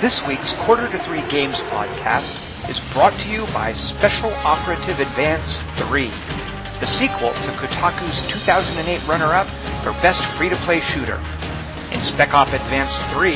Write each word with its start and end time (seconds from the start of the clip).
This 0.00 0.24
week's 0.28 0.52
Quarter 0.52 0.92
to 0.92 0.98
Three 1.00 1.22
Games 1.22 1.58
podcast 1.72 2.38
is 2.70 2.78
brought 2.94 3.12
to 3.14 3.28
you 3.28 3.44
by 3.46 3.72
Special 3.72 4.32
Operative 4.44 5.00
Advance 5.00 5.62
3, 5.74 6.08
the 6.78 6.86
sequel 6.86 7.30
to 7.30 7.50
Kotaku's 7.58 8.22
2008 8.30 9.04
runner-up 9.08 9.48
for 9.82 9.90
Best 10.00 10.24
Free-to-Play 10.36 10.82
Shooter. 10.82 11.20
In 11.90 11.98
Spec 11.98 12.32
Op 12.32 12.46
Advance 12.52 12.96
3, 13.12 13.32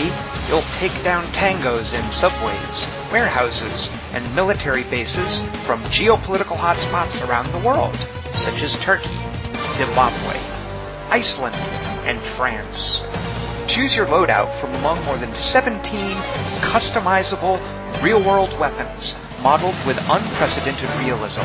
you'll 0.49 0.63
take 0.79 1.03
down 1.03 1.25
tangos 1.33 1.95
in 1.95 2.13
subways, 2.13 2.87
warehouses, 3.11 3.91
and 4.13 4.33
military 4.37 4.85
bases 4.85 5.43
from 5.67 5.83
geopolitical 5.91 6.57
hotspots 6.57 7.29
around 7.29 7.49
the 7.49 7.67
world, 7.67 7.97
such 8.35 8.63
as 8.63 8.81
Turkey, 8.81 9.19
Zimbabwe, 9.75 10.39
Iceland, 11.11 11.57
and 12.07 12.21
France. 12.21 13.03
Choose 13.67 13.97
your 13.97 14.07
loadout 14.07 14.61
from 14.61 14.73
among 14.75 15.03
more 15.05 15.17
than 15.17 15.35
17 15.35 15.83
customizable 16.61 17.59
real-world 18.03 18.59
weapons 18.59 19.17
modeled 19.43 19.75
with 19.87 19.99
unprecedented 20.11 20.91
realism. 21.01 21.41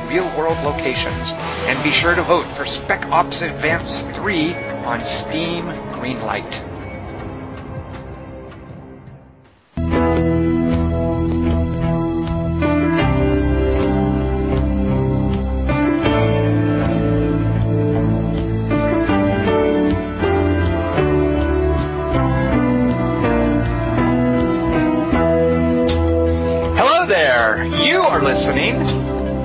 new 0.10 0.16
real-world 0.16 0.58
locations. 0.64 1.32
And 1.68 1.84
be 1.84 1.92
sure 1.92 2.16
to 2.16 2.22
vote 2.24 2.46
for 2.56 2.66
Spec 2.66 3.06
Ops 3.06 3.42
Advance 3.42 4.02
3 4.16 4.56
on 4.86 5.06
Steam 5.06 5.66
Greenlight. 5.94 6.69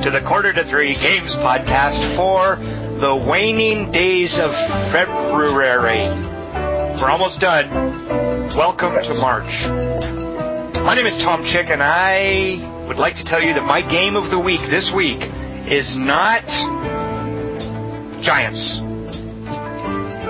To 0.04 0.10
the 0.10 0.20
Quarter 0.20 0.52
to 0.52 0.64
Three 0.64 0.92
Games 0.92 1.34
podcast 1.34 2.14
for 2.14 2.56
the 3.00 3.16
waning 3.16 3.90
days 3.90 4.38
of 4.38 4.54
February. 4.92 6.08
We're 7.00 7.08
almost 7.08 7.40
done. 7.40 7.70
Welcome 8.50 9.02
to 9.02 9.14
March. 9.22 9.66
My 10.84 10.94
name 10.94 11.06
is 11.06 11.16
Tom 11.16 11.42
Chick, 11.46 11.70
and 11.70 11.82
I 11.82 12.84
would 12.86 12.98
like 12.98 13.16
to 13.16 13.24
tell 13.24 13.42
you 13.42 13.54
that 13.54 13.64
my 13.64 13.80
game 13.80 14.16
of 14.16 14.28
the 14.28 14.38
week 14.38 14.60
this 14.60 14.92
week 14.92 15.26
is 15.68 15.96
not 15.96 16.44
Giants. 18.20 18.80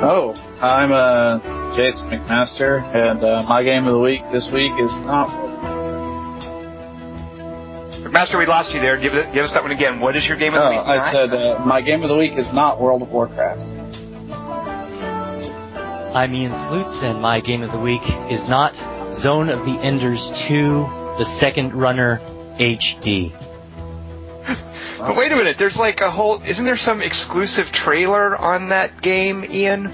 Oh, 0.01 0.37
I'm 0.61 0.93
uh, 0.93 1.75
Jason 1.75 2.11
McMaster, 2.13 2.81
and 2.95 3.25
uh, 3.25 3.45
my 3.49 3.65
game 3.65 3.89
of 3.89 3.95
the 3.95 4.01
week 4.01 4.23
this 4.31 4.53
week 4.53 4.79
is 4.79 5.01
not. 5.01 5.54
Master, 8.15 8.39
we 8.39 8.47
lost 8.47 8.73
you 8.75 8.81
there. 8.81 8.97
Give, 8.97 9.13
it, 9.15 9.33
give 9.33 9.45
us 9.45 9.55
that 9.55 9.65
one 9.65 9.73
again. 9.73 9.99
What 9.99 10.15
is 10.15 10.27
your 10.27 10.37
game 10.39 10.55
of 10.55 10.61
the 10.61 10.67
Oh, 10.67 10.71
week? 10.71 10.81
I 10.87 10.97
Not? 10.99 11.11
said 11.11 11.35
uh, 11.35 11.65
my 11.67 11.81
game 11.81 12.05
of 12.05 12.09
the 12.09 12.17
week 12.17 12.35
is 12.35 12.55
not 12.55 12.81
World 12.81 13.03
of 13.03 13.11
Warcraft. 13.11 13.61
I'm 16.15 16.33
Ian 16.33 16.53
Slutz, 16.53 17.03
and 17.03 17.21
my 17.21 17.41
game 17.41 17.63
of 17.63 17.73
the 17.73 17.79
week 17.79 18.03
is 18.31 18.49
not 18.49 18.77
Zone 19.13 19.49
of 19.49 19.65
the 19.67 19.73
Enders 19.73 20.31
2, 20.47 21.15
the 21.19 21.25
second 21.25 21.75
runner 21.75 22.21
HD. 22.59 23.33
But 25.01 25.17
wait 25.17 25.33
a 25.33 25.37
minute, 25.37 25.59
there's 25.59 25.79
like 25.79 26.01
a 26.01 26.11
whole. 26.11 26.41
Isn't 26.43 26.65
there 26.65 26.79
some 26.79 27.03
exclusive 27.03 27.71
trailer 27.73 28.35
on 28.35 28.71
that 28.71 29.03
game, 29.03 29.45
Ian? 29.45 29.87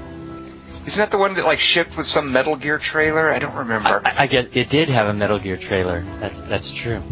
Isn't 0.87 0.99
that 1.00 1.11
the 1.11 1.19
one 1.19 1.34
that 1.34 1.45
like 1.45 1.59
shipped 1.59 1.97
with 1.97 2.06
some 2.06 2.33
Metal 2.33 2.55
Gear 2.55 2.78
trailer? 2.78 3.28
I 3.28 3.41
don't 3.41 3.56
remember. 3.56 4.03
I, 4.05 4.15
I 4.19 4.27
guess 4.28 4.47
it 4.53 4.69
did 4.69 4.89
have 4.89 5.09
a 5.09 5.12
Metal 5.12 5.41
Gear 5.41 5.56
trailer. 5.56 6.03
That's 6.21 6.41
that's 6.43 6.71
true. 6.71 7.03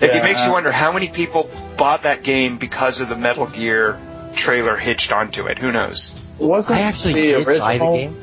Like, 0.00 0.10
it 0.10 0.16
Yeah, 0.16 0.22
makes 0.22 0.44
you 0.46 0.52
wonder 0.52 0.72
how 0.72 0.92
many 0.92 1.08
people 1.08 1.50
bought 1.76 2.04
that 2.04 2.22
game 2.22 2.58
because 2.58 3.00
of 3.00 3.08
the 3.08 3.16
Metal 3.16 3.46
Gear 3.46 3.98
trailer 4.34 4.76
hitched 4.76 5.12
onto 5.12 5.46
it. 5.46 5.58
Who 5.58 5.72
knows? 5.72 6.26
Wasn't 6.38 6.78
I 6.78 6.82
actually 6.82 7.14
the 7.14 7.20
did 7.22 7.46
original? 7.46 7.60
buy 7.60 7.78
the 7.78 7.84
game. 7.96 8.16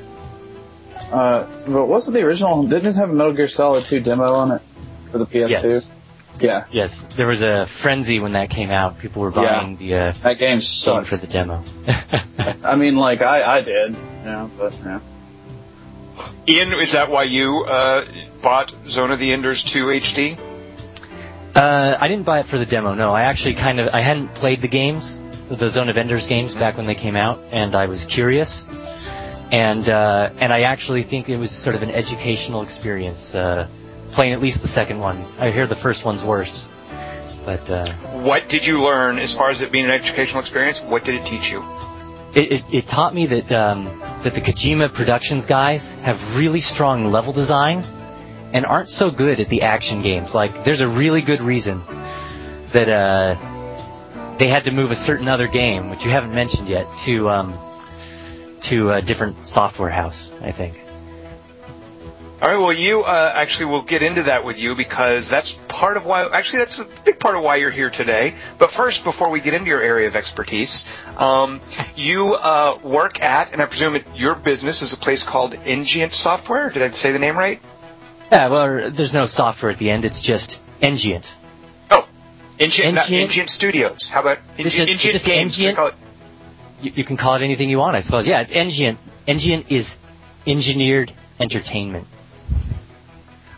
Uh, 1.11 1.47
but 1.67 1.85
wasn't 1.85 2.15
the 2.15 2.21
original? 2.23 2.63
Didn't 2.63 2.87
it 2.87 2.95
have 2.95 3.09
a 3.09 3.13
Metal 3.13 3.33
Gear 3.33 3.47
Solid 3.47 3.85
2 3.85 3.99
demo 3.99 4.33
on 4.35 4.51
it 4.53 4.61
for 5.11 5.19
the 5.19 5.25
PS2? 5.25 5.49
Yes. 5.49 5.87
Yeah, 6.39 6.65
Yes, 6.71 7.07
there 7.15 7.25
was 7.25 7.41
a 7.41 7.65
frenzy 7.65 8.19
when 8.19 8.33
that 8.33 8.51
came 8.51 8.69
out. 8.69 8.99
People 8.99 9.23
were 9.23 9.31
Yeah. 9.31 9.59
buying 9.59 9.77
the 9.77 9.95
uh, 9.95 10.11
that 10.11 10.37
game 10.37 10.49
game 10.57 10.61
sucked. 10.61 11.07
for 11.07 11.17
the 11.17 11.25
demo. 11.25 11.63
I 12.63 12.75
mean, 12.75 12.95
like 12.95 13.23
I, 13.23 13.57
I 13.57 13.61
did, 13.61 13.95
yeah, 14.23 14.47
but 14.55 14.79
yeah. 14.85 14.99
Ian, 16.47 16.73
is 16.79 16.91
that 16.91 17.09
why 17.09 17.23
you 17.23 17.63
uh, 17.65 18.05
bought 18.43 18.71
Zone 18.87 19.09
of 19.11 19.17
the 19.19 19.31
Enders 19.33 19.63
2 19.63 19.87
HD? 19.87 20.37
Uh, 21.57 21.97
I 21.99 22.07
didn't 22.07 22.25
buy 22.25 22.39
it 22.41 22.45
for 22.45 22.59
the 22.59 22.67
demo. 22.67 22.93
No, 22.93 23.15
I 23.15 23.23
actually 23.23 23.55
kind 23.55 23.79
of 23.79 23.91
I 23.91 24.01
hadn't 24.01 24.35
played 24.35 24.61
the 24.61 24.67
games, 24.67 25.17
the 25.49 25.69
Zone 25.69 25.89
of 25.89 25.97
Enders 25.97 26.27
games 26.27 26.53
back 26.53 26.77
when 26.77 26.85
they 26.85 26.93
came 26.93 27.15
out, 27.15 27.39
and 27.51 27.73
I 27.73 27.87
was 27.87 28.05
curious, 28.05 28.63
and 29.51 29.89
uh, 29.89 30.29
and 30.37 30.53
I 30.53 30.61
actually 30.61 31.01
think 31.01 31.29
it 31.29 31.37
was 31.39 31.49
sort 31.49 31.75
of 31.75 31.81
an 31.81 31.89
educational 31.89 32.61
experience 32.61 33.33
uh, 33.33 33.67
playing 34.11 34.33
at 34.33 34.39
least 34.39 34.61
the 34.61 34.67
second 34.67 34.99
one. 34.99 35.17
I 35.39 35.49
hear 35.49 35.65
the 35.65 35.75
first 35.75 36.05
one's 36.05 36.23
worse, 36.23 36.67
but 37.43 37.67
uh, 37.71 37.91
What 38.21 38.49
did 38.49 38.63
you 38.63 38.83
learn 38.83 39.17
as 39.17 39.33
far 39.33 39.49
as 39.49 39.61
it 39.61 39.71
being 39.71 39.85
an 39.85 39.91
educational 39.91 40.41
experience? 40.41 40.83
What 40.83 41.05
did 41.05 41.15
it 41.15 41.25
teach 41.25 41.51
you? 41.51 41.63
it, 42.35 42.51
it, 42.51 42.63
it 42.71 42.87
taught 42.87 43.15
me 43.15 43.25
that 43.25 43.51
um, 43.51 43.85
that 44.21 44.35
the 44.35 44.41
Kojima 44.41 44.93
Productions 44.93 45.47
guys 45.47 45.93
have 46.03 46.37
really 46.37 46.61
strong 46.61 47.11
level 47.11 47.33
design 47.33 47.83
and 48.53 48.65
aren't 48.65 48.89
so 48.89 49.11
good 49.11 49.39
at 49.39 49.49
the 49.49 49.63
action 49.63 50.01
games. 50.01 50.33
Like, 50.33 50.63
there's 50.63 50.81
a 50.81 50.87
really 50.87 51.21
good 51.21 51.41
reason 51.41 51.81
that 52.71 52.89
uh, 52.89 53.35
they 54.37 54.47
had 54.47 54.65
to 54.65 54.71
move 54.71 54.91
a 54.91 54.95
certain 54.95 55.27
other 55.27 55.47
game, 55.47 55.89
which 55.89 56.05
you 56.05 56.11
haven't 56.11 56.33
mentioned 56.33 56.69
yet, 56.69 56.87
to 56.99 57.29
um, 57.29 57.57
to 58.61 58.91
a 58.91 59.01
different 59.01 59.47
software 59.47 59.89
house. 59.89 60.31
I 60.41 60.51
think. 60.51 60.79
All 62.39 62.47
right. 62.47 62.61
Well, 62.61 62.73
you 62.73 63.01
uh, 63.01 63.31
actually 63.33 63.71
will 63.71 63.81
get 63.81 64.03
into 64.03 64.23
that 64.23 64.45
with 64.45 64.59
you 64.59 64.75
because 64.75 65.27
that's 65.27 65.53
part 65.67 65.97
of 65.97 66.05
why. 66.05 66.23
Actually, 66.29 66.59
that's 66.59 66.77
a 66.77 66.87
big 67.03 67.19
part 67.19 67.35
of 67.35 67.41
why 67.43 67.55
you're 67.55 67.71
here 67.71 67.89
today. 67.89 68.35
But 68.59 68.69
first, 68.69 69.03
before 69.03 69.31
we 69.31 69.39
get 69.39 69.55
into 69.55 69.69
your 69.69 69.81
area 69.81 70.07
of 70.07 70.15
expertise, 70.15 70.87
um, 71.17 71.61
you 71.95 72.35
uh, 72.35 72.77
work 72.83 73.23
at, 73.23 73.53
and 73.53 73.61
I 73.61 73.65
presume 73.65 73.95
it, 73.95 74.05
your 74.15 74.35
business 74.35 74.83
is 74.83 74.93
a 74.93 74.97
place 74.97 75.23
called 75.23 75.55
Engient 75.55 76.13
Software. 76.13 76.69
Did 76.69 76.83
I 76.83 76.91
say 76.91 77.11
the 77.11 77.17
name 77.17 77.35
right? 77.35 77.59
Yeah, 78.31 78.47
well, 78.49 78.91
there's 78.91 79.13
no 79.13 79.25
software 79.25 79.71
at 79.71 79.77
the 79.77 79.89
end. 79.89 80.05
It's 80.05 80.21
just 80.21 80.59
Engient. 80.81 81.29
Oh, 81.89 82.07
Engient. 82.59 83.09
Engient 83.09 83.49
Studios. 83.49 84.09
How 84.09 84.21
about 84.21 84.39
It's 84.57 84.77
Engient, 84.77 84.99
just- 84.99 85.05
Engient 85.05 85.25
Games? 85.25 85.55
Can 85.57 85.63
we 85.63 85.69
Engient. 85.69 85.75
call 85.77 85.87
it- 85.87 85.95
You, 86.81 86.91
you 86.95 87.03
can 87.03 87.17
call 87.17 87.35
it 87.35 87.41
anything 87.43 87.69
you 87.69 87.79
want, 87.79 87.95
I 87.95 88.01
suppose. 88.01 88.27
Yeah, 88.27 88.41
it's 88.41 88.51
Engient. 88.51 88.99
Engient 89.27 89.71
is 89.71 89.97
engineered 90.45 91.11
entertainment. 91.39 92.07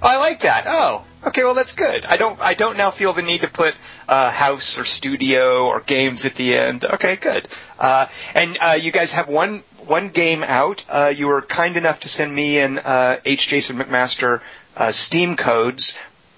Oh, 0.02 0.08
I 0.08 0.18
like 0.18 0.42
that. 0.42 0.64
Oh, 0.66 1.04
okay. 1.28 1.44
Well, 1.44 1.56
that's 1.56 1.74
good. 1.74 2.06
I 2.06 2.16
don't. 2.16 2.40
I 2.40 2.54
don't 2.54 2.78
now 2.78 2.90
feel 2.90 3.12
the 3.12 3.22
need 3.22 3.42
to 3.42 3.50
put 3.50 3.76
uh, 4.08 4.30
house 4.32 4.80
or 4.80 4.86
studio 4.86 5.68
or 5.68 5.82
games 5.82 6.26
at 6.26 6.36
the 6.36 6.56
end. 6.58 6.86
Okay, 6.86 7.18
good. 7.18 7.48
Uh, 7.78 8.08
and 8.34 8.58
uh, 8.62 8.78
you 8.80 8.92
guys 8.94 9.12
have 9.12 9.28
one 9.28 9.62
one 9.86 10.08
game 10.08 10.42
out. 10.42 10.86
Uh, 10.88 11.14
you 11.14 11.28
were 11.28 11.42
kind 11.42 11.76
enough 11.76 12.00
to 12.02 12.08
send 12.10 12.34
me 12.34 12.60
and 12.60 12.80
uh, 12.80 13.18
H. 13.26 13.50
Jason 13.50 13.78
McMaster 13.78 14.40
uh, 14.76 14.92
Steam 14.92 15.36
codes 15.36 15.98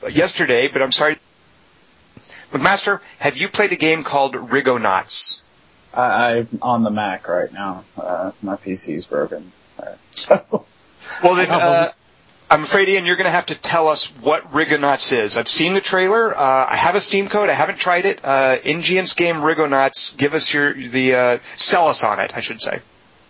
yesterday, 0.10 0.68
but 0.68 0.82
I'm 0.82 0.92
sorry. 0.92 1.20
McMaster, 2.52 3.00
have 3.20 3.38
you 3.38 3.48
played 3.48 3.72
a 3.72 3.78
game 3.78 4.04
called 4.04 4.36
Rigonauts? 4.36 5.42
I, 5.94 6.38
I'm 6.40 6.48
on 6.62 6.84
the 6.84 6.90
Mac 6.90 7.28
right 7.28 7.52
now. 7.52 7.84
Uh, 7.98 8.32
my 8.42 8.56
PC's 8.56 9.06
broken. 9.06 9.52
So, 10.14 10.66
Well, 11.24 11.36
then, 11.36 11.50
uh, 11.50 11.92
I'm 12.52 12.64
afraid, 12.64 12.90
Ian, 12.90 13.06
you're 13.06 13.16
going 13.16 13.26
to 13.26 13.32
have 13.32 13.46
to 13.46 13.56
tell 13.56 13.88
us 13.88 14.06
what 14.20 14.54
Rigonauts 14.54 15.14
is. 15.14 15.38
I've 15.38 15.48
seen 15.48 15.74
the 15.74 15.80
trailer. 15.80 16.38
Uh, 16.38 16.68
I 16.70 16.76
have 16.76 16.96
a 16.96 17.02
Steam 17.02 17.30
code. 17.30 17.48
I 17.50 17.54
haven't 17.54 17.80
tried 17.80 18.06
it. 18.06 18.20
Uh, 18.24 18.58
Engient's 18.64 19.14
game 19.14 19.42
Rigonauts. 19.42 20.14
Give 20.16 20.34
us 20.34 20.54
your 20.54 20.74
the 20.74 21.16
uh, 21.16 21.38
sell 21.56 21.88
us 21.88 22.04
on 22.04 22.20
it. 22.20 22.36
I 22.36 22.42
should 22.42 22.60
say. 22.60 22.82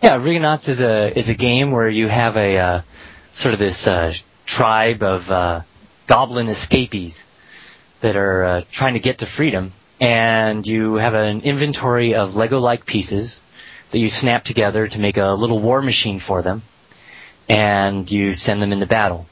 Yeah, 0.02 0.16
Rigonauts 0.16 0.68
is 0.68 0.80
a 0.80 1.16
is 1.16 1.28
a 1.28 1.34
game 1.34 1.70
where 1.70 1.88
you 1.88 2.08
have 2.08 2.36
a 2.36 2.58
uh, 2.58 2.82
sort 3.30 3.52
of 3.52 3.60
this 3.60 3.86
uh, 3.86 4.12
tribe 4.52 5.02
of 5.02 5.30
uh, 5.30 5.62
goblin 6.06 6.48
escapees 6.48 7.24
that 8.00 8.16
are 8.16 8.44
uh, 8.44 8.62
trying 8.70 8.94
to 8.94 9.00
get 9.00 9.18
to 9.18 9.26
freedom, 9.26 9.72
and 9.98 10.66
you 10.66 10.96
have 10.96 11.14
an 11.14 11.40
inventory 11.40 12.14
of 12.14 12.36
Lego-like 12.36 12.84
pieces 12.84 13.40
that 13.92 13.98
you 13.98 14.10
snap 14.10 14.44
together 14.44 14.86
to 14.86 15.00
make 15.00 15.16
a 15.16 15.30
little 15.30 15.58
war 15.58 15.80
machine 15.80 16.18
for 16.18 16.42
them, 16.42 16.60
and 17.48 18.10
you 18.10 18.32
send 18.32 18.60
them 18.60 18.72
into 18.72 18.84
battle. 18.86 19.26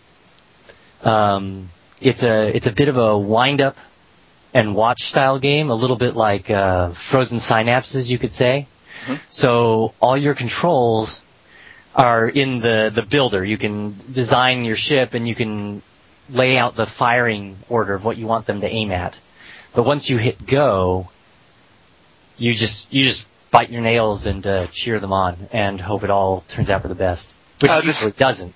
Um, 1.04 1.68
it's 2.00 2.22
a 2.22 2.56
it's 2.56 2.66
a 2.66 2.72
bit 2.72 2.88
of 2.88 2.96
a 2.96 3.18
wind 3.18 3.60
up 3.60 3.76
and 4.54 4.74
watch 4.74 5.02
style 5.02 5.38
game, 5.38 5.68
a 5.68 5.74
little 5.74 5.96
bit 5.96 6.16
like 6.16 6.48
uh, 6.48 6.90
Frozen 6.90 7.38
Synapses, 7.38 8.10
you 8.10 8.18
could 8.18 8.32
say. 8.32 8.66
Mm-hmm. 9.04 9.14
So 9.28 9.92
all 10.00 10.16
your 10.16 10.34
controls 10.34 11.22
are 11.94 12.28
in 12.28 12.60
the 12.60 12.90
the 12.94 13.02
builder. 13.02 13.44
You 13.44 13.58
can 13.58 13.96
design 14.12 14.64
your 14.64 14.76
ship 14.76 15.14
and 15.14 15.26
you 15.26 15.34
can 15.34 15.82
lay 16.28 16.56
out 16.56 16.76
the 16.76 16.86
firing 16.86 17.56
order 17.68 17.94
of 17.94 18.04
what 18.04 18.16
you 18.16 18.26
want 18.26 18.46
them 18.46 18.60
to 18.60 18.68
aim 18.68 18.92
at. 18.92 19.16
But 19.74 19.84
once 19.84 20.10
you 20.10 20.16
hit 20.16 20.46
go, 20.46 21.08
you 22.38 22.52
just 22.54 22.92
you 22.92 23.04
just 23.04 23.28
bite 23.50 23.70
your 23.70 23.82
nails 23.82 24.26
and 24.26 24.46
uh, 24.46 24.66
cheer 24.68 25.00
them 25.00 25.12
on 25.12 25.36
and 25.52 25.80
hope 25.80 26.04
it 26.04 26.10
all 26.10 26.44
turns 26.48 26.70
out 26.70 26.82
for 26.82 26.88
the 26.88 26.94
best, 26.94 27.30
which 27.60 27.70
uh, 27.70 27.82
usually 27.84 28.12
doesn't. 28.12 28.54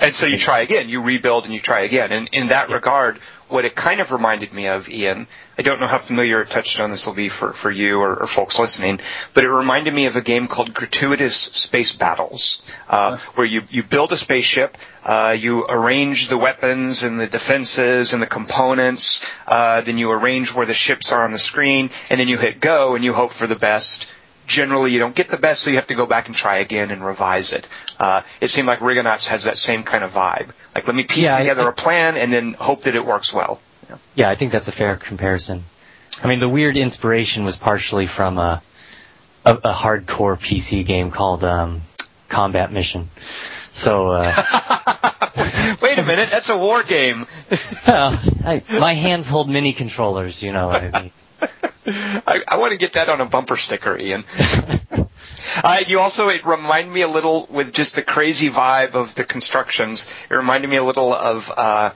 And 0.00 0.14
so 0.14 0.26
you 0.26 0.38
try 0.38 0.60
again, 0.60 0.88
you 0.88 1.02
rebuild 1.02 1.44
and 1.44 1.52
you 1.52 1.60
try 1.60 1.80
again. 1.80 2.12
And 2.12 2.28
in 2.32 2.48
that 2.48 2.68
yeah. 2.68 2.76
regard, 2.76 3.18
what 3.48 3.64
it 3.64 3.74
kind 3.74 4.00
of 4.00 4.12
reminded 4.12 4.52
me 4.52 4.68
of, 4.68 4.88
Ian, 4.88 5.26
I 5.58 5.62
don't 5.62 5.80
know 5.80 5.88
how 5.88 5.98
familiar 5.98 6.40
a 6.40 6.46
touchstone 6.46 6.92
this 6.92 7.04
will 7.04 7.14
be 7.14 7.28
for, 7.28 7.52
for 7.52 7.68
you 7.68 7.98
or, 7.98 8.14
or 8.14 8.26
folks 8.28 8.60
listening, 8.60 9.00
but 9.34 9.42
it 9.42 9.50
reminded 9.50 9.92
me 9.92 10.06
of 10.06 10.14
a 10.14 10.20
game 10.20 10.46
called 10.46 10.72
Gratuitous 10.72 11.34
Space 11.34 11.90
Battles, 11.90 12.62
uh, 12.88 13.18
where 13.34 13.44
you, 13.44 13.62
you 13.68 13.82
build 13.82 14.12
a 14.12 14.16
spaceship, 14.16 14.78
uh, 15.04 15.36
you 15.36 15.66
arrange 15.68 16.28
the 16.28 16.38
weapons 16.38 17.02
and 17.02 17.18
the 17.18 17.26
defenses 17.26 18.12
and 18.12 18.22
the 18.22 18.26
components, 18.26 19.20
uh, 19.48 19.80
then 19.80 19.98
you 19.98 20.12
arrange 20.12 20.54
where 20.54 20.64
the 20.64 20.74
ships 20.74 21.10
are 21.10 21.24
on 21.24 21.32
the 21.32 21.40
screen, 21.40 21.90
and 22.08 22.20
then 22.20 22.28
you 22.28 22.38
hit 22.38 22.60
go 22.60 22.94
and 22.94 23.04
you 23.04 23.12
hope 23.12 23.32
for 23.32 23.48
the 23.48 23.56
best 23.56 24.06
generally 24.46 24.92
you 24.92 24.98
don't 24.98 25.14
get 25.14 25.28
the 25.28 25.36
best, 25.36 25.62
so 25.62 25.68
you 25.68 25.76
have 25.76 25.88
to 25.88 25.94
go 25.94 26.06
back 26.06 26.26
and 26.26 26.34
try 26.34 26.58
again 26.60 26.90
and 26.90 27.04
revise 27.04 27.52
it. 27.52 27.68
Uh, 27.98 28.22
it 28.40 28.48
seemed 28.48 28.66
like 28.66 28.80
Rigonauts 28.80 29.26
has 29.26 29.44
that 29.44 29.58
same 29.58 29.82
kind 29.82 30.02
of 30.02 30.14
vibe. 30.14 30.52
Like, 30.74 30.86
let 30.86 30.96
me 30.96 31.02
piece 31.02 31.24
yeah, 31.24 31.38
together 31.38 31.66
I, 31.66 31.70
a 31.70 31.72
plan 31.72 32.16
and 32.16 32.32
then 32.32 32.54
hope 32.54 32.84
that 32.84 32.94
it 32.94 33.04
works 33.04 33.30
well. 33.30 33.60
Yeah. 34.14 34.30
I 34.30 34.36
think 34.36 34.52
that's 34.52 34.68
a 34.68 34.72
fair 34.72 34.96
comparison. 34.96 35.64
I 36.22 36.26
mean, 36.26 36.40
the 36.40 36.48
weird 36.48 36.76
inspiration 36.76 37.44
was 37.44 37.56
partially 37.56 38.06
from 38.06 38.38
a, 38.38 38.62
a, 39.44 39.54
a 39.54 39.72
hardcore 39.72 40.36
PC 40.38 40.84
game 40.84 41.10
called 41.10 41.44
um, 41.44 41.82
Combat 42.28 42.72
Mission. 42.72 43.08
So. 43.70 44.08
Uh, 44.08 44.32
Wait 45.82 45.98
a 45.98 46.02
minute, 46.02 46.30
that's 46.30 46.48
a 46.48 46.58
war 46.58 46.82
game. 46.82 47.26
well, 47.86 48.20
I, 48.44 48.62
my 48.70 48.94
hands 48.94 49.28
hold 49.28 49.48
mini 49.48 49.72
controllers, 49.72 50.42
you 50.42 50.52
know 50.52 50.66
what 50.66 50.82
I 50.82 51.02
mean. 51.02 51.12
I, 52.26 52.42
I 52.48 52.56
want 52.58 52.72
to 52.72 52.78
get 52.78 52.94
that 52.94 53.08
on 53.08 53.20
a 53.20 53.26
bumper 53.26 53.56
sticker, 53.56 53.98
Ian. 53.98 54.24
Uh, 55.62 55.80
you 55.86 56.00
also, 56.00 56.28
it 56.28 56.44
reminded 56.44 56.92
me 56.92 57.02
a 57.02 57.08
little 57.08 57.46
with 57.50 57.72
just 57.72 57.94
the 57.94 58.02
crazy 58.02 58.50
vibe 58.50 58.94
of 58.94 59.14
the 59.14 59.24
constructions. 59.24 60.08
It 60.30 60.34
reminded 60.34 60.68
me 60.68 60.76
a 60.76 60.84
little 60.84 61.12
of 61.12 61.50
uh, 61.56 61.90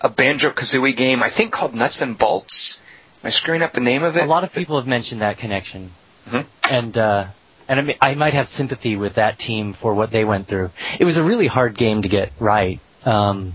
a 0.00 0.08
Banjo 0.08 0.50
Kazooie 0.50 0.96
game, 0.96 1.22
I 1.22 1.30
think 1.30 1.52
called 1.52 1.74
Nuts 1.74 2.00
and 2.00 2.16
Bolts. 2.16 2.80
Am 3.22 3.28
I 3.28 3.30
screwing 3.30 3.62
up 3.62 3.72
the 3.72 3.80
name 3.80 4.02
of 4.02 4.16
it? 4.16 4.22
A 4.22 4.26
lot 4.26 4.44
of 4.44 4.52
people 4.52 4.76
have 4.76 4.86
mentioned 4.86 5.20
that 5.20 5.38
connection, 5.38 5.90
mm-hmm. 6.26 6.74
and 6.74 6.96
uh, 6.96 7.26
and 7.68 7.80
I, 7.80 7.82
mean, 7.82 7.96
I 8.00 8.14
might 8.14 8.34
have 8.34 8.48
sympathy 8.48 8.96
with 8.96 9.14
that 9.14 9.38
team 9.38 9.72
for 9.72 9.94
what 9.94 10.10
they 10.10 10.24
went 10.24 10.46
through. 10.46 10.70
It 10.98 11.04
was 11.04 11.18
a 11.18 11.24
really 11.24 11.46
hard 11.46 11.76
game 11.76 12.02
to 12.02 12.08
get 12.08 12.32
right. 12.38 12.80
Um, 13.04 13.54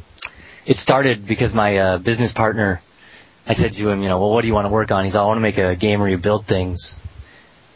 it 0.65 0.77
started 0.77 1.25
because 1.25 1.53
my 1.53 1.77
uh, 1.77 1.97
business 1.97 2.31
partner 2.31 2.81
I 3.47 3.53
said 3.53 3.73
to 3.73 3.89
him, 3.89 4.01
you 4.01 4.09
know, 4.09 4.19
well, 4.19 4.31
what 4.31 4.41
do 4.41 4.47
you 4.47 4.53
want 4.53 4.65
to 4.65 4.71
work 4.71 4.91
on? 4.91 5.03
He's 5.03 5.15
I 5.15 5.23
want 5.23 5.37
to 5.37 5.41
make 5.41 5.57
a 5.57 5.75
game 5.75 5.99
where 5.99 6.09
you 6.09 6.17
build 6.17 6.45
things. 6.45 6.99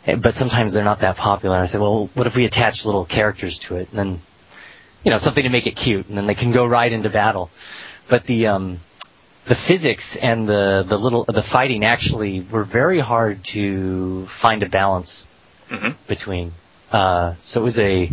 But 0.06 0.33
sometimes 0.33 0.74
they're 0.74 0.83
not 0.83 1.01
that 1.01 1.18
popular. 1.18 1.57
I 1.57 1.68
said, 1.68 1.81
well, 1.81 2.10
what 2.15 2.25
if 2.25 2.36
we 2.36 2.45
attach 2.45 2.86
little 2.86 3.06
characters 3.06 3.60
to 3.60 3.77
it? 3.77 3.89
And 3.89 4.00
then, 4.00 4.22
you 5.04 5.12
know, 5.12 5.18
something 5.18 5.44
to 5.44 5.50
make 5.50 5.68
it 5.68 5.75
cute, 5.75 6.07
and 6.07 6.18
then 6.18 6.25
they 6.25 6.33
can 6.33 6.51
go 6.51 6.65
right 6.65 6.92
into 6.92 7.10
battle. 7.10 7.51
But 8.10 8.26
the, 8.26 8.48
um, 8.48 8.80
the 9.46 9.56
physics 9.56 10.16
and 10.16 10.48
the, 10.48 10.84
the 10.86 10.98
little, 10.98 11.24
the 11.26 11.42
fighting 11.42 11.86
actually 11.86 12.42
were 12.42 12.64
very 12.64 13.00
hard 13.00 13.44
to 13.46 14.26
find 14.26 14.64
a 14.64 14.70
balance 14.70 15.28
mm-hmm. 15.70 15.92
between. 16.08 16.52
Uh, 16.92 17.36
so 17.36 17.62
it 17.62 17.64
was 17.64 17.80
a, 17.80 18.12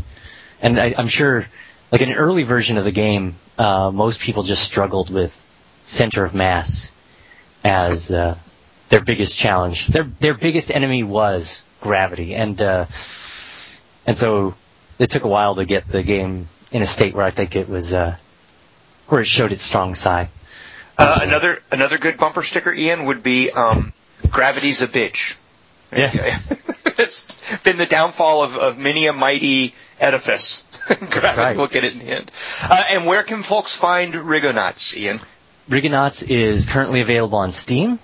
and 0.62 0.78
I, 0.78 0.94
I'm 0.96 1.08
sure, 1.08 1.46
like 1.90 2.02
an 2.02 2.12
early 2.12 2.42
version 2.42 2.78
of 2.78 2.84
the 2.84 2.92
game, 2.92 3.36
uh, 3.58 3.90
most 3.90 4.20
people 4.20 4.42
just 4.42 4.62
struggled 4.62 5.10
with 5.10 5.42
center 5.82 6.24
of 6.24 6.34
mass 6.34 6.92
as 7.64 8.12
uh, 8.12 8.36
their 8.88 9.00
biggest 9.00 9.38
challenge. 9.38 9.86
Their 9.88 10.04
their 10.04 10.34
biggest 10.34 10.70
enemy 10.70 11.02
was 11.02 11.64
gravity, 11.80 12.34
and 12.34 12.60
uh, 12.60 12.86
and 14.06 14.16
so 14.16 14.54
it 14.98 15.10
took 15.10 15.24
a 15.24 15.28
while 15.28 15.54
to 15.56 15.64
get 15.64 15.88
the 15.88 16.02
game 16.02 16.48
in 16.72 16.82
a 16.82 16.86
state 16.86 17.14
where 17.14 17.24
I 17.24 17.30
think 17.30 17.56
it 17.56 17.68
was 17.68 17.92
uh, 17.94 18.16
where 19.08 19.20
it 19.20 19.26
showed 19.26 19.52
its 19.52 19.62
strong 19.62 19.94
side. 19.94 20.28
Uh, 20.98 21.20
another 21.22 21.60
another 21.70 21.98
good 21.98 22.16
bumper 22.16 22.42
sticker, 22.42 22.72
Ian, 22.72 23.04
would 23.04 23.22
be 23.22 23.50
um, 23.50 23.92
"Gravity's 24.30 24.82
a 24.82 24.88
bitch." 24.88 25.36
Yeah, 25.92 26.38
it's 26.98 27.58
been 27.58 27.76
the 27.76 27.86
downfall 27.86 28.42
of, 28.42 28.56
of 28.56 28.78
many 28.78 29.06
a 29.06 29.12
mighty 29.12 29.74
edifice. 30.00 30.64
Gravity 30.86 31.40
right. 31.40 31.56
will 31.56 31.66
get 31.66 31.84
it 31.84 31.92
in 31.92 31.98
the 31.98 32.06
end. 32.06 32.30
Uh, 32.62 32.82
and 32.90 33.06
where 33.06 33.22
can 33.22 33.42
folks 33.42 33.76
find 33.76 34.14
Rigonauts, 34.14 34.96
Ian? 34.96 35.18
Rigonauts 35.68 36.22
is 36.22 36.66
currently 36.66 37.00
available 37.00 37.38
on 37.38 37.50
Steam, 37.50 37.98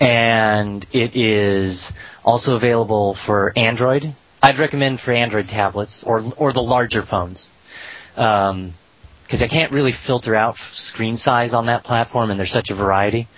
and 0.00 0.84
it 0.92 1.14
is 1.14 1.92
also 2.24 2.56
available 2.56 3.14
for 3.14 3.52
Android. 3.56 4.14
I'd 4.42 4.58
recommend 4.58 5.00
for 5.00 5.12
Android 5.12 5.48
tablets 5.48 6.02
or 6.02 6.24
or 6.36 6.52
the 6.52 6.62
larger 6.62 7.02
phones, 7.02 7.50
because 9.28 9.42
I 9.42 9.46
can't 9.46 9.72
really 9.72 9.92
filter 9.92 10.34
out 10.34 10.56
screen 10.56 11.18
size 11.18 11.52
on 11.52 11.66
that 11.66 11.84
platform, 11.84 12.30
and 12.30 12.40
there's 12.40 12.50
such 12.50 12.70
a 12.70 12.74
variety. 12.74 13.28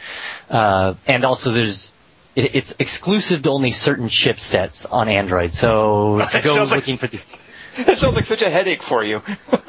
Uh, 0.48 0.94
and 1.04 1.24
also, 1.24 1.50
there's 1.50 1.92
it, 2.36 2.54
it's 2.54 2.76
exclusive 2.78 3.42
to 3.42 3.50
only 3.50 3.72
certain 3.72 4.06
chipsets 4.06 4.86
on 4.88 5.08
Android. 5.08 5.52
So 5.52 6.20
if 6.20 6.32
you 6.32 6.42
go 6.42 6.62
looking 6.62 6.92
like, 6.92 7.00
for 7.00 7.06
the, 7.08 7.20
that 7.86 7.98
sounds 7.98 8.14
like 8.14 8.26
such 8.26 8.42
a 8.42 8.50
headache 8.50 8.84
for 8.84 9.02
you. 9.02 9.20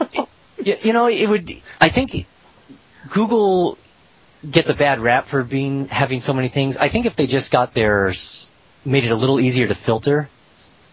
you, 0.64 0.76
you 0.82 0.94
know, 0.94 1.08
it 1.08 1.28
would. 1.28 1.52
I 1.80 1.90
think 1.90 2.28
Google 3.10 3.80
gets 4.48 4.70
a 4.70 4.76
bad 4.76 5.00
rap 5.00 5.26
for 5.26 5.44
being 5.44 5.88
having 5.88 6.20
so 6.20 6.34
many 6.34 6.50
things. 6.50 6.78
I 6.78 6.90
think 6.90 7.08
if 7.08 7.16
they 7.16 7.26
just 7.26 7.52
got 7.52 7.74
theirs 7.74 8.52
made 8.86 9.06
it 9.06 9.12
a 9.12 9.16
little 9.16 9.40
easier 9.40 9.68
to 9.68 9.76
filter, 9.76 10.30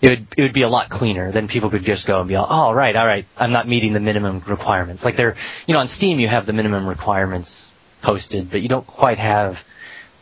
it 0.00 0.08
would 0.10 0.26
it 0.36 0.42
would 0.42 0.52
be 0.52 0.62
a 0.62 0.68
lot 0.68 0.88
cleaner. 0.88 1.32
Then 1.32 1.48
people 1.48 1.70
could 1.70 1.84
just 1.84 2.06
go 2.06 2.20
and 2.20 2.28
be 2.28 2.36
all, 2.36 2.46
oh, 2.48 2.72
right, 2.72 2.94
all 2.94 3.06
right, 3.06 3.26
I'm 3.36 3.52
not 3.52 3.67
meeting 3.67 3.93
the 3.93 4.00
minimum 4.00 4.43
requirements. 4.46 5.05
Like 5.05 5.17
they're, 5.17 5.36
you 5.67 5.74
know, 5.74 5.81
on 5.81 5.88
Steam 5.88 6.20
you 6.20 6.28
have 6.28 6.46
the 6.46 6.52
minimum 6.52 6.86
requirements 6.86 7.72
posted, 8.02 8.50
but 8.50 8.62
you 8.62 8.69
don't 8.69 8.86
quite 8.86 9.19
have 9.19 9.64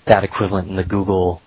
that 0.06 0.25
equivalent 0.25 0.68
in 0.68 0.76
the 0.76 0.85
Google 0.85 1.42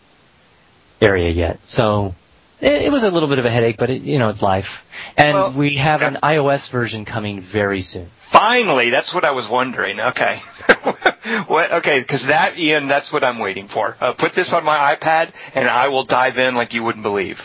area 1.01 1.31
yet. 1.31 1.65
So 1.65 2.13
it, 2.62 2.83
it 2.83 2.91
was 2.91 3.03
a 3.03 3.12
little 3.12 3.29
bit 3.29 3.39
of 3.39 3.45
a 3.45 3.50
headache, 3.50 3.77
but 3.77 3.89
it, 3.89 4.01
you 4.01 4.19
know, 4.19 4.29
it's 4.29 4.41
life. 4.41 4.86
And 5.17 5.33
well, 5.33 5.51
we 5.53 5.75
have 5.75 6.01
an 6.01 6.19
iOS 6.21 6.69
version 6.69 7.05
coming 7.05 7.39
very 7.39 7.81
soon. 7.81 8.09
Finally, 8.29 8.89
that's 8.91 9.13
what 9.13 9.25
I 9.25 9.31
was 9.31 9.48
wondering. 9.48 10.00
Okay. 10.00 10.36
what, 11.48 11.71
okay, 11.71 12.00
because 12.00 12.27
that, 12.27 12.59
Ian, 12.59 12.88
that's 12.88 13.12
what 13.12 13.24
I'm 13.24 13.39
waiting 13.39 13.67
for. 13.67 13.98
Uh, 14.00 14.13
put 14.13 14.33
this 14.33 14.53
on 14.53 14.63
my 14.63 14.95
iPad, 14.95 15.31
and 15.55 15.67
I 15.67 15.88
will 15.88 16.03
dive 16.03 16.38
in 16.38 16.53
like 16.53 16.74
you 16.74 16.83
wouldn't 16.83 17.03
believe. 17.03 17.41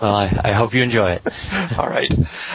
Well, 0.00 0.14
I, 0.14 0.40
I, 0.44 0.52
hope 0.52 0.74
you 0.74 0.82
enjoy 0.82 1.12
it. 1.12 1.22
all 1.78 1.88
right. 1.88 2.12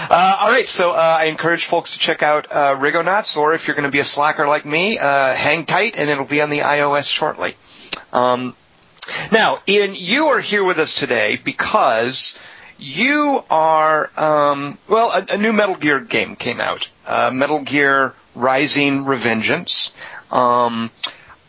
Uh, 0.09 0.37
all 0.39 0.49
right. 0.49 0.67
So 0.67 0.91
uh, 0.91 1.17
I 1.19 1.25
encourage 1.25 1.65
folks 1.65 1.93
to 1.93 1.99
check 1.99 2.23
out 2.23 2.51
uh, 2.51 2.75
Rigonauts, 2.79 3.37
or 3.37 3.53
if 3.53 3.67
you're 3.67 3.75
going 3.75 3.85
to 3.85 3.91
be 3.91 3.99
a 3.99 4.05
slacker 4.05 4.47
like 4.47 4.65
me, 4.65 4.97
uh, 4.97 5.33
hang 5.33 5.65
tight, 5.65 5.95
and 5.95 6.09
it'll 6.09 6.25
be 6.25 6.41
on 6.41 6.49
the 6.49 6.59
iOS 6.59 7.09
shortly. 7.09 7.55
Um, 8.11 8.55
now, 9.31 9.61
Ian, 9.67 9.95
you 9.95 10.27
are 10.27 10.39
here 10.39 10.63
with 10.63 10.79
us 10.79 10.95
today 10.95 11.39
because 11.43 12.37
you 12.77 13.43
are 13.49 14.09
um, 14.17 14.77
well. 14.87 15.11
A, 15.11 15.33
a, 15.33 15.37
new 15.37 15.53
Metal 15.53 15.75
Gear 15.75 15.99
game 15.99 16.35
came 16.35 16.61
out. 16.61 16.87
Uh, 17.05 17.29
Metal 17.31 17.61
Gear 17.61 18.13
Rising: 18.35 19.05
Revengeance. 19.05 19.91
Um, 20.31 20.91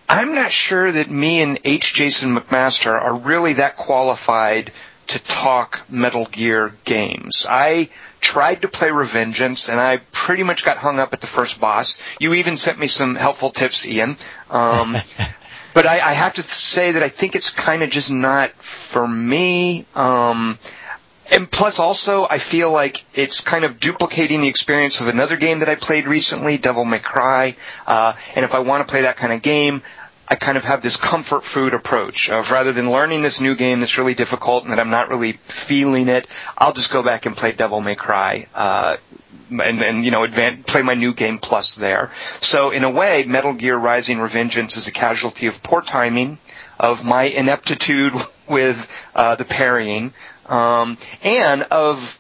I'm 0.09 0.35
not 0.35 0.51
sure 0.51 0.91
that 0.91 1.09
me 1.11 1.41
and 1.41 1.61
H. 1.65 1.95
Jason 1.95 2.35
McMaster 2.35 2.93
are 2.93 3.15
really 3.15 3.55
that 3.55 3.77
qualified 3.77 4.73
to 5.11 5.19
talk 5.19 5.83
Metal 5.91 6.25
Gear 6.27 6.73
games. 6.85 7.47
I 7.49 7.91
tried 8.21 8.63
to 8.63 8.69
play 8.69 8.89
Revengeance 8.89 9.69
and 9.69 9.81
I 9.81 9.99
pretty 10.13 10.43
much 10.43 10.65
got 10.65 10.77
hung 10.77 10.99
up 10.99 11.13
at 11.13 11.21
the 11.21 11.27
first 11.27 11.61
boss. 11.61 12.01
You 12.21 12.35
even 12.35 12.57
sent 12.57 12.79
me 12.79 12.87
some 12.87 13.17
helpful 13.17 13.51
tips, 13.51 13.87
Ian. 13.87 14.17
Um, 14.51 14.97
but 15.75 15.87
I, 15.87 16.01
I 16.01 16.13
have 16.13 16.35
to 16.35 16.43
say 16.43 16.93
that 16.93 17.03
I 17.03 17.09
think 17.09 17.35
it's 17.35 17.51
kind 17.51 17.83
of 17.83 17.91
just 17.91 18.11
not 18.11 18.53
for 18.63 19.07
me. 19.07 19.85
Um, 19.95 20.59
and 21.31 21.51
plus 21.51 21.79
also 21.79 22.27
I 22.29 22.39
feel 22.39 22.71
like 22.71 23.05
it's 23.15 23.41
kind 23.41 23.65
of 23.65 23.81
duplicating 23.81 24.43
the 24.43 24.49
experience 24.49 25.01
of 25.01 25.09
another 25.09 25.37
game 25.37 25.61
that 25.61 25.69
I 25.69 25.75
played 25.75 26.07
recently, 26.07 26.57
Devil 26.59 26.85
May 26.85 27.01
Cry. 27.01 27.57
Uh, 27.87 28.15
and 28.37 28.45
if 28.45 28.55
I 28.55 28.61
want 28.61 28.87
to 28.87 28.91
play 28.91 29.03
that 29.03 29.17
kind 29.17 29.33
of 29.33 29.43
game, 29.43 29.83
I 30.31 30.37
kind 30.37 30.57
of 30.57 30.63
have 30.63 30.81
this 30.81 30.97
comfort 30.97 31.43
food 31.45 31.75
approach 31.75 32.31
of 32.31 32.53
rather 32.53 32.73
than 32.73 32.89
learning 32.89 33.23
this 33.23 33.41
new 33.41 33.57
game 33.57 33.81
that's 33.81 33.99
really 33.99 34.15
difficult 34.15 34.63
and 34.63 34.73
that 34.73 34.79
I'm 34.79 34.91
not 34.91 35.09
really 35.09 35.33
feeling 35.33 36.09
it, 36.09 36.29
I'll 36.57 36.73
just 36.73 36.93
go 36.93 37.03
back 37.03 37.27
and 37.27 37.37
play 37.37 37.51
Devil 37.51 37.81
May 37.81 37.97
Cry. 37.97 38.47
Uh, 38.55 38.97
and 39.51 39.81
then 39.81 40.05
you 40.05 40.13
know 40.13 40.21
advan- 40.21 40.65
play 40.65 40.83
my 40.83 40.95
new 40.95 41.13
game 41.13 41.39
plus 41.39 41.75
there. 41.75 42.13
So 42.41 42.71
in 42.71 42.85
a 42.85 42.91
way, 42.91 43.25
Metal 43.25 43.53
Gear 43.53 43.77
Rising 43.77 44.19
Revengeance 44.19 44.77
is 44.77 44.87
a 44.87 44.93
casualty 44.93 45.49
of 45.49 45.61
poor 45.65 45.83
timing, 45.83 46.39
of 46.79 47.05
my 47.05 47.25
ineptitude 47.25 48.13
with 48.49 48.89
uh, 49.17 49.35
the 49.35 49.45
parrying, 49.45 50.13
um, 50.47 50.97
and 51.25 51.63
of 51.65 52.19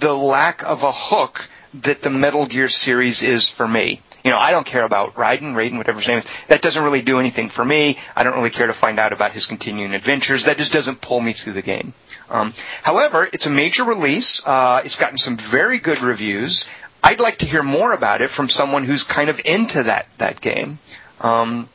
the 0.00 0.12
lack 0.12 0.64
of 0.64 0.82
a 0.82 0.90
hook 0.92 1.48
that 1.82 2.02
the 2.02 2.10
Metal 2.10 2.46
Gear 2.46 2.68
series 2.68 3.22
is 3.22 3.48
for 3.48 3.68
me. 3.68 4.00
You 4.24 4.30
know, 4.30 4.38
I 4.38 4.52
don't 4.52 4.64
care 4.64 4.84
about 4.84 5.16
Raiden, 5.16 5.52
Raiden, 5.52 5.76
whatever 5.76 5.98
his 5.98 6.08
name 6.08 6.18
is. 6.18 6.24
That 6.48 6.62
doesn't 6.62 6.82
really 6.82 7.02
do 7.02 7.20
anything 7.20 7.50
for 7.50 7.62
me. 7.62 7.98
I 8.16 8.24
don't 8.24 8.34
really 8.34 8.48
care 8.48 8.66
to 8.66 8.72
find 8.72 8.98
out 8.98 9.12
about 9.12 9.32
his 9.32 9.44
continuing 9.44 9.92
adventures. 9.92 10.46
That 10.46 10.56
just 10.56 10.72
doesn't 10.72 11.02
pull 11.02 11.20
me 11.20 11.34
through 11.34 11.52
the 11.52 11.62
game. 11.62 11.92
Um, 12.30 12.54
however, 12.82 13.28
it's 13.30 13.44
a 13.44 13.50
major 13.50 13.84
release. 13.84 14.42
Uh, 14.46 14.80
it's 14.82 14.96
gotten 14.96 15.18
some 15.18 15.36
very 15.36 15.78
good 15.78 16.00
reviews. 16.00 16.66
I'd 17.02 17.20
like 17.20 17.38
to 17.38 17.46
hear 17.46 17.62
more 17.62 17.92
about 17.92 18.22
it 18.22 18.30
from 18.30 18.48
someone 18.48 18.84
who's 18.84 19.02
kind 19.02 19.28
of 19.28 19.42
into 19.44 19.82
that 19.82 20.08
that 20.16 20.40
game. 20.40 20.78
Um, 21.20 21.68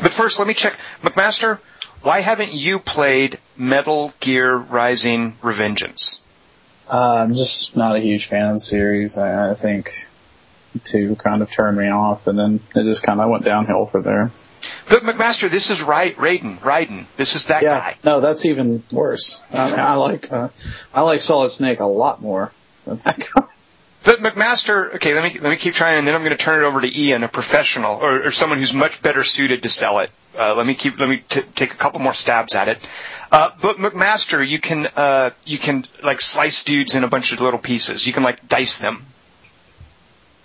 but 0.00 0.12
first, 0.12 0.38
let 0.38 0.46
me 0.46 0.54
check, 0.54 0.74
McMaster. 1.02 1.58
Why 2.02 2.20
haven't 2.20 2.52
you 2.52 2.78
played 2.78 3.40
Metal 3.56 4.12
Gear 4.20 4.56
Rising: 4.56 5.32
Revengeance? 5.42 6.20
Uh, 6.88 7.24
I'm 7.24 7.34
just 7.34 7.76
not 7.76 7.96
a 7.96 8.00
huge 8.00 8.26
fan 8.26 8.46
of 8.46 8.54
the 8.54 8.60
series. 8.60 9.18
I, 9.18 9.50
I 9.50 9.54
think 9.54 10.06
two 10.78 11.16
kind 11.16 11.42
of 11.42 11.50
turn 11.50 11.76
me 11.76 11.88
off, 11.88 12.26
and 12.26 12.38
then 12.38 12.60
it 12.74 12.84
just 12.84 13.02
kind 13.02 13.20
of 13.20 13.28
went 13.28 13.44
downhill 13.44 13.86
from 13.86 14.02
there. 14.02 14.30
But 14.88 15.02
McMaster, 15.02 15.50
this 15.50 15.70
is 15.70 15.82
right, 15.82 16.16
Raiden, 16.16 16.58
Raiden. 16.58 17.06
This 17.16 17.36
is 17.36 17.46
that 17.46 17.62
yeah, 17.62 17.78
guy. 17.78 17.96
no, 18.04 18.20
that's 18.20 18.44
even 18.44 18.82
worse. 18.90 19.40
I, 19.52 19.70
mean, 19.70 19.80
I 19.80 19.94
like 19.94 20.32
uh, 20.32 20.48
I 20.92 21.02
like 21.02 21.20
Solid 21.20 21.50
Snake 21.50 21.80
a 21.80 21.86
lot 21.86 22.22
more 22.22 22.52
than 22.84 22.96
that 22.98 23.18
guy. 23.18 23.44
But 24.04 24.20
McMaster, 24.20 24.94
okay, 24.94 25.14
let 25.14 25.22
me 25.22 25.38
let 25.40 25.50
me 25.50 25.56
keep 25.56 25.74
trying, 25.74 25.98
and 25.98 26.06
then 26.06 26.14
I'm 26.14 26.22
going 26.22 26.36
to 26.36 26.42
turn 26.42 26.64
it 26.64 26.66
over 26.66 26.80
to 26.80 26.98
Ian, 26.98 27.24
a 27.24 27.28
professional 27.28 27.96
or, 27.96 28.28
or 28.28 28.30
someone 28.30 28.58
who's 28.58 28.72
much 28.72 29.02
better 29.02 29.22
suited 29.24 29.62
to 29.64 29.68
sell 29.68 29.98
it. 29.98 30.10
Uh, 30.38 30.54
let 30.54 30.66
me 30.66 30.74
keep 30.74 30.98
let 30.98 31.08
me 31.08 31.22
t- 31.28 31.42
take 31.54 31.74
a 31.74 31.76
couple 31.76 32.00
more 32.00 32.14
stabs 32.14 32.54
at 32.54 32.68
it. 32.68 32.88
Uh, 33.30 33.50
but 33.60 33.76
McMaster, 33.76 34.46
you 34.46 34.60
can 34.60 34.86
uh, 34.96 35.30
you 35.44 35.58
can 35.58 35.86
like 36.02 36.20
slice 36.20 36.64
dudes 36.64 36.94
in 36.94 37.04
a 37.04 37.08
bunch 37.08 37.32
of 37.32 37.40
little 37.40 37.58
pieces. 37.58 38.06
You 38.06 38.12
can 38.12 38.22
like 38.22 38.48
dice 38.48 38.78
them. 38.78 39.04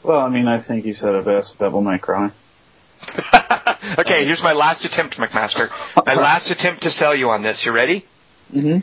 Well, 0.04 0.20
I 0.20 0.30
mean, 0.30 0.48
I 0.48 0.60
think 0.60 0.86
you 0.86 0.94
said 0.94 1.16
it 1.16 1.26
best. 1.26 1.58
Devil 1.60 1.82
May 1.82 1.98
Cry. 1.98 2.32
okay, 3.98 4.26
here's 4.26 4.44
my 4.44 4.54
last 4.54 4.86
attempt, 4.86 5.18
McMaster. 5.18 5.70
My 6.06 6.16
last 6.16 6.52
attempt 6.52 6.84
to 6.84 6.90
sell 6.90 7.16
you 7.16 7.30
on 7.30 7.42
this. 7.42 7.66
You 7.66 7.72
ready? 7.72 8.06
Mm-hmm. 8.54 8.80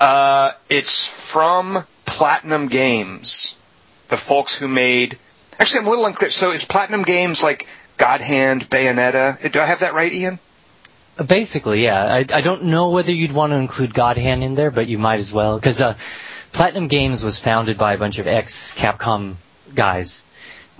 Uh, 0.00 0.52
it's 0.68 1.06
from 1.06 1.84
Platinum 2.06 2.68
Games, 2.68 3.56
the 4.08 4.16
folks 4.16 4.54
who 4.54 4.68
made. 4.68 5.18
Actually, 5.58 5.80
I'm 5.80 5.86
a 5.88 5.90
little 5.90 6.06
unclear. 6.06 6.30
So 6.30 6.52
is 6.52 6.64
Platinum 6.64 7.02
Games 7.02 7.42
like 7.42 7.66
God 7.96 8.20
Hand, 8.20 8.68
Bayonetta? 8.70 9.50
Do 9.50 9.60
I 9.60 9.66
have 9.66 9.80
that 9.80 9.94
right, 9.94 10.12
Ian? 10.12 10.38
Uh, 11.18 11.24
Basically, 11.24 11.84
yeah. 11.84 12.02
I, 12.02 12.18
I 12.32 12.40
don't 12.40 12.64
know 12.64 12.90
whether 12.90 13.12
you'd 13.12 13.32
want 13.32 13.50
to 13.50 13.56
include 13.56 13.92
God 13.92 14.16
Hand 14.16 14.42
in 14.42 14.54
there, 14.54 14.70
but 14.70 14.86
you 14.86 14.98
might 14.98 15.18
as 15.18 15.32
well. 15.32 15.56
Because 15.58 15.80
uh, 15.80 15.96
Platinum 16.52 16.88
Games 16.88 17.22
was 17.22 17.38
founded 17.38 17.76
by 17.76 17.92
a 17.92 17.98
bunch 17.98 18.18
of 18.18 18.26
ex-Capcom 18.26 19.34
guys, 19.74 20.22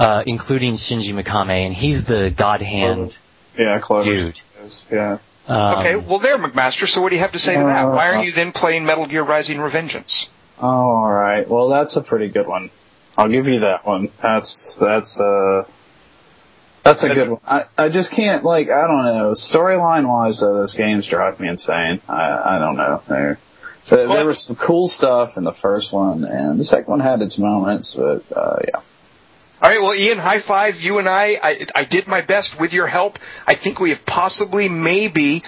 uh, 0.01 0.23
including 0.27 0.75
Shinji 0.75 1.13
Mikami, 1.15 1.67
and 1.67 1.75
he's 1.75 2.07
the 2.07 2.31
God 2.31 2.63
Hand 2.63 3.17
Yeah, 3.57 3.79
clever. 3.81 4.05
dude. 4.11 4.41
Yeah. 4.91 5.19
Um, 5.47 5.79
Okay, 5.79 5.97
well 5.97 6.19
there, 6.19 6.39
McMaster. 6.39 6.89
So 6.89 7.03
what 7.03 7.11
do 7.11 7.17
you 7.17 7.23
have 7.23 7.33
to 7.33 7.39
say 7.39 7.55
to 7.57 7.63
that? 7.65 7.85
Why 7.85 8.09
aren't 8.11 8.25
you 8.25 8.33
then 8.33 8.53
playing 8.53 8.85
Metal 8.87 9.07
Gear 9.07 9.23
Rising: 9.23 9.59
Revengeance? 9.59 10.29
Oh, 10.61 10.67
all 10.67 11.11
right. 11.13 11.47
Well, 11.49 11.69
that's 11.69 11.97
a 11.97 12.03
pretty 12.03 12.29
good 12.29 12.47
one. 12.47 12.71
I'll 13.17 13.29
give 13.29 13.47
you 13.47 13.61
that 13.61 13.85
one. 13.87 14.09
That's 14.23 14.75
that's 14.75 15.21
uh 15.21 15.65
that's 16.83 17.03
a 17.03 17.15
good 17.15 17.29
one. 17.29 17.41
I 17.47 17.65
I 17.77 17.89
just 17.91 18.11
can't 18.13 18.43
like 18.43 18.71
I 18.71 18.87
don't 18.87 19.05
know 19.05 19.33
storyline 19.33 20.09
wise 20.09 20.41
though 20.41 20.55
those 20.55 20.75
games 20.75 21.07
drive 21.07 21.41
me 21.41 21.49
insane. 21.49 22.01
I 22.09 22.57
I 22.57 22.59
don't 22.59 22.77
know. 22.77 23.03
There 23.07 23.39
there, 23.89 24.07
there 24.09 24.27
was 24.27 24.43
some 24.43 24.57
cool 24.57 24.89
stuff 24.89 25.37
in 25.37 25.45
the 25.45 25.53
first 25.53 25.93
one, 25.93 26.25
and 26.25 26.59
the 26.59 26.65
second 26.65 26.87
one 26.87 27.01
had 27.01 27.21
its 27.21 27.39
moments, 27.39 27.95
but 27.95 28.25
uh 28.35 28.59
yeah. 28.67 28.81
All 29.63 29.69
right, 29.69 29.83
well, 29.83 29.95
Ian, 29.95 30.17
high 30.19 30.39
five. 30.39 30.81
You 30.81 30.99
and 30.99 31.09
I, 31.09 31.39
I, 31.43 31.67
I 31.75 31.85
did 31.85 32.07
my 32.07 32.23
best 32.23 32.59
with 32.59 32.73
your 32.73 32.87
help. 32.87 33.19
I 33.47 33.55
think 33.55 33.79
we 33.79 33.91
have 33.91 34.07
possibly, 34.07 34.71
maybe, 34.71 35.43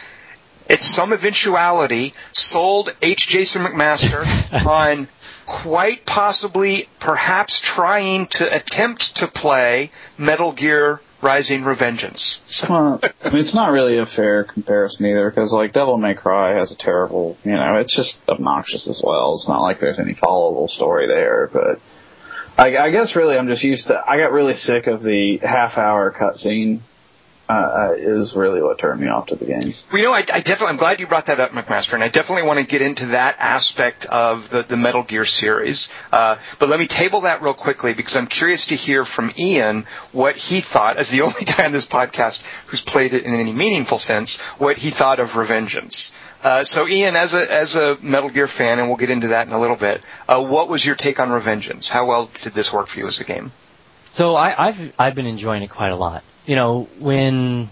at 0.68 0.80
some 0.80 1.14
eventuality, 1.14 2.12
sold 2.32 2.94
H. 3.00 3.28
Jason 3.28 3.62
McMaster 3.62 4.26
on 4.66 5.08
quite 5.46 6.04
possibly, 6.04 6.88
perhaps 6.98 7.58
trying 7.58 8.26
to 8.26 8.54
attempt 8.54 9.16
to 9.16 9.28
play 9.28 9.90
Metal 10.18 10.52
Gear 10.52 11.00
Rising 11.22 11.62
Revengeance. 11.62 12.42
So, 12.46 12.66
Well, 12.68 13.00
I 13.24 13.30
mean, 13.30 13.40
it's 13.40 13.54
not 13.54 13.72
really 13.72 13.96
a 13.96 14.06
fair 14.06 14.44
comparison 14.44 15.06
either, 15.06 15.30
because 15.30 15.54
like 15.54 15.72
Devil 15.72 15.96
May 15.96 16.14
Cry 16.14 16.54
has 16.54 16.70
a 16.72 16.76
terrible, 16.76 17.38
you 17.44 17.52
know, 17.52 17.76
it's 17.78 17.94
just 17.94 18.20
obnoxious 18.28 18.88
as 18.88 19.02
well. 19.02 19.34
It's 19.34 19.48
not 19.48 19.62
like 19.62 19.80
there's 19.80 19.98
any 19.98 20.14
followable 20.14 20.70
story 20.70 21.06
there, 21.06 21.48
but 21.50 21.80
I, 22.58 22.76
I 22.76 22.90
guess 22.90 23.16
really 23.16 23.36
I'm 23.36 23.48
just 23.48 23.64
used 23.64 23.88
to. 23.88 24.02
I 24.06 24.18
got 24.18 24.32
really 24.32 24.54
sick 24.54 24.86
of 24.86 25.02
the 25.02 25.38
half 25.38 25.78
hour 25.78 26.12
cutscene. 26.12 26.80
Uh, 27.48 27.88
uh, 27.90 27.94
is 27.98 28.34
really 28.34 28.62
what 28.62 28.78
turned 28.78 29.00
me 29.00 29.08
off 29.08 29.26
to 29.26 29.34
the 29.34 29.44
game. 29.44 29.74
well, 29.90 30.00
you 30.00 30.04
know, 30.04 30.12
I, 30.12 30.20
I 30.20 30.40
definitely, 30.40 30.68
I'm 30.68 30.76
glad 30.76 31.00
you 31.00 31.06
brought 31.06 31.26
that 31.26 31.38
up, 31.38 31.50
McMaster, 31.50 31.92
and 31.92 32.02
I 32.02 32.08
definitely 32.08 32.44
want 32.44 32.60
to 32.60 32.64
get 32.64 32.80
into 32.80 33.06
that 33.06 33.36
aspect 33.38 34.06
of 34.06 34.48
the, 34.48 34.62
the 34.62 34.76
Metal 34.76 35.02
Gear 35.02 35.26
series. 35.26 35.90
Uh, 36.12 36.36
but 36.60 36.70
let 36.70 36.80
me 36.80 36.86
table 36.86 37.22
that 37.22 37.42
real 37.42 37.52
quickly 37.52 37.92
because 37.92 38.16
I'm 38.16 38.28
curious 38.28 38.68
to 38.68 38.76
hear 38.76 39.04
from 39.04 39.32
Ian 39.36 39.84
what 40.12 40.36
he 40.36 40.60
thought, 40.62 40.96
as 40.96 41.10
the 41.10 41.20
only 41.22 41.44
guy 41.44 41.66
on 41.66 41.72
this 41.72 41.84
podcast 41.84 42.40
who's 42.66 42.80
played 42.80 43.12
it 43.12 43.24
in 43.24 43.34
any 43.34 43.52
meaningful 43.52 43.98
sense, 43.98 44.40
what 44.56 44.78
he 44.78 44.90
thought 44.90 45.18
of 45.18 45.32
Revengeance. 45.32 46.10
Uh, 46.42 46.64
so 46.64 46.88
Ian, 46.88 47.14
as 47.14 47.34
a 47.34 47.52
as 47.52 47.76
a 47.76 47.96
Metal 48.02 48.28
Gear 48.28 48.48
fan, 48.48 48.80
and 48.80 48.88
we'll 48.88 48.96
get 48.96 49.10
into 49.10 49.28
that 49.28 49.46
in 49.46 49.52
a 49.52 49.60
little 49.60 49.76
bit, 49.76 50.02
uh, 50.28 50.42
what 50.42 50.68
was 50.68 50.84
your 50.84 50.96
take 50.96 51.20
on 51.20 51.28
Revengeance? 51.28 51.88
How 51.88 52.06
well 52.06 52.28
did 52.42 52.52
this 52.52 52.72
work 52.72 52.88
for 52.88 52.98
you 52.98 53.06
as 53.06 53.20
a 53.20 53.24
game? 53.24 53.52
So 54.10 54.34
I, 54.34 54.68
I've 54.68 54.92
I've 54.98 55.14
been 55.14 55.26
enjoying 55.26 55.62
it 55.62 55.70
quite 55.70 55.92
a 55.92 55.96
lot. 55.96 56.24
You 56.44 56.56
know, 56.56 56.88
when 56.98 57.70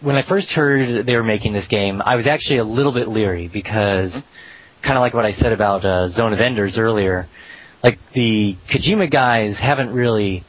when 0.00 0.14
I 0.14 0.22
first 0.22 0.52
heard 0.52 1.04
they 1.04 1.16
were 1.16 1.24
making 1.24 1.52
this 1.52 1.66
game, 1.66 2.00
I 2.04 2.14
was 2.14 2.28
actually 2.28 2.58
a 2.58 2.64
little 2.64 2.92
bit 2.92 3.08
leery 3.08 3.48
because, 3.48 4.24
kind 4.82 4.96
of 4.96 5.00
like 5.00 5.14
what 5.14 5.24
I 5.24 5.32
said 5.32 5.52
about 5.52 5.84
uh, 5.84 6.06
Zone 6.06 6.32
of 6.32 6.40
Enders 6.40 6.78
earlier, 6.78 7.26
like 7.82 7.98
the 8.12 8.56
Kojima 8.68 9.10
guys 9.10 9.58
haven't 9.58 9.92
really 9.92 10.44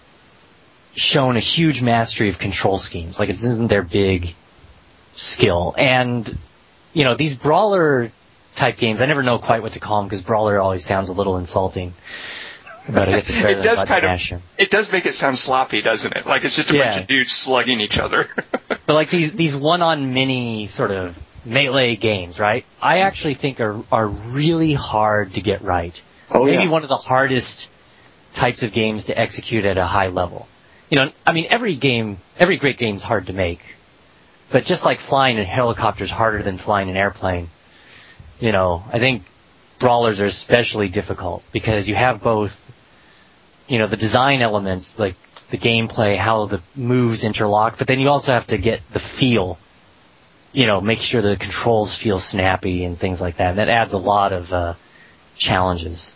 shown 0.96 1.38
a 1.38 1.40
huge 1.40 1.82
mastery 1.82 2.30
of 2.30 2.38
control 2.38 2.78
schemes. 2.78 3.20
Like 3.20 3.30
it 3.30 3.36
isn't 3.36 3.68
their 3.68 3.82
big 3.82 4.36
skill, 5.14 5.74
and 5.76 6.38
you 6.94 7.04
know 7.04 7.16
these 7.16 7.38
brawler 7.38 8.12
type 8.56 8.78
games. 8.78 9.02
I 9.02 9.06
never 9.08 9.24
know 9.24 9.40
quite 9.40 9.62
what 9.62 9.74
to 9.74 9.80
call 9.80 10.00
them 10.02 10.08
because 10.08 10.22
brawler 10.22 10.60
always 10.60 10.86
sounds 10.86 11.10
a 11.10 11.14
little 11.14 11.38
insulting. 11.38 11.94
But 12.92 13.08
I 13.10 13.14
guess 13.14 13.30
it's 13.30 13.40
it 13.44 13.64
does 13.64 13.84
kind 13.84 14.04
Masher. 14.04 14.36
of 14.36 14.42
it 14.58 14.70
does 14.70 14.92
make 14.92 15.06
it 15.06 15.14
sound 15.14 15.38
sloppy, 15.38 15.82
doesn't 15.82 16.16
it? 16.16 16.26
Like 16.26 16.44
it's 16.44 16.56
just 16.56 16.70
a 16.70 16.74
bunch 16.74 16.98
of 16.98 17.08
dudes 17.08 17.32
slugging 17.32 17.80
each 17.80 17.98
other. 17.98 18.26
But 18.86 18.96
like 18.96 19.10
these 19.10 19.32
these 19.32 19.56
one 19.56 19.82
on 19.82 20.14
many 20.14 20.66
sort 20.66 20.92
of 20.92 21.18
melee 21.46 21.96
games, 21.96 22.38
right? 22.38 22.66
I 22.82 23.00
actually 23.00 23.36
think 23.36 23.62
are 23.62 23.82
are 23.94 24.08
really 24.08 24.74
hard 24.74 25.36
to 25.36 25.42
get 25.42 25.62
right. 25.62 26.00
Oh, 26.30 26.44
Maybe 26.46 26.64
yeah. 26.64 26.70
one 26.70 26.84
of 26.84 26.90
the 26.90 26.98
hardest 26.98 27.70
types 28.34 28.62
of 28.62 28.74
games 28.74 29.06
to 29.06 29.18
execute 29.18 29.64
at 29.64 29.78
a 29.78 29.86
high 29.86 30.08
level. 30.08 30.50
You 30.90 30.98
know, 30.98 31.12
I 31.26 31.32
mean 31.32 31.48
every 31.50 31.76
game 31.76 32.18
every 32.38 32.58
great 32.58 32.78
game 32.78 32.96
is 32.96 33.04
hard 33.04 33.28
to 33.28 33.34
make. 33.34 33.62
But 34.54 34.64
just 34.64 34.86
like 34.86 35.00
flying 35.00 35.38
in 35.38 35.42
a 35.42 35.46
helicopter 35.46 36.06
is 36.06 36.12
harder 36.12 36.44
than 36.44 36.58
flying 36.58 36.90
an 36.90 36.96
airplane. 36.96 37.50
You 38.40 38.52
know, 38.52 38.84
I 38.94 39.00
think 39.00 39.24
brawlers 39.80 40.22
are 40.22 40.26
especially 40.26 40.90
difficult 40.90 41.44
because 41.52 41.90
you 41.90 41.96
have 41.96 42.22
both 42.22 42.72
you 43.68 43.80
know, 43.80 43.88
the 43.88 43.98
design 43.98 44.42
elements, 44.42 45.00
like 45.00 45.16
the 45.50 45.58
gameplay, 45.58 46.18
how 46.18 46.46
the 46.46 46.62
moves 46.76 47.24
interlock, 47.24 47.80
but 47.80 47.88
then 47.88 48.00
you 48.00 48.10
also 48.10 48.34
have 48.34 48.48
to 48.48 48.58
get 48.60 48.82
the 48.92 49.00
feel, 49.00 49.58
you 50.52 50.68
know, 50.68 50.82
make 50.82 51.00
sure 51.00 51.24
the 51.24 51.36
controls 51.36 51.96
feel 51.96 52.20
snappy 52.20 52.84
and 52.84 53.00
things 53.00 53.22
like 53.22 53.38
that. 53.38 53.50
And 53.50 53.58
that 53.58 53.70
adds 53.70 53.94
a 53.94 53.98
lot 53.98 54.34
of 54.34 54.54
uh, 54.54 54.74
challenges. 55.36 56.16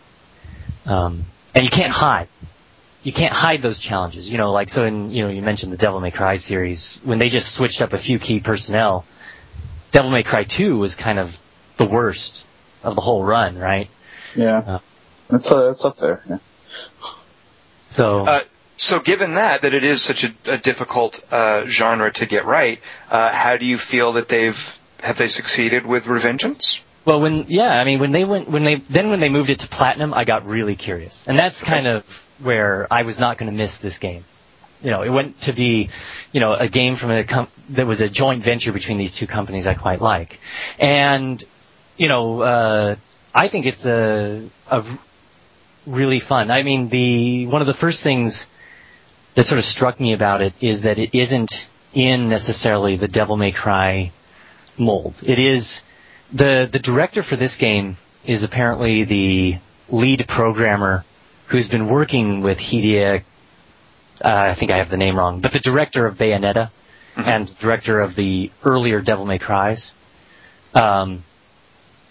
Um, 0.86 1.26
and 1.56 1.64
you 1.64 1.72
can't 1.72 1.92
hide. 1.92 2.28
You 3.04 3.14
can't 3.14 3.34
hide 3.34 3.62
those 3.62 3.80
challenges. 3.80 4.30
You 4.30 4.38
know, 4.38 4.52
like 4.52 4.70
so 4.70 4.86
in 4.86 5.12
you 5.12 5.24
know 5.24 5.30
you 5.30 5.42
mentioned 5.42 5.72
the 5.72 5.78
Devil 5.78 6.00
May 6.00 6.12
Cry 6.12 6.38
series 6.38 7.00
when 7.04 7.20
they 7.20 7.30
just 7.30 7.54
switched 7.54 7.82
up 7.82 7.94
a 7.94 7.98
few 7.98 8.20
key 8.20 8.40
personnel. 8.40 9.06
Devil 9.92 10.12
May 10.12 10.24
Cry 10.24 10.44
2 10.44 10.78
was 10.78 10.96
kind 10.96 11.18
of 11.18 11.40
the 11.78 11.86
worst 11.86 12.44
of 12.84 12.96
the 12.96 13.02
whole 13.02 13.24
run, 13.24 13.58
right? 13.58 13.90
Yeah, 14.36 14.58
Uh, 14.60 14.80
it's 15.32 15.52
uh, 15.52 15.70
it's 15.72 15.86
up 15.86 15.98
there. 15.98 16.22
Yeah. 16.30 16.38
So 17.90 18.26
Uh, 18.26 18.42
So, 18.80 19.00
given 19.00 19.36
that 19.36 19.62
that 19.64 19.74
it 19.74 19.84
is 19.84 20.02
such 20.04 20.24
a, 20.24 20.34
a 20.46 20.58
difficult 20.58 21.24
uh, 21.32 21.66
genre 21.68 22.12
to 22.14 22.26
get 22.28 22.46
right, 22.46 22.80
uh, 23.10 23.32
how 23.32 23.58
do 23.58 23.66
you 23.66 23.78
feel 23.78 24.14
that 24.14 24.28
they've 24.30 24.78
have 25.02 25.18
they 25.18 25.28
succeeded 25.28 25.86
with 25.86 26.06
Revengeance? 26.06 26.82
Well, 27.08 27.22
when 27.22 27.46
yeah, 27.48 27.72
I 27.72 27.86
mean 27.86 28.00
when 28.00 28.12
they 28.12 28.26
went 28.26 28.50
when 28.50 28.66
they 28.66 28.76
then 28.76 29.10
when 29.10 29.22
they 29.22 29.30
moved 29.30 29.50
it 29.50 29.60
to 29.60 29.70
platinum, 29.70 30.14
I 30.14 30.26
got 30.26 30.46
really 30.46 30.76
curious, 30.76 31.26
and 31.26 31.40
that's 31.40 31.64
kind 31.64 31.88
of 31.88 32.28
where 32.40 32.86
I 32.92 33.04
was 33.04 33.18
not 33.18 33.38
going 33.38 33.50
to 33.50 33.56
miss 33.58 33.80
this 33.80 34.00
game. 34.00 34.26
You 34.84 34.92
know, 34.92 35.04
it 35.04 35.10
went 35.10 35.40
to 35.44 35.54
be, 35.54 35.88
you 36.34 36.42
know, 36.42 36.54
a 36.54 36.68
game 36.68 36.96
from 36.96 37.12
a 37.12 37.24
com- 37.24 37.48
that 37.70 37.88
was 37.88 38.02
a 38.02 38.10
joint 38.10 38.44
venture 38.44 38.74
between 38.74 38.98
these 38.98 39.16
two 39.16 39.26
companies 39.26 39.68
I 39.68 39.74
quite 39.74 40.02
like, 40.02 40.38
and 40.80 41.42
you 41.96 42.10
know, 42.10 42.42
uh, 42.42 42.96
I 43.34 43.48
think 43.48 43.68
it's 43.68 43.86
a 43.86 44.44
a 44.70 44.84
really 45.86 46.20
fun. 46.20 46.52
I 46.52 46.64
mean, 46.64 46.90
the 46.90 47.48
one 47.48 47.62
of 47.62 47.68
the 47.68 47.74
first 47.74 48.04
things 48.04 48.50
that 49.36 49.46
sort 49.46 49.60
of 49.60 49.66
struck 49.66 49.98
me 49.98 50.12
about 50.12 50.42
it 50.42 50.54
is 50.60 50.82
that 50.82 51.00
it 51.00 51.16
isn't 51.16 51.70
in 51.94 52.28
necessarily 52.28 52.98
the 52.98 53.08
Devil 53.08 53.38
May 53.38 53.54
Cry 53.54 54.12
mold. 54.78 55.22
It 55.26 55.40
is 55.40 55.84
the 56.32 56.68
the 56.72 56.80
director 56.80 57.24
for 57.24 57.36
this 57.36 57.56
game 57.58 57.98
is 58.26 58.44
apparently 58.44 59.04
the 59.04 59.58
lead 59.90 60.28
programmer 60.28 61.06
who's 61.48 61.70
been 61.70 61.88
working 61.88 62.42
with 62.42 62.60
Hideo. 62.60 63.24
Uh, 64.24 64.28
I 64.28 64.54
think 64.54 64.72
I 64.72 64.78
have 64.78 64.90
the 64.90 64.98
name 64.98 65.18
wrong, 65.18 65.42
but 65.42 65.54
the 65.54 65.60
director 65.60 66.06
of 66.06 66.18
Bayonetta 66.18 66.70
mm-hmm. 67.16 67.30
and 67.30 67.60
director 67.60 68.02
of 68.02 68.16
the 68.16 68.52
earlier 68.64 69.02
Devil 69.02 69.26
May 69.26 69.38
Cries. 69.40 69.94
Um, 70.74 71.24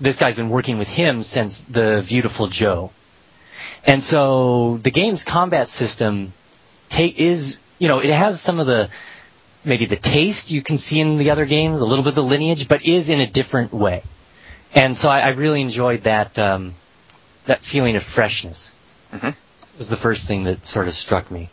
this 0.00 0.16
guy's 0.16 0.36
been 0.36 0.50
working 0.50 0.78
with 0.78 0.88
him 0.88 1.22
since 1.22 1.60
the 1.62 2.00
Viewtiful 2.00 2.46
Joe, 2.46 2.90
and 3.86 4.02
so 4.02 4.78
the 4.78 4.90
game's 4.90 5.24
combat 5.24 5.68
system 5.68 6.32
take 6.88 7.18
is 7.18 7.60
you 7.78 7.88
know 7.88 8.00
it 8.00 8.10
has 8.10 8.40
some 8.40 8.60
of 8.60 8.66
the 8.66 8.88
maybe 9.66 9.86
the 9.86 9.96
taste 9.96 10.50
you 10.50 10.62
can 10.62 10.78
see 10.78 11.00
in 11.00 11.18
the 11.18 11.30
other 11.30 11.44
games, 11.44 11.80
a 11.80 11.84
little 11.84 12.04
bit 12.04 12.10
of 12.10 12.14
the 12.14 12.22
lineage, 12.22 12.68
but 12.68 12.84
is 12.86 13.10
in 13.10 13.20
a 13.20 13.26
different 13.26 13.72
way. 13.72 14.02
And 14.74 14.96
so 14.96 15.10
I, 15.10 15.20
I 15.20 15.28
really 15.30 15.60
enjoyed 15.60 16.04
that 16.04 16.38
um, 16.38 16.74
that 17.46 17.62
feeling 17.62 17.96
of 17.96 18.02
freshness. 18.02 18.72
Mm-hmm. 19.12 19.30
Was 19.78 19.88
the 19.88 19.96
first 19.96 20.26
thing 20.26 20.44
that 20.44 20.64
sort 20.64 20.88
of 20.88 20.94
struck 20.94 21.30
me. 21.30 21.50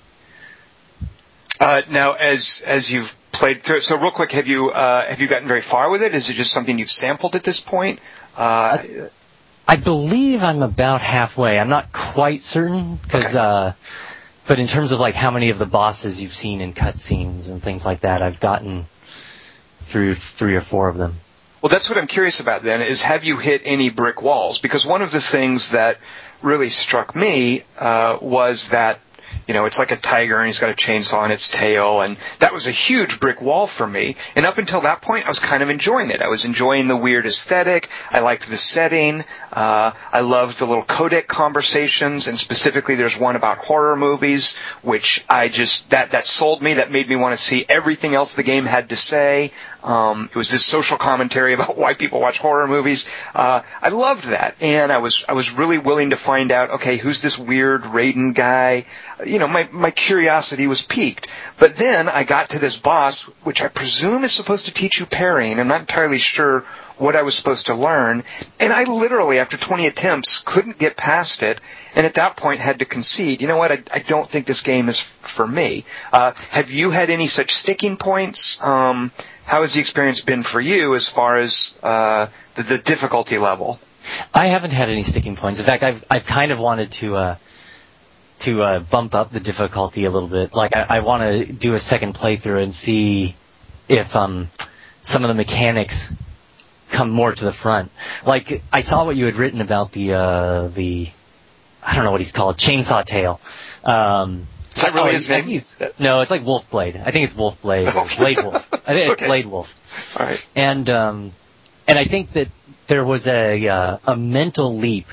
Uh, 1.60 1.82
now, 1.90 2.14
as 2.14 2.62
as 2.66 2.92
you've 2.92 3.16
played 3.32 3.62
through, 3.62 3.82
so 3.82 3.98
real 3.98 4.12
quick, 4.12 4.32
have 4.32 4.48
you 4.48 4.70
uh, 4.72 5.06
have 5.06 5.22
you 5.22 5.28
gotten 5.28 5.48
very 5.48 5.62
far 5.62 5.90
with 5.90 6.02
it? 6.02 6.14
Is 6.14 6.30
it 6.30 6.34
just 6.34 6.52
something 6.52 6.80
you've 6.80 6.92
sampled 6.92 7.36
at 7.36 7.44
this 7.44 7.60
point? 7.60 8.00
Uh, 8.36 8.78
I 9.68 9.76
believe 9.78 10.44
I'm 10.44 10.62
about 10.62 11.02
halfway. 11.02 11.58
I'm 11.58 11.70
not 11.70 11.94
quite 11.94 12.42
certain 12.42 12.96
because 12.96 13.36
okay. 13.36 13.76
But 14.46 14.60
in 14.60 14.68
terms 14.68 14.92
of 14.92 15.00
like 15.00 15.16
how 15.16 15.32
many 15.32 15.50
of 15.50 15.60
the 15.60 15.66
bosses 15.66 16.22
you've 16.22 16.34
seen 16.34 16.62
in 16.62 16.74
cutscenes 16.74 17.50
and 17.50 17.62
things 17.62 17.86
like 17.86 18.02
that, 18.02 18.22
I've 18.22 18.40
gotten 18.40 18.86
through 19.80 20.16
three 20.16 20.56
or 20.56 20.62
four 20.62 20.90
of 20.90 20.98
them. 20.98 21.16
Well, 21.62 21.70
that's 21.70 21.90
what 21.90 21.98
I'm 21.98 22.08
curious 22.08 22.42
about 22.42 22.64
then 22.64 22.82
is 22.82 23.02
have 23.04 23.24
you 23.24 23.38
hit 23.38 23.62
any 23.64 23.90
brick 23.90 24.22
walls? 24.22 24.60
Because 24.60 24.86
one 24.86 25.02
of 25.02 25.12
the 25.12 25.22
things 25.22 25.72
that 25.72 25.98
really 26.42 26.70
struck 26.70 27.16
me 27.16 27.64
uh, 27.78 28.18
was 28.22 28.70
that 28.70 29.00
you 29.48 29.54
know, 29.54 29.66
it's 29.66 29.80
like 29.80 29.92
a 29.92 29.98
tiger 29.98 30.38
and 30.40 30.48
he's 30.48 30.60
got 30.60 30.70
a 30.70 30.74
chainsaw 30.74 31.20
on 31.20 31.32
its 31.32 31.48
tail 31.48 32.02
and 32.02 32.18
that 32.40 32.54
was 32.54 32.68
a 32.68 32.72
huge 32.72 33.20
brick 33.20 33.42
wall 33.42 33.68
for 33.68 33.86
me. 33.86 34.16
And 34.36 34.46
up 34.46 34.58
until 34.58 34.82
that 34.82 35.02
point, 35.02 35.26
I 35.26 35.30
was 35.30 35.40
kind 35.40 35.64
of 35.64 35.70
enjoying 35.70 36.12
it. 36.12 36.22
I 36.22 36.28
was 36.28 36.46
enjoying 36.46 36.88
the 36.88 36.96
weird 36.96 37.26
aesthetic. 37.26 37.90
I 38.10 38.20
liked 38.20 38.50
the 38.50 38.58
setting. 38.58 39.24
Uh, 39.52 39.92
I 40.12 40.22
loved 40.22 40.60
the 40.60 40.66
little 40.66 40.84
codec 40.84 41.28
conversations 41.28 42.28
and 42.28 42.38
specifically 42.38 42.96
there's 42.96 43.18
one 43.18 43.36
about 43.36 43.58
horror 43.60 43.96
movies, 43.96 44.56
which 44.82 45.24
I 45.30 45.50
just, 45.50 45.90
that, 45.90 46.12
that 46.12 46.26
sold 46.26 46.62
me. 46.62 46.76
That 46.76 46.92
made 46.92 47.10
me 47.10 47.16
want 47.16 47.38
to 47.38 47.44
see 47.44 47.66
everything 47.68 48.16
else 48.16 48.34
the 48.34 48.44
game 48.44 48.66
had 48.66 48.90
to 48.90 48.96
say. 48.96 49.52
Um, 49.84 50.30
it 50.32 50.38
was 50.38 50.50
this 50.50 50.66
social 50.66 50.98
commentary 50.98 51.54
about 51.54 51.78
why 51.78 51.94
people 51.94 52.20
watch 52.22 52.40
horror 52.40 52.68
movies. 52.68 53.06
Uh, 53.36 53.62
I 53.82 53.90
loved 53.90 54.26
that, 54.26 54.56
and 54.62 54.92
I 54.92 55.00
was 55.00 55.26
I 55.28 55.34
was 55.34 55.52
really 55.52 55.78
willing 55.78 56.12
to 56.12 56.18
find 56.18 56.52
out. 56.52 56.72
Okay, 56.72 56.98
who's 56.98 57.22
this 57.22 57.38
weird 57.38 57.84
Raiden 57.84 58.34
guy? 58.34 58.86
You 59.26 59.40
know, 59.40 59.48
my 59.48 59.68
my 59.72 59.92
curiosity 59.92 60.68
was 60.68 60.82
piqued. 60.82 61.28
But 61.60 61.76
then 61.76 62.08
I 62.08 62.24
got 62.24 62.52
to 62.52 62.60
this 62.60 62.78
boss, 62.78 63.22
which 63.44 63.62
I 63.62 63.68
presume 63.68 64.24
is 64.24 64.32
supposed 64.32 64.66
to 64.66 64.74
teach 64.74 65.00
you 65.00 65.06
parrying. 65.06 65.60
I'm 65.60 65.68
not 65.68 65.82
entirely 65.82 66.20
sure 66.20 66.66
what 66.98 67.16
I 67.16 67.24
was 67.24 67.36
supposed 67.36 67.66
to 67.66 67.76
learn, 67.76 68.24
and 68.60 68.72
I 68.72 68.84
literally, 68.84 69.40
after 69.40 69.58
20 69.58 69.88
attempts, 69.88 70.40
couldn't 70.46 70.78
get 70.78 70.96
past 70.96 71.42
it, 71.42 71.60
and 71.96 72.06
at 72.06 72.14
that 72.16 72.38
point 72.38 72.60
had 72.60 72.80
to 72.80 72.86
concede. 72.86 73.42
You 73.42 73.48
know 73.48 73.58
what? 73.58 73.72
I, 73.72 73.84
I 73.92 74.00
don't 74.00 74.30
think 74.30 74.46
this 74.46 74.62
game 74.62 74.90
is 74.90 75.00
for 75.00 75.46
me. 75.46 75.86
Uh, 76.12 76.34
have 76.50 76.70
you 76.70 76.92
had 76.92 77.10
any 77.10 77.28
such 77.28 77.56
sticking 77.56 77.98
points? 77.98 78.64
Um, 78.64 79.12
how 79.46 79.62
has 79.62 79.74
the 79.74 79.80
experience 79.80 80.22
been 80.22 80.44
for 80.44 80.60
you 80.62 80.96
as 80.96 81.10
far 81.10 81.38
as 81.38 81.76
uh, 81.84 82.28
the, 82.56 82.64
the 82.64 82.78
difficulty 82.78 83.38
level? 83.38 83.80
I 84.34 84.48
haven't 84.48 84.72
had 84.72 84.90
any 84.90 85.04
sticking 85.04 85.36
points. 85.36 85.60
In 85.60 85.66
fact, 85.66 85.84
I've 85.84 86.04
I've 86.10 86.26
kind 86.26 86.52
of 86.52 86.60
wanted 86.60 86.92
to 86.94 87.16
uh, 87.16 87.36
to 88.40 88.62
uh, 88.62 88.80
bump 88.80 89.16
up 89.16 89.32
the 89.32 89.40
difficulty 89.40 90.06
a 90.06 90.12
little 90.12 90.30
bit. 90.30 90.54
Like 90.54 90.76
I, 90.76 90.98
I 90.98 91.00
want 91.00 91.24
to 91.24 91.52
do 91.52 91.74
a 91.74 91.80
second 91.80 92.14
playthrough 92.16 92.62
and 92.64 92.74
see 92.74 93.36
if 93.88 94.16
um, 94.16 94.50
some 95.02 95.24
of 95.24 95.30
the 95.30 95.36
mechanics 95.36 96.14
come 96.90 97.10
more 97.10 97.32
to 97.34 97.46
the 97.46 97.54
front. 97.54 97.92
Like 98.26 98.62
I 98.72 98.82
saw 98.82 99.06
what 99.06 99.16
you 99.16 99.26
had 99.26 99.36
written 99.36 99.62
about 99.62 99.92
the 99.92 100.14
uh, 100.14 100.68
the 100.68 101.10
I 101.82 101.96
don't 101.96 102.06
know 102.06 102.12
what 102.12 102.22
he's 102.22 102.32
called 102.32 102.58
chainsaw 102.58 103.04
tail. 103.06 103.40
Um, 103.84 104.48
is 104.76 104.82
that 104.82 104.94
really 104.94 105.10
oh, 105.10 105.14
his 105.14 105.30
name? 105.30 105.46
He's, 105.46 105.78
no, 106.00 106.22
it's 106.22 106.32
like 106.32 106.44
Wolfblade. 106.44 107.02
I 107.06 107.12
think 107.12 107.26
it's 107.26 107.36
Wolfblade 107.36 107.94
or 107.94 108.08
Blade 108.18 108.38
Wolf. 108.38 108.74
I 108.74 108.94
think 108.94 109.12
it's 109.12 109.22
okay. 109.22 109.28
Blade 109.28 109.46
Wolf. 109.46 110.20
All 110.20 110.26
right. 110.26 110.46
And 110.56 110.90
um, 110.90 111.32
and 111.88 112.00
I 112.00 112.06
think 112.06 112.34
that 112.34 112.48
there 112.88 113.06
was 113.06 113.28
a 113.28 113.68
uh, 113.68 113.98
a 114.06 114.16
mental 114.16 114.78
leap 114.78 115.08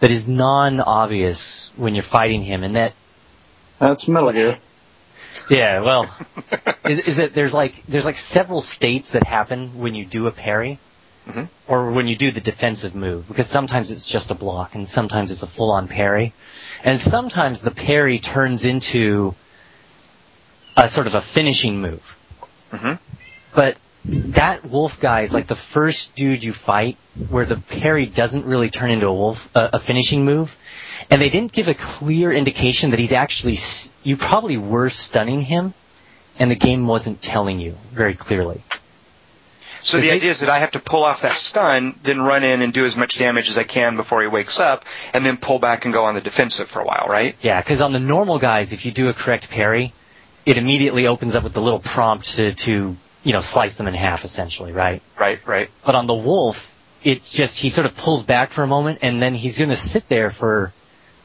that 0.00 0.10
is 0.10 0.28
non-obvious 0.28 1.70
when 1.76 1.94
you're 1.94 2.02
fighting 2.02 2.42
him, 2.42 2.64
and 2.64 2.76
that 2.76 2.94
that's 3.78 4.08
Metal 4.08 4.32
Gear. 4.32 4.58
Yeah, 5.50 5.82
well, 5.82 6.14
is, 6.86 7.00
is 7.00 7.18
it 7.18 7.34
there's 7.34 7.52
like 7.52 7.84
there's 7.86 8.04
like 8.04 8.16
several 8.16 8.60
states 8.60 9.10
that 9.12 9.24
happen 9.24 9.78
when 9.78 9.94
you 9.94 10.04
do 10.04 10.26
a 10.26 10.32
parry, 10.32 10.78
mm-hmm. 11.28 11.44
or 11.66 11.90
when 11.92 12.08
you 12.08 12.16
do 12.16 12.30
the 12.30 12.40
defensive 12.40 12.94
move, 12.94 13.28
because 13.28 13.46
sometimes 13.48 13.90
it's 13.90 14.06
just 14.06 14.30
a 14.30 14.34
block, 14.34 14.74
and 14.74 14.88
sometimes 14.88 15.30
it's 15.30 15.42
a 15.42 15.46
full-on 15.46 15.88
parry. 15.88 16.32
And 16.84 17.00
sometimes 17.00 17.62
the 17.62 17.70
parry 17.70 18.18
turns 18.18 18.64
into 18.64 19.34
a 20.76 20.88
sort 20.88 21.06
of 21.06 21.14
a 21.14 21.20
finishing 21.20 21.80
move. 21.80 22.16
Mm-hmm. 22.72 22.94
But 23.54 23.76
that 24.04 24.64
wolf 24.64 25.00
guy 25.00 25.22
is 25.22 25.34
like 25.34 25.46
the 25.46 25.56
first 25.56 26.14
dude 26.14 26.44
you 26.44 26.52
fight 26.52 26.96
where 27.28 27.44
the 27.44 27.56
parry 27.56 28.06
doesn't 28.06 28.44
really 28.44 28.70
turn 28.70 28.90
into 28.90 29.06
a 29.08 29.14
wolf, 29.14 29.50
uh, 29.56 29.70
a 29.72 29.78
finishing 29.78 30.24
move. 30.24 30.56
And 31.10 31.20
they 31.20 31.28
didn't 31.28 31.52
give 31.52 31.68
a 31.68 31.74
clear 31.74 32.32
indication 32.32 32.90
that 32.90 33.00
he's 33.00 33.12
actually, 33.12 33.56
you 34.02 34.16
probably 34.16 34.56
were 34.56 34.90
stunning 34.90 35.40
him 35.40 35.74
and 36.38 36.50
the 36.50 36.56
game 36.56 36.86
wasn't 36.86 37.20
telling 37.22 37.58
you 37.58 37.76
very 37.90 38.14
clearly. 38.14 38.62
So 39.86 40.00
the 40.00 40.10
idea 40.10 40.32
is 40.32 40.40
that 40.40 40.50
I 40.50 40.58
have 40.58 40.72
to 40.72 40.80
pull 40.80 41.04
off 41.04 41.22
that 41.22 41.36
stun, 41.36 41.94
then 42.02 42.20
run 42.20 42.42
in 42.42 42.60
and 42.60 42.72
do 42.72 42.84
as 42.84 42.96
much 42.96 43.18
damage 43.18 43.48
as 43.50 43.56
I 43.56 43.62
can 43.62 43.94
before 43.94 44.20
he 44.20 44.26
wakes 44.26 44.58
up, 44.58 44.84
and 45.14 45.24
then 45.24 45.36
pull 45.36 45.60
back 45.60 45.84
and 45.84 45.94
go 45.94 46.06
on 46.06 46.16
the 46.16 46.20
defensive 46.20 46.68
for 46.68 46.80
a 46.80 46.84
while, 46.84 47.06
right? 47.08 47.36
Yeah, 47.40 47.60
because 47.60 47.80
on 47.80 47.92
the 47.92 48.00
normal 48.00 48.40
guys, 48.40 48.72
if 48.72 48.84
you 48.84 48.90
do 48.90 49.08
a 49.10 49.14
correct 49.14 49.48
parry, 49.48 49.92
it 50.44 50.58
immediately 50.58 51.06
opens 51.06 51.36
up 51.36 51.44
with 51.44 51.52
the 51.52 51.60
little 51.60 51.78
prompt 51.78 52.34
to, 52.34 52.52
to 52.52 52.96
you 53.22 53.32
know 53.32 53.40
slice 53.40 53.76
them 53.76 53.86
in 53.86 53.94
half, 53.94 54.24
essentially, 54.24 54.72
right? 54.72 55.02
Right, 55.18 55.46
right. 55.46 55.70
But 55.84 55.94
on 55.94 56.08
the 56.08 56.14
wolf, 56.14 56.76
it's 57.04 57.32
just 57.32 57.60
he 57.60 57.68
sort 57.68 57.86
of 57.86 57.96
pulls 57.96 58.24
back 58.24 58.50
for 58.50 58.64
a 58.64 58.66
moment, 58.66 58.98
and 59.02 59.22
then 59.22 59.36
he's 59.36 59.56
going 59.56 59.70
to 59.70 59.76
sit 59.76 60.08
there 60.08 60.30
for 60.30 60.72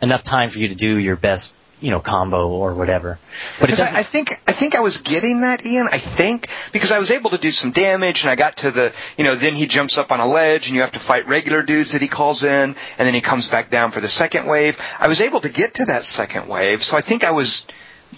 enough 0.04 0.22
time 0.22 0.50
for 0.52 0.60
you 0.60 0.68
to 0.68 0.76
do 0.76 0.98
your 0.98 1.16
best 1.16 1.56
you 1.82 1.90
know, 1.90 2.00
combo 2.00 2.48
or 2.48 2.76
whatever. 2.76 3.18
But 3.60 3.66
because 3.66 3.82
I, 3.82 4.00
I 4.00 4.04
think 4.04 4.30
I 4.48 4.54
think 4.54 4.76
I 4.76 4.82
was 4.82 5.00
getting 5.00 5.42
that, 5.42 5.66
Ian. 5.66 5.88
I 5.92 5.98
think 5.98 6.48
because 6.72 6.92
I 6.92 7.00
was 7.00 7.12
able 7.12 7.32
to 7.32 7.38
do 7.38 7.52
some 7.52 7.72
damage, 7.72 8.22
and 8.22 8.30
I 8.30 8.36
got 8.36 8.58
to 8.58 8.72
the, 8.72 8.94
you 9.18 9.24
know, 9.24 9.36
then 9.36 9.56
he 9.56 9.66
jumps 9.66 9.98
up 9.98 10.12
on 10.12 10.20
a 10.20 10.28
ledge, 10.28 10.68
and 10.68 10.76
you 10.76 10.82
have 10.82 10.92
to 10.94 11.00
fight 11.00 11.28
regular 11.28 11.64
dudes 11.64 11.92
that 11.94 12.02
he 12.02 12.08
calls 12.08 12.44
in, 12.44 12.50
and 12.52 12.76
then 12.98 13.14
he 13.14 13.22
comes 13.22 13.50
back 13.50 13.72
down 13.72 13.92
for 13.92 14.00
the 14.00 14.08
second 14.08 14.46
wave. 14.46 14.78
I 15.00 15.08
was 15.08 15.22
able 15.22 15.42
to 15.42 15.50
get 15.50 15.74
to 15.76 15.86
that 15.86 16.04
second 16.04 16.48
wave, 16.48 16.84
so 16.84 16.96
I 16.96 17.02
think 17.02 17.24
I 17.24 17.32
was 17.32 17.66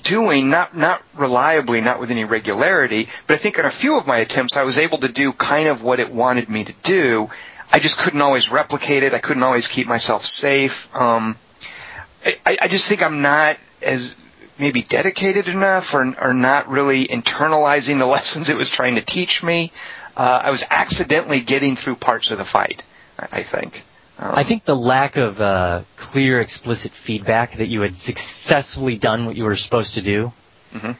doing 0.03 0.49
not 0.49 0.75
not 0.75 1.01
reliably, 1.15 1.79
not 1.79 1.99
with 1.99 2.11
any 2.11 2.25
regularity, 2.25 3.07
but 3.27 3.35
I 3.35 3.37
think 3.37 3.57
in 3.57 3.65
a 3.65 3.71
few 3.71 3.97
of 3.97 4.05
my 4.05 4.17
attempts 4.17 4.57
I 4.57 4.63
was 4.63 4.77
able 4.77 4.99
to 4.99 5.07
do 5.07 5.31
kind 5.31 5.69
of 5.69 5.81
what 5.81 5.99
it 5.99 6.11
wanted 6.11 6.49
me 6.49 6.65
to 6.65 6.73
do. 6.83 7.29
I 7.71 7.79
just 7.79 7.97
couldn't 7.97 8.21
always 8.21 8.51
replicate 8.51 9.03
it. 9.03 9.13
I 9.13 9.19
couldn't 9.19 9.41
always 9.41 9.67
keep 9.67 9.87
myself 9.87 10.25
safe. 10.25 10.93
Um, 10.95 11.37
I, 12.25 12.57
I 12.61 12.67
just 12.67 12.87
think 12.87 13.01
I'm 13.01 13.21
not 13.21 13.57
as 13.81 14.15
maybe 14.57 14.81
dedicated 14.81 15.47
enough 15.47 15.93
or, 15.93 16.15
or 16.19 16.33
not 16.33 16.69
really 16.69 17.05
internalizing 17.05 17.99
the 17.99 18.05
lessons 18.17 18.49
it 18.49 18.57
was 18.57 18.69
trying 18.69 18.95
to 18.95 19.01
teach 19.01 19.43
me. 19.43 19.71
Uh, 20.15 20.41
I 20.45 20.51
was 20.51 20.63
accidentally 20.69 21.41
getting 21.41 21.75
through 21.75 21.95
parts 21.95 22.31
of 22.31 22.37
the 22.37 22.45
fight, 22.45 22.83
I 23.17 23.43
think. 23.43 23.83
Um, 24.19 24.33
I 24.35 24.43
think 24.43 24.63
the 24.63 24.75
lack 24.75 25.17
of 25.17 25.41
uh, 25.41 25.81
clear, 25.95 26.39
explicit 26.39 26.91
feedback 26.91 27.57
that 27.57 27.67
you 27.67 27.81
had 27.81 27.95
successfully 27.95 28.97
done 28.97 29.25
what 29.25 29.35
you 29.35 29.43
were 29.43 29.55
supposed 29.55 29.95
to 29.95 30.03
do, 30.03 30.31
mm-hmm. 30.71 30.91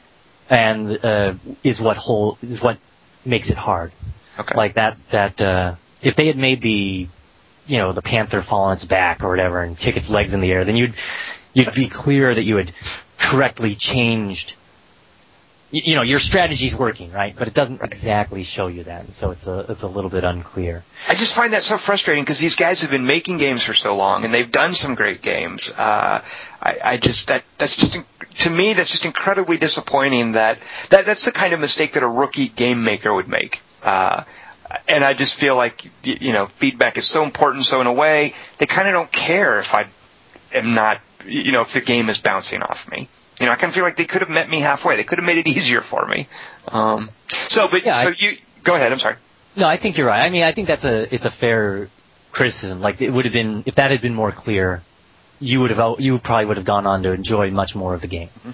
and 0.50 1.04
uh, 1.04 1.34
is 1.62 1.80
what 1.80 1.96
whole 1.96 2.38
is 2.42 2.60
what 2.60 2.78
makes 3.24 3.50
it 3.50 3.56
hard. 3.56 3.92
Okay. 4.38 4.56
Like 4.56 4.74
that 4.74 4.98
that 5.10 5.40
uh, 5.40 5.74
if 6.02 6.16
they 6.16 6.26
had 6.26 6.36
made 6.36 6.60
the 6.60 7.08
you 7.66 7.78
know 7.78 7.92
the 7.92 8.02
panther 8.02 8.42
fall 8.42 8.64
on 8.64 8.74
its 8.74 8.84
back 8.84 9.22
or 9.22 9.30
whatever 9.30 9.62
and 9.62 9.78
kick 9.78 9.96
its 9.96 10.10
legs 10.10 10.34
in 10.34 10.40
the 10.40 10.50
air, 10.52 10.64
then 10.64 10.76
you'd 10.76 10.94
you'd 11.52 11.74
be 11.74 11.88
clear 11.88 12.34
that 12.34 12.42
you 12.42 12.56
had 12.56 12.72
correctly 13.18 13.74
changed 13.74 14.54
you 15.74 15.96
know, 15.96 16.02
your 16.02 16.20
strategy's 16.20 16.76
working, 16.76 17.10
right? 17.10 17.34
But 17.36 17.48
it 17.48 17.54
doesn't 17.54 17.82
exactly 17.82 18.44
show 18.44 18.68
you 18.68 18.84
that, 18.84 19.06
and 19.06 19.12
so 19.12 19.32
it's 19.32 19.48
a 19.48 19.66
it's 19.68 19.82
a 19.82 19.88
little 19.88 20.10
bit 20.10 20.22
unclear. 20.22 20.84
I 21.08 21.14
just 21.14 21.34
find 21.34 21.52
that 21.52 21.62
so 21.62 21.78
frustrating 21.78 22.22
because 22.22 22.38
these 22.38 22.54
guys 22.54 22.82
have 22.82 22.92
been 22.92 23.06
making 23.06 23.38
games 23.38 23.64
for 23.64 23.74
so 23.74 23.96
long 23.96 24.24
and 24.24 24.32
they've 24.32 24.50
done 24.50 24.74
some 24.74 24.94
great 24.94 25.20
games. 25.20 25.72
Uh, 25.76 26.22
I, 26.62 26.78
I 26.84 26.96
just 26.96 27.26
that 27.26 27.42
that's 27.58 27.76
just 27.76 27.98
to 28.40 28.50
me 28.50 28.74
that's 28.74 28.90
just 28.90 29.04
incredibly 29.04 29.56
disappointing. 29.56 30.32
That 30.32 30.60
that 30.90 31.06
that's 31.06 31.24
the 31.24 31.32
kind 31.32 31.52
of 31.52 31.58
mistake 31.58 31.94
that 31.94 32.04
a 32.04 32.08
rookie 32.08 32.48
game 32.48 32.84
maker 32.84 33.12
would 33.12 33.28
make. 33.28 33.60
Uh, 33.82 34.22
and 34.88 35.04
I 35.04 35.14
just 35.14 35.34
feel 35.34 35.56
like 35.56 35.84
you 36.02 36.32
know 36.32 36.46
feedback 36.46 36.98
is 36.98 37.06
so 37.06 37.24
important. 37.24 37.66
So 37.66 37.80
in 37.80 37.86
a 37.86 37.92
way, 37.92 38.34
they 38.58 38.66
kind 38.66 38.88
of 38.88 38.94
don't 38.94 39.12
care 39.12 39.58
if 39.58 39.74
I 39.74 39.86
am 40.52 40.74
not, 40.74 41.00
you 41.26 41.52
know, 41.52 41.62
if 41.62 41.72
the 41.72 41.80
game 41.80 42.08
is 42.08 42.18
bouncing 42.18 42.62
off 42.62 42.90
me. 42.90 43.08
You 43.40 43.46
know, 43.46 43.52
I 43.52 43.56
kind 43.56 43.70
of 43.70 43.74
feel 43.74 43.84
like 43.84 43.96
they 43.96 44.04
could 44.04 44.20
have 44.20 44.30
met 44.30 44.48
me 44.48 44.60
halfway. 44.60 44.96
They 44.96 45.04
could 45.04 45.18
have 45.18 45.26
made 45.26 45.38
it 45.38 45.48
easier 45.56 45.80
for 45.80 46.06
me. 46.06 46.28
Um, 46.68 47.10
so, 47.48 47.68
but 47.68 47.84
yeah, 47.84 48.02
so 48.02 48.10
I, 48.10 48.14
you 48.16 48.36
go 48.62 48.74
ahead. 48.74 48.92
I'm 48.92 48.98
sorry. 48.98 49.16
No, 49.56 49.68
I 49.68 49.76
think 49.76 49.98
you're 49.98 50.08
right. 50.08 50.22
I 50.22 50.30
mean, 50.30 50.44
I 50.44 50.52
think 50.52 50.68
that's 50.68 50.84
a 50.84 51.12
it's 51.14 51.24
a 51.24 51.30
fair 51.30 51.88
criticism. 52.32 52.80
Like 52.80 53.00
it 53.00 53.10
would 53.10 53.24
have 53.24 53.34
been 53.34 53.62
if 53.66 53.76
that 53.76 53.90
had 53.90 54.00
been 54.00 54.14
more 54.14 54.32
clear, 54.32 54.82
you 55.40 55.60
would 55.60 55.70
have 55.70 56.00
you 56.00 56.18
probably 56.18 56.46
would 56.46 56.56
have 56.56 56.66
gone 56.66 56.86
on 56.86 57.02
to 57.04 57.12
enjoy 57.12 57.50
much 57.50 57.74
more 57.74 57.94
of 57.94 58.00
the 58.00 58.08
game. 58.08 58.28
Mm-hmm. 58.28 58.50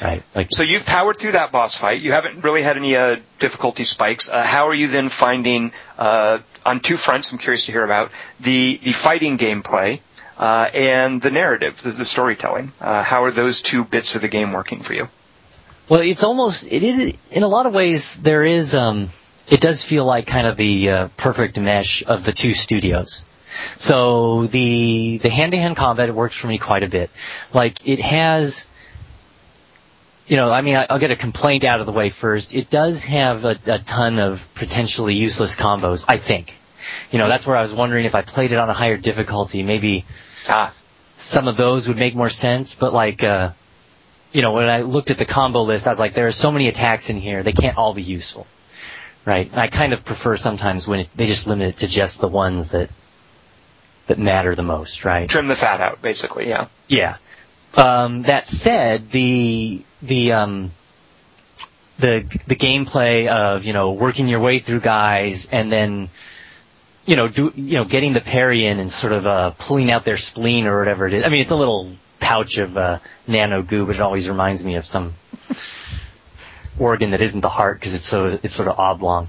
Right. 0.00 0.22
Like 0.34 0.48
so, 0.50 0.62
you've 0.62 0.84
powered 0.84 1.18
through 1.18 1.32
that 1.32 1.52
boss 1.52 1.76
fight. 1.76 2.02
You 2.02 2.12
haven't 2.12 2.42
really 2.42 2.62
had 2.62 2.76
any 2.76 2.96
uh, 2.96 3.16
difficulty 3.38 3.84
spikes. 3.84 4.28
Uh, 4.28 4.42
how 4.42 4.68
are 4.68 4.74
you 4.74 4.88
then 4.88 5.08
finding 5.08 5.72
uh, 5.98 6.40
on 6.64 6.80
two 6.80 6.96
fronts? 6.96 7.32
I'm 7.32 7.38
curious 7.38 7.66
to 7.66 7.72
hear 7.72 7.84
about 7.84 8.10
the 8.40 8.80
the 8.82 8.92
fighting 8.92 9.38
gameplay 9.38 10.00
uh, 10.36 10.70
and 10.72 11.20
the 11.20 11.30
narrative, 11.30 11.80
the, 11.82 11.90
the 11.90 12.04
storytelling. 12.04 12.72
Uh, 12.80 13.02
how 13.02 13.24
are 13.24 13.30
those 13.30 13.62
two 13.62 13.84
bits 13.84 14.14
of 14.14 14.22
the 14.22 14.28
game 14.28 14.52
working 14.52 14.82
for 14.82 14.94
you? 14.94 15.08
Well, 15.88 16.00
it's 16.00 16.22
almost 16.22 16.66
it 16.70 16.82
is 16.82 17.14
in 17.30 17.42
a 17.42 17.48
lot 17.48 17.66
of 17.66 17.74
ways 17.74 18.20
there 18.22 18.42
is 18.42 18.74
um, 18.74 19.10
it 19.48 19.60
does 19.60 19.84
feel 19.84 20.04
like 20.04 20.26
kind 20.26 20.46
of 20.46 20.56
the 20.56 20.90
uh, 20.90 21.08
perfect 21.16 21.60
mesh 21.60 22.02
of 22.06 22.24
the 22.24 22.32
two 22.32 22.52
studios. 22.52 23.22
So 23.76 24.46
the 24.46 25.18
the 25.18 25.28
hand 25.28 25.52
to 25.52 25.58
hand 25.58 25.76
combat 25.76 26.12
works 26.12 26.36
for 26.36 26.48
me 26.48 26.58
quite 26.58 26.82
a 26.82 26.88
bit. 26.88 27.10
Like 27.52 27.86
it 27.86 28.00
has. 28.00 28.66
You 30.26 30.36
know, 30.36 30.50
I 30.50 30.62
mean, 30.62 30.76
I'll 30.88 30.98
get 30.98 31.10
a 31.10 31.16
complaint 31.16 31.64
out 31.64 31.80
of 31.80 31.86
the 31.86 31.92
way 31.92 32.08
first. 32.08 32.54
It 32.54 32.70
does 32.70 33.04
have 33.04 33.44
a, 33.44 33.58
a 33.66 33.78
ton 33.78 34.18
of 34.18 34.48
potentially 34.54 35.14
useless 35.14 35.56
combos, 35.56 36.04
I 36.08 36.16
think 36.16 36.56
you 37.10 37.18
know, 37.18 37.28
that's 37.28 37.46
where 37.46 37.56
I 37.56 37.62
was 37.62 37.72
wondering 37.72 38.04
if 38.04 38.14
I 38.14 38.22
played 38.22 38.52
it 38.52 38.58
on 38.58 38.68
a 38.68 38.72
higher 38.72 38.96
difficulty, 38.96 39.62
maybe 39.62 40.04
ah. 40.48 40.72
some 41.16 41.48
of 41.48 41.56
those 41.56 41.88
would 41.88 41.96
make 41.96 42.14
more 42.14 42.30
sense. 42.30 42.74
But 42.74 42.92
like, 42.92 43.22
uh, 43.22 43.50
you 44.32 44.42
know, 44.42 44.52
when 44.52 44.68
I 44.68 44.82
looked 44.82 45.10
at 45.10 45.18
the 45.18 45.24
combo 45.24 45.62
list, 45.62 45.86
I 45.86 45.90
was 45.90 45.98
like, 45.98 46.14
there 46.14 46.26
are 46.26 46.32
so 46.32 46.52
many 46.52 46.68
attacks 46.68 47.10
in 47.10 47.16
here, 47.16 47.42
they 47.42 47.52
can't 47.52 47.76
all 47.76 47.94
be 47.94 48.02
useful, 48.02 48.46
right? 49.24 49.50
And 49.50 49.60
I 49.60 49.68
kind 49.68 49.92
of 49.92 50.04
prefer 50.04 50.36
sometimes 50.36 50.88
when 50.88 51.00
it, 51.00 51.08
they 51.14 51.26
just 51.26 51.46
limit 51.46 51.68
it 51.68 51.76
to 51.78 51.88
just 51.88 52.20
the 52.20 52.28
ones 52.28 52.72
that 52.72 52.90
that 54.06 54.18
matter 54.18 54.54
the 54.54 54.62
most, 54.62 55.06
right? 55.06 55.30
Trim 55.30 55.48
the 55.48 55.56
fat 55.56 55.80
out, 55.80 56.02
basically, 56.02 56.48
yeah. 56.48 56.66
Yeah. 56.88 57.16
Um, 57.76 58.22
that 58.22 58.46
said, 58.46 59.10
the 59.10 59.82
the 60.02 60.32
um, 60.32 60.70
the 61.98 62.24
the 62.46 62.56
gameplay 62.56 63.26
of 63.28 63.64
you 63.64 63.72
know 63.72 63.92
working 63.92 64.28
your 64.28 64.40
way 64.40 64.58
through 64.58 64.80
guys 64.80 65.48
and 65.50 65.70
then 65.70 66.08
you 67.06 67.16
know, 67.16 67.28
do 67.28 67.52
you 67.54 67.78
know, 67.78 67.84
getting 67.84 68.12
the 68.12 68.20
parry 68.20 68.64
in 68.64 68.80
and 68.80 68.90
sort 68.90 69.12
of 69.12 69.26
uh, 69.26 69.50
pulling 69.50 69.90
out 69.90 70.04
their 70.04 70.16
spleen 70.16 70.66
or 70.66 70.78
whatever 70.78 71.06
it 71.06 71.12
is. 71.12 71.24
I 71.24 71.28
mean, 71.28 71.40
it's 71.40 71.50
a 71.50 71.56
little 71.56 71.90
pouch 72.20 72.58
of 72.58 72.76
uh, 72.76 72.98
nano 73.26 73.62
goo, 73.62 73.86
but 73.86 73.96
it 73.96 74.00
always 74.00 74.28
reminds 74.28 74.64
me 74.64 74.76
of 74.76 74.86
some 74.86 75.14
organ 76.78 77.10
that 77.10 77.22
isn't 77.22 77.40
the 77.40 77.48
heart 77.48 77.78
because 77.78 77.94
it's 77.94 78.04
so 78.04 78.38
it's 78.42 78.54
sort 78.54 78.68
of 78.68 78.78
oblong. 78.78 79.26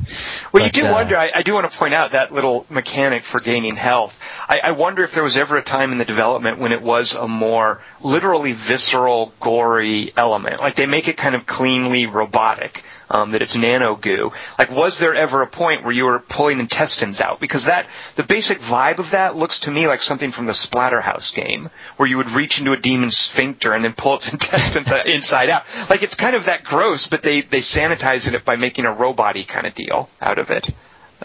Well, 0.51 0.63
but, 0.63 0.63
you 0.63 0.83
do 0.83 0.87
uh, 0.87 0.91
wonder. 0.91 1.17
I, 1.17 1.31
I, 1.35 1.43
do 1.43 1.53
want 1.53 1.71
to 1.71 1.77
point 1.77 1.93
out 1.93 2.11
that 2.11 2.33
little 2.33 2.65
mechanic 2.69 3.23
for 3.23 3.39
gaining 3.39 3.75
health. 3.75 4.19
I, 4.49 4.59
I 4.59 4.71
wonder 4.71 5.03
if 5.03 5.13
there 5.13 5.23
was 5.23 5.37
ever 5.37 5.57
a 5.57 5.61
time 5.61 5.91
in 5.91 5.97
the 5.97 6.05
development 6.05 6.59
when 6.59 6.71
it 6.71 6.81
was 6.81 7.13
a 7.13 7.27
more 7.27 7.81
literally 8.01 8.53
visceral, 8.53 9.33
gory 9.39 10.11
element. 10.17 10.59
Like 10.59 10.75
they 10.75 10.85
make 10.85 11.07
it 11.07 11.17
kind 11.17 11.35
of 11.35 11.45
cleanly 11.45 12.05
robotic 12.05 12.83
um, 13.09 13.31
that 13.31 13.41
it's 13.41 13.55
nano 13.55 13.95
goo. 13.95 14.31
Like, 14.57 14.71
was 14.71 14.97
there 14.97 15.15
ever 15.15 15.41
a 15.41 15.47
point 15.47 15.83
where 15.83 15.93
you 15.93 16.05
were 16.05 16.19
pulling 16.19 16.59
intestines 16.59 17.21
out? 17.21 17.39
Because 17.39 17.65
that 17.65 17.87
the 18.15 18.23
basic 18.23 18.59
vibe 18.59 18.99
of 18.99 19.11
that 19.11 19.35
looks 19.35 19.59
to 19.61 19.71
me 19.71 19.87
like 19.87 20.01
something 20.01 20.31
from 20.31 20.45
the 20.45 20.53
Splatterhouse 20.53 21.33
game, 21.33 21.69
where 21.97 22.07
you 22.07 22.17
would 22.17 22.31
reach 22.31 22.59
into 22.59 22.71
a 22.71 22.77
demon's 22.77 23.17
sphincter 23.17 23.73
and 23.73 23.83
then 23.83 23.93
pull 23.93 24.15
its 24.15 24.31
intestines 24.33 24.91
inside 25.05 25.49
out. 25.49 25.63
Like, 25.89 26.03
it's 26.03 26.15
kind 26.15 26.35
of 26.35 26.45
that 26.45 26.63
gross, 26.63 27.07
but 27.07 27.23
they 27.23 27.41
they 27.41 27.59
sanitize 27.59 28.31
it 28.31 28.45
by 28.45 28.55
making 28.55 28.85
a 28.85 28.93
robot 28.93 29.35
kind 29.47 29.65
of 29.65 29.75
deal 29.75 30.09
out 30.21 30.39
of 30.39 30.49
it. 30.51 30.69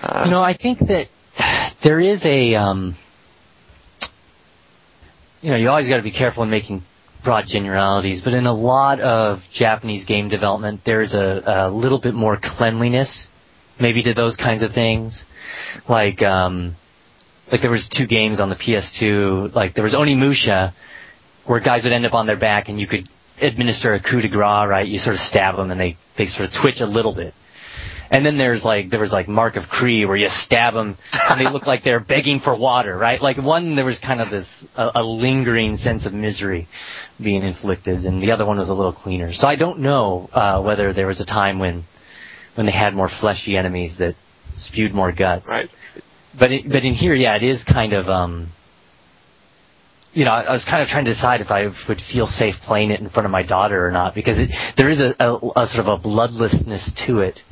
Uh, 0.03 0.23
you 0.25 0.31
know, 0.31 0.40
I 0.40 0.55
think 0.55 0.79
that 0.88 1.09
there 1.83 2.01
is 2.01 2.25
a 2.25 2.55
um, 2.55 2.97
you 5.40 5.51
know, 5.51 5.57
you 5.57 5.69
always 5.69 5.88
got 5.88 5.97
to 5.97 6.03
be 6.03 6.11
careful 6.11 6.43
in 6.43 6.51
making 6.51 6.83
broad 7.22 7.46
generalities, 7.46 8.22
but 8.22 8.35
in 8.35 8.46
a 8.46 8.52
lot 8.52 9.00
of 9.00 9.48
Japanese 9.50 10.04
game 10.04 10.28
development, 10.28 10.85
there's 10.85 11.14
a, 11.14 11.42
a 11.46 11.70
little 11.70 11.98
bit 11.98 12.14
more 12.14 12.37
cleanliness, 12.37 13.28
maybe 13.78 14.02
to 14.04 14.14
those 14.14 14.37
kinds 14.37 14.62
of 14.62 14.72
things. 14.72 15.26
Like, 15.88 16.22
um, 16.22 16.76
like 17.50 17.61
there 17.61 17.70
was 17.70 17.88
two 17.88 18.06
games 18.06 18.40
on 18.40 18.48
the 18.48 18.56
PS2, 18.56 19.54
like 19.54 19.74
there 19.74 19.85
was 19.85 19.94
Onimusha, 19.94 20.72
where 21.44 21.61
guys 21.61 21.85
would 21.85 21.92
end 21.92 22.06
up 22.06 22.14
on 22.14 22.26
their 22.26 22.37
back 22.37 22.68
and 22.68 22.80
you 22.80 22.87
could 22.87 23.09
administer 23.40 23.94
a 23.94 24.00
coup 24.00 24.20
de 24.20 24.28
grace, 24.28 24.68
right? 24.68 24.87
You 24.87 24.98
sort 24.98 25.14
of 25.14 25.20
stab 25.20 25.56
them 25.56 25.70
and 25.70 25.80
they, 25.80 25.96
they 26.16 26.26
sort 26.26 26.48
of 26.48 26.54
twitch 26.54 26.80
a 26.80 26.87
little 26.87 27.12
bit. 27.12 27.35
And 28.12 28.27
then 28.27 28.37
there's 28.37 28.64
like 28.64 28.90
there 28.90 28.99
was 28.99 29.12
like 29.12 29.29
Mark 29.29 29.55
of 29.55 29.68
Kri 29.68 30.05
where 30.05 30.16
you 30.16 30.29
stab 30.29 30.75
them 30.75 30.96
and 31.31 31.40
they 31.40 31.49
look 31.49 31.66
like 31.66 31.85
they're 31.85 32.01
begging 32.01 32.40
for 32.40 32.55
water, 32.55 32.96
right? 32.96 33.23
Like 33.23 33.37
one 33.37 33.77
there 33.77 33.85
was 33.85 34.01
kind 34.01 34.20
of 34.20 34.31
this 34.31 34.68
a, 34.77 34.90
a 34.96 35.03
lingering 35.03 35.77
sense 35.77 36.07
of 36.07 36.12
misery 36.12 36.66
being 37.23 37.44
inflicted, 37.44 38.07
and 38.07 38.20
the 38.20 38.33
other 38.33 38.44
one 38.44 38.59
was 38.59 38.68
a 38.68 38.75
little 38.75 38.92
cleaner. 38.92 39.33
So 39.33 39.46
I 39.46 39.55
don't 39.55 39.81
know 39.81 40.29
uh, 40.33 40.61
whether 40.61 40.92
there 40.92 41.07
was 41.07 41.20
a 41.20 41.25
time 41.25 41.61
when 41.61 41.85
when 42.57 42.66
they 42.66 42.73
had 42.73 42.94
more 42.94 43.09
fleshy 43.09 43.57
enemies 43.57 43.99
that 43.99 44.16
spewed 44.55 44.92
more 44.92 45.12
guts. 45.12 45.49
Right. 45.49 45.70
But 46.37 46.53
it, 46.53 46.68
but 46.68 46.85
in 46.85 46.94
here, 46.94 47.14
yeah, 47.14 47.37
it 47.37 47.44
is 47.44 47.62
kind 47.62 47.92
of 47.92 48.11
um, 48.11 48.49
you 50.12 50.25
know, 50.25 50.33
I 50.33 50.51
was 50.51 50.64
kind 50.64 50.83
of 50.83 50.88
trying 50.88 51.05
to 51.05 51.11
decide 51.11 51.40
if 51.40 51.53
I 51.53 51.64
would 51.64 52.01
feel 52.01 52.27
safe 52.27 52.62
playing 52.62 52.90
it 52.90 53.01
in 53.01 53.09
front 53.09 53.27
of 53.27 53.31
my 53.31 53.42
daughter 53.42 53.87
or 53.87 53.92
not 53.92 54.14
because 54.14 54.40
it, 54.40 54.51
there 54.75 54.88
is 54.88 55.01
a, 55.01 55.14
a, 55.20 55.61
a 55.61 55.66
sort 55.66 55.87
of 55.87 55.88
a 55.88 55.96
bloodlessness 55.96 56.92
to 57.07 57.20
it 57.20 57.42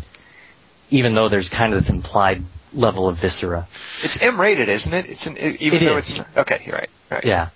even 0.90 1.14
though 1.14 1.28
there's 1.28 1.48
kind 1.48 1.72
of 1.72 1.78
this 1.78 1.90
implied 1.90 2.42
level 2.72 3.08
of 3.08 3.16
viscera. 3.16 3.66
It's 4.02 4.20
M-rated, 4.20 4.68
isn't 4.68 4.92
it? 4.92 5.06
It's 5.06 5.26
an, 5.26 5.36
even 5.38 5.82
it 5.82 5.84
though 5.84 5.96
is. 5.96 6.18
it's 6.18 6.36
okay. 6.36 6.62
You're 6.64 6.76
right. 6.76 6.90
right. 7.10 7.24
Yeah. 7.24 7.48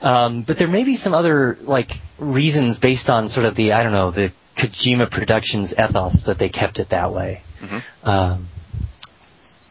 Um, 0.00 0.42
but 0.42 0.58
there 0.58 0.68
may 0.68 0.84
be 0.84 0.96
some 0.96 1.14
other 1.14 1.58
like 1.62 2.00
reasons 2.18 2.78
based 2.78 3.10
on 3.10 3.28
sort 3.28 3.46
of 3.46 3.54
the 3.54 3.72
I 3.72 3.82
don't 3.82 3.92
know 3.92 4.10
the 4.10 4.32
Kojima 4.56 5.10
Productions 5.10 5.72
ethos 5.72 6.24
that 6.24 6.38
they 6.38 6.48
kept 6.48 6.78
it 6.78 6.90
that 6.90 7.12
way. 7.12 7.42
Mm-hmm. 7.60 8.08
Um, 8.08 8.48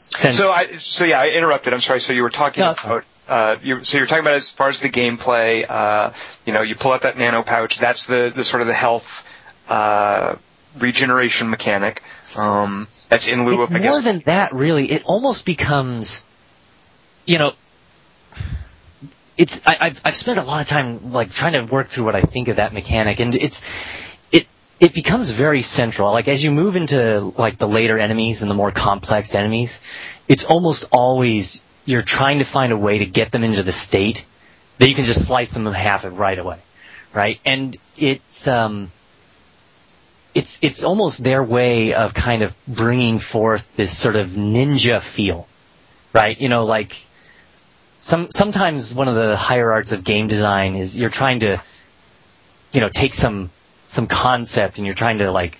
since, 0.08 0.38
so 0.38 0.50
I 0.50 0.78
so 0.78 1.06
yeah 1.06 1.20
I 1.20 1.30
interrupted. 1.30 1.74
I'm 1.74 1.82
sorry. 1.82 2.02
So 2.02 2.14
you 2.14 2.24
were 2.24 2.30
talking 2.30 2.64
no, 2.64 2.72
about. 2.72 3.06
Uh, 3.28 3.58
you, 3.62 3.84
so 3.84 3.98
you're 3.98 4.08
talking 4.08 4.24
about 4.24 4.36
as 4.36 4.50
far 4.50 4.70
as 4.70 4.80
the 4.80 4.90
gameplay, 4.90 5.66
uh, 5.68 6.14
you 6.46 6.54
know, 6.54 6.62
you 6.62 6.76
pull 6.76 6.94
out 6.94 7.02
that 7.02 7.18
nano 7.18 7.44
pouch. 7.44 7.78
That's 7.78 8.06
the, 8.06 8.32
the 8.34 8.46
sort 8.46 8.62
of 8.62 8.68
the 8.68 8.74
health 8.74 9.26
uh, 9.68 10.36
regeneration 10.78 11.50
mechanic. 11.50 12.02
Um, 12.38 12.88
that's 13.10 13.28
in 13.28 13.46
lieu 13.46 13.62
it's 13.64 13.72
of. 13.72 13.82
More 13.82 14.02
than 14.02 14.20
that, 14.26 14.54
really. 14.54 14.92
It 14.92 15.04
almost 15.06 15.46
becomes, 15.46 16.26
you 17.26 17.38
know, 17.38 17.54
it's. 19.38 19.66
I, 19.66 19.78
I've 19.80 20.02
I've 20.06 20.16
spent 20.16 20.40
a 20.40 20.44
lot 20.44 20.62
of 20.62 20.68
time 20.68 21.12
like 21.12 21.32
trying 21.32 21.54
to 21.54 21.62
work 21.64 21.88
through 21.88 22.06
what 22.06 22.16
I 22.16 22.22
think 22.22 22.48
of 22.48 22.58
that 22.58 22.74
mechanic, 22.74 23.20
and 23.20 23.36
it's 23.36 23.64
it 24.32 24.48
it 24.80 24.94
becomes 24.94 25.30
very 25.32 25.62
central. 25.62 26.12
Like 26.12 26.28
as 26.28 26.44
you 26.44 26.52
move 26.52 26.76
into 26.76 27.34
like 27.38 27.58
the 27.58 27.68
later 27.68 27.98
enemies 27.98 28.42
and 28.42 28.52
the 28.52 28.56
more 28.56 28.72
complex 28.72 29.36
enemies, 29.36 29.82
it's 30.28 30.44
almost 30.44 30.86
always 30.92 31.62
you're 31.86 32.02
trying 32.02 32.40
to 32.40 32.46
find 32.46 32.74
a 32.74 32.78
way 32.78 33.00
to 33.00 33.06
get 33.06 33.32
them 33.32 33.44
into 33.44 33.64
the 33.64 33.72
state 33.72 34.26
that 34.78 34.88
you 34.88 34.96
can 34.96 35.06
just 35.06 35.26
slice 35.26 35.52
them 35.52 35.66
in 35.66 35.74
half 35.74 36.06
right 36.06 36.38
away, 36.38 36.60
right? 37.14 37.40
And 37.46 37.78
it's 37.98 38.48
um 38.48 38.92
it's 40.38 40.60
it's 40.62 40.84
almost 40.84 41.24
their 41.24 41.44
way 41.44 41.94
of 41.96 42.14
kind 42.14 42.44
of 42.44 42.56
bringing 42.68 43.18
forth 43.18 43.76
this 43.76 43.98
sort 43.98 44.16
of 44.16 44.30
ninja 44.30 45.02
feel, 45.02 45.48
right? 46.14 46.40
You 46.40 46.48
know, 46.48 46.66
like 46.66 46.96
some 48.02 48.30
sometimes 48.30 48.94
one 48.94 49.08
of 49.08 49.16
the 49.16 49.36
higher 49.36 49.72
arts 49.72 49.94
of 49.94 50.04
game 50.04 50.28
design 50.28 50.76
is 50.76 50.96
you're 50.96 51.10
trying 51.10 51.40
to, 51.40 51.62
you 52.72 52.82
know, 52.82 52.90
take 52.90 53.16
some 53.16 53.50
some 53.88 54.06
concept 54.06 54.78
and 54.78 54.86
you're 54.86 54.96
trying 54.96 55.18
to 55.18 55.32
like 55.32 55.58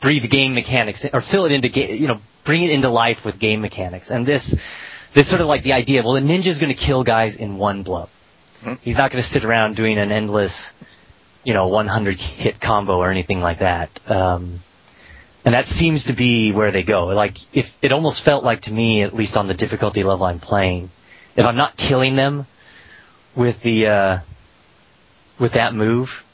breathe 0.00 0.30
game 0.30 0.54
mechanics 0.54 1.04
or 1.12 1.20
fill 1.20 1.46
it 1.46 1.52
into 1.52 1.68
ga- 1.68 1.96
you 1.96 2.06
know 2.06 2.20
bring 2.44 2.62
it 2.62 2.70
into 2.70 2.88
life 2.88 3.24
with 3.24 3.40
game 3.40 3.60
mechanics. 3.60 4.12
And 4.12 4.24
this 4.24 4.56
this 5.12 5.26
sort 5.26 5.42
of 5.42 5.48
like 5.48 5.64
the 5.64 5.72
idea. 5.72 6.04
Well, 6.04 6.14
the 6.14 6.20
ninja's 6.20 6.60
going 6.60 6.72
to 6.72 6.78
kill 6.78 7.02
guys 7.02 7.36
in 7.36 7.58
one 7.58 7.82
blow. 7.82 8.08
Mm-hmm. 8.60 8.74
He's 8.82 8.96
not 8.96 9.10
going 9.10 9.20
to 9.20 9.28
sit 9.28 9.44
around 9.44 9.74
doing 9.74 9.98
an 9.98 10.12
endless, 10.12 10.72
you 11.44 11.54
know, 11.54 11.68
100 11.68 12.20
hit 12.20 12.60
combo 12.60 12.98
or 12.98 13.10
anything 13.10 13.40
like 13.40 13.58
that. 13.58 13.90
Um, 14.06 14.60
and 15.44 15.54
that 15.54 15.66
seems 15.66 16.06
to 16.06 16.12
be 16.12 16.52
where 16.52 16.70
they 16.70 16.82
go. 16.82 17.06
Like, 17.06 17.36
if 17.52 17.76
it 17.82 17.92
almost 17.92 18.22
felt 18.22 18.44
like 18.44 18.62
to 18.62 18.72
me, 18.72 19.02
at 19.02 19.14
least 19.14 19.36
on 19.36 19.48
the 19.48 19.54
difficulty 19.54 20.02
level 20.02 20.24
I'm 20.24 20.38
playing, 20.38 20.90
if 21.34 21.44
I'm 21.46 21.56
not 21.56 21.76
killing 21.76 22.14
them 22.14 22.46
with 23.34 23.60
the 23.62 23.86
uh, 23.88 24.18
with 25.38 25.54
that 25.54 25.74
move, 25.74 26.24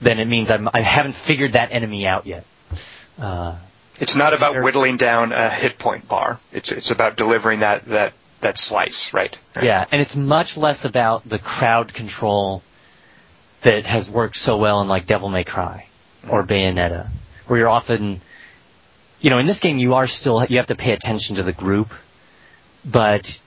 then 0.00 0.20
it 0.20 0.26
means 0.26 0.50
I'm 0.50 0.68
I 0.72 0.82
haven't 0.82 1.14
figured 1.14 1.52
that 1.52 1.72
enemy 1.72 2.06
out 2.06 2.26
yet. 2.26 2.44
Uh, 3.18 3.56
it's 3.98 4.14
not 4.14 4.34
about 4.34 4.62
whittling 4.62 4.96
down 4.96 5.32
a 5.32 5.48
hit 5.48 5.78
point 5.78 6.06
bar. 6.08 6.38
It's 6.52 6.70
it's 6.70 6.90
about 6.90 7.16
delivering 7.16 7.60
that 7.60 7.86
that 7.86 8.12
that 8.40 8.58
slice, 8.58 9.12
right? 9.12 9.36
right? 9.56 9.64
Yeah, 9.64 9.84
and 9.90 10.00
it's 10.00 10.14
much 10.14 10.56
less 10.56 10.84
about 10.84 11.28
the 11.28 11.38
crowd 11.38 11.92
control 11.92 12.62
that 13.64 13.84
has 13.84 14.08
worked 14.08 14.36
so 14.36 14.56
well 14.56 14.80
in 14.80 14.88
like 14.88 15.06
Devil 15.06 15.28
May 15.28 15.44
Cry 15.44 15.86
or 16.28 16.44
Bayonetta, 16.44 17.08
where 17.46 17.58
you're 17.58 17.68
often 17.68 18.20
you 19.24 19.30
know, 19.30 19.38
in 19.38 19.46
this 19.46 19.60
game 19.60 19.78
you 19.78 19.94
are 19.94 20.06
still, 20.06 20.44
you 20.44 20.58
have 20.58 20.66
to 20.66 20.74
pay 20.74 20.92
attention 20.92 21.36
to 21.36 21.42
the 21.42 21.52
group, 21.52 21.94
but 22.84 23.40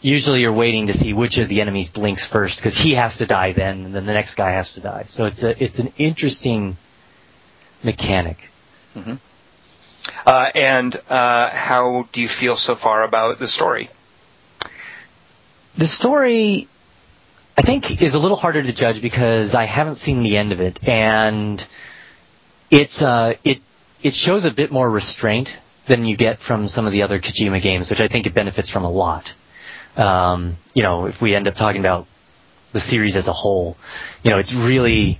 usually 0.00 0.42
you're 0.42 0.52
waiting 0.52 0.86
to 0.86 0.92
see 0.92 1.12
which 1.12 1.38
of 1.38 1.48
the 1.48 1.60
enemies 1.60 1.90
blinks 1.90 2.24
first 2.24 2.60
because 2.60 2.78
he 2.78 2.94
has 2.94 3.16
to 3.16 3.26
die 3.26 3.50
then, 3.50 3.86
and 3.86 3.94
then 3.96 4.06
the 4.06 4.12
next 4.12 4.36
guy 4.36 4.52
has 4.52 4.74
to 4.74 4.80
die. 4.80 5.02
So 5.08 5.24
it's 5.24 5.42
a, 5.42 5.60
it's 5.60 5.80
an 5.80 5.92
interesting 5.98 6.76
mechanic. 7.82 8.48
Mm-hmm. 8.94 9.14
Uh, 10.24 10.50
and 10.54 10.94
uh, 11.08 11.50
how 11.50 12.06
do 12.12 12.20
you 12.20 12.28
feel 12.28 12.54
so 12.54 12.76
far 12.76 13.02
about 13.02 13.40
the 13.40 13.48
story? 13.48 13.90
The 15.76 15.88
story, 15.88 16.68
I 17.56 17.62
think, 17.62 18.02
is 18.02 18.14
a 18.14 18.18
little 18.18 18.36
harder 18.36 18.62
to 18.62 18.72
judge 18.72 19.00
because 19.00 19.54
I 19.54 19.64
haven't 19.64 19.94
seen 19.94 20.22
the 20.22 20.36
end 20.36 20.52
of 20.52 20.60
it, 20.60 20.80
and 20.88 21.64
it's 22.70 23.00
uh, 23.00 23.34
it 23.44 23.60
it 24.02 24.14
shows 24.14 24.44
a 24.44 24.50
bit 24.50 24.72
more 24.72 24.90
restraint 24.90 25.58
than 25.86 26.04
you 26.04 26.16
get 26.16 26.40
from 26.40 26.68
some 26.68 26.86
of 26.86 26.92
the 26.92 27.02
other 27.02 27.18
Kojima 27.18 27.60
games, 27.60 27.90
which 27.90 28.00
I 28.00 28.08
think 28.08 28.26
it 28.26 28.34
benefits 28.34 28.70
from 28.70 28.84
a 28.84 28.90
lot. 28.90 29.32
Um, 29.96 30.56
you 30.74 30.82
know, 30.82 31.06
if 31.06 31.22
we 31.22 31.34
end 31.34 31.46
up 31.46 31.54
talking 31.54 31.80
about 31.80 32.06
the 32.72 32.80
series 32.80 33.16
as 33.16 33.28
a 33.28 33.32
whole, 33.32 33.76
you 34.22 34.30
know, 34.30 34.38
it's 34.38 34.54
really, 34.54 35.18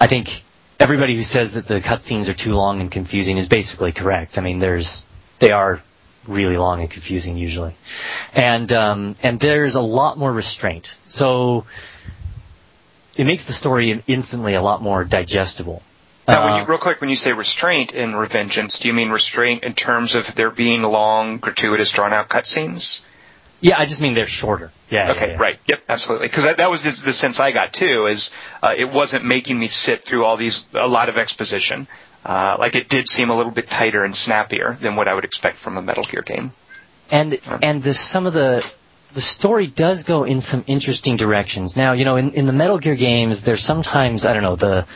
I 0.00 0.06
think 0.06 0.44
everybody 0.78 1.16
who 1.16 1.22
says 1.22 1.54
that 1.54 1.66
the 1.66 1.80
cutscenes 1.80 2.28
are 2.28 2.34
too 2.34 2.54
long 2.54 2.80
and 2.80 2.90
confusing 2.90 3.38
is 3.38 3.48
basically 3.48 3.92
correct. 3.92 4.38
I 4.38 4.42
mean, 4.42 4.58
there's, 4.58 5.02
they 5.38 5.52
are 5.52 5.82
really 6.30 6.56
long 6.56 6.80
and 6.80 6.90
confusing 6.90 7.36
usually. 7.36 7.74
And, 8.34 8.72
um, 8.72 9.14
and 9.22 9.38
there's 9.38 9.74
a 9.74 9.80
lot 9.80 10.18
more 10.18 10.32
restraint. 10.32 10.90
So, 11.06 11.66
it 13.16 13.24
makes 13.24 13.44
the 13.44 13.52
story 13.52 14.02
instantly 14.06 14.54
a 14.54 14.62
lot 14.62 14.82
more 14.82 15.04
digestible. 15.04 15.82
Now, 16.26 16.44
when 16.44 16.56
you, 16.56 16.62
uh, 16.62 16.66
real 16.66 16.78
quick, 16.78 17.00
when 17.00 17.10
you 17.10 17.16
say 17.16 17.32
restraint 17.32 17.92
in 17.92 18.12
Revengeance, 18.12 18.80
do 18.80 18.88
you 18.88 18.94
mean 18.94 19.10
restraint 19.10 19.64
in 19.64 19.74
terms 19.74 20.14
of 20.14 20.34
there 20.34 20.50
being 20.50 20.82
long, 20.82 21.38
gratuitous, 21.38 21.90
drawn-out 21.90 22.28
cutscenes? 22.28 23.02
Yeah, 23.60 23.78
I 23.78 23.84
just 23.84 24.00
mean 24.00 24.14
they're 24.14 24.26
shorter. 24.26 24.70
Yeah. 24.90 25.10
Okay. 25.12 25.20
Yeah, 25.20 25.32
yeah. 25.32 25.38
Right. 25.38 25.58
Yep. 25.66 25.82
Absolutely. 25.88 26.28
Because 26.28 26.44
that, 26.44 26.56
that, 26.58 26.70
was 26.70 26.82
the, 26.82 27.04
the, 27.04 27.12
sense 27.12 27.40
I 27.40 27.52
got 27.52 27.74
too. 27.74 28.06
Is 28.06 28.30
uh, 28.62 28.74
it 28.76 28.90
wasn't 28.90 29.24
making 29.24 29.58
me 29.58 29.68
sit 29.68 30.02
through 30.02 30.24
all 30.24 30.36
these 30.36 30.66
a 30.72 30.88
lot 30.88 31.08
of 31.08 31.18
exposition. 31.18 31.86
Uh, 32.24 32.56
like 32.58 32.74
it 32.74 32.88
did 32.88 33.08
seem 33.08 33.30
a 33.30 33.36
little 33.36 33.52
bit 33.52 33.68
tighter 33.68 34.04
and 34.04 34.14
snappier 34.14 34.76
than 34.80 34.96
what 34.96 35.08
I 35.08 35.14
would 35.14 35.24
expect 35.24 35.58
from 35.58 35.78
a 35.78 35.82
Metal 35.82 36.04
Gear 36.04 36.22
game. 36.22 36.52
And 37.10 37.38
and 37.62 37.82
the 37.82 37.94
some 37.94 38.26
of 38.26 38.34
the 38.34 38.68
the 39.14 39.20
story 39.20 39.66
does 39.66 40.04
go 40.04 40.24
in 40.24 40.40
some 40.40 40.64
interesting 40.66 41.16
directions. 41.16 41.76
Now, 41.76 41.92
you 41.92 42.04
know, 42.04 42.16
in, 42.16 42.32
in 42.32 42.46
the 42.46 42.52
Metal 42.52 42.78
Gear 42.78 42.94
games, 42.94 43.42
there's 43.42 43.64
sometimes 43.64 44.24
I 44.26 44.34
don't 44.34 44.42
know 44.42 44.56
the 44.56 44.86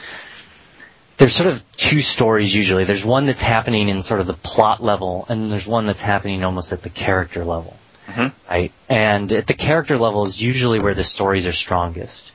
there's 1.16 1.34
sort 1.34 1.48
of 1.48 1.64
two 1.72 2.00
stories 2.00 2.54
usually. 2.54 2.84
There's 2.84 3.04
one 3.04 3.26
that's 3.26 3.40
happening 3.40 3.88
in 3.88 4.02
sort 4.02 4.20
of 4.20 4.26
the 4.26 4.34
plot 4.34 4.82
level, 4.82 5.26
and 5.28 5.50
there's 5.50 5.66
one 5.66 5.86
that's 5.86 6.00
happening 6.00 6.44
almost 6.44 6.72
at 6.72 6.82
the 6.82 6.90
character 6.90 7.44
level. 7.44 7.76
Mm-hmm. 8.08 8.52
Right? 8.52 8.72
And 8.88 9.32
at 9.32 9.46
the 9.46 9.54
character 9.54 9.96
level 9.96 10.24
is 10.24 10.42
usually 10.42 10.78
where 10.78 10.94
the 10.94 11.04
stories 11.04 11.46
are 11.46 11.52
strongest. 11.52 12.32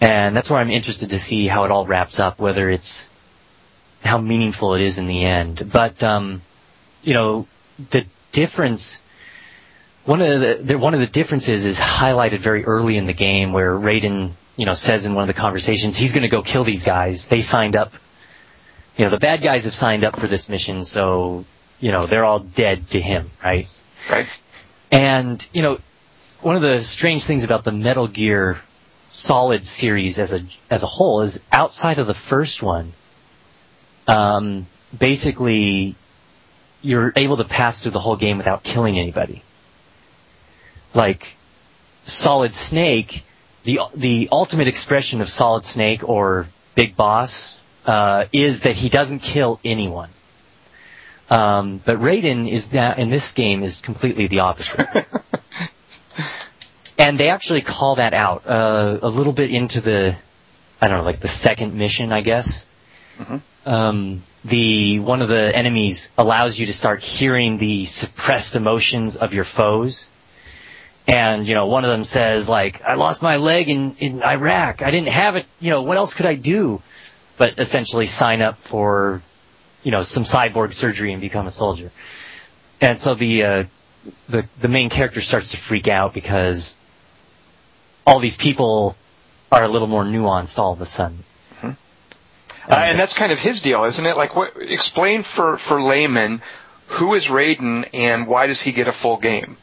And 0.00 0.34
that's 0.34 0.48
where 0.48 0.58
I'm 0.58 0.70
interested 0.70 1.10
to 1.10 1.18
see 1.18 1.46
how 1.46 1.64
it 1.64 1.70
all 1.70 1.86
wraps 1.86 2.18
up, 2.18 2.40
whether 2.40 2.70
it's 2.70 3.08
how 4.02 4.18
meaningful 4.18 4.74
it 4.74 4.82
is 4.82 4.98
in 4.98 5.06
the 5.06 5.24
end. 5.24 5.70
But 5.72 6.02
um, 6.02 6.42
you 7.02 7.14
know, 7.14 7.46
the 7.90 8.06
difference 8.32 9.00
one 10.04 10.20
of 10.20 10.66
the 10.66 10.78
one 10.78 10.94
of 10.94 11.00
the 11.00 11.06
differences 11.06 11.64
is 11.64 11.78
highlighted 11.78 12.38
very 12.38 12.64
early 12.64 12.96
in 12.96 13.06
the 13.06 13.12
game 13.12 13.52
where 13.52 13.72
Raiden 13.72 14.32
you 14.56 14.66
know, 14.66 14.74
says 14.74 15.06
in 15.06 15.14
one 15.14 15.22
of 15.22 15.28
the 15.28 15.40
conversations, 15.40 15.96
he's 15.96 16.12
going 16.12 16.22
to 16.22 16.28
go 16.28 16.42
kill 16.42 16.64
these 16.64 16.84
guys. 16.84 17.26
They 17.26 17.40
signed 17.40 17.76
up. 17.76 17.92
You 18.96 19.06
know, 19.06 19.10
the 19.10 19.18
bad 19.18 19.42
guys 19.42 19.64
have 19.64 19.74
signed 19.74 20.04
up 20.04 20.16
for 20.16 20.26
this 20.26 20.48
mission, 20.48 20.84
so, 20.84 21.46
you 21.80 21.90
know, 21.92 22.06
they're 22.06 22.24
all 22.24 22.40
dead 22.40 22.90
to 22.90 23.00
him, 23.00 23.30
right? 23.42 23.66
Right. 24.10 24.26
And, 24.90 25.46
you 25.52 25.62
know, 25.62 25.78
one 26.42 26.56
of 26.56 26.62
the 26.62 26.82
strange 26.82 27.24
things 27.24 27.44
about 27.44 27.64
the 27.64 27.72
Metal 27.72 28.06
Gear 28.06 28.60
Solid 29.08 29.64
series 29.64 30.18
as 30.18 30.32
a, 30.32 30.42
as 30.70 30.82
a 30.82 30.86
whole 30.86 31.22
is 31.22 31.42
outside 31.50 31.98
of 31.98 32.06
the 32.06 32.14
first 32.14 32.62
one, 32.62 32.92
um, 34.06 34.66
basically, 34.96 35.94
you're 36.82 37.12
able 37.16 37.36
to 37.36 37.44
pass 37.44 37.82
through 37.82 37.92
the 37.92 37.98
whole 37.98 38.16
game 38.16 38.38
without 38.38 38.62
killing 38.62 38.98
anybody. 38.98 39.42
Like, 40.94 41.34
Solid 42.04 42.52
Snake, 42.52 43.24
the 43.64 43.80
the 43.94 44.28
ultimate 44.32 44.68
expression 44.68 45.20
of 45.20 45.28
Solid 45.28 45.64
Snake 45.64 46.08
or 46.08 46.48
Big 46.74 46.96
Boss 46.96 47.58
uh, 47.86 48.24
is 48.32 48.62
that 48.62 48.74
he 48.74 48.88
doesn't 48.88 49.20
kill 49.20 49.60
anyone. 49.64 50.10
Um, 51.30 51.80
but 51.84 51.98
Raiden 51.98 52.50
is 52.50 52.72
now 52.72 52.94
in 52.94 53.08
this 53.08 53.32
game 53.32 53.62
is 53.62 53.80
completely 53.80 54.26
the 54.26 54.40
opposite. 54.40 54.86
and 56.98 57.18
they 57.18 57.30
actually 57.30 57.62
call 57.62 57.96
that 57.96 58.12
out 58.12 58.46
uh, 58.46 58.98
a 59.00 59.08
little 59.08 59.32
bit 59.32 59.50
into 59.50 59.80
the 59.80 60.14
I 60.80 60.88
don't 60.88 60.98
know 60.98 61.04
like 61.04 61.20
the 61.20 61.28
second 61.28 61.74
mission 61.74 62.12
I 62.12 62.20
guess. 62.20 62.66
Mm-hmm. 63.22 63.68
Um, 63.68 64.22
the 64.44 64.98
one 65.00 65.22
of 65.22 65.28
the 65.28 65.54
enemies 65.54 66.10
allows 66.18 66.58
you 66.58 66.66
to 66.66 66.72
start 66.72 67.02
hearing 67.02 67.58
the 67.58 67.84
suppressed 67.84 68.56
emotions 68.56 69.16
of 69.16 69.34
your 69.34 69.44
foes 69.44 70.08
and, 71.06 71.46
you 71.48 71.54
know, 71.54 71.66
one 71.66 71.84
of 71.84 71.90
them 71.90 72.04
says, 72.04 72.48
like, 72.48 72.82
I 72.84 72.94
lost 72.94 73.22
my 73.22 73.36
leg 73.36 73.68
in, 73.68 73.96
in 73.96 74.22
Iraq. 74.22 74.82
I 74.82 74.90
didn't 74.90 75.08
have 75.08 75.36
it. 75.36 75.46
You 75.60 75.70
know, 75.70 75.82
what 75.82 75.96
else 75.96 76.14
could 76.14 76.26
I 76.26 76.36
do? 76.36 76.80
But 77.36 77.58
essentially 77.58 78.06
sign 78.06 78.40
up 78.40 78.56
for, 78.56 79.20
you 79.82 79.90
know, 79.90 80.02
some 80.02 80.22
cyborg 80.22 80.72
surgery 80.72 81.12
and 81.12 81.20
become 81.20 81.46
a 81.46 81.50
soldier. 81.50 81.90
And 82.80 82.98
so 82.98 83.14
the, 83.14 83.44
uh, 83.44 83.64
the, 84.28 84.46
the 84.60 84.68
main 84.68 84.90
character 84.90 85.20
starts 85.20 85.52
to 85.52 85.56
freak 85.56 85.88
out 85.88 86.14
because 86.14 86.76
all 88.06 88.20
these 88.20 88.36
people 88.36 88.96
are 89.50 89.64
a 89.64 89.68
little 89.68 89.88
more 89.88 90.04
nuanced 90.04 90.58
all 90.58 90.72
of 90.72 90.80
a 90.80 90.86
sudden. 90.86 91.24
Uh, 92.68 92.74
and 92.74 92.98
that's 92.98 93.14
kind 93.14 93.32
of 93.32 93.38
his 93.38 93.60
deal, 93.60 93.84
isn't 93.84 94.06
it? 94.06 94.16
Like, 94.16 94.36
what, 94.36 94.54
explain 94.56 95.22
for, 95.22 95.56
for 95.56 95.80
laymen, 95.82 96.42
who 96.86 97.14
is 97.14 97.26
Raiden 97.26 97.88
and 97.92 98.26
why 98.26 98.46
does 98.46 98.60
he 98.60 98.72
get 98.72 98.86
a 98.86 98.92
full 98.92 99.16
game? 99.16 99.56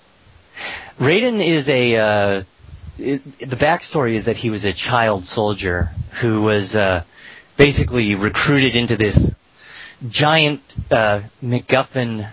Raiden 1.00 1.46
is 1.46 1.70
a. 1.70 1.96
Uh, 1.96 2.44
it, 2.98 3.40
the 3.40 3.56
backstory 3.56 4.16
is 4.16 4.26
that 4.26 4.36
he 4.36 4.50
was 4.50 4.66
a 4.66 4.74
child 4.74 5.24
soldier 5.24 5.92
who 6.20 6.42
was 6.42 6.76
uh, 6.76 7.04
basically 7.56 8.16
recruited 8.16 8.76
into 8.76 8.98
this 8.98 9.36
giant 10.10 10.62
uh, 10.92 11.22
MacGuffin 11.42 12.30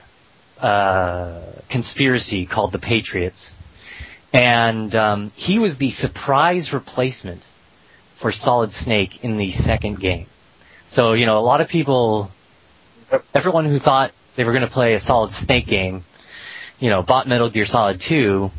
uh, 0.61 1.41
conspiracy 1.69 2.47
called 2.47 2.73
the 2.73 2.79
Patriots, 2.81 3.55
and 4.33 4.95
um, 4.97 5.31
he 5.37 5.61
was 5.61 5.79
the 5.79 5.91
surprise 5.91 6.73
replacement 6.73 7.43
for 8.15 8.33
Solid 8.33 8.73
Snake 8.73 9.23
in 9.23 9.37
the 9.37 9.53
second 9.53 10.01
game. 10.01 10.27
So 10.87 11.13
you 11.13 11.27
know, 11.27 11.39
a 11.39 11.41
lot 11.41 11.61
of 11.61 11.69
people, 11.69 12.31
everyone 13.35 13.65
who 13.65 13.79
thought 13.79 14.13
they 14.35 14.45
were 14.45 14.53
going 14.53 14.63
to 14.63 14.71
play 14.71 14.95
a 14.95 15.01
Solid 15.01 15.31
Snake 15.31 15.67
game 15.67 16.05
you 16.79 16.91
know, 16.91 17.03
bought 17.03 17.27
Metal 17.27 17.49
Gear 17.49 17.65
Solid 17.65 18.01
2, 18.01 18.51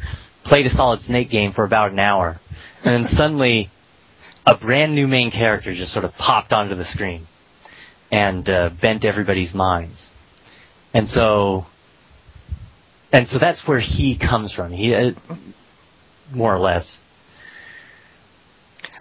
played 0.43 0.65
a 0.65 0.69
Solid 0.69 1.01
Snake 1.01 1.29
game 1.29 1.51
for 1.51 1.63
about 1.63 1.91
an 1.91 1.99
hour, 1.99 2.39
and 2.83 2.95
then 2.95 3.03
suddenly 3.03 3.69
a 4.45 4.55
brand 4.55 4.95
new 4.95 5.07
main 5.07 5.31
character 5.31 5.73
just 5.73 5.93
sort 5.93 6.05
of 6.05 6.17
popped 6.17 6.53
onto 6.53 6.75
the 6.75 6.85
screen 6.85 7.27
and 8.11 8.49
uh, 8.49 8.69
bent 8.69 9.05
everybody's 9.05 9.53
minds. 9.53 10.09
And 10.93 11.07
so 11.07 11.65
and 13.11 13.27
so 13.27 13.39
that's 13.39 13.67
where 13.67 13.79
he 13.79 14.15
comes 14.15 14.51
from. 14.51 14.71
He, 14.71 14.93
uh, 14.93 15.11
more 16.33 16.53
or 16.53 16.59
less. 16.59 17.03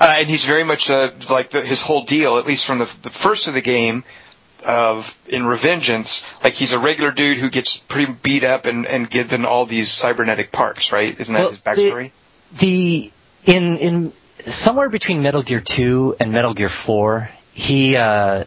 Uh, 0.01 0.17
and 0.19 0.29
he's 0.29 0.45
very 0.45 0.65
much 0.65 0.91
uh, 0.91 1.11
like 1.31 1.51
the, 1.51 1.63
his 1.63 1.81
whole 1.81 2.05
deal, 2.05 2.39
at 2.39 2.47
least 2.47 2.67
from 2.67 2.79
the, 2.79 2.97
the 3.03 3.11
first 3.11 3.49
of 3.49 3.55
the 3.55 3.63
game, 3.63 4.05
of 4.65 5.17
in 5.29 5.43
Revengeance, 5.43 6.25
like 6.43 6.53
he's 6.55 6.73
a 6.73 6.79
regular 6.79 7.13
dude 7.13 7.39
who 7.39 7.49
gets 7.51 7.77
pretty 7.77 8.13
beat 8.13 8.45
up 8.45 8.67
and, 8.67 8.85
and 8.87 9.09
given 9.09 9.45
all 9.45 9.65
these 9.65 9.91
cybernetic 9.91 10.53
parts, 10.53 10.93
right? 10.93 11.19
Isn't 11.19 11.35
that 11.35 11.41
Well, 11.41 11.51
his 11.51 11.59
backstory? 11.61 12.11
The 12.59 13.11
in 13.45 13.77
in 13.79 14.13
somewhere 14.41 14.89
between 14.89 15.23
Metal 15.23 15.43
Gear 15.43 15.61
2 15.61 16.17
and 16.21 16.33
Metal 16.33 16.55
Gear 16.55 16.69
4, 16.69 17.31
he 17.53 17.97
uh, 17.97 18.45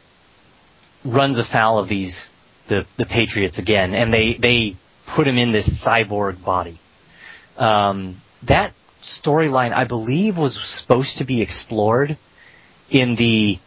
runs 1.06 1.38
afoul 1.38 1.80
of 1.80 1.88
these 1.88 2.34
the 2.68 2.86
the 2.98 3.06
Patriots 3.06 3.60
again, 3.60 3.94
and 3.94 4.14
they 4.14 4.34
they 4.34 4.76
put 5.06 5.28
him 5.28 5.38
in 5.38 5.52
this 5.52 5.68
cyborg 5.68 6.44
body. 6.44 6.78
Um, 7.58 8.18
that 8.44 8.74
storyline, 9.02 9.74
I 9.74 9.84
believe, 9.86 10.38
was 10.38 10.60
supposed 10.62 11.20
to 11.20 11.26
be 11.26 11.42
explored 11.42 12.18
in 12.90 13.16
the 13.16 13.60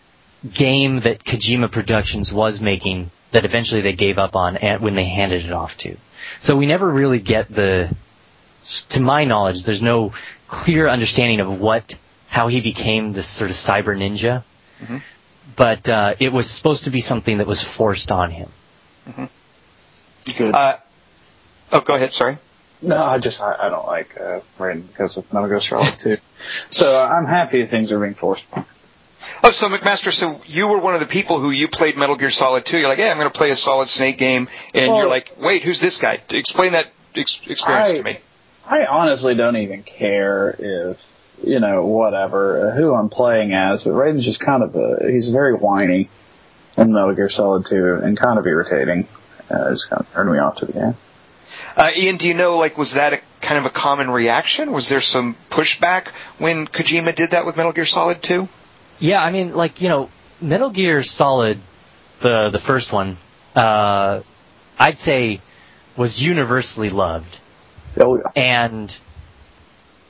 game 0.53 1.01
that 1.01 1.25
Kojima 1.25 1.71
Productions 1.71 2.33
was 2.33 2.61
making 2.61 3.11
that 3.31 3.45
eventually 3.45 3.81
they 3.81 3.93
gave 3.93 4.19
up 4.19 4.37
on 4.37 4.57
and 4.57 4.83
when 4.83 4.95
they 4.95 5.05
handed 5.05 5.45
it 5.45 5.53
off 5.53 5.77
to. 5.79 5.97
So 6.39 6.57
we 6.57 6.67
never 6.67 6.89
really 6.89 7.21
get 7.21 7.49
the, 7.53 7.95
to 8.91 9.01
my 9.01 9.25
knowledge, 9.25 9.65
there's 9.65 9.83
no 9.83 10.13
clear 10.49 10.89
understanding 10.89 11.41
of 11.41 11.61
what, 11.61 11.95
how 12.29 12.49
he 12.49 12.61
became 12.61 13.13
this 13.13 13.27
sort 13.27 13.51
of 13.51 13.57
cyber 13.57 13.97
ninja. 13.97 14.43
Mhm. 14.83 15.01
But 15.57 15.89
uh, 15.89 16.15
it 16.19 16.33
was 16.33 16.49
supposed 16.51 16.85
to 16.85 16.91
be 16.91 17.01
something 17.01 17.39
that 17.39 17.47
was 17.47 17.63
forced 17.63 18.11
on 18.13 18.31
him. 18.31 18.49
Good. 20.37 20.55
Uh, 20.55 20.79
oh, 21.73 21.81
go 21.81 21.95
ahead. 21.95 22.13
Sorry. 22.13 22.37
No, 22.83 23.05
I 23.05 23.19
just 23.19 23.41
I, 23.41 23.57
I 23.59 23.69
don't 23.69 23.87
like 23.87 24.17
uh, 24.21 24.41
Raiden 24.59 24.87
because 24.87 25.17
of 25.17 25.33
Metal 25.33 25.49
Gear 25.49 25.61
Solid 25.61 25.99
2. 25.99 26.17
So 26.71 27.01
uh, 27.01 27.07
I'm 27.07 27.27
happy 27.27 27.65
things 27.67 27.93
are 27.93 28.01
being 28.01 28.15
forced. 28.15 28.45
Oh, 29.45 29.53
so 29.53 29.69
McMaster, 29.69 30.13
so 30.13 30.41
you 30.47 30.67
were 30.67 30.79
one 30.79 30.95
of 30.95 31.01
the 31.01 31.07
people 31.07 31.39
who 31.39 31.51
you 31.51 31.69
played 31.69 31.97
Metal 31.97 32.17
Gear 32.17 32.31
Solid 32.31 32.67
2. 32.67 32.79
You're 32.79 32.89
like, 32.89 32.99
yeah, 32.99 33.11
I'm 33.11 33.19
going 33.19 33.31
to 33.31 33.37
play 33.37 33.51
a 33.51 33.57
Solid 33.57 33.89
Snake 33.89 34.19
game, 34.19 34.49
and 34.75 34.89
Well- 34.89 34.99
you're 34.99 35.09
like, 35.09 35.33
wait, 35.39 35.63
who's 35.63 35.81
this 35.81 35.99
guy? 35.99 36.21
Explain 36.31 36.73
that 36.73 36.89
ex- 37.15 37.41
experience 37.47 37.91
I- 37.91 37.97
to 37.99 38.03
me. 38.03 38.19
I 38.65 38.87
honestly 38.87 39.35
don't 39.35 39.57
even 39.57 39.83
care 39.83 40.55
if 40.57 41.05
you 41.45 41.59
know 41.59 41.85
whatever 41.85 42.69
uh, 42.69 42.75
who 42.77 42.95
I'm 42.95 43.09
playing 43.09 43.53
as, 43.53 43.83
but 43.83 43.91
Raiden's 43.91 44.25
just 44.25 44.39
kind 44.39 44.63
of 44.63 44.77
a 44.77 45.11
he's 45.11 45.29
very 45.29 45.53
whiny 45.53 46.09
in 46.77 46.93
Metal 46.93 47.13
Gear 47.15 47.29
Solid 47.29 47.67
2 47.67 48.01
and 48.05 48.17
kind 48.17 48.39
of 48.39 48.47
irritating. 48.47 49.09
Uh, 49.51 49.71
it 49.71 49.75
just 49.75 49.91
kind 49.91 50.01
of 50.01 50.13
turned 50.13 50.31
me 50.33 50.39
off 50.39 50.57
to 50.57 50.67
the 50.67 50.73
game. 50.73 50.95
Uh, 51.77 51.91
Ian, 51.97 52.17
do 52.17 52.29
you 52.29 52.35
know, 52.35 52.59
like, 52.59 52.77
was 52.77 52.93
that 52.95 53.13
a 53.13 53.21
kind 53.41 53.59
of 53.59 53.67
a 53.67 53.71
common 53.71 54.11
reaction? 54.11 54.73
Was 54.73 54.89
there 54.89 55.01
some 55.01 55.37
pushback 55.51 56.09
when 56.39 56.67
Kojima 56.67 57.15
did 57.15 57.31
that 57.33 57.47
with 57.47 57.57
Metal 57.57 57.73
Gear 57.73 57.87
Solid 57.87 58.23
2? 58.23 58.49
Yeah, 58.99 59.23
I 59.23 59.31
mean, 59.31 59.55
like 59.55 59.81
you 59.81 59.89
know, 59.89 60.11
Metal 60.41 60.71
Gear 60.71 61.03
Solid, 61.03 61.59
the 62.21 62.51
the 62.51 62.59
first 62.59 62.93
one, 62.93 63.17
uh, 63.57 64.21
I'd 64.79 64.99
say 64.99 65.41
was 65.97 66.23
universally 66.23 66.91
loved. 66.91 67.39
Oh, 67.99 68.17
yeah. 68.17 68.31
and 68.37 68.97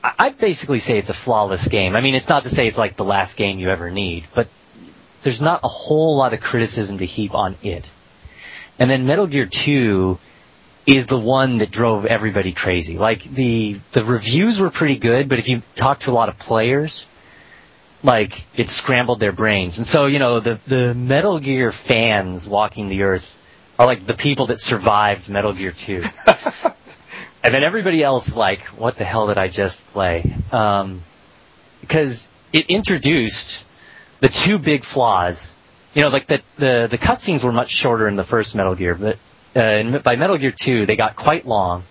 I- 0.04 0.12
I'd 0.18 0.38
basically 0.38 0.78
say 0.78 0.98
it's 0.98 1.10
a 1.10 1.14
flawless 1.14 1.68
game. 1.68 1.96
I 1.96 2.00
mean, 2.00 2.14
it's 2.14 2.28
not 2.28 2.42
to 2.44 2.48
say 2.48 2.66
it's 2.66 2.78
like 2.78 2.96
the 2.96 3.04
last 3.04 3.36
game 3.36 3.58
you 3.58 3.70
ever 3.70 3.90
need, 3.90 4.24
but 4.34 4.48
there's 5.22 5.40
not 5.40 5.60
a 5.64 5.68
whole 5.68 6.16
lot 6.16 6.32
of 6.32 6.40
criticism 6.40 6.98
to 6.98 7.06
heap 7.06 7.34
on 7.34 7.56
it. 7.62 7.90
And 8.78 8.90
then 8.90 9.06
Metal 9.06 9.26
Gear 9.26 9.46
2 9.46 10.18
is 10.86 11.06
the 11.06 11.18
one 11.18 11.58
that 11.58 11.70
drove 11.70 12.06
everybody 12.06 12.52
crazy. 12.52 12.98
Like 12.98 13.22
the 13.22 13.78
the 13.92 14.04
reviews 14.04 14.60
were 14.60 14.70
pretty 14.70 14.96
good, 14.96 15.28
but 15.28 15.38
if 15.38 15.48
you 15.48 15.62
talk 15.76 16.00
to 16.00 16.10
a 16.10 16.14
lot 16.14 16.28
of 16.28 16.38
players, 16.38 17.06
like 18.02 18.44
it 18.56 18.68
scrambled 18.68 19.20
their 19.20 19.32
brains. 19.32 19.78
And 19.78 19.86
so, 19.86 20.06
you 20.06 20.18
know, 20.18 20.40
the 20.40 20.58
the 20.66 20.94
Metal 20.94 21.38
Gear 21.38 21.72
fans 21.72 22.48
walking 22.48 22.88
the 22.88 23.04
earth 23.04 23.38
are 23.78 23.86
like 23.86 24.06
the 24.06 24.14
people 24.14 24.46
that 24.46 24.58
survived 24.58 25.28
Metal 25.28 25.52
Gear 25.52 25.72
2. 25.72 26.02
And 27.42 27.52
then 27.52 27.64
everybody 27.64 28.02
else 28.02 28.28
is 28.28 28.36
like, 28.36 28.60
what 28.66 28.96
the 28.96 29.04
hell 29.04 29.26
did 29.26 29.36
I 29.36 29.48
just 29.48 29.84
play? 29.92 30.32
Um, 30.52 31.02
because 31.80 32.30
it 32.52 32.66
introduced 32.66 33.64
the 34.20 34.28
two 34.28 34.58
big 34.58 34.84
flaws. 34.84 35.52
You 35.94 36.02
know, 36.02 36.08
like 36.08 36.28
the, 36.28 36.40
the, 36.56 36.86
the 36.88 36.98
cutscenes 36.98 37.42
were 37.42 37.52
much 37.52 37.70
shorter 37.70 38.06
in 38.06 38.14
the 38.14 38.24
first 38.24 38.54
Metal 38.54 38.76
Gear, 38.76 38.94
but 38.94 39.18
uh, 39.56 39.60
in, 39.60 39.98
by 39.98 40.16
Metal 40.16 40.36
Gear 40.38 40.52
2, 40.52 40.86
they 40.86 40.96
got 40.96 41.16
quite 41.16 41.46
long. 41.46 41.84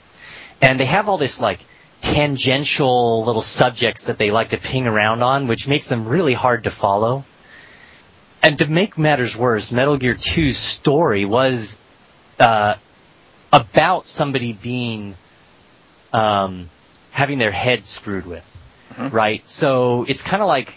And 0.62 0.80
they 0.80 0.86
have 0.86 1.10
all 1.10 1.17
this 1.17 1.39
like 1.39 1.60
tangential 2.02 3.24
little 3.24 3.41
subjects 3.41 4.06
that 4.08 4.17
they 4.17 4.32
like 4.32 4.50
to 4.50 4.58
ping 4.58 4.88
around 4.88 5.24
on, 5.24 5.47
which 5.47 5.67
makes 5.67 5.88
them 5.88 6.08
really 6.08 6.34
hard 6.34 6.63
to 6.65 6.71
follow. 6.71 7.24
And 8.43 8.58
to 8.60 8.67
make 8.69 8.97
matters 8.97 9.36
worse, 9.36 9.71
Metal 9.71 9.97
Gear 9.97 10.15
2's 10.15 10.58
story 10.58 11.26
was 11.26 11.80
uh, 12.39 12.76
about 13.54 14.08
somebody 14.08 14.54
being 14.54 15.15
um, 16.12 16.69
having 17.12 17.38
their 17.38 17.52
head 17.52 17.84
screwed 17.86 18.26
with, 18.26 18.45
Mhm. 18.95 19.13
right? 19.13 19.45
So 19.45 20.06
it's 20.08 20.21
kind 20.21 20.41
of 20.41 20.47
like 20.47 20.74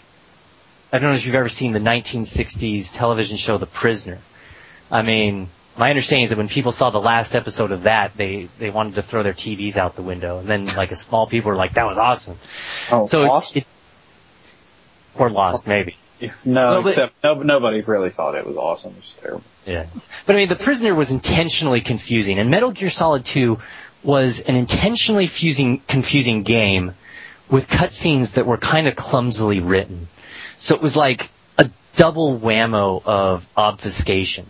I 0.93 0.99
don't 0.99 1.09
know 1.09 1.15
if 1.15 1.25
you've 1.25 1.35
ever 1.35 1.49
seen 1.49 1.73
the 1.73 1.79
1960s 1.79 2.95
television 2.95 3.35
show 3.35 3.57
The 3.57 3.65
Prisoner. 3.65 4.19
I 4.89 5.01
mean, 5.01 5.49
my 5.77 5.89
understanding 5.89 6.23
is 6.25 6.29
that 6.29 6.37
when 6.37 6.47
people 6.47 6.71
saw 6.71 6.89
the 6.89 7.01
last 7.01 7.35
episode 7.35 7.71
of 7.71 7.83
that, 7.83 8.15
they 8.15 8.47
they 8.59 8.69
wanted 8.69 8.95
to 8.95 9.01
throw 9.01 9.23
their 9.23 9.33
TVs 9.33 9.77
out 9.77 9.95
the 9.95 10.01
window, 10.03 10.39
and 10.39 10.47
then 10.47 10.65
like 10.67 10.91
a 10.91 10.95
small 10.95 11.27
people 11.27 11.51
were 11.51 11.57
like, 11.57 11.73
"That 11.73 11.85
was 11.85 11.97
awesome." 11.97 12.37
Oh, 12.91 13.05
So 13.07 13.23
it- 13.23 13.27
Lost? 13.27 13.55
It, 13.57 13.65
or 15.15 15.29
Lost, 15.29 15.65
maybe. 15.67 15.95
no, 16.45 16.65
Well, 16.67 16.81
but- 16.83 16.89
except 16.89 17.13
no, 17.23 17.35
nobody 17.35 17.81
really 17.81 18.09
thought 18.09 18.35
it 18.35 18.45
was 18.45 18.57
awesome. 18.57 18.91
It 18.91 18.95
was 18.97 19.05
just 19.05 19.19
terrible. 19.19 19.43
Yeah. 19.65 19.85
But 20.25 20.35
I 20.35 20.39
mean, 20.39 20.49
The 20.49 20.55
Prisoner 20.55 20.93
was 20.93 21.11
intentionally 21.11 21.81
confusing, 21.81 22.39
and 22.39 22.49
Metal 22.49 22.71
Gear 22.71 22.89
Solid 22.89 23.25
2 23.25 23.57
was 24.03 24.39
an 24.41 24.55
intentionally 24.55 25.27
fusing, 25.27 25.79
confusing 25.87 26.43
game 26.43 26.93
with 27.49 27.67
cutscenes 27.67 28.33
that 28.33 28.45
were 28.45 28.57
kind 28.57 28.87
of 28.87 28.95
clumsily 28.95 29.59
written. 29.59 30.07
So 30.57 30.75
it 30.75 30.81
was 30.81 30.95
like 30.95 31.29
a 31.57 31.69
double 31.95 32.39
whammo 32.39 33.01
of 33.05 33.47
obfuscation. 33.57 34.45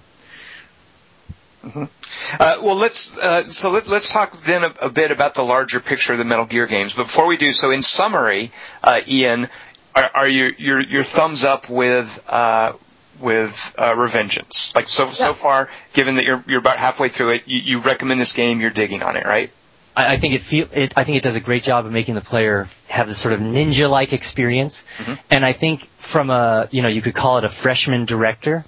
Uh, 2.39 2.55
well, 2.61 2.75
let's 2.75 3.17
uh, 3.17 3.47
so 3.47 3.71
let, 3.71 3.87
let's 3.87 4.09
talk 4.09 4.33
then 4.43 4.63
a, 4.63 4.73
a 4.81 4.89
bit 4.89 5.11
about 5.11 5.33
the 5.33 5.43
larger 5.43 5.79
picture 5.79 6.13
of 6.13 6.19
the 6.19 6.25
Metal 6.25 6.45
Gear 6.45 6.67
games. 6.67 6.93
But 6.93 7.03
before 7.03 7.25
we 7.27 7.37
do 7.37 7.51
so, 7.51 7.71
in 7.71 7.81
summary, 7.83 8.51
uh, 8.83 9.01
Ian, 9.07 9.49
are, 9.95 10.11
are 10.13 10.27
you 10.27 10.53
your 10.57 10.81
your 10.81 11.03
thumbs 11.03 11.43
up 11.43 11.69
with 11.69 12.23
uh, 12.27 12.73
with 13.19 13.73
uh, 13.77 13.93
Revengeance? 13.95 14.75
Like 14.75 14.87
so 14.87 15.09
so 15.09 15.33
far, 15.33 15.69
given 15.93 16.15
that 16.15 16.25
you're 16.25 16.43
you're 16.47 16.59
about 16.59 16.77
halfway 16.77 17.09
through 17.09 17.31
it, 17.31 17.47
you, 17.47 17.59
you 17.59 17.79
recommend 17.81 18.19
this 18.21 18.33
game. 18.33 18.61
You're 18.61 18.69
digging 18.71 19.01
on 19.03 19.15
it, 19.17 19.25
right? 19.25 19.51
I, 19.95 20.13
I 20.13 20.17
think 20.17 20.33
it 20.35 20.41
feel 20.41 20.67
it. 20.71 20.93
I 20.97 21.03
think 21.03 21.17
it 21.17 21.23
does 21.23 21.35
a 21.35 21.39
great 21.41 21.63
job 21.63 21.85
of 21.85 21.91
making 21.91 22.15
the 22.15 22.21
player 22.21 22.67
have 22.87 23.07
this 23.07 23.17
sort 23.17 23.33
of 23.33 23.39
ninja-like 23.39 24.13
experience, 24.13 24.83
Mhm. 24.97 25.19
and 25.31 25.45
I 25.45 25.53
think 25.53 25.87
from 25.97 26.29
a 26.29 26.67
you 26.71 26.81
know 26.81 26.89
you 26.89 27.01
could 27.01 27.15
call 27.15 27.37
it 27.37 27.43
a 27.43 27.49
freshman 27.49 28.05
director 28.05 28.65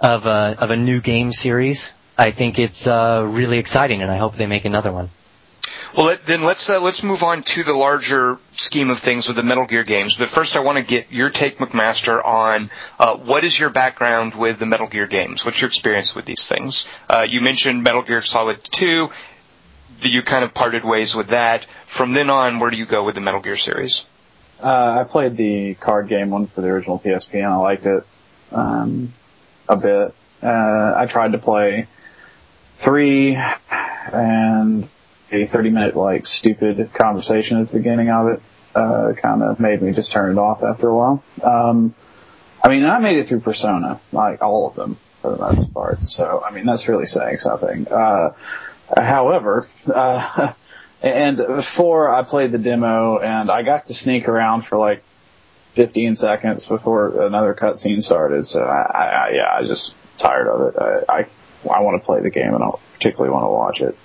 of 0.00 0.26
a 0.26 0.56
of 0.58 0.70
a 0.70 0.76
new 0.76 1.00
game 1.00 1.32
series. 1.32 1.92
I 2.16 2.30
think 2.30 2.58
it's 2.58 2.86
uh, 2.86 3.26
really 3.28 3.58
exciting, 3.58 4.02
and 4.02 4.10
I 4.10 4.16
hope 4.16 4.36
they 4.36 4.46
make 4.46 4.64
another 4.64 4.92
one. 4.92 5.10
Well, 5.96 6.06
let, 6.06 6.24
then 6.24 6.42
let's 6.42 6.70
uh, 6.70 6.80
let's 6.80 7.02
move 7.02 7.22
on 7.22 7.42
to 7.42 7.64
the 7.64 7.74
larger 7.74 8.38
scheme 8.56 8.88
of 8.88 8.98
things 8.98 9.26
with 9.26 9.36
the 9.36 9.42
Metal 9.42 9.66
Gear 9.66 9.84
games. 9.84 10.16
But 10.16 10.30
first, 10.30 10.56
I 10.56 10.60
want 10.60 10.78
to 10.78 10.84
get 10.84 11.12
your 11.12 11.28
take, 11.28 11.58
McMaster, 11.58 12.24
on 12.24 12.70
uh, 12.98 13.16
what 13.16 13.44
is 13.44 13.58
your 13.58 13.68
background 13.68 14.34
with 14.34 14.58
the 14.58 14.64
Metal 14.64 14.86
Gear 14.86 15.06
games? 15.06 15.44
What's 15.44 15.60
your 15.60 15.68
experience 15.68 16.14
with 16.14 16.24
these 16.24 16.46
things? 16.46 16.86
Uh, 17.10 17.26
you 17.28 17.42
mentioned 17.42 17.82
Metal 17.82 18.02
Gear 18.02 18.22
Solid 18.22 18.64
Two. 18.64 19.10
that 20.00 20.08
You 20.08 20.22
kind 20.22 20.44
of 20.44 20.54
parted 20.54 20.82
ways 20.82 21.14
with 21.14 21.28
that. 21.28 21.66
From 21.86 22.14
then 22.14 22.30
on, 22.30 22.58
where 22.58 22.70
do 22.70 22.78
you 22.78 22.86
go 22.86 23.04
with 23.04 23.14
the 23.14 23.20
Metal 23.20 23.40
Gear 23.40 23.58
series? 23.58 24.06
Uh, 24.62 25.00
I 25.00 25.04
played 25.04 25.36
the 25.36 25.74
card 25.74 26.08
game 26.08 26.30
one 26.30 26.46
for 26.46 26.60
the 26.60 26.68
original 26.68 26.98
PSP 26.98 27.34
and 27.34 27.46
I 27.46 27.56
liked 27.56 27.84
it 27.84 28.06
um, 28.52 29.12
a 29.68 29.76
bit. 29.76 30.14
Uh, 30.42 30.94
I 30.96 31.06
tried 31.06 31.32
to 31.32 31.38
play 31.38 31.86
three 32.82 33.36
and 34.12 34.88
a 35.30 35.46
30 35.46 35.70
minute 35.70 35.96
like 35.96 36.26
stupid 36.26 36.92
conversation 36.92 37.60
at 37.60 37.68
the 37.68 37.78
beginning 37.78 38.10
of 38.10 38.28
it 38.28 38.42
uh, 38.74 39.12
kind 39.16 39.42
of 39.42 39.60
made 39.60 39.80
me 39.80 39.92
just 39.92 40.10
turn 40.10 40.32
it 40.32 40.38
off 40.38 40.62
after 40.62 40.88
a 40.88 40.96
while. 40.96 41.22
Um, 41.42 41.94
I 42.64 42.68
mean, 42.68 42.84
I 42.84 42.98
made 42.98 43.18
it 43.18 43.28
through 43.28 43.40
Persona, 43.40 44.00
like 44.12 44.42
all 44.42 44.66
of 44.66 44.74
them 44.74 44.96
for 45.16 45.32
the 45.32 45.38
most 45.38 45.72
part. 45.72 46.06
So, 46.06 46.42
I 46.44 46.52
mean, 46.52 46.66
that's 46.66 46.88
really 46.88 47.06
saying 47.06 47.38
something. 47.38 47.86
Uh, 47.88 48.32
however, 48.96 49.68
uh, 49.92 50.52
and 51.02 51.36
before 51.36 52.08
I 52.08 52.22
played 52.22 52.50
the 52.50 52.58
demo 52.58 53.18
and 53.18 53.50
I 53.50 53.62
got 53.62 53.86
to 53.86 53.94
sneak 53.94 54.28
around 54.28 54.62
for 54.62 54.78
like 54.78 55.02
15 55.74 56.16
seconds 56.16 56.66
before 56.66 57.22
another 57.22 57.54
cutscene 57.54 58.02
started. 58.02 58.46
So 58.48 58.62
I, 58.62 58.82
I, 58.82 59.04
I 59.06 59.30
yeah, 59.30 59.54
I 59.54 59.66
just 59.66 59.96
tired 60.18 60.48
of 60.48 60.74
it. 60.74 61.06
I, 61.08 61.20
I, 61.20 61.26
I 61.70 61.80
want 61.80 62.00
to 62.00 62.04
play 62.04 62.20
the 62.20 62.30
game 62.30 62.54
and 62.54 62.62
I 62.62 62.70
particularly 62.94 63.32
want 63.32 63.44
to 63.44 63.50
watch 63.50 63.80
it. 63.80 63.96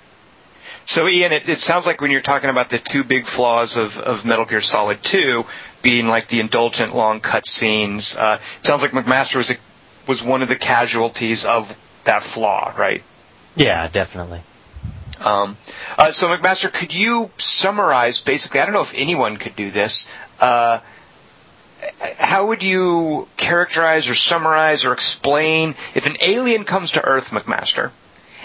So 0.86 1.06
Ian, 1.06 1.32
it, 1.32 1.48
it 1.48 1.58
sounds 1.58 1.86
like 1.86 2.00
when 2.00 2.10
you're 2.10 2.22
talking 2.22 2.48
about 2.48 2.70
the 2.70 2.78
two 2.78 3.04
big 3.04 3.26
flaws 3.26 3.76
of, 3.76 3.98
of 3.98 4.24
Metal 4.24 4.44
Gear 4.44 4.60
Solid 4.60 5.02
2 5.02 5.44
being 5.82 6.06
like 6.06 6.28
the 6.28 6.40
indulgent 6.40 6.94
long 6.94 7.20
cut 7.20 7.46
scenes, 7.46 8.16
uh, 8.16 8.40
it 8.60 8.66
sounds 8.66 8.82
like 8.82 8.92
McMaster 8.92 9.36
was 9.36 9.50
a, 9.50 9.56
was 10.06 10.22
one 10.22 10.42
of 10.42 10.48
the 10.48 10.56
casualties 10.56 11.44
of 11.44 11.76
that 12.04 12.22
flaw, 12.22 12.72
right? 12.78 13.02
Yeah, 13.54 13.88
definitely. 13.88 14.40
Um, 15.20 15.56
uh, 15.98 16.12
so 16.12 16.28
McMaster, 16.28 16.72
could 16.72 16.94
you 16.94 17.30
summarize 17.36 18.20
basically? 18.20 18.60
I 18.60 18.64
don't 18.64 18.74
know 18.74 18.80
if 18.80 18.94
anyone 18.94 19.36
could 19.36 19.56
do 19.56 19.70
this. 19.70 20.08
Uh, 20.40 20.80
how 22.18 22.46
would 22.48 22.62
you 22.62 23.28
characterize 23.36 24.08
or 24.08 24.14
summarize 24.14 24.84
or 24.84 24.92
explain 24.92 25.74
if 25.94 26.06
an 26.06 26.16
alien 26.20 26.64
comes 26.64 26.92
to 26.92 27.04
Earth, 27.04 27.30
McMaster, 27.30 27.90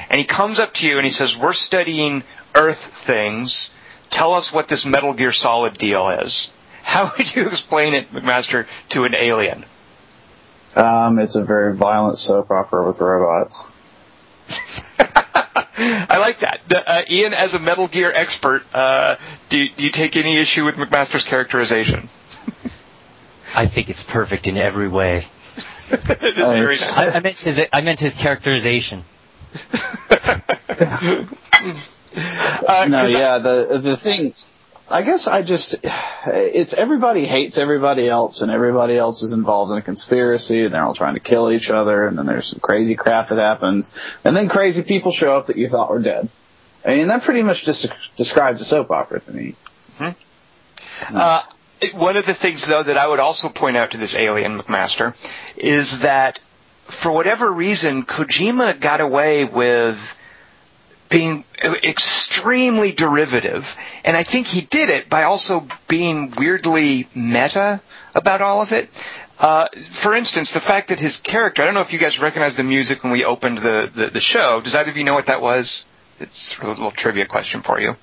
and 0.09 0.19
he 0.19 0.25
comes 0.25 0.59
up 0.59 0.73
to 0.75 0.88
you 0.88 0.97
and 0.97 1.05
he 1.05 1.11
says, 1.11 1.38
"We're 1.38 1.53
studying 1.53 2.23
Earth 2.55 2.77
things. 2.77 3.71
Tell 4.09 4.34
us 4.34 4.53
what 4.53 4.67
this 4.67 4.86
Metal 4.86 5.13
Gear 5.13 5.31
Solid 5.31 5.77
deal 5.77 6.09
is." 6.09 6.51
How 6.84 7.11
would 7.17 7.34
you 7.34 7.47
explain 7.47 7.93
it, 7.93 8.11
McMaster, 8.13 8.67
to 8.89 9.05
an 9.05 9.15
alien? 9.15 9.65
Um, 10.75 11.19
it's 11.19 11.36
a 11.36 11.43
very 11.43 11.75
violent 11.75 12.17
soap 12.17 12.51
opera 12.51 12.86
with 12.86 12.99
robots. 12.99 13.61
I 15.75 16.17
like 16.19 16.39
that. 16.39 16.61
Uh, 16.69 17.03
Ian, 17.09 17.34
as 17.34 17.53
a 17.53 17.59
Metal 17.59 17.88
Gear 17.88 18.11
expert, 18.13 18.63
uh, 18.73 19.15
do, 19.49 19.67
do 19.69 19.84
you 19.84 19.91
take 19.91 20.17
any 20.17 20.38
issue 20.38 20.65
with 20.65 20.75
McMaster's 20.75 21.23
characterization? 21.23 22.09
I 23.56 23.66
think 23.68 23.89
it's 23.89 24.04
perfect 24.04 24.47
in 24.47 24.58
every 24.58 24.88
way. 24.88 25.26
it 25.91 26.24
is 26.24 26.51
very 26.51 26.66
nice. 26.68 26.97
I, 26.97 27.10
I 27.12 27.20
meant 27.20 27.39
his 27.39 27.62
I 27.72 27.82
meant 27.82 27.99
his 27.99 28.16
characterization. 28.16 29.04
Uh, 32.16 32.86
No, 32.89 32.97
'cause 32.99 33.16
I- 33.16 33.20
yeah, 33.20 33.38
the 33.39 33.80
the 33.82 33.97
thing. 33.97 34.34
I 34.89 35.01
guess 35.01 35.28
I 35.28 35.41
just 35.41 35.76
it's 36.28 36.74
everybody 36.74 37.26
hates 37.26 37.58
everybody 37.58 38.08
else, 38.08 38.41
and 38.41 38.51
everybody 38.51 38.95
else 38.97 39.24
is 39.24 39.34
involved 39.34 39.72
in 39.72 39.78
a 39.78 39.82
conspiracy, 39.82 40.66
and 40.66 40.74
they're 40.74 40.84
all 40.84 40.93
trying 40.93 41.16
to 41.16 41.20
kill 41.20 41.51
each 41.51 41.72
other, 41.72 42.06
and 42.06 42.18
then 42.18 42.26
there's 42.28 42.45
some 42.47 42.60
crazy 42.60 42.93
crap 42.95 43.30
that 43.30 43.39
happens, 43.39 44.18
and 44.24 44.36
then 44.36 44.49
crazy 44.49 44.84
people 44.84 45.12
show 45.12 45.36
up 45.36 45.47
that 45.47 45.58
you 45.58 45.70
thought 45.70 45.89
were 45.89 45.99
dead. 45.99 46.30
I 46.86 46.89
mean, 46.95 47.08
that 47.08 47.24
pretty 47.24 47.41
much 47.43 47.64
just 47.66 47.88
describes 48.18 48.62
a 48.62 48.66
soap 48.66 48.91
opera 48.91 49.22
to 49.22 49.32
me. 49.32 49.56
Uh, 51.12 51.41
one 51.91 52.17
of 52.17 52.25
the 52.25 52.34
things, 52.34 52.65
though, 52.67 52.84
that 52.84 52.97
I 52.97 53.07
would 53.07 53.19
also 53.19 53.49
point 53.49 53.77
out 53.77 53.91
to 53.91 53.97
this 53.97 54.15
alien 54.15 54.59
McMaster 54.59 55.15
is 55.57 55.99
that 55.99 56.39
for 56.86 57.11
whatever 57.11 57.51
reason, 57.51 58.03
Kojima 58.03 58.79
got 58.79 59.01
away 59.01 59.45
with 59.45 59.99
being 61.09 61.43
extremely 61.63 62.91
derivative, 62.91 63.75
and 64.03 64.17
I 64.17 64.23
think 64.23 64.47
he 64.47 64.61
did 64.61 64.89
it 64.89 65.09
by 65.09 65.23
also 65.23 65.67
being 65.88 66.34
weirdly 66.38 67.07
meta 67.13 67.81
about 68.15 68.41
all 68.41 68.61
of 68.61 68.71
it. 68.71 68.89
Uh, 69.38 69.67
for 69.91 70.15
instance, 70.15 70.53
the 70.53 70.59
fact 70.59 70.89
that 70.89 70.99
his 70.99 71.17
character, 71.17 71.61
I 71.61 71.65
don't 71.65 71.73
know 71.73 71.81
if 71.81 71.93
you 71.93 71.99
guys 71.99 72.19
recognize 72.19 72.55
the 72.55 72.63
music 72.63 73.03
when 73.03 73.11
we 73.11 73.25
opened 73.25 73.59
the, 73.59 73.91
the, 73.93 74.07
the 74.07 74.19
show. 74.19 74.61
Does 74.61 74.73
either 74.73 74.91
of 74.91 74.97
you 74.97 75.03
know 75.03 75.13
what 75.13 75.27
that 75.27 75.41
was? 75.41 75.86
It's 76.19 76.39
sort 76.39 76.63
of 76.63 76.69
a 76.69 76.71
little 76.71 76.91
trivia 76.91 77.25
question 77.25 77.61
for 77.61 77.79
you. 77.79 77.95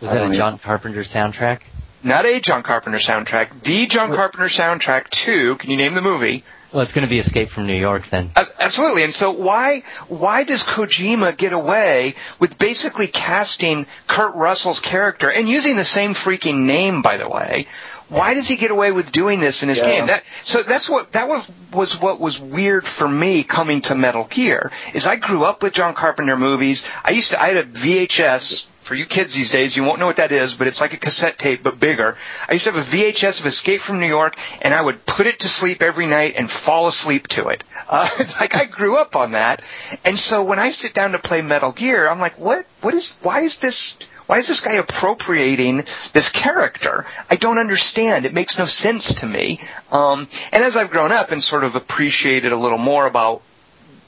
Was 0.00 0.12
that 0.12 0.30
a 0.30 0.32
John 0.32 0.58
Carpenter 0.58 1.00
soundtrack? 1.00 1.62
Not 2.02 2.26
a 2.26 2.40
John 2.40 2.62
Carpenter 2.62 2.98
soundtrack. 2.98 3.62
The 3.62 3.86
John 3.86 4.14
Carpenter 4.14 4.46
soundtrack 4.46 5.08
to, 5.10 5.56
can 5.56 5.70
you 5.70 5.76
name 5.76 5.94
the 5.94 6.00
movie? 6.00 6.44
Well, 6.72 6.82
it's 6.82 6.92
going 6.92 7.06
to 7.06 7.10
be 7.10 7.18
Escape 7.18 7.48
from 7.48 7.66
New 7.66 7.74
York 7.78 8.04
then. 8.08 8.30
Uh, 8.36 8.44
absolutely. 8.60 9.02
And 9.02 9.12
so 9.14 9.30
why, 9.32 9.82
why 10.08 10.44
does 10.44 10.62
Kojima 10.62 11.36
get 11.36 11.52
away 11.54 12.14
with 12.38 12.58
basically 12.58 13.06
casting 13.06 13.86
Kurt 14.06 14.34
Russell's 14.36 14.80
character 14.80 15.30
and 15.30 15.48
using 15.48 15.76
the 15.76 15.84
same 15.84 16.12
freaking 16.12 16.64
name, 16.66 17.00
by 17.02 17.16
the 17.16 17.28
way? 17.28 17.66
Why 18.10 18.34
does 18.34 18.46
he 18.48 18.56
get 18.56 18.70
away 18.70 18.92
with 18.92 19.10
doing 19.12 19.40
this 19.40 19.62
in 19.62 19.68
his 19.70 19.78
Yeah. 19.78 19.84
game? 19.84 20.06
That, 20.08 20.24
so 20.44 20.62
that's 20.62 20.88
what, 20.88 21.12
that 21.12 21.28
was, 21.28 21.46
was 21.72 22.00
what 22.00 22.20
was 22.20 22.38
weird 22.38 22.86
for 22.86 23.08
me 23.08 23.44
coming 23.44 23.80
to 23.82 23.94
Metal 23.94 24.24
Gear, 24.24 24.70
is 24.94 25.06
I 25.06 25.16
grew 25.16 25.44
up 25.44 25.62
with 25.62 25.72
John 25.72 25.94
Carpenter 25.94 26.36
movies. 26.36 26.84
I 27.04 27.10
used 27.12 27.30
to, 27.32 27.42
I 27.42 27.48
had 27.48 27.56
a 27.58 27.64
VHS, 27.64 28.66
for 28.88 28.94
you 28.94 29.04
kids 29.04 29.34
these 29.34 29.50
days, 29.50 29.76
you 29.76 29.84
won't 29.84 30.00
know 30.00 30.06
what 30.06 30.16
that 30.16 30.32
is, 30.32 30.54
but 30.54 30.66
it's 30.66 30.80
like 30.80 30.94
a 30.94 30.96
cassette 30.96 31.36
tape, 31.36 31.62
but 31.62 31.78
bigger. 31.78 32.16
I 32.48 32.54
used 32.54 32.64
to 32.64 32.72
have 32.72 32.82
a 32.82 32.96
VHS 32.96 33.40
of 33.40 33.46
Escape 33.46 33.82
from 33.82 34.00
New 34.00 34.06
York, 34.06 34.34
and 34.62 34.72
I 34.72 34.80
would 34.80 35.04
put 35.04 35.26
it 35.26 35.40
to 35.40 35.48
sleep 35.48 35.82
every 35.82 36.06
night 36.06 36.36
and 36.36 36.50
fall 36.50 36.88
asleep 36.88 37.28
to 37.28 37.48
it. 37.48 37.62
Uh, 37.90 38.06
like 38.38 38.54
I 38.54 38.66
grew 38.66 38.96
up 38.98 39.16
on 39.16 39.32
that, 39.32 39.62
and 40.04 40.18
so 40.18 40.44
when 40.44 40.58
I 40.58 40.72
sit 40.72 40.92
down 40.92 41.12
to 41.12 41.18
play 41.18 41.40
Metal 41.40 41.72
Gear, 41.72 42.06
I'm 42.06 42.18
like, 42.20 42.38
what? 42.38 42.66
What 42.82 42.92
is? 42.92 43.16
Why 43.22 43.40
is 43.40 43.56
this? 43.58 43.96
Why 44.26 44.40
is 44.40 44.46
this 44.46 44.60
guy 44.60 44.74
appropriating 44.74 45.86
this 46.12 46.28
character? 46.28 47.06
I 47.30 47.36
don't 47.36 47.56
understand. 47.56 48.26
It 48.26 48.34
makes 48.34 48.58
no 48.58 48.66
sense 48.66 49.14
to 49.14 49.26
me. 49.26 49.60
Um, 49.90 50.28
and 50.52 50.62
as 50.62 50.76
I've 50.76 50.90
grown 50.90 51.12
up 51.12 51.32
and 51.32 51.42
sort 51.42 51.64
of 51.64 51.76
appreciated 51.76 52.52
a 52.52 52.56
little 52.56 52.76
more 52.76 53.06
about 53.06 53.40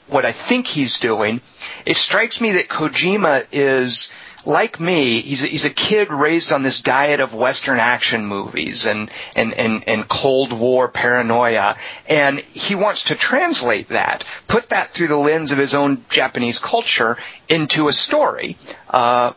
what 0.07 0.23
I 0.23 0.31
think 0.31 0.67
he's 0.67 0.99
doing, 0.99 1.41
it 1.87 1.97
strikes 1.97 2.39
me 2.39 2.51
that 2.51 2.67
Kojima 2.67 3.47
is 3.51 4.11
like 4.45 4.79
me, 4.79 5.21
he's 5.21 5.43
a, 5.43 5.47
he's 5.47 5.65
a 5.65 5.69
kid 5.69 6.11
raised 6.11 6.51
on 6.51 6.63
this 6.63 6.81
diet 6.81 7.19
of 7.19 7.33
Western 7.33 7.79
action 7.79 8.25
movies 8.25 8.85
and, 8.85 9.09
and, 9.35 9.53
and, 9.53 9.87
and 9.87 10.07
Cold 10.07 10.51
War 10.53 10.87
paranoia, 10.87 11.75
and 12.07 12.39
he 12.39 12.75
wants 12.75 13.03
to 13.05 13.15
translate 13.15 13.89
that, 13.89 14.23
put 14.47 14.69
that 14.69 14.89
through 14.89 15.07
the 15.07 15.17
lens 15.17 15.51
of 15.51 15.57
his 15.57 15.73
own 15.73 16.03
Japanese 16.09 16.59
culture 16.59 17.17
into 17.49 17.87
a 17.87 17.93
story. 17.93 18.57
Uh, 18.89 19.33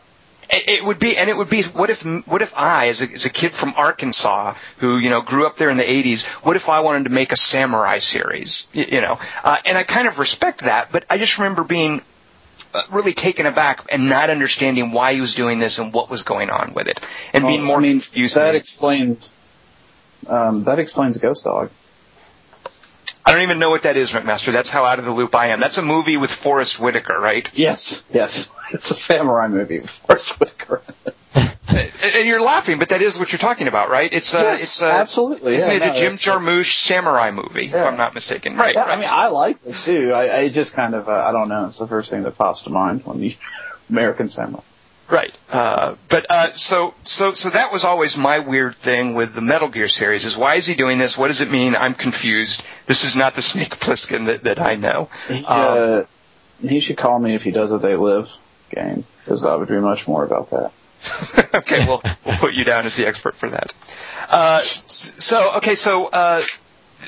it 0.49 0.83
would 0.83 0.99
be, 0.99 1.17
and 1.17 1.29
it 1.29 1.35
would 1.35 1.49
be, 1.49 1.63
what 1.63 1.89
if, 1.89 2.03
what 2.27 2.41
if 2.41 2.53
I, 2.55 2.89
as 2.89 3.01
a, 3.01 3.11
as 3.11 3.25
a 3.25 3.29
kid 3.29 3.53
from 3.53 3.73
Arkansas, 3.75 4.55
who, 4.77 4.97
you 4.97 5.09
know, 5.09 5.21
grew 5.21 5.45
up 5.45 5.57
there 5.57 5.69
in 5.69 5.77
the 5.77 5.83
80s, 5.83 6.23
what 6.43 6.55
if 6.55 6.69
I 6.69 6.81
wanted 6.81 7.05
to 7.05 7.09
make 7.09 7.31
a 7.31 7.37
samurai 7.37 7.97
series? 7.97 8.67
You, 8.71 9.01
know, 9.01 9.17
uh, 9.43 9.57
and 9.65 9.77
I 9.77 9.83
kind 9.83 10.07
of 10.07 10.19
respect 10.19 10.61
that, 10.61 10.91
but 10.91 11.05
I 11.09 11.17
just 11.17 11.37
remember 11.37 11.63
being 11.63 12.01
really 12.91 13.13
taken 13.13 13.45
aback 13.45 13.85
and 13.89 14.09
not 14.09 14.29
understanding 14.29 14.91
why 14.91 15.13
he 15.13 15.21
was 15.21 15.35
doing 15.35 15.59
this 15.59 15.79
and 15.79 15.93
what 15.93 16.09
was 16.09 16.23
going 16.23 16.49
on 16.49 16.73
with 16.73 16.87
it, 16.87 16.99
and 17.33 17.45
being 17.45 17.59
Well, 17.61 17.67
more 17.67 17.77
I 17.77 17.81
mean, 17.81 17.99
confused. 18.01 18.35
that 18.35 18.55
explains 18.55 19.31
um, 20.27 20.63
that 20.63 20.79
explains 20.79 21.17
Ghost 21.17 21.43
Dog. 21.43 21.69
I 23.27 23.31
don't 23.31 23.41
even 23.41 23.57
know 23.59 23.71
what 23.71 23.83
that 23.83 23.97
is, 23.97 24.11
McMaster. 24.11 24.53
That's 24.53 24.69
how 24.69 24.83
out 24.85 24.99
of 24.99 25.05
the 25.05 25.11
loop 25.11 25.33
I 25.33 25.47
am. 25.47 25.59
That's 25.59 25.77
a 25.79 25.81
movie 25.81 26.15
with 26.17 26.29
Forest 26.31 26.79
Whitaker, 26.79 27.19
right? 27.19 27.49
Yes, 27.55 28.03
yes, 28.13 28.51
it's 28.71 28.91
a 28.91 28.95
samurai 28.95 29.47
movie 29.47 29.79
with 29.79 29.89
Forest 29.89 30.39
Whitaker. 30.39 30.81
and 31.67 32.27
you're 32.27 32.41
laughing, 32.41 32.79
but 32.79 32.89
that 32.89 33.01
is 33.01 33.17
what 33.19 33.31
you're 33.31 33.39
talking 33.39 33.67
about, 33.67 33.89
right? 33.89 34.11
It's 34.13 34.33
a, 34.33 34.39
Yes, 34.39 34.63
it's 34.63 34.81
a, 34.81 34.87
absolutely. 34.87 35.55
Isn't 35.55 35.69
yeah, 35.69 35.77
it 35.77 35.79
no, 35.79 35.91
a 35.91 35.95
Jim 35.95 36.13
Jarmusch 36.13 36.77
samurai 36.83 37.31
movie, 37.31 37.65
if 37.65 37.75
I'm 37.75 37.97
not 37.97 38.13
mistaken? 38.13 38.55
Right, 38.57 38.75
Yeah, 38.75 38.81
right. 38.85 38.97
I 38.97 38.99
mean, 38.99 39.09
I 39.11 39.27
like 39.27 39.57
it 39.65 39.75
too. 39.75 40.13
I, 40.13 40.37
I 40.37 40.49
just 40.49 40.73
kind 40.73 40.95
of, 40.95 41.09
uh, 41.09 41.11
I 41.27 41.31
don't 41.31 41.49
know. 41.49 41.65
It's 41.65 41.77
the 41.79 41.87
first 41.87 42.09
thing 42.09 42.23
that 42.23 42.37
pops 42.37 42.63
to 42.63 42.69
mind 42.69 43.05
when 43.05 43.21
you 43.21 43.35
American 43.89 44.29
Samurai. 44.29 44.61
Right. 45.09 45.37
Uh, 45.51 45.95
but 46.09 46.25
uh, 46.31 46.51
so 46.53 46.95
so 47.03 47.35
so 47.35 47.51
that 47.51 47.71
was 47.71 47.83
always 47.83 48.17
my 48.17 48.39
weird 48.39 48.75
thing 48.75 49.13
with 49.13 49.35
the 49.35 49.41
Metal 49.41 49.67
Gear 49.67 49.87
series 49.87 50.25
is 50.25 50.35
why 50.35 50.55
is 50.55 50.65
he 50.65 50.73
doing 50.73 50.97
this? 50.97 51.15
What 51.15 51.27
does 51.27 51.41
it 51.41 51.51
mean? 51.51 51.75
I'm 51.75 51.93
confused. 51.93 52.63
This 52.87 53.03
is 53.03 53.15
not 53.15 53.35
the 53.35 53.41
Snake 53.43 53.77
Plissken 53.79 54.25
that, 54.25 54.45
that 54.45 54.59
I 54.59 54.75
know. 54.75 55.09
He, 55.27 55.45
Um, 55.45 55.45
uh, 55.47 56.03
he 56.67 56.79
should 56.79 56.97
call 56.97 57.19
me 57.19 57.35
if 57.35 57.43
he 57.43 57.51
does 57.51 57.71
a 57.71 57.77
They 57.77 57.95
Live 57.95 58.31
game 58.71 59.03
because 59.23 59.45
I 59.45 59.53
would 59.55 59.67
be 59.67 59.77
much 59.77 60.07
more 60.07 60.23
about 60.23 60.49
that. 60.49 60.71
okay, 61.55 61.85
we'll 61.85 62.01
we'll 62.25 62.37
put 62.37 62.53
you 62.53 62.63
down 62.63 62.85
as 62.85 62.95
the 62.95 63.05
expert 63.05 63.35
for 63.35 63.49
that. 63.49 63.73
Uh, 64.29 64.59
so 64.61 65.57
okay, 65.57 65.75
so 65.75 66.05
uh, 66.07 66.41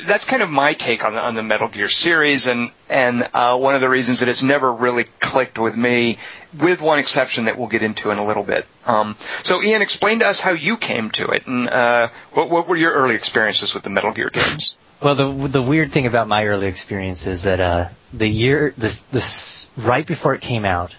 that's 0.05 0.25
kind 0.25 0.41
of 0.41 0.49
my 0.49 0.73
take 0.73 1.03
on 1.03 1.13
the, 1.13 1.21
on 1.21 1.35
the 1.35 1.43
Metal 1.43 1.67
Gear 1.67 1.89
series, 1.89 2.47
and 2.47 2.71
and 2.89 3.27
uh, 3.33 3.57
one 3.57 3.75
of 3.75 3.81
the 3.81 3.89
reasons 3.89 4.19
that 4.19 4.29
it's 4.29 4.43
never 4.43 4.71
really 4.71 5.05
clicked 5.19 5.57
with 5.57 5.75
me, 5.75 6.17
with 6.59 6.81
one 6.81 6.99
exception 6.99 7.45
that 7.45 7.57
we'll 7.57 7.67
get 7.67 7.83
into 7.83 8.11
in 8.11 8.17
a 8.17 8.25
little 8.25 8.43
bit. 8.43 8.65
Um, 8.85 9.15
so 9.43 9.61
Ian, 9.61 9.81
explain 9.81 10.19
to 10.19 10.27
us 10.27 10.39
how 10.39 10.51
you 10.51 10.77
came 10.77 11.09
to 11.11 11.27
it, 11.27 11.47
and 11.47 11.69
uh, 11.69 12.09
what 12.33 12.49
what 12.49 12.67
were 12.67 12.75
your 12.75 12.93
early 12.93 13.15
experiences 13.15 13.73
with 13.73 13.83
the 13.83 13.89
Metal 13.89 14.11
Gear 14.11 14.29
games? 14.29 14.77
Well, 15.01 15.15
the 15.15 15.31
the 15.47 15.61
weird 15.61 15.91
thing 15.91 16.05
about 16.05 16.27
my 16.27 16.45
early 16.45 16.67
experience 16.67 17.27
is 17.27 17.43
that 17.43 17.59
uh, 17.59 17.89
the 18.13 18.27
year 18.27 18.73
this 18.77 19.01
this 19.03 19.69
right 19.77 20.05
before 20.05 20.33
it 20.33 20.41
came 20.41 20.65
out, 20.65 20.95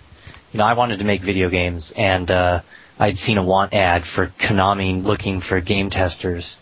you 0.53 0.59
know, 0.59 0.65
I 0.65 0.75
wanted 0.75 1.01
to 1.01 1.05
make 1.05 1.21
video 1.21 1.49
games, 1.49 1.93
and 1.97 2.31
uh, 2.31 2.61
I'd 2.99 3.17
seen 3.17 3.39
a 3.39 3.43
want 3.43 3.75
ad 3.75 4.05
for 4.05 4.27
Konami 4.27 5.03
looking 5.05 5.41
for 5.41 5.61
game 5.61 5.91
testers, 5.91 6.57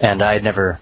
and 0.00 0.22
I 0.22 0.34
had 0.34 0.44
never. 0.44 0.80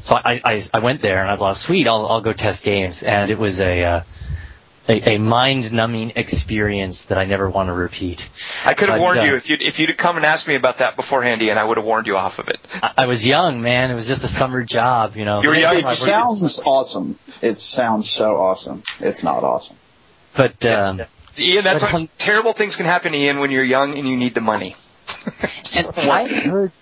So 0.00 0.14
I, 0.14 0.40
I 0.44 0.62
I 0.74 0.78
went 0.80 1.00
there 1.02 1.20
and 1.20 1.28
I 1.28 1.32
was 1.32 1.40
like, 1.40 1.56
sweet, 1.56 1.86
I'll 1.88 2.06
I'll 2.06 2.20
go 2.20 2.32
test 2.32 2.64
games, 2.64 3.02
and 3.02 3.30
it 3.30 3.38
was 3.38 3.60
a 3.60 3.82
uh, 3.84 4.00
a, 4.88 5.14
a 5.14 5.18
mind 5.18 5.72
numbing 5.72 6.12
experience 6.14 7.06
that 7.06 7.18
I 7.18 7.24
never 7.24 7.50
want 7.50 7.68
to 7.68 7.72
repeat. 7.72 8.28
I 8.64 8.74
could 8.74 8.88
have 8.88 8.98
Uh, 8.98 9.02
warned 9.02 9.16
yeah. 9.16 9.30
you 9.30 9.34
if 9.36 9.50
you'd 9.50 9.62
if 9.62 9.78
you'd 9.80 9.96
come 9.98 10.16
and 10.16 10.24
asked 10.24 10.46
me 10.46 10.54
about 10.54 10.78
that 10.78 10.94
beforehand, 10.96 11.42
Ian. 11.42 11.58
I 11.58 11.64
would 11.64 11.76
have 11.78 11.86
warned 11.86 12.06
you 12.06 12.16
off 12.16 12.38
of 12.38 12.48
it. 12.48 12.60
I, 12.82 12.92
I 12.98 13.06
was 13.06 13.26
young, 13.26 13.62
man. 13.62 13.90
It 13.90 13.94
was 13.94 14.06
just 14.06 14.22
a 14.22 14.28
summer 14.28 14.62
job, 14.62 15.16
you 15.16 15.24
know. 15.24 15.42
You 15.42 15.48
were 15.48 15.54
young. 15.56 15.78
It 15.78 15.86
I- 15.86 15.94
sounds 15.94 16.60
awesome. 16.64 17.18
It 17.42 17.58
sounds 17.58 18.08
so 18.08 18.36
awesome. 18.36 18.82
It's 19.00 19.22
not 19.24 19.42
awesome. 19.42 19.76
But 20.34 20.64
um, 20.66 21.00
Ian, 21.38 21.64
that's 21.64 21.80
But 21.80 21.82
what 21.82 21.90
hung- 21.90 22.08
terrible 22.18 22.52
things 22.52 22.76
can 22.76 22.86
happen, 22.86 23.12
to 23.12 23.18
Ian, 23.18 23.38
when 23.40 23.50
you're 23.50 23.64
young 23.64 23.96
and 23.98 24.08
you 24.08 24.16
need 24.16 24.34
the 24.34 24.40
money. 24.40 24.74
And 25.76 25.86
I 25.96 26.26
heard 26.28 26.72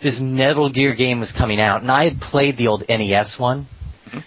this 0.00 0.20
Metal 0.20 0.68
Gear 0.68 0.94
game 0.94 1.20
was 1.20 1.32
coming 1.32 1.60
out, 1.60 1.82
and 1.82 1.90
I 1.90 2.04
had 2.04 2.20
played 2.20 2.56
the 2.56 2.68
old 2.68 2.88
NES 2.88 3.38
one, 3.38 3.66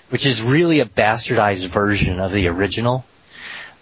which 0.09 0.25
is 0.25 0.41
really 0.41 0.79
a 0.79 0.85
bastardized 0.85 1.67
version 1.67 2.19
of 2.19 2.31
the 2.31 2.47
original. 2.47 3.05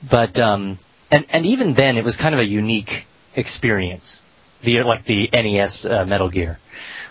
But 0.07 0.39
um, 0.39 0.79
and 1.11 1.25
and 1.29 1.45
even 1.45 1.73
then, 1.73 1.97
it 1.97 2.03
was 2.03 2.17
kind 2.17 2.33
of 2.33 2.39
a 2.39 2.45
unique 2.45 3.05
experience. 3.35 4.21
The 4.63 4.83
like 4.83 5.05
the 5.05 5.29
NES 5.33 5.85
uh, 5.85 6.05
Metal 6.05 6.29
Gear. 6.29 6.57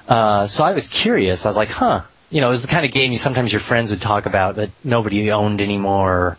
Uh, 0.08 0.46
so 0.46 0.64
I 0.64 0.72
was 0.72 0.88
curious. 0.88 1.44
I 1.44 1.48
was 1.48 1.56
like, 1.56 1.68
huh. 1.68 2.02
You 2.30 2.40
know, 2.40 2.46
it 2.46 2.50
was 2.52 2.62
the 2.62 2.68
kind 2.68 2.86
of 2.86 2.92
game 2.92 3.10
you 3.10 3.18
sometimes 3.18 3.52
your 3.52 3.58
friends 3.60 3.90
would 3.90 4.00
talk 4.00 4.26
about 4.26 4.54
that 4.56 4.70
nobody 4.84 5.32
owned 5.32 5.60
anymore, 5.60 6.12
or 6.12 6.38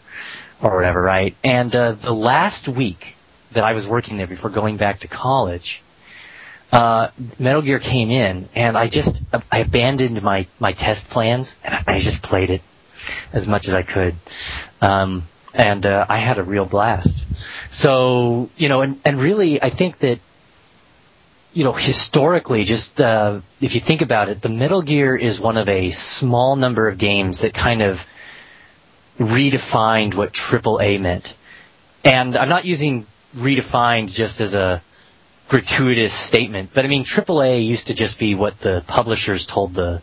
whatever, 0.61 1.01
right? 1.01 1.35
And 1.43 1.75
uh, 1.75 1.93
the 1.93 2.13
last 2.13 2.67
week 2.67 3.15
that 3.51 3.63
I 3.63 3.73
was 3.73 3.87
working 3.87 4.17
there 4.17 4.27
before 4.27 4.49
going 4.49 4.77
back 4.77 5.01
to 5.01 5.07
college, 5.07 5.81
uh, 6.71 7.09
Metal 7.37 7.61
Gear 7.61 7.79
came 7.79 8.11
in, 8.11 8.47
and 8.55 8.77
I 8.77 8.87
just 8.87 9.21
I 9.51 9.59
abandoned 9.59 10.21
my 10.21 10.47
my 10.59 10.71
test 10.71 11.09
plans, 11.09 11.59
and 11.63 11.83
I 11.87 11.99
just 11.99 12.23
played 12.23 12.49
it 12.49 12.61
as 13.33 13.47
much 13.47 13.67
as 13.67 13.73
I 13.73 13.81
could, 13.81 14.15
um, 14.81 15.23
and 15.53 15.85
uh, 15.85 16.05
I 16.07 16.17
had 16.17 16.39
a 16.39 16.43
real 16.43 16.65
blast. 16.65 17.23
So 17.67 18.49
you 18.55 18.69
know, 18.69 18.81
and 18.81 19.01
and 19.03 19.19
really, 19.19 19.61
I 19.61 19.69
think 19.69 19.99
that 19.99 20.19
you 21.53 21.65
know 21.65 21.73
historically, 21.73 22.63
just 22.63 23.01
uh, 23.01 23.41
if 23.59 23.75
you 23.75 23.81
think 23.81 24.01
about 24.01 24.29
it, 24.29 24.41
the 24.41 24.49
Metal 24.49 24.81
Gear 24.81 25.15
is 25.15 25.41
one 25.41 25.57
of 25.57 25.67
a 25.67 25.89
small 25.89 26.55
number 26.55 26.87
of 26.87 26.97
games 26.97 27.41
that 27.41 27.53
kind 27.53 27.81
of 27.81 28.07
redefined 29.19 30.15
what 30.15 30.33
AAA 30.33 30.99
meant. 30.99 31.35
And 32.03 32.37
I'm 32.37 32.49
not 32.49 32.65
using 32.65 33.05
redefined 33.35 34.11
just 34.11 34.41
as 34.41 34.53
a 34.53 34.81
gratuitous 35.47 36.13
statement, 36.13 36.71
but 36.73 36.85
I 36.85 36.87
mean 36.87 37.03
AAA 37.03 37.65
used 37.65 37.87
to 37.87 37.93
just 37.93 38.17
be 38.17 38.35
what 38.35 38.59
the 38.59 38.83
publishers 38.87 39.45
told 39.45 39.73
the 39.73 40.01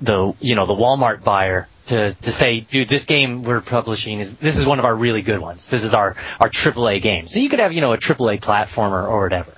the 0.00 0.32
you 0.40 0.54
know 0.54 0.66
the 0.66 0.74
Walmart 0.74 1.22
buyer 1.24 1.68
to 1.86 2.12
to 2.12 2.32
say, 2.32 2.60
dude, 2.60 2.88
this 2.88 3.06
game 3.06 3.42
we're 3.42 3.60
publishing 3.60 4.20
is 4.20 4.34
this 4.36 4.58
is 4.58 4.66
one 4.66 4.78
of 4.78 4.84
our 4.84 4.94
really 4.94 5.22
good 5.22 5.40
ones. 5.40 5.70
This 5.70 5.84
is 5.84 5.94
our 5.94 6.16
our 6.40 6.48
AAA 6.48 7.02
game. 7.02 7.26
So 7.26 7.40
you 7.40 7.48
could 7.48 7.60
have 7.60 7.72
you 7.72 7.80
know 7.80 7.92
a 7.92 7.98
AAA 7.98 8.40
platformer 8.40 9.08
or 9.08 9.22
whatever, 9.22 9.52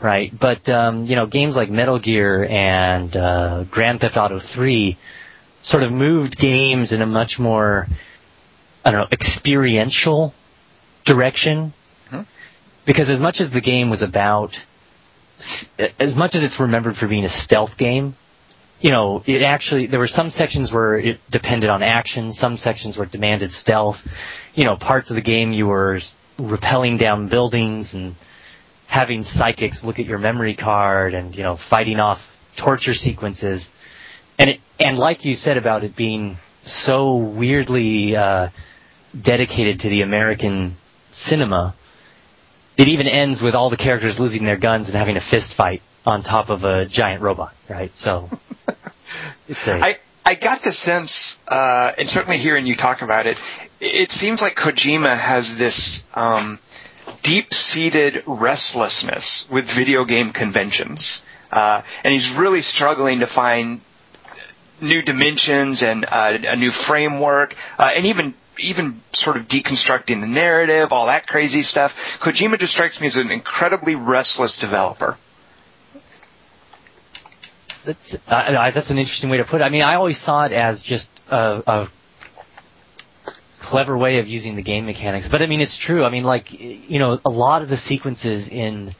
right? 0.00 0.32
But 0.36 0.68
um, 0.68 1.06
you 1.06 1.16
know 1.16 1.26
games 1.26 1.56
like 1.56 1.70
Metal 1.70 1.98
Gear 1.98 2.46
and 2.48 3.16
uh, 3.16 3.64
Grand 3.64 4.00
Theft 4.00 4.16
Auto 4.16 4.38
3 4.38 4.96
sort 5.62 5.82
of 5.82 5.92
moved 5.92 6.36
games 6.36 6.92
in 6.92 7.00
a 7.00 7.06
much 7.06 7.38
more 7.38 7.88
I 8.84 8.90
don't 8.90 9.00
know 9.00 9.08
experiential 9.10 10.34
direction 11.04 11.72
mm-hmm. 12.10 12.22
because 12.84 13.08
as 13.08 13.20
much 13.20 13.40
as 13.40 13.50
the 13.50 13.60
game 13.60 13.90
was 13.90 14.02
about, 14.02 14.62
as 15.98 16.16
much 16.16 16.34
as 16.34 16.44
it's 16.44 16.60
remembered 16.60 16.96
for 16.96 17.06
being 17.06 17.24
a 17.24 17.28
stealth 17.28 17.76
game, 17.76 18.14
you 18.82 18.90
know, 18.90 19.22
it 19.24 19.42
actually, 19.42 19.86
there 19.86 20.00
were 20.00 20.08
some 20.08 20.28
sections 20.30 20.72
where 20.72 20.98
it 20.98 21.30
depended 21.30 21.70
on 21.70 21.84
action, 21.84 22.32
some 22.32 22.56
sections 22.56 22.98
where 22.98 23.06
it 23.06 23.12
demanded 23.12 23.50
stealth. 23.52 24.06
You 24.56 24.64
know, 24.64 24.76
parts 24.76 25.08
of 25.10 25.16
the 25.16 25.22
game 25.22 25.52
you 25.52 25.68
were 25.68 26.00
rappelling 26.36 26.98
down 26.98 27.28
buildings 27.28 27.94
and 27.94 28.16
having 28.88 29.22
psychics 29.22 29.84
look 29.84 30.00
at 30.00 30.06
your 30.06 30.18
memory 30.18 30.54
card 30.54 31.14
and, 31.14 31.34
you 31.36 31.44
know, 31.44 31.54
fighting 31.54 32.00
off 32.00 32.36
torture 32.56 32.92
sequences. 32.92 33.72
And 34.38 34.50
it, 34.50 34.60
and 34.80 34.98
like 34.98 35.24
you 35.24 35.34
said 35.34 35.56
about 35.56 35.84
it 35.84 35.94
being 35.94 36.38
so 36.62 37.16
weirdly, 37.16 38.16
uh, 38.16 38.48
dedicated 39.20 39.80
to 39.80 39.88
the 39.88 40.02
American 40.02 40.76
cinema, 41.10 41.74
it 42.76 42.88
even 42.88 43.06
ends 43.06 43.42
with 43.42 43.54
all 43.54 43.70
the 43.70 43.76
characters 43.76 44.18
losing 44.18 44.44
their 44.44 44.56
guns 44.56 44.88
and 44.88 44.96
having 44.96 45.16
a 45.16 45.20
fist 45.20 45.52
fight 45.52 45.82
on 46.06 46.22
top 46.22 46.50
of 46.50 46.64
a 46.64 46.84
giant 46.86 47.22
robot, 47.22 47.54
right? 47.68 47.94
So 47.94 48.30
it's 49.48 49.68
a 49.68 49.78
I, 49.80 49.98
I 50.24 50.34
got 50.34 50.62
the 50.62 50.72
sense, 50.72 51.38
uh, 51.48 51.92
and 51.98 52.08
certainly 52.08 52.38
hearing 52.38 52.66
you 52.66 52.76
talk 52.76 53.02
about 53.02 53.26
it, 53.26 53.40
it 53.80 54.10
seems 54.10 54.40
like 54.40 54.54
Kojima 54.54 55.16
has 55.16 55.56
this 55.56 56.04
um, 56.14 56.58
deep-seated 57.22 58.22
restlessness 58.26 59.48
with 59.50 59.70
video 59.70 60.04
game 60.04 60.32
conventions, 60.32 61.22
uh, 61.50 61.82
and 62.04 62.14
he's 62.14 62.30
really 62.30 62.62
struggling 62.62 63.20
to 63.20 63.26
find 63.26 63.80
new 64.82 65.02
dimensions 65.02 65.82
and 65.82 66.04
uh, 66.04 66.38
a 66.42 66.56
new 66.56 66.70
framework, 66.70 67.54
uh, 67.78 67.90
and 67.94 68.06
even 68.06 68.34
even 68.58 69.00
sort 69.12 69.36
of 69.36 69.48
deconstructing 69.48 70.20
the 70.20 70.26
narrative, 70.26 70.92
all 70.92 71.06
that 71.06 71.26
crazy 71.26 71.62
stuff. 71.62 72.18
Kojima 72.20 72.58
just 72.58 72.72
strikes 72.72 73.00
me 73.00 73.06
as 73.06 73.16
an 73.16 73.30
incredibly 73.30 73.94
restless 73.94 74.58
developer. 74.58 75.16
That's 77.84 78.16
I, 78.28 78.70
that's 78.70 78.90
an 78.90 78.98
interesting 78.98 79.30
way 79.30 79.38
to 79.38 79.44
put 79.44 79.60
it. 79.60 79.64
I 79.64 79.68
mean, 79.68 79.82
I 79.82 79.94
always 79.94 80.18
saw 80.18 80.44
it 80.44 80.52
as 80.52 80.82
just 80.82 81.10
a, 81.30 81.62
a 81.66 81.88
clever 83.60 83.96
way 83.96 84.18
of 84.18 84.28
using 84.28 84.54
the 84.54 84.62
game 84.62 84.86
mechanics. 84.86 85.28
But 85.28 85.42
I 85.42 85.46
mean, 85.46 85.60
it's 85.60 85.76
true. 85.76 86.04
I 86.04 86.10
mean, 86.10 86.24
like 86.24 86.52
you 86.60 86.98
know, 86.98 87.20
a 87.24 87.30
lot 87.30 87.62
of 87.62 87.68
the 87.68 87.76
sequences 87.76 88.48
in 88.48 88.92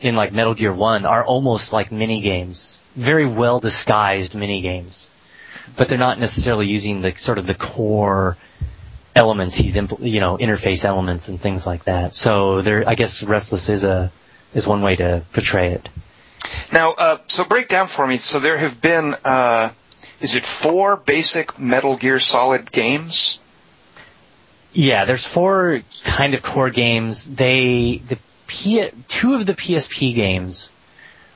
in 0.00 0.16
like 0.16 0.32
Metal 0.32 0.54
Gear 0.54 0.72
One 0.72 1.04
are 1.04 1.24
almost 1.24 1.72
like 1.72 1.92
mini 1.92 2.20
games, 2.20 2.79
very 2.94 3.26
well 3.26 3.60
disguised 3.60 4.34
mini 4.34 4.60
games, 4.60 5.08
but 5.76 5.88
they're 5.88 5.98
not 5.98 6.18
necessarily 6.18 6.66
using 6.66 7.00
the 7.00 7.12
sort 7.12 7.38
of 7.38 7.46
the 7.46 7.54
core 7.54 8.36
elements 9.14 9.56
he's 9.56 9.76
impl- 9.76 10.08
you 10.08 10.20
know 10.20 10.38
interface 10.38 10.84
elements 10.84 11.28
and 11.28 11.40
things 11.40 11.66
like 11.66 11.84
that. 11.84 12.14
So 12.14 12.62
there, 12.62 12.88
I 12.88 12.94
guess 12.94 13.22
Restless 13.22 13.68
is 13.68 13.84
a 13.84 14.10
is 14.54 14.66
one 14.66 14.82
way 14.82 14.96
to 14.96 15.22
portray 15.32 15.72
it. 15.72 15.88
Now, 16.72 16.92
uh, 16.92 17.18
so 17.26 17.44
break 17.44 17.68
down 17.68 17.88
for 17.88 18.06
me. 18.06 18.18
So 18.18 18.40
there 18.40 18.56
have 18.56 18.80
been, 18.80 19.14
uh, 19.24 19.70
is 20.20 20.34
it 20.34 20.44
four 20.44 20.96
basic 20.96 21.58
Metal 21.58 21.96
Gear 21.96 22.18
Solid 22.18 22.70
games? 22.70 23.38
Yeah, 24.72 25.04
there's 25.04 25.26
four 25.26 25.82
kind 26.04 26.34
of 26.34 26.42
core 26.42 26.70
games. 26.70 27.28
They 27.28 28.00
the 28.06 28.18
P, 28.46 28.88
two 29.08 29.34
of 29.34 29.46
the 29.46 29.54
PSP 29.54 30.14
games 30.14 30.70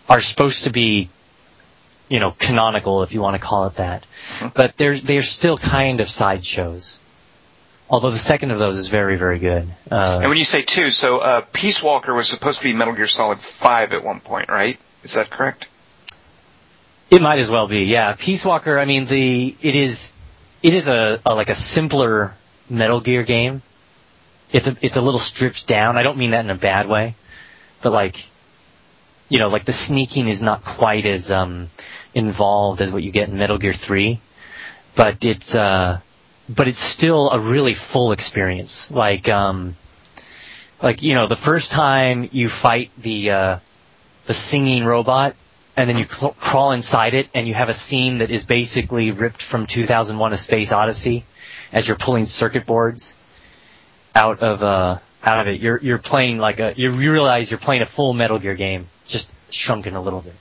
are 0.08 0.20
supposed 0.20 0.64
to 0.64 0.70
be, 0.70 1.08
you 2.08 2.20
know, 2.20 2.32
canonical 2.32 3.02
if 3.02 3.14
you 3.14 3.20
want 3.20 3.34
to 3.34 3.42
call 3.42 3.66
it 3.66 3.76
that, 3.76 4.04
but 4.54 4.76
they're 4.76 4.96
they're 4.96 5.22
still 5.22 5.56
kind 5.56 6.00
of 6.00 6.08
sideshows. 6.08 7.00
Although 7.88 8.10
the 8.10 8.18
second 8.18 8.50
of 8.50 8.58
those 8.58 8.76
is 8.76 8.88
very 8.88 9.16
very 9.16 9.38
good. 9.38 9.68
Uh, 9.90 10.18
And 10.20 10.28
when 10.28 10.38
you 10.38 10.44
say 10.44 10.62
two, 10.62 10.90
so 10.90 11.18
uh, 11.18 11.40
Peace 11.52 11.82
Walker 11.82 12.14
was 12.14 12.28
supposed 12.28 12.58
to 12.60 12.64
be 12.64 12.72
Metal 12.72 12.94
Gear 12.94 13.06
Solid 13.06 13.38
5 13.38 13.92
at 13.92 14.02
one 14.04 14.20
point, 14.20 14.48
right? 14.48 14.78
Is 15.02 15.14
that 15.14 15.30
correct? 15.30 15.68
It 17.10 17.20
might 17.22 17.38
as 17.38 17.50
well 17.50 17.68
be, 17.68 17.84
yeah. 17.84 18.14
Peace 18.18 18.44
Walker, 18.44 18.78
I 18.78 18.86
mean, 18.86 19.04
the 19.06 19.54
it 19.60 19.74
is 19.76 20.12
it 20.62 20.72
is 20.74 20.88
a, 20.88 21.20
a 21.26 21.34
like 21.34 21.50
a 21.50 21.54
simpler 21.54 22.34
Metal 22.70 23.00
Gear 23.00 23.22
game. 23.22 23.62
It's 24.50 24.66
a 24.66 24.76
it's 24.80 24.96
a 24.96 25.00
little 25.00 25.20
stripped 25.20 25.66
down. 25.66 25.96
I 25.96 26.02
don't 26.02 26.16
mean 26.16 26.30
that 26.30 26.44
in 26.44 26.50
a 26.50 26.54
bad 26.54 26.88
way, 26.88 27.14
but 27.82 27.92
like, 27.92 28.26
you 29.28 29.38
know, 29.38 29.48
like 29.48 29.64
the 29.64 29.72
sneaking 29.72 30.28
is 30.28 30.42
not 30.42 30.64
quite 30.64 31.06
as 31.06 31.30
um 31.30 31.68
involved 32.14 32.80
as 32.80 32.92
what 32.92 33.02
you 33.02 33.10
get 33.10 33.28
in 33.28 33.38
Metal 33.38 33.58
Gear 33.58 33.72
Three, 33.72 34.20
but 34.94 35.24
it's 35.24 35.54
uh 35.54 36.00
but 36.48 36.68
it's 36.68 36.78
still 36.78 37.30
a 37.30 37.38
really 37.38 37.74
full 37.74 38.12
experience. 38.12 38.90
Like 38.90 39.28
um 39.28 39.76
like 40.82 41.02
you 41.02 41.14
know 41.14 41.26
the 41.26 41.36
first 41.36 41.72
time 41.72 42.28
you 42.32 42.48
fight 42.48 42.90
the 42.98 43.30
uh 43.30 43.58
the 44.26 44.34
singing 44.34 44.84
robot 44.84 45.34
and 45.76 45.88
then 45.88 45.98
you 45.98 46.04
cl- 46.04 46.36
crawl 46.38 46.72
inside 46.72 47.14
it 47.14 47.28
and 47.34 47.48
you 47.48 47.54
have 47.54 47.68
a 47.68 47.74
scene 47.74 48.18
that 48.18 48.30
is 48.30 48.46
basically 48.46 49.10
ripped 49.10 49.42
from 49.42 49.66
2001 49.66 50.32
a 50.32 50.36
space 50.36 50.72
odyssey 50.72 51.24
as 51.72 51.86
you're 51.88 51.96
pulling 51.96 52.24
circuit 52.24 52.64
boards 52.66 53.16
out 54.14 54.40
of 54.40 54.62
uh 54.62 54.98
out 55.24 55.40
of 55.40 55.54
it. 55.54 55.60
You're 55.60 55.78
you're 55.78 55.98
playing 55.98 56.38
like 56.38 56.60
a 56.60 56.74
you 56.76 56.90
realize 56.90 57.50
you're 57.50 57.58
playing 57.58 57.82
a 57.82 57.86
full 57.86 58.12
metal 58.12 58.38
gear 58.38 58.54
game 58.54 58.86
just 59.06 59.32
shrunken 59.50 59.96
a 59.96 60.00
little 60.00 60.20
bit. 60.20 60.34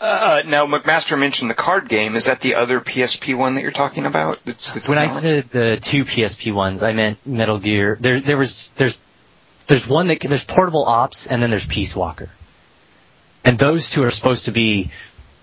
Uh, 0.00 0.42
now, 0.46 0.64
McMaster 0.66 1.18
mentioned 1.18 1.50
the 1.50 1.54
card 1.54 1.88
game. 1.88 2.14
Is 2.14 2.26
that 2.26 2.40
the 2.40 2.54
other 2.54 2.80
PSP 2.80 3.36
one 3.36 3.56
that 3.56 3.62
you're 3.62 3.72
talking 3.72 4.06
about? 4.06 4.38
It's, 4.46 4.76
it's 4.76 4.88
when 4.88 4.98
I 4.98 5.08
said 5.08 5.50
the 5.50 5.76
two 5.80 6.04
PSP 6.04 6.52
ones 6.52 6.84
I 6.84 6.92
meant 6.92 7.18
Metal 7.26 7.58
Gear. 7.58 7.96
There 8.00 8.20
there 8.20 8.36
was 8.36 8.70
there's 8.76 8.98
there's 9.66 9.88
one 9.88 10.06
that 10.06 10.20
there's 10.20 10.44
Portable 10.44 10.84
Ops 10.84 11.26
and 11.26 11.42
then 11.42 11.50
there's 11.50 11.66
Peace 11.66 11.96
Walker. 11.96 12.30
And 13.44 13.58
those 13.58 13.90
two 13.90 14.04
are 14.04 14.10
supposed 14.10 14.44
to 14.44 14.52
be 14.52 14.90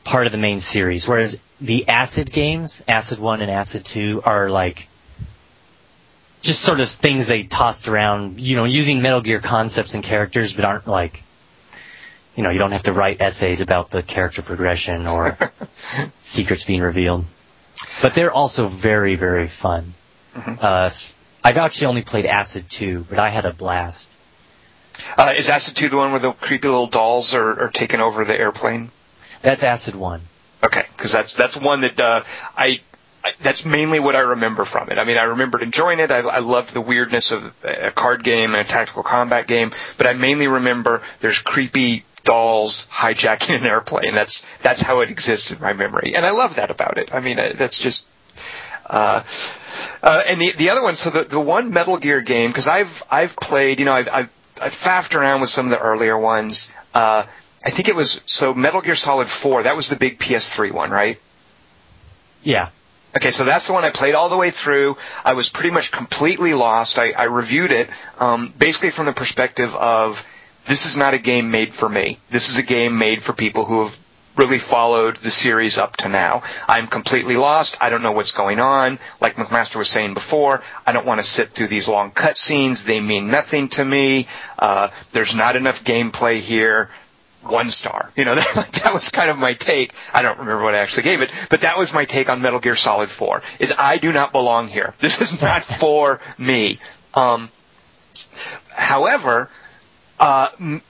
part 0.04 0.26
of 0.26 0.32
the 0.32 0.38
main 0.38 0.60
series, 0.60 1.08
whereas 1.08 1.40
the 1.60 1.88
Acid 1.88 2.32
games, 2.32 2.84
Acid 2.88 3.20
1 3.20 3.42
and 3.42 3.50
Acid 3.50 3.86
2, 3.86 4.22
are 4.24 4.50
like 4.50 4.88
just 6.42 6.62
sort 6.62 6.80
of 6.80 6.90
things 6.90 7.28
they 7.28 7.44
tossed 7.44 7.88
around, 7.88 8.40
you 8.40 8.56
know, 8.56 8.66
using 8.66 9.02
Metal 9.02 9.22
Gear 9.22 9.40
concepts 9.40 9.94
and 9.94 10.04
characters, 10.04 10.54
but 10.54 10.66
aren't 10.66 10.88
like, 10.88 11.24
you 12.36 12.44
know, 12.44 12.50
you 12.50 12.60
don't 12.60 12.72
have 12.72 12.84
to 12.84 12.94
write 12.94 13.22
essays 13.22 13.62
about 13.62 13.90
the 13.90 14.04
character 14.04 14.42
progression 14.42 15.08
or 15.08 15.38
secrets 16.20 16.64
being 16.66 16.82
revealed. 16.82 17.26
But 18.02 18.14
they're 18.16 18.32
also 18.32 18.68
very, 18.68 19.16
very 19.16 19.48
fun. 19.48 19.94
Uh, 20.36 20.84
s- 20.86 21.14
I've 21.44 21.58
actually 21.58 21.88
only 21.88 22.02
played 22.02 22.26
Acid 22.26 22.70
2, 22.70 23.06
but 23.10 23.20
I 23.20 23.30
had 23.30 23.46
a 23.46 23.54
blast. 23.54 24.10
Uh, 25.18 25.34
is 25.36 25.50
Acid 25.50 25.76
2 25.76 25.90
the 25.90 25.98
one 25.98 26.12
where 26.12 26.20
the 26.20 26.32
creepy 26.32 26.68
little 26.68 26.88
dolls 26.88 27.34
are, 27.34 27.64
are 27.64 27.70
taking 27.70 28.00
over 28.02 28.24
the 28.26 28.38
airplane? 28.38 28.92
That's 29.42 29.64
Acid 29.64 29.96
1. 29.96 30.22
Okay, 30.64 30.86
because 30.96 31.12
that's 31.12 31.34
that's 31.36 31.56
one 31.56 31.82
that 31.82 32.00
uh, 32.00 32.24
I, 32.58 32.80
I 33.26 33.32
that's 33.42 33.66
mainly 33.66 34.00
what 34.00 34.16
I 34.16 34.20
remember 34.20 34.66
from 34.66 34.90
it. 34.90 35.00
I 35.00 35.04
mean, 35.04 35.18
I 35.18 35.24
remembered 35.24 35.64
enjoying 35.64 36.00
it. 36.00 36.12
I, 36.12 36.20
I 36.20 36.40
loved 36.40 36.74
the 36.74 36.82
weirdness 36.82 37.32
of 37.32 37.54
a 37.64 37.92
card 37.92 38.24
game 38.24 38.54
and 38.54 38.66
a 38.66 38.70
tactical 38.70 39.04
combat 39.04 39.48
game, 39.48 39.72
but 39.98 40.06
I 40.06 40.14
mainly 40.14 40.48
remember 40.48 41.02
there's 41.22 41.40
creepy 41.40 42.06
dolls 42.24 42.88
hijacking 42.92 43.56
an 43.56 43.66
airplane. 43.66 44.14
That's 44.14 44.46
that's 44.62 44.82
how 44.82 45.02
it 45.02 45.10
exists 45.10 45.52
in 45.52 45.60
my 45.60 45.74
memory, 45.74 46.14
and 46.16 46.26
I 46.26 46.32
love 46.32 46.58
that 46.58 46.70
about 46.70 46.98
it. 46.98 47.14
I 47.14 47.20
mean, 47.20 47.40
uh, 47.40 47.54
that's 47.56 47.80
just. 47.80 48.06
Uh, 48.86 49.24
uh, 50.04 50.24
and 50.28 50.40
the 50.40 50.52
the 50.52 50.70
other 50.70 50.84
one, 50.84 50.96
so 50.96 51.10
the 51.10 51.24
the 51.24 51.40
one 51.40 51.74
Metal 51.74 51.98
Gear 51.98 52.22
game, 52.22 52.52
because 52.52 52.68
I've 52.68 53.04
I've 53.10 53.36
played, 53.36 53.80
you 53.80 53.86
know, 53.86 53.94
I've, 53.94 54.08
I've 54.08 54.30
I've 54.62 54.74
faffed 54.74 55.16
around 55.16 55.42
with 55.42 55.50
some 55.50 55.66
of 55.66 55.72
the 55.72 55.80
earlier 55.80 56.18
ones. 56.18 56.70
Uh, 56.94 57.26
I 57.66 57.72
think 57.72 57.90
it 57.90 57.96
was 57.96 58.22
so 58.28 58.54
Metal 58.54 58.82
Gear 58.82 58.96
Solid 58.96 59.28
4. 59.28 59.64
That 59.64 59.76
was 59.76 59.90
the 59.90 59.96
big 59.96 60.20
PS3 60.20 60.72
one, 60.72 60.92
right? 60.92 61.20
Yeah. 62.44 62.70
Okay, 63.16 63.32
so 63.32 63.46
that's 63.46 63.68
the 63.68 63.74
one 63.74 63.86
I 63.86 63.92
played 63.92 64.14
all 64.14 64.28
the 64.28 64.36
way 64.36 64.52
through. 64.52 64.98
I 65.24 65.34
was 65.34 65.48
pretty 65.48 65.72
much 65.72 65.92
completely 65.92 66.54
lost. 66.54 67.00
I, 67.00 67.12
I 67.12 67.24
reviewed 67.26 67.72
it 67.72 67.90
um, 68.20 68.54
basically 68.58 68.90
from 68.90 69.06
the 69.06 69.14
perspective 69.14 69.74
of 69.74 70.26
this 70.68 70.86
is 70.86 70.98
not 70.98 71.14
a 71.14 71.18
game 71.20 71.50
made 71.50 71.74
for 71.74 71.88
me. 71.88 72.20
This 72.30 72.50
is 72.50 72.58
a 72.58 72.64
game 72.64 72.98
made 72.98 73.24
for 73.24 73.32
people 73.32 73.64
who 73.64 73.86
have 73.86 73.98
really 74.36 74.60
followed 74.60 75.16
the 75.18 75.32
series 75.32 75.78
up 75.78 75.96
to 75.96 76.10
now. 76.10 76.44
I'm 76.68 76.88
completely 76.88 77.38
lost. 77.38 77.78
I 77.80 77.90
don't 77.90 78.04
know 78.04 78.12
what's 78.12 78.34
going 78.34 78.60
on. 78.60 79.00
Like 79.22 79.36
McMaster 79.36 79.78
was 79.78 79.90
saying 79.90 80.14
before, 80.14 80.62
I 80.86 80.92
don't 80.92 81.06
want 81.06 81.22
to 81.22 81.28
sit 81.28 81.52
through 81.52 81.68
these 81.68 81.88
long 81.88 82.12
cutscenes. 82.12 82.84
They 82.84 83.00
mean 83.00 83.30
nothing 83.30 83.70
to 83.70 83.86
me. 83.86 84.28
Uh, 84.60 84.90
there's 85.14 85.34
not 85.34 85.56
enough 85.56 85.86
gameplay 85.86 86.40
here 86.40 86.90
one 87.50 87.72
star. 87.72 88.12
You 88.16 88.26
know, 88.26 88.36
that, 88.56 88.80
that 88.84 88.94
was 88.94 89.10
kind 89.10 89.30
of 89.30 89.38
my 89.38 89.54
take. 89.54 89.94
I 90.14 90.22
don't 90.22 90.40
remember 90.40 90.64
what 90.64 90.76
I 90.76 90.80
actually 90.80 91.04
gave 91.04 91.22
it, 91.22 91.32
but 91.50 91.62
that 91.62 91.78
was 91.78 91.94
my 91.94 92.06
take 92.06 92.30
on 92.30 92.42
Metal 92.42 92.60
Gear 92.60 92.76
Solid 92.76 93.10
4, 93.10 93.42
is 93.60 93.74
I 93.78 93.98
do 93.98 94.12
not 94.12 94.32
belong 94.32 94.68
here. 94.68 94.94
This 95.06 95.22
is 95.22 95.40
not 95.40 95.64
for 95.80 96.20
me. 96.40 96.80
Um, 97.14 97.50
however, 98.70 99.50
uh, 100.20 100.50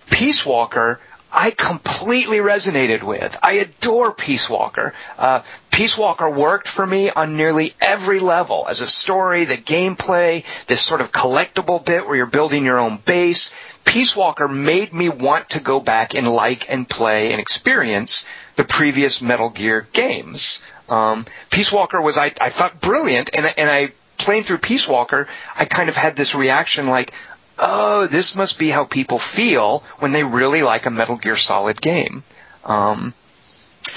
Peace 0.09 0.45
Walker, 0.45 1.01
I 1.31 1.51
completely 1.51 2.37
resonated 2.37 3.03
with. 3.03 3.37
I 3.43 3.53
adore 3.53 4.13
Peace 4.13 4.49
Walker. 4.49 4.93
Uh, 5.17 5.41
Peace 5.69 5.97
Walker 5.97 6.29
worked 6.29 6.69
for 6.69 6.87
me 6.87 7.09
on 7.09 7.35
nearly 7.35 7.73
every 7.81 8.19
level 8.19 8.65
as 8.69 8.79
a 8.79 8.87
story, 8.87 9.43
the 9.43 9.57
gameplay, 9.57 10.45
this 10.67 10.81
sort 10.81 11.01
of 11.01 11.11
collectible 11.11 11.83
bit 11.83 12.07
where 12.07 12.15
you're 12.15 12.25
building 12.25 12.63
your 12.63 12.79
own 12.79 12.97
base. 13.05 13.53
Peace 13.85 14.15
Walker 14.15 14.47
made 14.47 14.91
me 14.91 15.07
want 15.07 15.51
to 15.51 15.59
go 15.59 15.79
back 15.79 16.15
and 16.15 16.27
like 16.27 16.69
and 16.69 16.89
play 16.89 17.31
and 17.31 17.39
experience 17.39 18.25
the 18.55 18.63
previous 18.63 19.21
Metal 19.21 19.49
Gear 19.49 19.87
games. 19.93 20.61
Um, 20.89 21.25
Peace 21.49 21.71
Walker 21.71 22.01
was, 22.01 22.17
I, 22.17 22.33
I 22.41 22.49
thought, 22.49 22.81
brilliant, 22.81 23.29
and, 23.33 23.45
and 23.57 23.69
I, 23.69 23.91
playing 24.17 24.43
through 24.43 24.59
Peace 24.59 24.87
Walker, 24.87 25.27
I 25.55 25.65
kind 25.65 25.89
of 25.89 25.95
had 25.95 26.15
this 26.15 26.35
reaction 26.35 26.87
like, 26.87 27.13
oh, 27.57 28.07
this 28.07 28.35
must 28.35 28.59
be 28.59 28.69
how 28.69 28.85
people 28.85 29.19
feel 29.19 29.83
when 29.99 30.11
they 30.11 30.23
really 30.23 30.61
like 30.61 30.85
a 30.85 30.89
Metal 30.91 31.17
Gear 31.17 31.37
Solid 31.37 31.81
game. 31.81 32.23
Um, 32.63 33.13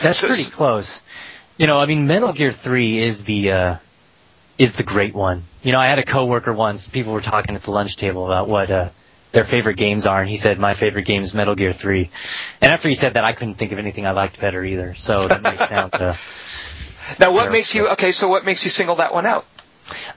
That's 0.02 0.20
so, 0.20 0.28
pretty 0.28 0.44
close. 0.44 1.02
You 1.56 1.66
know, 1.66 1.80
I 1.80 1.86
mean, 1.86 2.06
Metal 2.06 2.32
Gear 2.32 2.52
3 2.52 3.02
is 3.02 3.24
the, 3.24 3.52
uh, 3.52 3.76
is 4.58 4.76
the 4.76 4.82
great 4.82 5.14
one. 5.14 5.44
You 5.62 5.72
know, 5.72 5.80
I 5.80 5.86
had 5.86 5.98
a 5.98 6.04
coworker 6.04 6.52
once, 6.52 6.88
people 6.88 7.12
were 7.12 7.20
talking 7.20 7.54
at 7.54 7.62
the 7.62 7.70
lunch 7.70 7.96
table 7.96 8.26
about 8.26 8.48
what, 8.48 8.70
uh, 8.70 8.88
their 9.32 9.44
favorite 9.44 9.76
games 9.76 10.06
are, 10.06 10.20
and 10.20 10.28
he 10.28 10.36
said 10.36 10.58
my 10.58 10.74
favorite 10.74 11.04
game 11.04 11.22
is 11.22 11.34
Metal 11.34 11.54
Gear 11.54 11.72
3. 11.72 12.10
And 12.60 12.72
after 12.72 12.88
he 12.88 12.94
said 12.94 13.14
that, 13.14 13.24
I 13.24 13.32
couldn't 13.32 13.54
think 13.54 13.72
of 13.72 13.78
anything 13.78 14.06
I 14.06 14.12
liked 14.12 14.40
better 14.40 14.64
either. 14.64 14.94
So 14.94 15.28
that 15.28 15.42
makes 15.42 15.68
sound. 15.68 15.94
Uh, 15.94 16.14
now, 17.20 17.32
what 17.32 17.52
makes 17.52 17.74
you 17.74 17.88
okay? 17.90 18.12
So, 18.12 18.28
what 18.28 18.44
makes 18.44 18.64
you 18.64 18.70
single 18.70 18.96
that 18.96 19.12
one 19.12 19.26
out? 19.26 19.46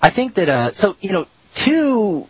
I 0.01 0.09
think 0.09 0.35
that 0.35 0.49
uh, 0.49 0.71
so 0.71 0.95
you 1.01 1.11
know, 1.11 1.27
two 1.55 2.27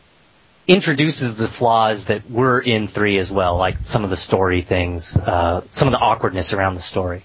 introduces 0.67 1.35
the 1.35 1.47
flaws 1.47 2.05
that 2.05 2.29
were 2.29 2.59
in 2.59 2.87
three 2.87 3.17
as 3.17 3.31
well, 3.31 3.57
like 3.57 3.79
some 3.79 4.03
of 4.03 4.09
the 4.09 4.17
story 4.17 4.61
things, 4.61 5.17
uh, 5.17 5.61
some 5.69 5.87
of 5.87 5.91
the 5.91 5.97
awkwardness 5.99 6.53
around 6.53 6.75
the 6.75 6.81
story. 6.81 7.23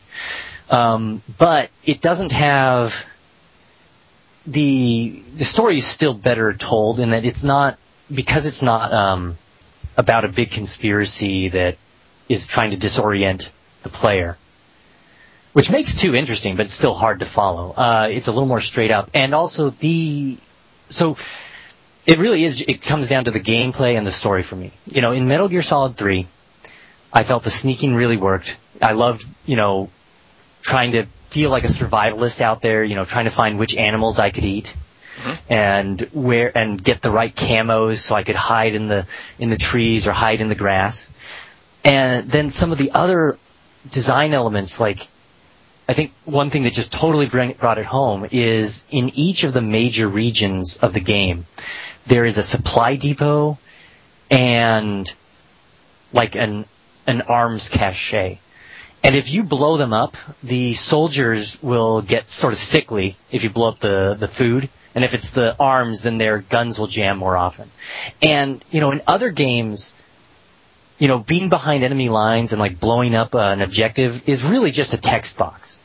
Um, 0.69 1.23
but 1.39 1.71
it 1.85 2.01
doesn't 2.01 2.33
have 2.33 3.07
the 4.47 5.23
the 5.37 5.45
story 5.45 5.79
is 5.79 5.87
still 5.87 6.15
better 6.15 6.53
told 6.53 7.01
in 7.01 7.11
that 7.11 7.25
it's 7.25 7.45
not 7.45 7.79
because 8.13 8.47
it's 8.47 8.63
not 8.63 8.93
um, 8.93 9.37
about 9.97 10.25
a 10.25 10.29
big 10.29 10.51
conspiracy 10.51 11.49
that 11.49 11.77
is 12.29 12.47
trying 12.47 12.71
to 12.71 12.77
disorient 12.77 13.49
the 13.83 13.89
player, 13.89 14.37
which 15.53 15.71
makes 15.71 15.99
two 15.99 16.15
interesting, 16.15 16.57
but 16.57 16.67
it's 16.67 16.75
still 16.75 16.95
hard 16.95 17.21
to 17.21 17.25
follow. 17.25 17.73
Uh, 17.73 18.09
it's 18.11 18.27
a 18.27 18.33
little 18.33 18.47
more 18.47 18.61
straight 18.61 18.91
up, 18.91 19.11
and 19.15 19.35
also 19.35 19.71
the 19.71 20.37
so 20.89 21.17
it 22.05 22.19
really 22.19 22.45
is. 22.45 22.61
It 22.61 22.83
comes 22.83 23.09
down 23.09 23.25
to 23.25 23.31
the 23.31 23.41
gameplay 23.41 23.97
and 23.97 24.07
the 24.07 24.13
story 24.13 24.43
for 24.43 24.57
me. 24.57 24.73
You 24.87 25.01
know, 25.03 25.13
in 25.13 25.27
Metal 25.29 25.49
Gear 25.49 25.63
Solid 25.63 25.97
Three, 25.97 26.27
I 27.13 27.23
felt 27.23 27.45
the 27.45 27.51
sneaking 27.51 27.95
really 27.95 28.17
worked. 28.17 28.57
I 28.81 28.93
loved, 28.93 29.27
you 29.47 29.57
know, 29.57 29.91
trying 30.63 30.93
to 30.93 31.07
feel 31.07 31.51
like 31.51 31.65
a 31.65 31.69
survivalist 31.69 32.41
out 32.41 32.61
there. 32.61 32.85
You 32.85 32.95
know, 32.95 33.05
trying 33.05 33.25
to 33.25 33.31
find 33.31 33.59
which 33.59 33.77
animals 33.77 34.19
I 34.19 34.31
could 34.31 34.45
eat 34.45 34.75
mm-hmm. 35.17 35.53
and 35.53 36.01
where 36.13 36.57
and 36.57 36.83
get 36.83 37.03
the 37.03 37.11
right 37.11 37.35
camos 37.35 37.99
so 37.99 38.15
I 38.15 38.23
could 38.23 38.37
hide 38.37 38.75
in 38.75 38.89
the 38.89 39.07
in 39.39 39.51
the 39.51 39.57
trees 39.57 40.07
or 40.07 40.13
hide 40.13 40.41
in 40.41 40.49
the 40.49 40.55
grass. 40.55 41.11
And 41.85 42.29
then 42.29 42.51
some 42.51 42.73
of 42.73 42.79
the 42.79 42.93
other 42.93 43.39
design 43.91 44.35
elements, 44.35 44.81
like 44.81 45.07
I 45.89 45.93
think 45.93 46.13
one 46.25 46.51
thing 46.51 46.65
that 46.65 46.73
just 46.73 46.93
totally 46.93 47.27
brought 47.27 47.79
it 47.79 47.87
home 47.87 48.27
is 48.31 48.85
in 48.91 49.11
each 49.11 49.45
of 49.45 49.53
the 49.53 49.63
major 49.63 50.09
regions 50.09 50.79
of 50.79 50.93
the 50.93 51.01
game, 51.01 51.47
there 52.07 52.25
is 52.25 52.39
a 52.39 52.43
supply 52.43 52.97
depot 52.97 53.59
and 54.31 55.13
like 56.13 56.35
an 56.35 56.65
an 57.07 57.23
arms 57.23 57.69
cache. 57.69 58.39
And 59.05 59.15
if 59.15 59.31
you 59.31 59.45
blow 59.45 59.77
them 59.77 59.93
up, 59.93 60.17
the 60.43 60.73
soldiers 60.73 61.63
will 61.63 62.03
get 62.03 62.27
sort 62.27 62.53
of 62.53 62.59
sickly 62.59 63.17
if 63.31 63.45
you 63.45 63.51
blow 63.51 63.69
up 63.69 63.79
the, 63.79 64.17
the 64.19 64.27
food. 64.27 64.69
And 64.97 65.05
if 65.05 65.13
it's 65.13 65.33
the 65.33 65.55
arms, 65.61 66.05
then 66.05 66.17
their 66.17 66.39
guns 66.39 66.79
will 66.79 66.87
jam 66.87 67.19
more 67.19 67.37
often. 67.37 67.71
And, 68.23 68.65
you 68.71 68.81
know, 68.81 68.93
in 68.93 69.03
other 69.07 69.29
games, 69.29 69.93
you 70.99 71.07
know, 71.07 71.19
being 71.19 71.51
behind 71.51 71.85
enemy 71.85 72.09
lines 72.09 72.53
and 72.53 72.59
like 72.59 72.81
blowing 72.81 73.15
up 73.15 73.35
uh, 73.35 73.41
an 73.41 73.61
objective 73.61 74.27
is 74.27 74.43
really 74.43 74.71
just 74.71 74.95
a 74.95 74.97
text 74.97 75.37
box. 75.37 75.79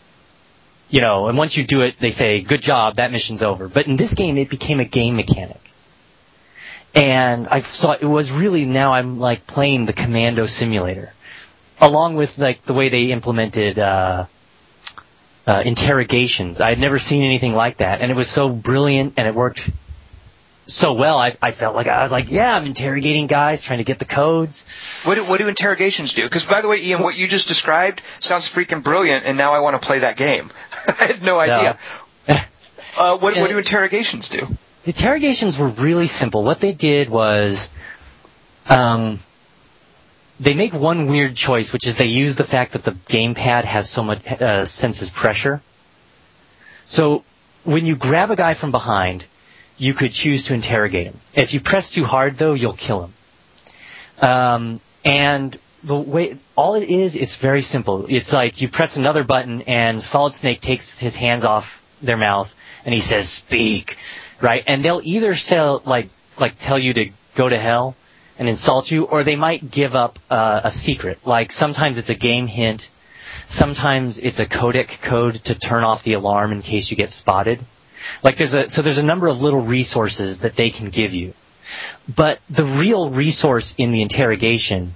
You 0.90 1.02
know, 1.02 1.28
and 1.28 1.38
once 1.38 1.58
you 1.58 1.66
do 1.66 1.82
it, 1.82 2.00
they 2.00 2.10
say, 2.10 2.40
good 2.40 2.62
job, 2.62 2.96
that 2.96 3.12
mission's 3.12 3.44
over. 3.44 3.68
But 3.68 3.88
in 3.88 3.98
this 3.98 4.14
game, 4.14 4.38
it 4.38 4.50
became 4.50 4.80
a 4.80 4.86
game 4.86 5.18
mechanic. 5.18 5.60
And 6.96 7.50
I 7.50 7.60
saw 7.60 7.92
it 7.92 8.06
was 8.06 8.32
really 8.32 8.66
now 8.66 8.94
I'm 8.94 9.20
like 9.20 9.46
playing 9.46 9.88
the 9.88 9.94
commando 9.94 10.46
simulator. 10.46 11.14
Along 11.82 12.16
with 12.16 12.38
like 12.38 12.64
the 12.64 12.74
way 12.74 12.88
they 12.88 13.12
implemented, 13.12 13.78
uh, 13.78 14.26
uh, 15.52 15.62
interrogations. 15.66 16.62
I 16.62 16.70
had 16.70 16.80
never 16.80 16.98
seen 16.98 17.24
anything 17.24 17.54
like 17.54 17.78
that, 17.78 18.02
and 18.02 18.10
it 18.10 18.16
was 18.16 18.30
so 18.30 18.48
brilliant, 18.48 19.16
and 19.18 19.28
it 19.28 19.36
worked 19.36 19.70
so 20.66 20.94
well. 20.94 21.20
I, 21.20 21.36
I 21.42 21.52
felt 21.52 21.76
like 21.76 21.88
I 21.88 22.02
was 22.02 22.12
like, 22.12 22.32
yeah, 22.32 22.56
I'm 22.56 22.66
interrogating 22.66 23.28
guys, 23.28 23.62
trying 23.62 23.80
to 23.80 23.84
get 23.84 24.00
the 24.00 24.06
codes. 24.06 24.66
What 25.04 25.16
do, 25.16 25.26
what 25.26 25.42
do 25.42 25.50
interrogations 25.50 26.14
do? 26.14 26.24
Because 26.24 26.46
by 26.46 26.62
the 26.62 26.70
way, 26.70 26.82
Ian, 26.82 27.04
what 27.04 27.16
you 27.16 27.28
just 27.28 27.50
described 27.50 28.02
sounds 28.22 28.48
freaking 28.48 28.82
brilliant, 28.82 29.26
and 29.26 29.38
now 29.38 29.52
I 29.52 29.60
want 29.60 29.80
to 29.80 29.86
play 29.86 30.00
that 30.00 30.16
game. 30.16 30.50
I 30.88 31.06
had 31.06 31.22
no 31.22 31.38
idea. 31.38 31.78
No. 32.30 32.36
uh, 32.98 33.18
what, 33.18 33.36
what 33.36 33.50
do 33.50 33.58
interrogations 33.58 34.30
do? 34.30 34.48
Interrogations 34.86 35.60
were 35.60 35.68
really 35.68 36.08
simple. 36.08 36.46
What 36.46 36.62
they 36.62 36.72
did 36.72 37.10
was, 37.10 37.70
um, 38.68 39.20
they 40.42 40.56
make 40.56 40.74
one 40.74 41.06
weird 41.06 41.36
choice, 41.36 41.72
which 41.72 41.86
is 41.86 41.98
they 41.98 42.06
use 42.06 42.36
the 42.36 42.44
fact 42.44 42.74
that 42.74 42.84
the 42.84 42.94
gamepad 42.94 43.64
has 43.64 43.88
so 43.88 44.04
much 44.04 44.26
uh, 44.26 44.66
senses 44.66 45.12
pressure. 45.12 45.62
So 46.86 47.24
when 47.64 47.86
you 47.86 47.96
grab 47.96 48.32
a 48.32 48.36
guy 48.36 48.56
from 48.56 48.72
behind, 48.72 49.24
you 49.78 49.94
could 49.94 50.12
choose 50.12 50.46
to 50.46 50.56
interrogate 50.56 51.06
him. 51.06 51.20
If 51.36 51.54
you 51.54 51.60
press 51.60 51.92
too 51.92 52.06
hard, 52.06 52.38
though, 52.38 52.56
you'll 52.56 52.74
kill 52.74 53.04
him. 53.04 53.14
Um, 54.28 54.80
and 55.06 55.56
the 55.84 55.96
way 55.96 56.38
all 56.56 56.74
it 56.74 56.90
is, 56.90 57.16
it's 57.16 57.36
very 57.36 57.62
simple. 57.62 58.08
It's 58.10 58.34
like 58.34 58.62
you 58.62 58.68
press 58.68 58.98
another 58.98 59.24
button, 59.24 59.62
and 59.64 60.02
Solid 60.02 60.34
Snake 60.34 60.60
takes 60.60 60.98
his 60.98 61.16
hands 61.16 61.46
off 61.46 61.84
their 62.02 62.18
mouth, 62.18 62.54
and 62.84 62.94
he 62.94 63.00
says, 63.00 63.30
"Speak," 63.30 63.98
right? 64.40 64.64
And 64.66 64.84
they'll 64.84 65.02
either 65.04 65.36
sell 65.36 65.84
like 65.86 66.10
like 66.40 66.58
tell 66.60 66.80
you 66.80 66.94
to 66.94 67.10
go 67.36 67.48
to 67.48 67.58
hell, 67.58 67.96
and 68.38 68.50
insult 68.50 68.92
you, 68.92 69.06
or 69.06 69.24
they 69.24 69.36
might 69.36 69.70
give 69.70 69.96
up 69.96 70.20
uh, 70.30 70.62
a 70.64 70.72
secret. 70.72 71.20
Like 71.26 71.52
sometimes 71.52 71.98
it's 71.98 72.10
a 72.10 72.16
game 72.16 72.48
hint, 72.48 72.90
sometimes 73.46 74.18
it's 74.18 74.40
a 74.40 74.46
codec 74.46 75.02
code 75.02 75.36
to 75.46 75.56
turn 75.56 75.84
off 75.84 76.04
the 76.04 76.14
alarm 76.14 76.52
in 76.52 76.62
case 76.62 76.90
you 76.90 76.98
get 76.98 77.10
spotted. 77.10 77.60
Like 78.24 78.38
there's 78.38 78.54
a 78.54 78.70
so 78.70 78.82
there's 78.82 78.98
a 78.98 79.06
number 79.06 79.28
of 79.28 79.42
little 79.42 79.62
resources 79.62 80.42
that 80.42 80.56
they 80.56 80.70
can 80.72 80.90
give 80.90 81.14
you. 81.14 81.34
But 82.14 82.40
the 82.50 82.66
real 82.66 83.10
resource 83.10 83.76
in 83.78 83.92
the 83.92 84.02
interrogation 84.02 84.94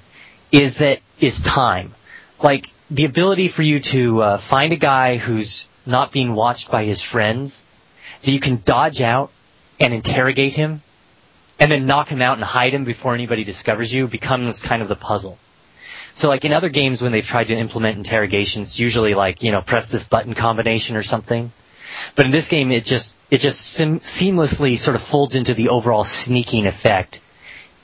is 0.52 0.80
that 0.80 1.00
is 1.20 1.42
time. 1.42 1.94
Like 2.42 2.70
the 2.90 3.06
ability 3.06 3.48
for 3.48 3.62
you 3.62 3.80
to 3.80 4.22
uh, 4.22 4.38
find 4.38 4.74
a 4.74 4.78
guy 4.78 5.18
who's 5.18 5.68
not 5.86 6.12
being 6.12 6.34
watched 6.34 6.72
by 6.72 6.86
his 6.86 7.02
friends, 7.02 7.64
that 8.24 8.32
you 8.32 8.40
can 8.40 8.62
dodge 8.64 9.02
out 9.02 9.32
and 9.80 9.94
interrogate 9.94 10.56
him, 10.56 10.82
and 11.60 11.72
then 11.72 11.86
knock 11.86 12.10
him 12.10 12.22
out 12.22 12.38
and 12.38 12.43
hide 12.43 12.74
him 12.74 12.84
before 12.84 13.14
anybody 13.14 13.43
discovers 13.43 13.93
you 13.93 14.08
becomes 14.08 14.62
kind 14.62 14.82
of 14.82 14.88
the 14.88 14.95
puzzle. 14.95 15.38
So 16.14 16.30
like 16.30 16.45
in 16.45 16.53
other 16.53 16.70
games 16.70 17.01
when 17.01 17.12
they've 17.12 17.26
tried 17.26 17.49
to 17.49 17.56
implement 17.56 17.97
interrogations, 17.97 18.80
usually 18.80 19.14
like, 19.14 19.43
you 19.43 19.51
know, 19.51 19.62
press 19.62 19.89
this 19.89 20.08
button 20.08 20.34
combination 20.34 20.95
or 20.95 21.03
something. 21.03 21.51
But 22.16 22.26
in 22.26 22.32
this 22.32 22.47
game, 22.47 22.72
it 22.72 22.86
just, 22.86 23.18
it 23.32 23.39
just 23.39 23.60
sim- 23.60 23.99
seamlessly 23.99 24.78
sort 24.78 24.95
of 24.95 25.01
folds 25.01 25.36
into 25.36 25.53
the 25.53 25.70
overall 25.70 26.03
sneaking 26.03 26.68
effect. 26.68 27.22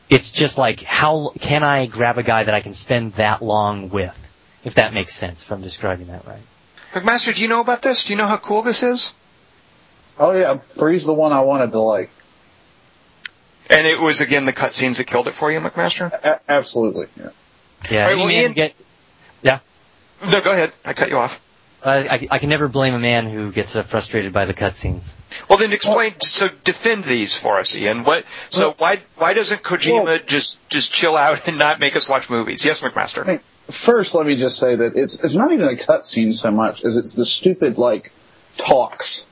It's 0.09 0.31
just 0.31 0.57
like, 0.57 0.81
how 0.81 1.31
can 1.39 1.63
I 1.63 1.85
grab 1.85 2.17
a 2.17 2.23
guy 2.23 2.43
that 2.43 2.53
I 2.53 2.61
can 2.61 2.73
spend 2.73 3.13
that 3.13 3.41
long 3.41 3.89
with? 3.89 4.17
If 4.63 4.75
that 4.75 4.93
makes 4.93 5.13
sense, 5.13 5.43
if 5.43 5.51
I'm 5.51 5.61
describing 5.61 6.07
that 6.07 6.25
right. 6.27 6.41
McMaster, 6.93 7.33
do 7.33 7.41
you 7.41 7.47
know 7.47 7.61
about 7.61 7.81
this? 7.81 8.05
Do 8.05 8.13
you 8.13 8.17
know 8.17 8.27
how 8.27 8.37
cool 8.37 8.61
this 8.61 8.83
is? 8.83 9.13
Oh 10.19 10.31
yeah, 10.33 10.57
three's 10.77 11.05
the 11.05 11.13
one 11.13 11.31
I 11.31 11.41
wanted 11.41 11.71
to 11.71 11.79
like. 11.79 12.11
And 13.71 13.87
it 13.87 13.99
was 13.99 14.21
again 14.21 14.45
the 14.45 14.53
cutscenes 14.53 14.97
that 14.97 15.05
killed 15.05 15.27
it 15.27 15.33
for 15.33 15.51
you, 15.51 15.59
McMaster. 15.59 16.11
A- 16.11 16.39
absolutely. 16.49 17.07
Yeah. 17.17 17.29
Yeah. 17.89 18.03
Right, 18.03 18.17
well, 18.17 18.29
Ian- 18.29 18.53
get, 18.53 18.75
yeah. 19.41 19.59
No, 20.23 20.41
go 20.41 20.51
ahead. 20.51 20.71
I 20.85 20.93
cut 20.93 21.09
you 21.09 21.17
off. 21.17 21.41
Uh, 21.83 21.89
I, 22.11 22.27
I 22.29 22.37
can 22.37 22.49
never 22.49 22.67
blame 22.67 22.93
a 22.93 22.99
man 22.99 23.27
who 23.27 23.51
gets 23.51 23.75
uh, 23.75 23.81
frustrated 23.81 24.31
by 24.33 24.45
the 24.45 24.53
cutscenes. 24.53 25.15
Well, 25.49 25.57
then 25.57 25.71
explain. 25.73 26.13
So 26.21 26.47
defend 26.63 27.05
these 27.05 27.35
for 27.35 27.59
us, 27.59 27.75
Ian. 27.75 28.03
What? 28.03 28.25
So 28.51 28.67
Well- 28.67 28.75
why 28.77 28.99
why 29.15 29.33
doesn't 29.33 29.63
Kojima 29.63 30.03
Well- 30.03 30.19
just 30.27 30.59
just 30.69 30.93
chill 30.93 31.17
out 31.17 31.47
and 31.47 31.57
not 31.57 31.79
make 31.79 31.95
us 31.95 32.07
watch 32.07 32.29
movies? 32.29 32.63
Yes, 32.63 32.81
McMaster. 32.81 33.25
Hey, 33.25 33.39
First, 33.69 34.13
let 34.15 34.25
me 34.25 34.35
just 34.35 34.59
say 34.59 34.75
that 34.75 34.95
it's 34.97 35.23
it's 35.23 35.33
not 35.33 35.51
even 35.53 35.65
the 35.65 35.75
cutscenes 35.77 36.33
so 36.35 36.51
much 36.51 36.83
as 36.83 36.97
it's 36.97 37.13
the 37.13 37.25
stupid 37.25 37.77
like 37.77 38.11
talks 38.57 39.25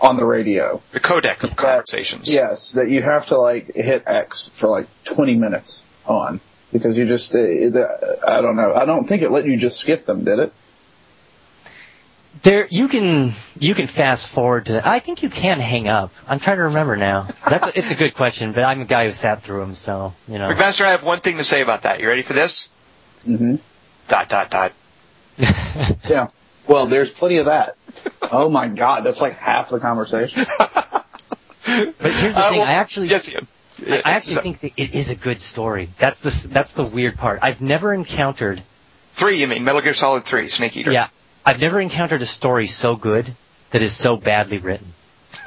on 0.00 0.16
the 0.16 0.24
radio. 0.24 0.80
The 0.92 1.00
codec 1.00 1.42
of 1.42 1.56
conversations. 1.56 2.30
Yes, 2.30 2.72
that 2.72 2.88
you 2.90 3.02
have 3.02 3.26
to 3.26 3.38
like 3.38 3.74
hit 3.74 4.04
X 4.06 4.48
for 4.54 4.68
like 4.68 4.86
20 5.04 5.34
minutes 5.34 5.82
on 6.06 6.40
because 6.72 6.96
you 6.96 7.06
just 7.06 7.34
uh, 7.34 7.38
the, 7.38 8.18
I 8.26 8.40
don't 8.40 8.56
know. 8.56 8.74
I 8.74 8.84
don't 8.84 9.06
think 9.06 9.22
it 9.22 9.30
let 9.30 9.46
you 9.46 9.56
just 9.56 9.78
skip 9.80 10.06
them, 10.06 10.24
did 10.24 10.38
it? 10.38 10.52
There, 12.42 12.68
you 12.70 12.86
can 12.86 13.32
you 13.58 13.74
can 13.74 13.88
fast 13.88 14.28
forward 14.28 14.66
to. 14.66 14.86
I 14.86 15.00
think 15.00 15.22
you 15.22 15.28
can 15.28 15.58
hang 15.58 15.88
up. 15.88 16.12
I'm 16.28 16.38
trying 16.38 16.58
to 16.58 16.64
remember 16.64 16.96
now. 16.96 17.26
That's 17.48 17.66
a, 17.66 17.78
it's 17.78 17.90
a 17.90 17.96
good 17.96 18.14
question, 18.14 18.52
but 18.52 18.62
I'm 18.62 18.80
a 18.80 18.84
guy 18.84 19.06
who 19.06 19.12
sat 19.12 19.42
through 19.42 19.60
them, 19.60 19.74
so 19.74 20.14
you 20.28 20.38
know. 20.38 20.48
McMaster, 20.48 20.82
I 20.82 20.90
have 20.92 21.02
one 21.02 21.20
thing 21.20 21.38
to 21.38 21.44
say 21.44 21.62
about 21.62 21.82
that. 21.82 22.00
You 22.00 22.06
ready 22.06 22.22
for 22.22 22.34
this? 22.34 22.68
Mm-hmm. 23.26 23.56
Dot 24.06 24.28
dot 24.28 24.50
dot. 24.50 24.72
Yeah. 26.08 26.28
Well, 26.66 26.86
there's 26.86 27.10
plenty 27.10 27.38
of 27.38 27.46
that. 27.46 27.76
Oh 28.22 28.48
my 28.48 28.68
God, 28.68 29.04
that's 29.04 29.20
like 29.20 29.34
half 29.34 29.68
the 29.70 29.78
conversation. 29.80 30.44
But 30.56 32.12
here's 32.12 32.34
the 32.34 32.40
Uh, 32.40 32.48
thing. 32.50 32.58
well, 32.60 32.68
I 32.68 32.72
actually, 32.72 33.08
yes, 33.08 33.28
Ian. 33.30 33.46
I 33.86 34.02
I 34.04 34.10
actually 34.12 34.34
So- 34.36 34.40
think 34.42 34.60
that 34.60 34.72
it 34.76 34.94
is 34.94 35.10
a 35.10 35.14
good 35.14 35.40
story. 35.40 35.90
That's 35.98 36.20
the 36.20 36.48
that's 36.48 36.72
the 36.72 36.82
weird 36.84 37.16
part. 37.16 37.40
I've 37.42 37.60
never 37.60 37.92
encountered. 37.94 38.62
three. 39.14 39.36
You 39.40 39.46
mean 39.48 39.64
Metal 39.64 39.80
Gear 39.80 39.94
Solid 39.94 40.24
Three, 40.24 40.48
Snake 40.48 40.76
Eater? 40.76 40.92
Yeah, 40.92 41.08
I've 41.44 41.60
never 41.60 41.80
encountered 41.80 42.22
a 42.22 42.26
story 42.26 42.66
so 42.66 42.96
good 42.96 43.34
that 43.70 43.82
is 43.82 43.94
so 43.94 44.16
badly 44.16 44.58
written. 44.58 44.92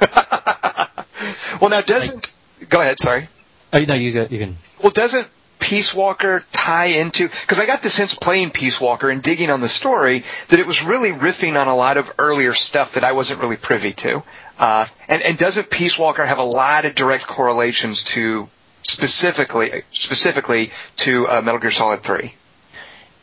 well, 1.60 1.70
now 1.70 1.80
doesn't. 1.80 2.30
Go 2.68 2.80
ahead. 2.80 2.98
Sorry. 3.00 3.28
Oh 3.72 3.80
no, 3.84 3.94
you 3.94 4.12
go, 4.12 4.26
you 4.30 4.38
can. 4.38 4.56
Well, 4.82 4.92
doesn't 4.92 5.26
Peace 5.62 5.94
Walker 5.94 6.44
tie 6.52 6.86
into? 6.86 7.28
Because 7.28 7.60
I 7.60 7.66
got 7.66 7.82
the 7.82 7.88
sense 7.88 8.14
playing 8.14 8.50
Peace 8.50 8.80
Walker 8.80 9.08
and 9.08 9.22
digging 9.22 9.48
on 9.48 9.60
the 9.60 9.68
story 9.68 10.24
that 10.48 10.58
it 10.58 10.66
was 10.66 10.82
really 10.82 11.12
riffing 11.12 11.58
on 11.58 11.68
a 11.68 11.76
lot 11.76 11.96
of 11.96 12.12
earlier 12.18 12.52
stuff 12.52 12.94
that 12.94 13.04
I 13.04 13.12
wasn't 13.12 13.40
really 13.40 13.56
privy 13.56 13.92
to. 13.92 14.24
Uh, 14.58 14.86
and 15.08 15.22
and 15.22 15.38
doesn't 15.38 15.70
Peace 15.70 15.96
Walker 15.96 16.26
have 16.26 16.38
a 16.38 16.44
lot 16.44 16.84
of 16.84 16.96
direct 16.96 17.28
correlations 17.28 18.02
to 18.04 18.48
specifically 18.82 19.84
specifically 19.92 20.72
to 20.96 21.28
uh, 21.28 21.40
Metal 21.42 21.60
Gear 21.60 21.70
Solid 21.70 22.02
Three? 22.02 22.34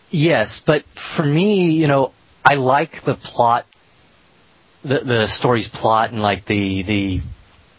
Yes, 0.10 0.62
but 0.62 0.86
for 0.96 1.24
me, 1.24 1.72
you 1.72 1.88
know, 1.88 2.14
I 2.44 2.56
like 2.56 3.02
the 3.02 3.16
plot, 3.16 3.66
the 4.84 5.00
the 5.00 5.28
story's 5.28 5.68
plot, 5.68 6.12
and 6.12 6.22
like 6.22 6.46
the 6.46 6.84
the 6.84 7.22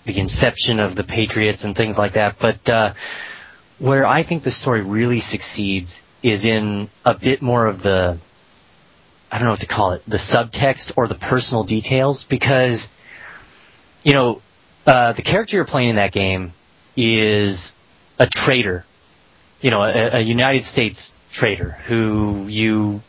the 0.05 0.19
inception 0.19 0.81
of 0.81 0.95
the 0.95 1.05
Patriots 1.05 1.65
and 1.65 1.75
things 1.75 1.97
like 1.97 2.13
that. 2.13 2.39
But 2.39 2.69
uh, 2.69 2.93
where 3.81 4.07
I 4.07 4.23
think 4.23 4.45
the 4.45 4.51
story 4.53 4.83
really 4.83 5.19
succeeds 5.19 6.05
is 6.23 6.45
in 6.45 6.89
a 7.05 7.15
bit 7.15 7.43
more 7.43 7.67
of 7.67 7.83
the 7.83 8.19
I 9.33 9.39
don't 9.39 9.45
know 9.45 9.53
what 9.53 9.61
to 9.61 9.67
call 9.67 9.93
it, 9.93 10.03
the 10.07 10.17
subtext 10.17 10.93
or 10.97 11.07
the 11.07 11.15
personal 11.15 11.65
details, 11.65 12.25
because 12.25 12.89
you 14.05 14.13
know 14.13 14.43
uh, 14.87 15.13
the 15.13 15.23
character 15.23 15.57
you're 15.57 15.65
playing 15.65 15.91
in 15.91 15.97
that 15.97 16.13
game 16.13 16.53
is 16.97 17.75
a 18.19 18.27
traitor, 18.27 18.85
you 19.61 19.71
know, 19.71 19.83
a, 19.83 20.17
a 20.17 20.21
United 20.21 20.65
States 20.65 21.15
traitor 21.33 21.71
who 21.87 22.47
you 22.49 23.03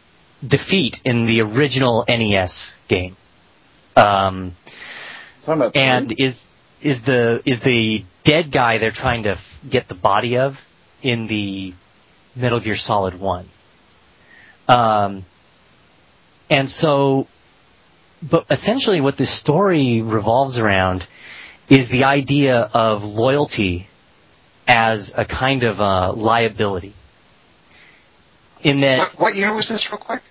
defeat 0.45 1.01
in 1.03 1.25
the 1.25 1.41
original 1.41 2.05
NES 2.07 2.75
game. 2.87 3.15
Um, 3.95 4.55
Talking 5.43 5.61
about 5.61 5.75
and 5.75 6.13
is 6.17 6.45
is 6.81 7.03
the 7.03 7.41
is 7.45 7.59
the 7.61 8.03
dead 8.23 8.51
guy 8.51 8.77
they're 8.77 8.91
trying 8.91 9.23
to 9.23 9.31
f- 9.31 9.59
get 9.69 9.87
the 9.87 9.95
body 9.95 10.37
of 10.37 10.65
in 11.01 11.27
the 11.27 11.73
Metal 12.35 12.59
Gear 12.59 12.75
Solid 12.75 13.19
One. 13.19 13.47
Um, 14.67 15.25
and 16.49 16.69
so, 16.69 17.27
but 18.21 18.45
essentially, 18.49 19.01
what 19.01 19.17
this 19.17 19.29
story 19.29 20.01
revolves 20.01 20.59
around 20.59 21.05
is 21.69 21.89
the 21.89 22.05
idea 22.05 22.59
of 22.73 23.03
loyalty 23.03 23.87
as 24.67 25.13
a 25.17 25.25
kind 25.25 25.63
of 25.63 25.81
uh, 25.81 26.13
liability. 26.13 26.93
In 28.63 28.81
that 28.81 28.99
What, 28.99 29.19
what 29.19 29.35
year 29.35 29.53
was 29.53 29.67
this, 29.69 29.89
real 29.91 29.97
quick? 29.97 30.21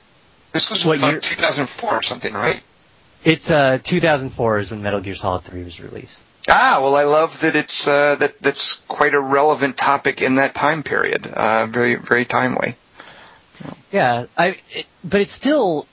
This 0.52 0.70
was 0.70 0.84
What 0.84 0.98
about 0.98 1.12
year? 1.12 1.20
2004 1.20 1.90
or 1.94 2.02
something, 2.02 2.32
right? 2.32 2.60
it's 3.24 3.50
uh, 3.50 3.78
2004 3.82 4.58
is 4.58 4.70
when 4.70 4.82
Metal 4.82 5.00
Gear 5.00 5.14
Solid 5.14 5.42
3 5.42 5.64
was 5.64 5.80
released. 5.80 6.22
Ah, 6.52 6.80
well, 6.82 6.96
I 6.96 7.04
love 7.04 7.40
that 7.40 7.54
it's 7.54 7.86
uh, 7.86 8.16
that 8.16 8.40
that's 8.40 8.74
quite 8.88 9.14
a 9.14 9.20
relevant 9.20 9.76
topic 9.76 10.20
in 10.20 10.34
that 10.36 10.52
time 10.54 10.82
period. 10.82 11.26
Uh, 11.26 11.66
very 11.66 11.94
very 11.94 12.24
timely. 12.24 12.74
Yeah, 13.92 14.26
I. 14.36 14.58
It, 14.70 14.86
but 15.04 15.20
it's 15.20 15.32
still, 15.32 15.86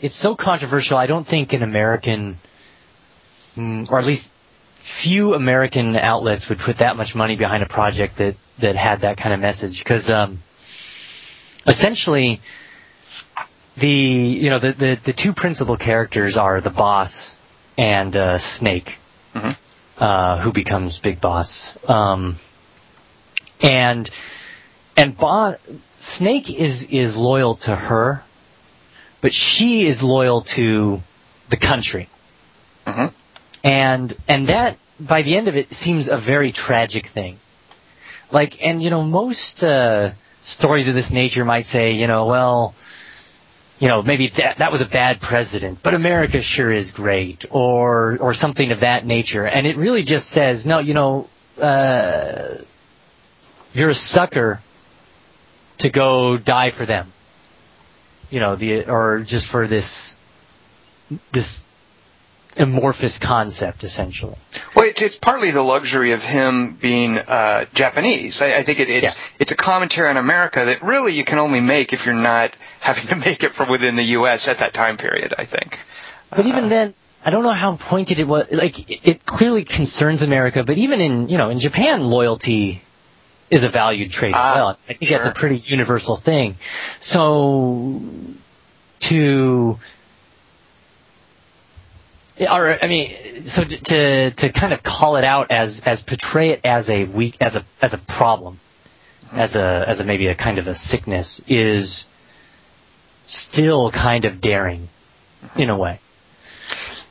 it's 0.00 0.16
so 0.16 0.34
controversial. 0.34 0.98
I 0.98 1.06
don't 1.06 1.26
think 1.26 1.52
an 1.52 1.62
American, 1.62 2.36
mm, 3.56 3.90
or 3.90 3.98
at 3.98 4.06
least 4.06 4.32
few 4.74 5.34
American 5.34 5.96
outlets 5.96 6.48
would 6.48 6.58
put 6.58 6.78
that 6.78 6.96
much 6.96 7.14
money 7.14 7.36
behind 7.36 7.62
a 7.62 7.66
project 7.66 8.16
that 8.16 8.34
that 8.58 8.76
had 8.76 9.02
that 9.02 9.18
kind 9.18 9.32
of 9.32 9.40
message. 9.40 9.78
Because 9.78 10.10
um, 10.10 10.40
essentially, 11.66 12.40
the 13.76 13.88
you 13.88 14.50
know 14.50 14.58
the, 14.58 14.72
the 14.72 14.98
the 15.04 15.12
two 15.12 15.32
principal 15.32 15.76
characters 15.76 16.36
are 16.36 16.60
the 16.60 16.70
boss 16.70 17.36
and 17.78 18.16
uh, 18.16 18.36
Snake, 18.38 18.98
Mhm. 19.34 19.56
Uh, 20.00 20.38
who 20.38 20.52
becomes 20.52 20.98
Big 20.98 21.20
Boss. 21.20 21.76
Um, 21.88 22.36
and 23.62 24.08
and 24.96 25.16
Bo- 25.16 25.56
Snake 25.98 26.50
is 26.50 26.84
is 26.84 27.16
loyal 27.16 27.56
to 27.56 27.76
her, 27.76 28.22
but 29.20 29.32
she 29.32 29.86
is 29.86 30.02
loyal 30.02 30.40
to 30.42 31.02
the 31.50 31.56
country. 31.56 32.08
Mhm. 32.86 33.12
And 33.62 34.16
and 34.26 34.48
that 34.48 34.78
by 34.98 35.22
the 35.22 35.36
end 35.36 35.48
of 35.48 35.56
it 35.56 35.72
seems 35.72 36.08
a 36.08 36.16
very 36.16 36.52
tragic 36.52 37.08
thing. 37.08 37.38
Like 38.32 38.64
and 38.64 38.82
you 38.82 38.90
know 38.90 39.02
most 39.02 39.62
uh, 39.62 40.12
stories 40.42 40.88
of 40.88 40.94
this 40.94 41.10
nature 41.10 41.44
might 41.44 41.66
say 41.66 41.92
you 41.92 42.06
know 42.06 42.26
well 42.26 42.74
you 43.80 43.88
know 43.88 44.02
maybe 44.02 44.28
that 44.28 44.58
that 44.58 44.70
was 44.70 44.82
a 44.82 44.86
bad 44.86 45.20
president, 45.20 45.82
but 45.82 45.94
America 45.94 46.40
sure 46.40 46.70
is 46.70 46.92
great 46.92 47.46
or 47.50 48.16
or 48.20 48.34
something 48.34 48.70
of 48.70 48.80
that 48.80 49.04
nature. 49.04 49.46
And 49.46 49.66
it 49.66 49.76
really 49.76 50.04
just 50.04 50.28
says 50.28 50.66
no 50.66 50.78
you 50.78 50.94
know. 50.94 51.28
Uh, 51.60 52.58
you're 53.72 53.90
a 53.90 53.94
sucker 53.94 54.60
to 55.78 55.90
go 55.90 56.36
die 56.36 56.70
for 56.70 56.86
them. 56.86 57.12
You 58.30 58.40
know, 58.40 58.56
the 58.56 58.84
or 58.84 59.20
just 59.20 59.46
for 59.46 59.66
this 59.66 60.18
this 61.32 61.66
amorphous 62.60 63.18
concept 63.18 63.82
essentially. 63.84 64.36
Well, 64.76 64.86
it, 64.86 65.00
it's 65.02 65.16
partly 65.16 65.50
the 65.50 65.62
luxury 65.62 66.12
of 66.12 66.22
him 66.22 66.74
being 66.74 67.18
uh, 67.18 67.64
Japanese. 67.74 68.40
I, 68.42 68.56
I 68.56 68.62
think 68.62 68.80
it, 68.80 68.88
it's 68.90 69.04
Yeah. 69.16 69.22
it's 69.40 69.52
a 69.52 69.56
commentary 69.56 70.08
on 70.10 70.16
America 70.16 70.64
that 70.66 70.82
really 70.82 71.12
you 71.14 71.24
can 71.24 71.38
only 71.38 71.60
make 71.60 71.92
if 71.92 72.06
you're 72.06 72.14
not 72.14 72.54
having 72.80 73.06
to 73.08 73.16
make 73.16 73.42
it 73.42 73.52
from 73.54 73.68
within 73.68 73.96
the 73.96 74.04
U.S. 74.18 74.46
at 74.48 74.58
that 74.58 74.72
time 74.74 74.96
period. 74.96 75.34
I 75.36 75.44
think. 75.46 75.78
But 76.30 76.46
even 76.46 76.68
then 76.68 76.94
I 77.24 77.30
don't 77.30 77.42
know 77.42 77.50
how 77.50 77.76
pointed 77.76 78.18
it 78.18 78.26
was. 78.26 78.46
Like, 78.50 78.90
it, 78.90 79.00
it 79.04 79.26
clearly 79.26 79.64
concerns 79.64 80.22
America, 80.22 80.64
but 80.64 80.78
even 80.78 81.00
in, 81.02 81.28
you 81.28 81.36
know, 81.36 81.50
in 81.50 81.58
Japan, 81.58 82.04
loyalty 82.04 82.80
is 83.50 83.62
a 83.64 83.68
valued 83.68 84.10
trait 84.10 84.34
as 84.34 84.40
Ah, 84.40 84.54
well. 84.54 84.78
I 84.88 84.92
think 84.94 85.10
that's 85.10 85.26
a 85.26 85.32
pretty 85.32 85.56
universal 85.56 86.16
thing. 86.16 86.56
So, 86.98 88.00
to, 89.00 89.78
or, 92.40 92.78
I 92.82 92.86
mean, 92.86 93.44
so 93.44 93.64
to, 93.64 93.76
to, 93.76 94.30
to 94.30 94.48
kind 94.50 94.72
of 94.72 94.82
call 94.82 95.16
it 95.16 95.24
out 95.24 95.50
as, 95.50 95.80
as 95.80 96.02
portray 96.02 96.50
it 96.50 96.60
as 96.64 96.88
a 96.88 97.04
weak, 97.04 97.36
as 97.40 97.56
a, 97.56 97.64
as 97.82 97.94
a 97.94 97.98
problem, 97.98 98.58
as 99.32 99.56
a, 99.56 99.84
as 99.86 100.00
a 100.00 100.04
maybe 100.04 100.28
a 100.28 100.34
kind 100.34 100.58
of 100.58 100.66
a 100.66 100.74
sickness 100.74 101.40
is 101.46 102.06
still 103.22 103.90
kind 103.90 104.24
of 104.24 104.40
daring 104.40 104.88
in 105.56 105.70
a 105.70 105.76
way. 105.76 105.98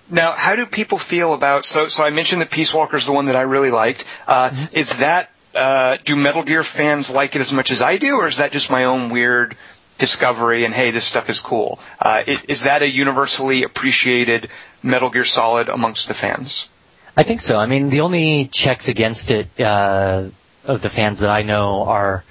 Now, 0.09 0.31
how 0.31 0.55
do 0.55 0.65
people 0.65 0.97
feel 0.97 1.33
about? 1.33 1.65
So, 1.65 1.87
so 1.87 2.03
I 2.03 2.09
mentioned 2.09 2.41
that 2.41 2.49
Peace 2.49 2.73
Walker 2.73 2.97
is 2.97 3.05
the 3.05 3.11
one 3.11 3.25
that 3.25 3.35
I 3.35 3.43
really 3.43 3.71
liked. 3.71 4.05
Uh, 4.27 4.49
Mm-hmm. 4.49 4.77
Is 4.77 4.97
that? 4.97 5.29
Uh, 5.53 5.97
do 6.05 6.15
Metal 6.15 6.43
Gear 6.43 6.63
fans 6.63 7.09
like 7.09 7.35
it 7.35 7.41
as 7.41 7.51
much 7.51 7.71
as 7.71 7.81
I 7.81 7.97
do, 7.97 8.17
or 8.17 8.27
is 8.27 8.37
that 8.37 8.51
just 8.51 8.69
my 8.69 8.85
own 8.85 9.09
weird 9.09 9.57
discovery? 9.99 10.65
And 10.65 10.73
hey, 10.73 10.91
this 10.91 11.05
stuff 11.05 11.29
is 11.29 11.39
cool. 11.39 11.79
Uh, 11.99 12.23
is 12.47 12.63
that 12.63 12.81
a 12.81 12.89
universally 12.89 13.63
appreciated 13.63 14.49
Metal 14.81 15.09
Gear 15.11 15.25
Solid 15.25 15.69
amongst 15.69 16.07
the 16.07 16.13
fans? 16.15 16.67
I 17.15 17.23
think 17.23 17.41
so. 17.41 17.59
I 17.59 17.65
mean, 17.67 17.89
the 17.89 18.01
only 18.01 18.45
checks 18.47 18.87
against 18.87 19.29
it 19.29 19.47
uh, 19.59 20.29
of 20.65 20.81
the 20.81 20.89
fans 20.89 21.19
that 21.19 21.29
I 21.29 21.43
know 21.43 21.83
are 21.83 22.23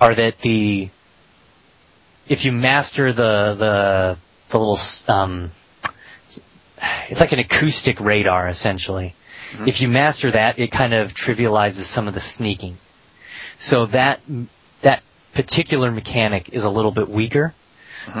are 0.00 0.14
that 0.14 0.38
the 0.38 0.88
if 2.28 2.44
you 2.44 2.52
master 2.52 3.12
the 3.12 3.54
the 3.54 4.16
the 4.48 4.58
little 4.58 4.78
um, 5.08 5.50
it's- 6.24 6.40
it's 7.08 7.20
like 7.20 7.32
an 7.32 7.38
acoustic 7.40 8.00
radar 8.00 8.46
essentially. 8.48 9.14
If 9.66 9.80
you 9.80 9.88
master 9.88 10.30
that, 10.30 10.60
it 10.60 10.70
kind 10.70 10.94
of 10.94 11.12
trivializes 11.12 11.82
some 11.82 12.06
of 12.06 12.14
the 12.14 12.20
sneaking. 12.20 12.78
So 13.58 13.86
that 13.86 14.20
particular 15.34 15.90
mechanic 15.90 16.50
is 16.50 16.64
a 16.64 16.70
little 16.70 16.90
bit 16.90 17.08
weaker. 17.08 17.54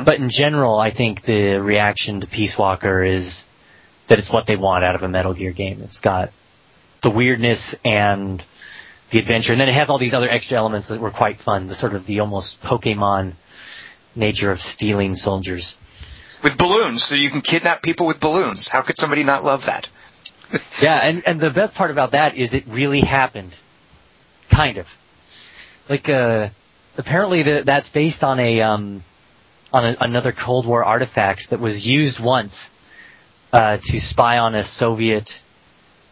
But 0.04 0.18
in 0.18 0.28
general, 0.28 0.78
I 0.78 0.90
think 0.90 1.22
the 1.22 1.56
reaction 1.56 2.20
to 2.20 2.26
Peace 2.26 2.56
Walker 2.56 3.02
is 3.02 3.44
that 4.06 4.18
it's 4.18 4.30
what 4.30 4.46
they 4.46 4.56
want 4.56 4.84
out 4.84 4.94
of 4.94 5.02
a 5.02 5.08
Metal 5.08 5.34
Gear 5.34 5.52
game. 5.52 5.80
It's 5.82 6.00
got 6.00 6.30
the 7.00 7.10
weirdness 7.10 7.74
and 7.84 8.42
the 9.10 9.18
adventure, 9.18 9.52
and 9.52 9.60
then 9.60 9.68
it 9.68 9.74
has 9.74 9.90
all 9.90 9.98
these 9.98 10.14
other 10.14 10.28
extra 10.28 10.58
elements 10.58 10.88
that 10.88 11.00
were 11.00 11.10
quite 11.10 11.38
fun. 11.38 11.66
The 11.66 11.74
sort 11.74 11.94
of 11.94 12.06
the 12.06 12.20
almost 12.20 12.62
Pokemon 12.62 13.32
nature 14.14 14.50
of 14.50 14.60
stealing 14.60 15.14
soldiers. 15.14 15.74
With 16.42 16.56
balloons, 16.56 17.04
so 17.04 17.14
you 17.14 17.30
can 17.30 17.40
kidnap 17.40 17.82
people 17.82 18.06
with 18.06 18.20
balloons. 18.20 18.68
How 18.68 18.82
could 18.82 18.98
somebody 18.98 19.24
not 19.24 19.44
love 19.44 19.66
that? 19.66 19.88
Yeah, 20.82 20.96
and 20.96 21.22
and 21.26 21.40
the 21.40 21.50
best 21.50 21.76
part 21.76 21.92
about 21.92 22.10
that 22.12 22.34
is 22.34 22.54
it 22.54 22.64
really 22.66 23.00
happened, 23.00 23.54
kind 24.48 24.78
of. 24.78 24.96
Like 25.88 26.08
uh, 26.08 26.48
apparently 27.00 27.42
the, 27.42 27.62
that's 27.64 27.88
based 27.88 28.22
on 28.22 28.38
a 28.38 28.60
um, 28.60 29.02
on 29.72 29.84
a, 29.84 29.96
another 30.00 30.32
Cold 30.32 30.66
War 30.66 30.84
artifact 30.84 31.50
that 31.50 31.60
was 31.60 31.86
used 31.86 32.20
once 32.20 32.70
uh, 33.52 33.78
to 33.78 34.00
spy 34.00 34.38
on 34.38 34.54
a 34.54 34.62
Soviet 34.62 35.40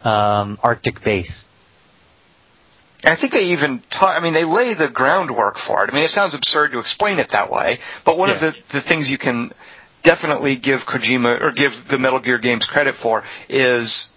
um, 0.03 0.59
Arctic 0.61 1.03
base. 1.03 1.45
I 3.05 3.15
think 3.15 3.31
they 3.31 3.51
even 3.51 3.79
talk, 3.89 4.17
I 4.17 4.19
mean, 4.19 4.33
they 4.33 4.43
lay 4.43 4.73
the 4.73 4.89
groundwork 4.89 5.57
for 5.57 5.85
it. 5.85 5.89
I 5.89 5.93
mean, 5.93 6.03
it 6.03 6.11
sounds 6.11 6.33
absurd 6.33 6.73
to 6.73 6.79
explain 6.79 7.19
it 7.19 7.29
that 7.29 7.49
way, 7.49 7.79
but 8.03 8.17
one 8.17 8.29
of 8.29 8.41
the, 8.41 8.53
the 8.69 8.81
things 8.81 9.09
you 9.09 9.17
can 9.17 9.53
definitely 10.03 10.57
give 10.57 10.85
Kojima, 10.85 11.41
or 11.41 11.51
give 11.51 11.87
the 11.87 11.97
Metal 11.97 12.19
Gear 12.19 12.37
games 12.39 12.65
credit 12.65 12.95
for 12.95 13.23
is 13.47 14.08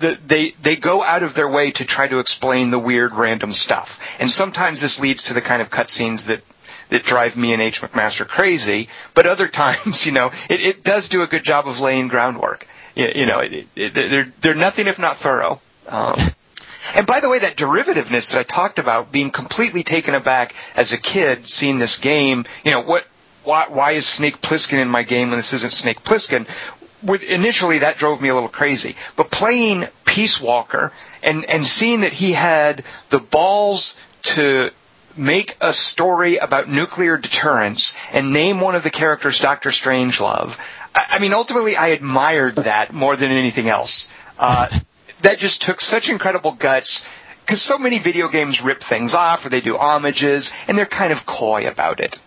they, 0.00 0.54
they 0.62 0.76
go 0.76 1.02
out 1.02 1.22
of 1.22 1.34
their 1.34 1.48
way 1.48 1.70
to 1.72 1.84
try 1.84 2.08
to 2.08 2.18
explain 2.18 2.70
the 2.70 2.78
weird 2.78 3.14
random 3.14 3.52
stuff. 3.52 4.16
And 4.20 4.30
sometimes 4.30 4.80
this 4.80 5.00
leads 5.00 5.24
to 5.24 5.34
the 5.34 5.40
kind 5.40 5.62
of 5.62 5.70
cutscenes 5.70 6.26
that, 6.26 6.42
that 6.90 7.02
drive 7.04 7.36
me 7.36 7.52
and 7.52 7.62
H. 7.62 7.80
McMaster 7.80 8.26
crazy, 8.26 8.88
but 9.14 9.26
other 9.26 9.48
times, 9.48 10.06
you 10.06 10.12
know, 10.12 10.30
it, 10.48 10.60
it 10.60 10.84
does 10.84 11.08
do 11.08 11.22
a 11.22 11.26
good 11.26 11.42
job 11.44 11.68
of 11.68 11.80
laying 11.80 12.08
groundwork. 12.08 12.66
You, 12.94 13.12
you 13.14 13.26
know, 13.26 13.40
it, 13.40 13.66
it, 13.76 13.94
they're, 13.94 14.32
they're 14.40 14.54
nothing 14.54 14.86
if 14.86 14.98
not 14.98 15.16
thorough. 15.16 15.60
Um, 15.86 16.18
and 16.94 17.06
by 17.06 17.20
the 17.20 17.28
way, 17.28 17.40
that 17.40 17.56
derivativeness 17.56 18.32
that 18.32 18.38
I 18.38 18.42
talked 18.42 18.78
about, 18.78 19.12
being 19.12 19.30
completely 19.30 19.82
taken 19.82 20.14
aback 20.14 20.54
as 20.76 20.92
a 20.92 20.98
kid, 20.98 21.48
seeing 21.48 21.78
this 21.78 21.98
game, 21.98 22.44
you 22.64 22.70
know, 22.70 22.82
what, 22.82 23.04
why, 23.44 23.66
why 23.68 23.92
is 23.92 24.06
Snake 24.06 24.42
Plissken 24.42 24.80
in 24.80 24.88
my 24.88 25.02
game 25.02 25.30
when 25.30 25.38
this 25.38 25.54
isn't 25.54 25.72
Snake 25.72 26.02
Plissken? 26.04 26.46
With, 27.02 27.22
initially, 27.22 27.78
that 27.78 27.98
drove 27.98 28.20
me 28.20 28.28
a 28.28 28.34
little 28.34 28.48
crazy. 28.48 28.96
But 29.16 29.30
playing 29.30 29.86
Peace 30.04 30.40
Walker 30.40 30.92
and, 31.22 31.44
and 31.44 31.66
seeing 31.66 32.00
that 32.00 32.12
he 32.12 32.32
had 32.32 32.84
the 33.10 33.20
balls 33.20 33.96
to 34.22 34.70
make 35.16 35.56
a 35.60 35.72
story 35.72 36.36
about 36.36 36.68
nuclear 36.68 37.16
deterrence 37.16 37.94
and 38.12 38.32
name 38.32 38.60
one 38.60 38.74
of 38.74 38.82
the 38.82 38.90
characters 38.90 39.38
Doctor 39.40 39.70
Strangelove, 39.70 40.56
I, 40.94 41.06
I 41.10 41.18
mean, 41.18 41.34
ultimately, 41.34 41.76
I 41.76 41.88
admired 41.88 42.56
that 42.56 42.92
more 42.92 43.16
than 43.16 43.30
anything 43.30 43.68
else. 43.68 44.08
Uh, 44.38 44.68
that 45.22 45.38
just 45.38 45.62
took 45.62 45.80
such 45.80 46.08
incredible 46.10 46.52
guts 46.52 47.06
because 47.48 47.62
so 47.62 47.78
many 47.78 47.98
video 47.98 48.28
games 48.28 48.60
rip 48.60 48.82
things 48.82 49.14
off 49.14 49.46
or 49.46 49.48
they 49.48 49.62
do 49.62 49.78
homages 49.78 50.52
and 50.68 50.76
they're 50.76 50.84
kind 50.84 51.12
of 51.14 51.24
coy 51.24 51.66
about 51.66 51.98
it. 51.98 52.18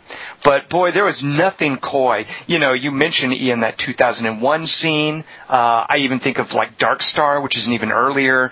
But 0.44 0.70
boy, 0.70 0.92
there 0.92 1.06
was 1.06 1.24
nothing 1.24 1.78
coy. 1.78 2.26
You 2.48 2.60
know, 2.60 2.74
you 2.74 2.92
mentioned 2.92 3.34
Ian 3.34 3.62
that 3.62 3.78
2001 3.78 4.68
scene. 4.68 5.24
Uh, 5.48 5.86
I 5.88 5.98
even 6.00 6.20
think 6.20 6.40
of 6.40 6.54
like 6.54 6.78
Dark 6.78 7.02
Star, 7.02 7.42
which 7.42 7.56
is 7.56 7.68
an 7.68 7.74
even 7.74 7.92
earlier 7.92 8.52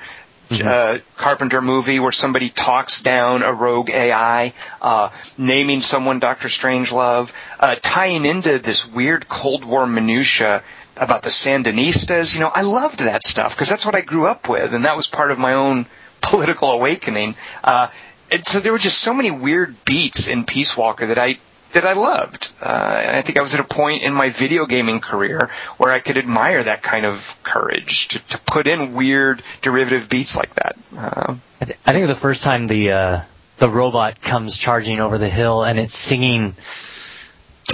uh, 0.52 0.98
Carpenter 1.16 1.62
movie 1.62 2.00
where 2.00 2.12
somebody 2.12 2.50
talks 2.50 3.02
down 3.02 3.44
a 3.44 3.54
rogue 3.54 3.90
AI, 3.90 4.54
uh, 4.82 5.10
naming 5.38 5.82
someone 5.82 6.20
Doctor 6.20 6.48
Strangelove, 6.48 7.32
uh, 7.60 7.76
tying 7.82 8.26
into 8.26 8.60
this 8.60 8.86
weird 8.88 9.28
Cold 9.28 9.64
War 9.64 9.86
minutia 9.86 10.64
about 10.98 11.24
the 11.24 11.30
Sandinistas. 11.30 12.34
You 12.34 12.40
know, 12.42 12.52
I 12.54 12.64
loved 12.64 13.00
that 13.00 13.24
stuff 13.24 13.54
because 13.56 13.70
that's 13.70 13.86
what 13.86 13.96
I 13.96 14.02
grew 14.02 14.26
up 14.26 14.50
with, 14.50 14.74
and 14.74 14.86
that 14.86 14.98
was 14.98 15.08
part 15.08 15.32
of 15.32 15.38
my 15.38 15.54
own 15.54 15.86
political 16.22 16.72
awakening. 16.72 17.36
Uh, 17.64 17.88
and 18.32 18.46
so 18.46 18.60
there 18.60 18.72
were 18.72 18.80
just 18.80 19.00
so 19.00 19.14
many 19.14 19.32
weird 19.32 19.76
beats 19.86 20.28
in 20.28 20.46
Peace 20.46 20.76
Walker 20.76 21.08
that 21.08 21.18
I 21.18 21.40
that 21.74 21.86
I 21.86 21.94
loved. 21.94 22.52
Uh, 22.62 22.66
and 22.66 23.16
I 23.16 23.22
think 23.22 23.38
I 23.38 23.42
was 23.42 23.54
at 23.54 23.60
a 23.60 23.64
point 23.64 24.04
in 24.04 24.14
my 24.14 24.30
video 24.30 24.66
gaming 24.66 25.00
career 25.00 25.50
where 25.78 25.92
I 25.92 26.00
could 26.00 26.18
admire 26.18 26.64
that 26.64 26.82
kind 26.84 27.06
of 27.06 27.36
courage 27.44 28.08
to, 28.10 28.20
to 28.30 28.38
put 28.40 28.68
in 28.68 28.94
weird 28.94 29.44
derivative 29.62 30.10
beats 30.10 30.36
like 30.36 30.54
that. 30.56 30.76
Uh, 30.96 31.36
I, 31.62 31.66
th- 31.66 31.80
I 31.86 31.94
think 31.94 32.08
the 32.08 32.16
first 32.16 32.44
time 32.44 32.68
the 32.68 32.92
uh, 32.92 33.22
the 33.58 33.70
robot 33.70 34.22
comes 34.22 34.58
charging 34.58 35.00
over 35.00 35.18
the 35.18 35.30
hill 35.30 35.64
and 35.64 35.78
it's 35.80 35.96
singing 35.96 36.56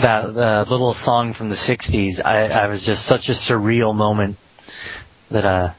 that 0.01 0.25
uh, 0.25 0.65
little 0.69 0.93
song 0.93 1.31
from 1.33 1.49
the 1.49 1.55
'60s, 1.55 2.19
I, 2.23 2.47
I 2.47 2.67
was 2.67 2.85
just 2.85 3.05
such 3.05 3.29
a 3.29 3.33
surreal 3.33 3.95
moment 3.95 4.37
that 5.31 5.45
uh, 5.45 5.69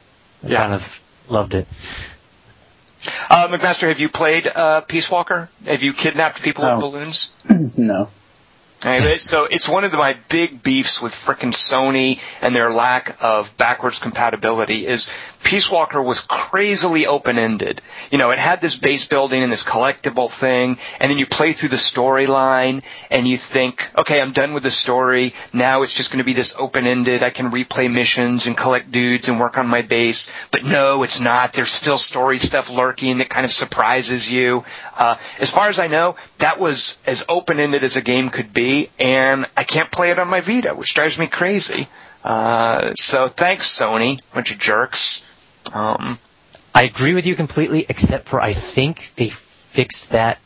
I 0.43 0.47
Yeah. 0.47 0.57
kind 0.57 0.73
of 0.73 1.01
loved 1.29 1.53
it. 1.55 1.67
Uh, 3.53 3.57
McMaster, 3.57 3.87
have 3.89 3.99
you 3.99 4.09
played 4.09 4.47
uh, 4.47 4.81
Peace 4.81 5.09
Walker? 5.09 5.49
Have 5.65 5.83
you 5.83 5.93
kidnapped 5.93 6.41
people 6.41 6.63
No. 6.65 6.75
with 6.75 6.81
balloons? 6.81 7.31
No. 7.77 8.09
Anyway, 8.83 9.17
so 9.17 9.45
it's 9.45 9.67
one 9.67 9.83
of 9.85 9.91
the, 9.91 9.97
my 9.97 10.15
big 10.29 10.61
beefs 10.61 11.01
with 11.01 11.11
frickin' 11.11 11.51
Sony 11.51 12.19
and 12.41 12.55
their 12.55 12.71
lack 12.71 13.17
of 13.21 13.55
backwards 13.57 13.97
compatibility 13.97 14.85
is 14.85 15.09
Peace 15.43 15.71
Walker 15.71 16.01
was 16.01 16.19
crazily 16.19 17.07
open-ended. 17.07 17.81
You 18.11 18.17
know, 18.17 18.31
it 18.31 18.39
had 18.39 18.59
this 18.59 18.75
base 18.75 19.07
building 19.07 19.43
and 19.43 19.51
this 19.51 19.63
collectible 19.63 20.29
thing, 20.29 20.77
and 20.99 21.09
then 21.09 21.17
you 21.17 21.25
play 21.25 21.53
through 21.53 21.69
the 21.69 21.77
storyline 21.77 22.83
and 23.09 23.27
you 23.27 23.37
think, 23.37 23.89
okay, 23.99 24.19
I'm 24.19 24.33
done 24.33 24.53
with 24.53 24.63
the 24.63 24.71
story. 24.71 25.33
Now 25.53 25.83
it's 25.83 25.93
just 25.93 26.11
going 26.11 26.19
to 26.19 26.25
be 26.25 26.33
this 26.33 26.55
open-ended. 26.57 27.23
I 27.23 27.29
can 27.29 27.51
replay 27.51 27.91
missions 27.91 28.45
and 28.45 28.57
collect 28.57 28.91
dudes 28.91 29.29
and 29.29 29.39
work 29.39 29.57
on 29.57 29.67
my 29.67 29.81
base. 29.81 30.29
But 30.51 30.65
no, 30.65 31.03
it's 31.03 31.19
not. 31.19 31.53
There's 31.53 31.71
still 31.71 31.97
story 31.97 32.39
stuff 32.39 32.69
lurking 32.69 33.19
that 33.19 33.29
kind 33.29 33.45
of 33.45 33.51
surprises 33.51 34.29
you. 34.29 34.65
Uh, 34.97 35.15
as 35.39 35.49
far 35.49 35.69
as 35.69 35.79
I 35.79 35.87
know, 35.87 36.15
that 36.39 36.59
was 36.59 36.97
as 37.05 37.23
open-ended 37.29 37.83
as 37.83 37.95
a 37.95 38.01
game 38.01 38.29
could 38.29 38.53
be, 38.53 38.89
and 38.99 39.45
I 39.55 39.63
can't 39.63 39.91
play 39.91 40.11
it 40.11 40.19
on 40.19 40.27
my 40.27 40.41
Vita, 40.41 40.75
which 40.75 40.93
drives 40.93 41.17
me 41.17 41.27
crazy. 41.27 41.87
Uh, 42.23 42.93
so 42.95 43.29
thanks, 43.29 43.69
Sony, 43.69 44.19
bunch 44.33 44.51
of 44.51 44.57
jerks. 44.57 45.23
Um, 45.73 46.19
I 46.73 46.83
agree 46.83 47.13
with 47.13 47.25
you 47.25 47.35
completely, 47.35 47.85
except 47.87 48.27
for 48.27 48.41
I 48.41 48.53
think 48.53 49.13
they 49.15 49.29
fixed 49.29 50.11
that 50.11 50.39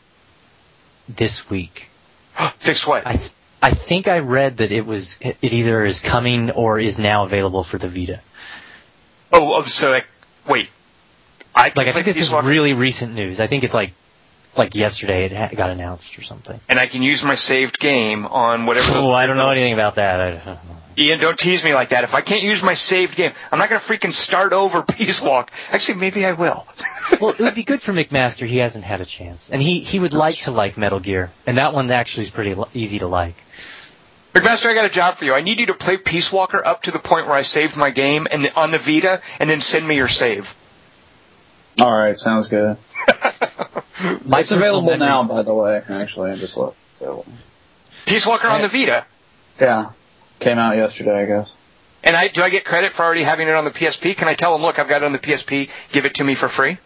this 1.08 1.48
week. 1.50 1.88
fixed 2.58 2.86
what? 2.86 3.06
I 3.06 3.16
th- 3.16 3.30
I 3.62 3.70
think 3.70 4.08
I 4.08 4.18
read 4.18 4.56
that 4.56 4.72
it 4.72 4.84
was 4.84 5.18
it 5.20 5.36
either 5.42 5.84
is 5.84 6.00
coming 6.00 6.50
or 6.50 6.80
is 6.80 6.98
now 6.98 7.24
available 7.24 7.62
for 7.62 7.78
the 7.78 7.88
Vita. 7.88 8.20
oh, 9.32 9.54
oh, 9.54 9.62
so 9.64 9.90
like, 9.90 10.06
wait. 10.48 10.68
I 11.54 11.72
Like 11.76 11.86
I 11.86 11.92
think 11.92 12.06
this 12.06 12.20
is 12.20 12.32
really 12.32 12.72
recent 12.72 13.14
news. 13.14 13.38
I 13.38 13.46
think 13.46 13.62
it's 13.62 13.74
like 13.74 13.92
like 14.56 14.74
yesterday 14.74 15.24
it 15.26 15.32
ha- 15.32 15.50
got 15.54 15.70
announced 15.70 16.18
or 16.18 16.22
something. 16.22 16.58
And 16.68 16.78
I 16.78 16.86
can 16.86 17.02
use 17.02 17.22
my 17.22 17.34
saved 17.34 17.78
game 17.78 18.26
on 18.26 18.66
whatever. 18.66 18.92
Oh, 18.94 19.12
I 19.12 19.26
don't 19.26 19.36
know 19.36 19.48
anything 19.48 19.72
about 19.72 19.96
that. 19.96 20.20
I, 20.20 20.30
don't 20.30 20.46
know. 20.46 20.58
Ian, 20.98 21.20
don't 21.20 21.38
tease 21.38 21.64
me 21.64 21.74
like 21.74 21.90
that. 21.90 22.04
If 22.04 22.14
I 22.14 22.20
can't 22.20 22.42
use 22.42 22.62
my 22.62 22.74
saved 22.74 23.16
game, 23.16 23.32
I'm 23.50 23.58
not 23.58 23.70
going 23.70 23.80
to 23.80 23.86
freaking 23.86 24.12
start 24.12 24.52
over 24.52 24.82
Peace 24.88 25.22
Walk. 25.22 25.50
Actually, 25.70 26.00
maybe 26.00 26.26
I 26.26 26.32
will. 26.32 26.66
well, 27.20 27.30
it 27.30 27.40
would 27.40 27.54
be 27.54 27.64
good 27.64 27.80
for 27.80 27.92
McMaster. 27.92 28.46
He 28.46 28.58
hasn't 28.58 28.84
had 28.84 29.00
a 29.00 29.06
chance, 29.06 29.50
and 29.50 29.62
he 29.62 29.80
he 29.80 29.98
would 29.98 30.12
like 30.12 30.36
to 30.42 30.50
like 30.50 30.76
Metal 30.76 31.00
Gear, 31.00 31.30
and 31.46 31.58
that 31.58 31.72
one 31.72 31.90
actually 31.90 32.24
is 32.24 32.30
pretty 32.30 32.54
li- 32.54 32.66
easy 32.74 32.98
to 32.98 33.06
like. 33.06 33.34
McMaster, 34.34 34.66
I 34.66 34.74
got 34.74 34.86
a 34.86 34.90
job 34.90 35.16
for 35.16 35.26
you. 35.26 35.34
I 35.34 35.42
need 35.42 35.60
you 35.60 35.66
to 35.66 35.74
play 35.74 35.98
Peace 35.98 36.32
Walker 36.32 36.66
up 36.66 36.84
to 36.84 36.90
the 36.90 36.98
point 36.98 37.26
where 37.26 37.36
I 37.36 37.42
saved 37.42 37.76
my 37.76 37.90
game 37.90 38.26
and 38.30 38.50
on 38.56 38.70
the 38.70 38.78
Vita, 38.78 39.20
and 39.38 39.48
then 39.48 39.60
send 39.60 39.86
me 39.86 39.96
your 39.96 40.08
save. 40.08 40.54
All 41.80 41.92
right, 41.92 42.18
sounds 42.18 42.48
good. 42.48 42.76
My 44.24 44.40
it's 44.40 44.52
available 44.52 44.88
personal 44.88 45.08
now, 45.08 45.22
by 45.24 45.42
the 45.42 45.54
way. 45.54 45.82
Actually, 45.88 46.32
I 46.32 46.36
just 46.36 46.56
looked. 46.56 46.76
So, 46.98 47.24
Peace 48.06 48.26
Walker 48.26 48.48
on 48.48 48.62
the 48.62 48.68
Vita. 48.68 49.06
yeah, 49.60 49.92
came 50.40 50.58
out 50.58 50.76
yesterday, 50.76 51.22
I 51.22 51.26
guess. 51.26 51.52
And 52.04 52.16
I 52.16 52.28
do 52.28 52.42
I 52.42 52.50
get 52.50 52.64
credit 52.64 52.92
for 52.92 53.04
already 53.04 53.22
having 53.22 53.48
it 53.48 53.54
on 53.54 53.64
the 53.64 53.70
PSP? 53.70 54.16
Can 54.16 54.28
I 54.28 54.34
tell 54.34 54.52
them, 54.52 54.62
look, 54.62 54.78
I've 54.78 54.88
got 54.88 55.02
it 55.02 55.04
on 55.04 55.12
the 55.12 55.18
PSP. 55.18 55.68
Give 55.92 56.04
it 56.04 56.14
to 56.14 56.24
me 56.24 56.34
for 56.34 56.48
free. 56.48 56.78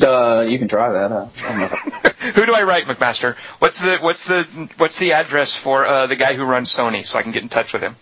Uh, 0.00 0.44
you 0.48 0.58
can 0.58 0.68
try 0.68 0.90
that. 0.92 1.12
out. 1.12 1.30
I 1.44 1.48
don't 1.48 1.70
know. 2.04 2.32
who 2.32 2.46
do 2.46 2.54
I 2.54 2.62
write, 2.62 2.84
McMaster? 2.84 3.36
What's 3.58 3.80
the 3.80 3.98
what's 3.98 4.24
the 4.24 4.44
what's 4.78 4.98
the 4.98 5.12
address 5.12 5.54
for 5.54 5.86
uh, 5.86 6.06
the 6.06 6.16
guy 6.16 6.34
who 6.34 6.44
runs 6.44 6.74
Sony 6.74 7.04
so 7.04 7.18
I 7.18 7.22
can 7.22 7.32
get 7.32 7.42
in 7.42 7.48
touch 7.48 7.72
with 7.72 7.82
him? 7.82 7.96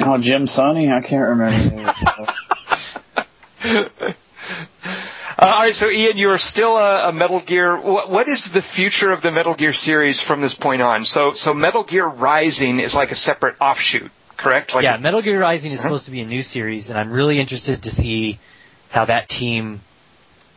oh, 0.00 0.18
Jim 0.18 0.46
Sony, 0.46 0.92
I 0.92 1.00
can't 1.00 1.28
remember. 1.28 1.94
Uh, 5.44 5.48
all 5.48 5.60
right, 5.60 5.74
so 5.74 5.90
Ian, 5.90 6.16
you 6.16 6.30
are 6.30 6.38
still 6.38 6.78
a, 6.78 7.10
a 7.10 7.12
Metal 7.12 7.38
Gear. 7.38 7.76
What, 7.78 8.08
what 8.10 8.28
is 8.28 8.46
the 8.46 8.62
future 8.62 9.12
of 9.12 9.20
the 9.20 9.30
Metal 9.30 9.52
Gear 9.52 9.74
series 9.74 10.18
from 10.18 10.40
this 10.40 10.54
point 10.54 10.80
on? 10.80 11.04
So, 11.04 11.34
so 11.34 11.52
Metal 11.52 11.84
Gear 11.84 12.06
Rising 12.06 12.80
is 12.80 12.94
like 12.94 13.10
a 13.10 13.14
separate 13.14 13.56
offshoot, 13.60 14.10
correct? 14.38 14.74
Like 14.74 14.84
yeah, 14.84 14.96
Metal 14.96 15.20
Gear 15.20 15.38
Rising 15.38 15.72
is 15.72 15.80
Uh-huh. 15.80 15.88
supposed 15.90 16.06
to 16.06 16.12
be 16.12 16.22
a 16.22 16.24
new 16.24 16.42
series, 16.42 16.88
and 16.88 16.98
I'm 16.98 17.10
really 17.12 17.38
interested 17.38 17.82
to 17.82 17.90
see 17.90 18.38
how 18.88 19.04
that 19.04 19.28
team, 19.28 19.82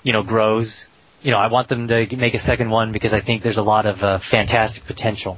you 0.03 0.13
know, 0.13 0.23
grows. 0.23 0.88
You 1.21 1.31
know, 1.31 1.38
I 1.39 1.47
want 1.47 1.67
them 1.67 1.89
to 1.89 2.15
make 2.15 2.33
a 2.33 2.39
second 2.39 2.69
one 2.69 2.93
because 2.93 3.13
I 3.13 3.19
think 3.19 3.41
there's 3.41 3.57
a 3.57 3.63
lot 3.63 3.88
of 3.88 4.01
uh, 4.05 4.19
fantastic 4.19 4.85
potential. 4.85 5.38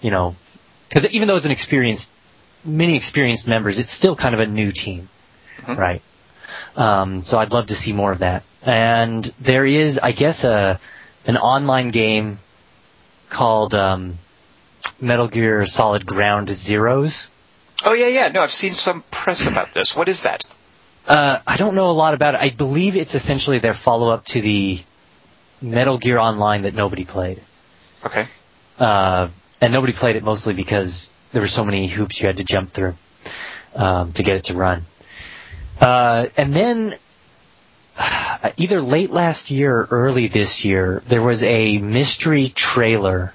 You 0.00 0.12
know, 0.12 0.36
because 0.88 1.04
even 1.06 1.26
though 1.26 1.34
it's 1.34 1.46
an 1.46 1.50
experienced, 1.50 2.12
many 2.64 2.94
experienced 2.94 3.48
members, 3.48 3.80
it's 3.80 3.90
still 3.90 4.14
kind 4.14 4.36
of 4.36 4.40
a 4.40 4.46
new 4.46 4.70
team, 4.70 5.08
Mhm. 5.62 5.76
right? 5.76 6.02
Um, 6.78 7.22
so 7.24 7.38
I'd 7.38 7.52
love 7.52 7.66
to 7.66 7.74
see 7.74 7.92
more 7.92 8.12
of 8.12 8.20
that. 8.20 8.44
And 8.62 9.24
there 9.40 9.66
is, 9.66 9.98
I 9.98 10.12
guess, 10.12 10.44
a 10.44 10.78
an 11.26 11.36
online 11.36 11.90
game 11.90 12.38
called 13.28 13.74
um, 13.74 14.16
Metal 15.00 15.26
Gear 15.26 15.66
Solid 15.66 16.06
Ground 16.06 16.48
Zeroes. 16.48 17.26
oh 17.84 17.92
yeah, 17.92 18.06
yeah. 18.06 18.28
No, 18.28 18.42
I've 18.42 18.52
seen 18.52 18.74
some 18.74 19.02
press 19.10 19.46
about 19.46 19.74
this. 19.74 19.96
What 19.96 20.08
is 20.08 20.22
that? 20.22 20.44
Uh, 21.06 21.40
I 21.46 21.56
don't 21.56 21.74
know 21.74 21.90
a 21.90 21.98
lot 22.04 22.14
about 22.14 22.34
it. 22.34 22.40
I 22.40 22.50
believe 22.50 22.96
it's 22.96 23.14
essentially 23.14 23.58
their 23.58 23.74
follow-up 23.74 24.26
to 24.26 24.40
the 24.40 24.80
Metal 25.60 25.98
Gear 25.98 26.18
Online 26.18 26.62
that 26.62 26.74
nobody 26.74 27.04
played. 27.04 27.40
Okay. 28.04 28.26
Uh, 28.78 29.28
and 29.60 29.72
nobody 29.72 29.92
played 29.92 30.16
it 30.16 30.22
mostly 30.22 30.54
because 30.54 31.10
there 31.32 31.40
were 31.40 31.48
so 31.48 31.64
many 31.64 31.88
hoops 31.88 32.20
you 32.20 32.28
had 32.28 32.36
to 32.36 32.44
jump 32.44 32.72
through 32.72 32.94
um, 33.74 34.12
to 34.12 34.22
get 34.22 34.36
it 34.36 34.44
to 34.44 34.54
run. 34.54 34.84
Uh, 35.80 36.26
and 36.36 36.54
then 36.54 36.96
either 38.56 38.80
late 38.80 39.10
last 39.10 39.50
year 39.50 39.76
or 39.76 39.88
early 39.90 40.28
this 40.28 40.64
year, 40.64 41.02
there 41.08 41.22
was 41.22 41.42
a 41.42 41.78
mystery 41.78 42.48
trailer 42.48 43.32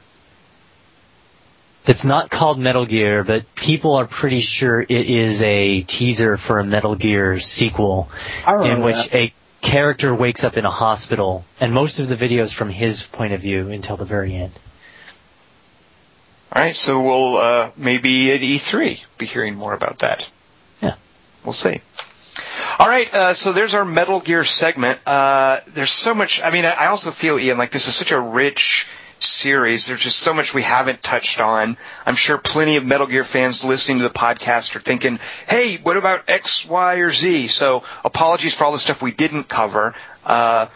that's 1.86 2.06
not 2.06 2.30
called 2.30 2.60
Metal 2.60 2.86
Gear, 2.86 3.24
but 3.24 3.56
people 3.56 3.96
are 3.96 4.06
pretty 4.06 4.40
sure 4.40 4.80
it 4.82 4.90
is 4.90 5.42
a 5.42 5.82
teaser 5.82 6.38
for 6.38 6.60
a 6.60 6.64
Metal 6.64 6.96
Gear 6.96 7.40
sequel 7.40 8.10
in 8.48 8.82
which 8.82 9.10
that. 9.10 9.16
a 9.16 9.34
character 9.62 10.14
wakes 10.14 10.44
up 10.44 10.58
in 10.58 10.66
a 10.66 10.72
hospital, 10.72 11.44
and 11.60 11.74
most 11.74 12.00
of 12.00 12.08
the 12.08 12.16
video 12.16 12.44
is 12.44 12.54
from 12.54 12.70
his 12.70 13.06
point 13.08 13.34
of 13.34 13.42
view 13.42 13.70
until 13.70 13.98
the 13.98 14.06
very 14.06 14.36
end. 14.36 14.54
All 16.54 16.62
right, 16.62 16.76
so 16.76 17.02
we'll 17.02 17.38
uh, 17.38 17.72
maybe 17.76 18.32
at 18.32 18.42
E3 18.42 19.04
be 19.18 19.26
hearing 19.26 19.56
more 19.56 19.74
about 19.74 20.00
that. 20.00 20.30
Yeah. 20.82 20.96
We'll 21.44 21.54
see. 21.54 21.82
All 22.80 22.88
right, 22.88 23.12
uh, 23.14 23.34
so 23.36 23.54
there's 23.54 23.76
our 23.76 23.86
Metal 23.86 24.20
Gear 24.20 24.44
segment. 24.44 25.00
Uh, 25.06 25.60
there's 25.68 25.92
so 25.92 26.16
much. 26.16 26.42
I 26.42 26.50
mean, 26.50 26.66
I 26.66 26.88
also 26.88 27.12
feel 27.12 27.38
Ian 27.38 27.58
like 27.58 27.72
this 27.72 27.88
is 27.88 27.96
such 27.96 28.12
a 28.12 28.20
rich 28.20 28.88
series. 29.20 29.86
There's 29.86 30.02
just 30.02 30.20
so 30.20 30.34
much 30.34 30.54
we 30.56 30.64
haven't 30.64 31.04
touched 31.04 31.40
on. 31.40 31.78
I'm 32.06 32.16
sure 32.16 32.38
plenty 32.40 32.76
of 32.78 32.86
Metal 32.86 33.06
Gear 33.06 33.24
fans 33.24 33.64
listening 33.64 34.00
to 34.00 34.04
the 34.04 34.10
podcast 34.10 34.76
are 34.76 34.80
thinking, 34.80 35.20
"Hey, 35.48 35.78
what 35.78 35.98
about 35.98 36.24
X, 36.28 36.66
Y, 36.66 36.96
or 36.96 37.12
Z?" 37.12 37.48
So 37.48 37.84
apologies 38.04 38.56
for 38.56 38.66
all 38.66 38.72
the 38.72 38.80
stuff 38.80 39.02
we 39.04 39.12
didn't 39.12 39.48
cover. 39.48 39.94
Uh, 40.26 40.68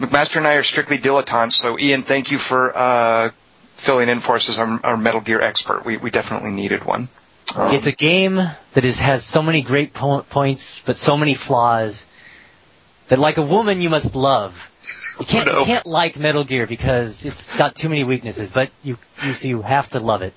McMaster 0.00 0.36
and 0.38 0.46
I 0.48 0.54
are 0.54 0.64
strictly 0.64 0.98
dilettantes, 0.98 1.52
so 1.52 1.78
Ian, 1.78 2.02
thank 2.02 2.32
you 2.32 2.38
for 2.38 2.76
uh, 2.76 3.30
filling 3.76 4.08
in 4.08 4.18
for 4.18 4.34
us 4.34 4.48
as 4.48 4.58
our, 4.58 4.80
our 4.82 4.96
Metal 4.96 5.20
Gear 5.20 5.40
expert. 5.40 5.84
We 5.84 5.98
we 5.98 6.10
definitely 6.10 6.50
needed 6.50 6.84
one. 6.84 7.08
It's 7.56 7.86
a 7.86 7.92
game 7.92 8.36
that 8.36 8.84
is, 8.84 8.98
has 9.00 9.24
so 9.24 9.42
many 9.42 9.62
great 9.62 9.94
po- 9.94 10.22
points, 10.22 10.82
but 10.84 10.96
so 10.96 11.16
many 11.16 11.34
flaws 11.34 12.06
that, 13.08 13.18
like 13.18 13.36
a 13.36 13.42
woman, 13.42 13.80
you 13.80 13.90
must 13.90 14.16
love. 14.16 14.70
You 15.20 15.26
can't, 15.26 15.46
no. 15.46 15.60
you 15.60 15.66
can't 15.66 15.86
like 15.86 16.18
Metal 16.18 16.44
Gear 16.44 16.66
because 16.66 17.24
it's 17.24 17.56
got 17.56 17.76
too 17.76 17.88
many 17.88 18.02
weaknesses, 18.02 18.50
but 18.50 18.70
you, 18.82 18.98
you, 19.22 19.32
so 19.32 19.48
you 19.48 19.62
have 19.62 19.88
to 19.90 20.00
love 20.00 20.22
it. 20.22 20.34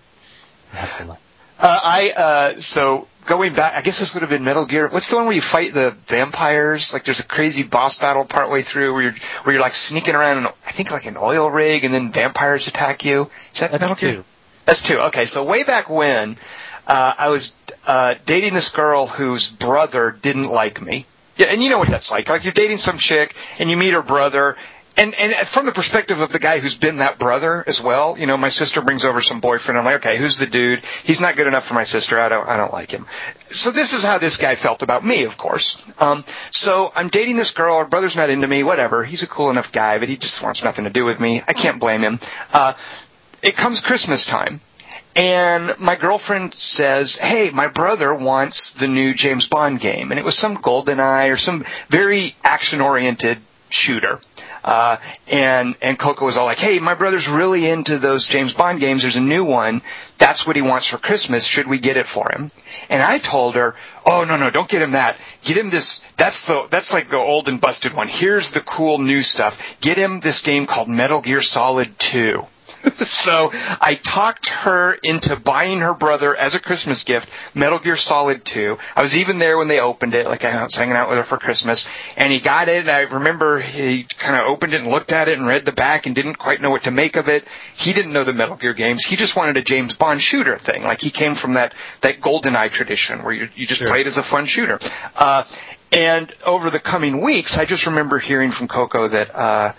To 0.97 1.05
love. 1.05 1.18
it. 1.18 1.24
Uh, 1.59 1.80
I 1.84 2.11
uh, 2.11 2.59
so 2.59 3.07
going 3.26 3.53
back, 3.53 3.74
I 3.74 3.82
guess 3.82 3.99
this 3.99 4.13
would 4.13 4.22
have 4.22 4.30
been 4.30 4.43
Metal 4.43 4.65
Gear. 4.65 4.88
What's 4.88 5.09
the 5.09 5.15
one 5.15 5.26
where 5.26 5.34
you 5.34 5.41
fight 5.41 5.74
the 5.74 5.95
vampires? 6.07 6.93
Like 6.93 7.03
there's 7.03 7.20
a 7.20 7.28
crazy 7.28 7.63
boss 7.63 7.97
battle 7.97 8.26
partway 8.26 8.61
through 8.61 8.93
where 8.93 9.01
you're 9.03 9.15
where 9.43 9.53
you're 9.53 9.61
like 9.61 9.74
sneaking 9.74 10.13
around, 10.13 10.39
in, 10.39 10.45
I 10.45 10.72
think 10.72 10.91
like 10.91 11.05
an 11.05 11.18
oil 11.18 11.49
rig, 11.49 11.84
and 11.84 11.93
then 11.93 12.11
vampires 12.11 12.68
attack 12.68 13.05
you. 13.05 13.30
Is 13.53 13.61
that 13.61 13.72
That's 13.72 13.82
Metal 13.82 13.95
Gear? 13.95 14.13
two. 14.18 14.24
That's 14.65 14.82
two. 14.82 14.99
Okay, 14.99 15.26
so 15.26 15.43
way 15.43 15.63
back 15.63 15.89
when, 15.89 16.38
uh, 16.88 17.13
I 17.17 17.29
was 17.29 17.53
uh, 17.85 18.15
dating 18.25 18.53
this 18.53 18.69
girl 18.69 19.07
whose 19.07 19.47
brother 19.49 20.11
didn't 20.11 20.47
like 20.47 20.81
me. 20.81 21.05
Yeah, 21.35 21.47
and 21.47 21.61
you 21.61 21.69
know 21.69 21.77
what 21.77 21.89
that's 21.89 22.09
like. 22.09 22.29
Like 22.29 22.45
you're 22.45 22.53
dating 22.53 22.77
some 22.77 22.97
chick, 22.97 23.35
and 23.59 23.69
you 23.69 23.77
meet 23.77 23.93
her 23.93 24.01
brother, 24.01 24.55
and 24.95 25.13
and 25.13 25.47
from 25.47 25.67
the 25.67 25.71
perspective 25.71 26.19
of 26.19 26.31
the 26.31 26.39
guy 26.39 26.57
who's 26.57 26.75
been 26.75 26.97
that 26.97 27.19
brother 27.19 27.63
as 27.67 27.79
well, 27.79 28.17
you 28.17 28.25
know, 28.25 28.38
my 28.38 28.49
sister 28.49 28.81
brings 28.81 29.05
over 29.05 29.21
some 29.21 29.39
boyfriend. 29.39 29.77
I'm 29.77 29.85
like, 29.85 29.97
okay, 29.97 30.17
who's 30.17 30.39
the 30.39 30.47
dude? 30.47 30.83
He's 31.03 31.21
not 31.21 31.35
good 31.35 31.45
enough 31.45 31.65
for 31.67 31.75
my 31.75 31.83
sister. 31.83 32.17
I 32.17 32.29
don't 32.29 32.47
I 32.47 32.57
don't 32.57 32.73
like 32.73 32.89
him. 32.89 33.05
So 33.51 33.69
this 33.69 33.93
is 33.93 34.01
how 34.01 34.17
this 34.17 34.38
guy 34.38 34.55
felt 34.55 34.81
about 34.81 35.05
me, 35.05 35.25
of 35.25 35.38
course. 35.38 35.85
Um, 35.99 36.25
so 36.51 36.91
I'm 36.95 37.09
dating 37.09 37.38
this 37.38 37.51
girl. 37.51 37.77
Her 37.77 37.85
brother's 37.85 38.15
not 38.15 38.31
into 38.31 38.47
me. 38.47 38.63
Whatever. 38.63 39.03
He's 39.03 39.21
a 39.21 39.27
cool 39.27 39.51
enough 39.51 39.71
guy, 39.71 39.99
but 39.99 40.09
he 40.09 40.17
just 40.17 40.41
wants 40.41 40.63
nothing 40.63 40.85
to 40.85 40.89
do 40.91 41.05
with 41.05 41.19
me. 41.19 41.41
I 41.47 41.53
can't 41.53 41.79
blame 41.79 42.01
him. 42.01 42.19
Uh, 42.51 42.73
it 43.43 43.55
comes 43.55 43.81
Christmas 43.81 44.25
time. 44.25 44.61
And 45.16 45.78
my 45.80 45.95
girlfriend 45.95 46.53
says, 46.55 47.16
"Hey, 47.16 47.49
my 47.49 47.68
brother 47.68 48.14
wants 48.14 48.74
the 48.74 48.88
new 48.88 49.14
James 49.14 49.47
Bond 49.47 49.80
game," 49.80 50.12
and 50.12 50.20
it 50.20 50.26
was 50.26 50.38
some 50.38 50.58
GoldenEye 50.58 51.32
or 51.32 51.38
some 51.38 51.66
very 51.89 52.36
action-oriented 52.43 53.39
shooter. 53.70 54.20
Uh, 54.64 54.97
and 55.28 55.76
and 55.82 55.97
Coco 55.97 56.26
was 56.26 56.38
all 56.38 56.45
like, 56.45 56.60
"Hey, 56.60 56.80
my 56.80 56.93
brother's 56.93 57.28
really 57.28 57.68
into 57.70 57.97
those 57.97 58.28
James 58.28 58.53
Bond 58.53 58.80
games. 58.80 59.01
There's 59.01 59.16
a 59.16 59.22
new 59.22 59.43
one. 59.43 59.82
That's 60.18 60.45
what 60.45 60.55
he 60.55 60.62
wants 60.62 60.88
for 60.88 60.97
Christmas. 60.97 61.45
Should 61.45 61.68
we 61.68 61.80
get 61.80 61.97
it 61.97 62.08
for 62.08 62.30
him?" 62.32 62.51
And 62.89 63.01
I 63.01 63.18
told 63.18 63.55
her, 63.55 63.76
"Oh 64.05 64.24
no, 64.24 64.36
no, 64.36 64.49
don't 64.49 64.70
get 64.70 64.82
him 64.82 64.91
that. 64.91 65.18
Get 65.43 65.58
him 65.58 65.70
this. 65.70 66.01
That's 66.18 66.45
the 66.45 66.68
that's 66.70 66.93
like 66.93 67.10
the 67.10 67.18
old 67.18 67.47
and 67.47 67.62
busted 67.62 67.93
one. 67.93 68.08
Here's 68.08 68.51
the 68.51 68.62
cool 68.62 68.97
new 68.99 69.22
stuff. 69.22 69.78
Get 69.80 69.97
him 69.97 70.20
this 70.20 70.41
game 70.41 70.66
called 70.66 70.89
Metal 70.89 71.22
Gear 71.22 71.41
Solid 71.41 71.97
2." 71.99 72.45
so 73.05 73.51
I 73.81 73.99
talked 74.01 74.49
her 74.49 74.93
into 75.03 75.35
buying 75.35 75.79
her 75.79 75.93
brother 75.93 76.35
as 76.35 76.55
a 76.55 76.59
Christmas 76.59 77.03
gift 77.03 77.29
Metal 77.55 77.79
Gear 77.79 77.95
Solid 77.95 78.45
2. 78.45 78.77
I 78.95 79.01
was 79.01 79.17
even 79.17 79.39
there 79.39 79.57
when 79.57 79.67
they 79.67 79.79
opened 79.79 80.13
it, 80.15 80.25
like 80.27 80.43
I 80.43 80.63
was 80.63 80.75
hanging 80.75 80.95
out 80.95 81.09
with 81.09 81.17
her 81.17 81.23
for 81.23 81.38
Christmas, 81.38 81.88
and 82.15 82.31
he 82.31 82.39
got 82.39 82.67
it. 82.69 82.81
And 82.81 82.89
I 82.89 83.01
remember 83.01 83.59
he 83.59 84.03
kind 84.03 84.35
of 84.35 84.47
opened 84.47 84.73
it 84.73 84.81
and 84.81 84.89
looked 84.89 85.11
at 85.11 85.27
it 85.27 85.38
and 85.38 85.47
read 85.47 85.65
the 85.65 85.71
back 85.71 86.05
and 86.05 86.15
didn't 86.15 86.35
quite 86.35 86.61
know 86.61 86.69
what 86.69 86.83
to 86.83 86.91
make 86.91 87.15
of 87.15 87.27
it. 87.29 87.47
He 87.75 87.93
didn't 87.93 88.13
know 88.13 88.23
the 88.23 88.33
Metal 88.33 88.55
Gear 88.55 88.73
games. 88.73 89.03
He 89.05 89.15
just 89.15 89.35
wanted 89.35 89.57
a 89.57 89.61
James 89.61 89.95
Bond 89.95 90.21
shooter 90.21 90.57
thing. 90.57 90.83
Like 90.83 91.01
he 91.01 91.09
came 91.09 91.35
from 91.35 91.53
that 91.53 91.73
that 92.01 92.19
GoldenEye 92.21 92.71
tradition 92.71 93.23
where 93.23 93.33
you 93.33 93.49
you 93.55 93.65
just 93.67 93.79
Sure. 93.79 93.88
played 93.88 94.07
as 94.07 94.17
a 94.17 94.23
fun 94.23 94.45
shooter. 94.47 94.79
Uh, 95.15 95.43
and 95.91 96.33
over 96.45 96.69
the 96.69 96.79
coming 96.79 97.21
weeks, 97.21 97.57
I 97.57 97.65
just 97.65 97.85
remember 97.85 98.19
hearing 98.19 98.51
from 98.51 98.67
Coco 98.67 99.07
that. 99.07 99.35
Uh, 99.35 99.73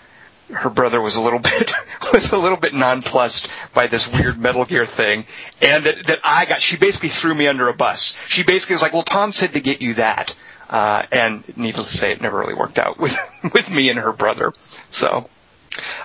her 0.51 0.69
brother 0.69 0.99
was 1.01 1.15
a 1.15 1.21
little 1.21 1.39
bit 1.43 1.71
was 2.13 2.31
a 2.31 2.37
little 2.37 2.57
bit 2.57 2.73
nonplussed 2.73 3.49
by 3.73 3.87
this 3.87 4.07
weird 4.11 4.37
Metal 4.39 4.65
Gear 4.65 4.85
thing, 4.85 5.25
and 5.61 5.85
that 5.85 6.07
that 6.07 6.19
I 6.23 6.45
got. 6.45 6.61
She 6.61 6.77
basically 6.77 7.09
threw 7.09 7.33
me 7.33 7.47
under 7.47 7.67
a 7.69 7.73
bus. 7.73 8.17
She 8.27 8.43
basically 8.43 8.75
was 8.75 8.81
like, 8.81 8.93
"Well, 8.93 9.03
Tom 9.03 9.31
said 9.31 9.53
to 9.53 9.61
get 9.61 9.81
you 9.81 9.95
that," 9.95 10.35
uh, 10.69 11.03
and 11.11 11.43
needless 11.57 11.91
to 11.91 11.97
say, 11.97 12.11
it 12.11 12.21
never 12.21 12.39
really 12.39 12.55
worked 12.55 12.79
out 12.79 12.97
with 12.99 13.15
with 13.53 13.69
me 13.69 13.89
and 13.89 13.99
her 13.99 14.11
brother. 14.13 14.53
So 14.89 15.29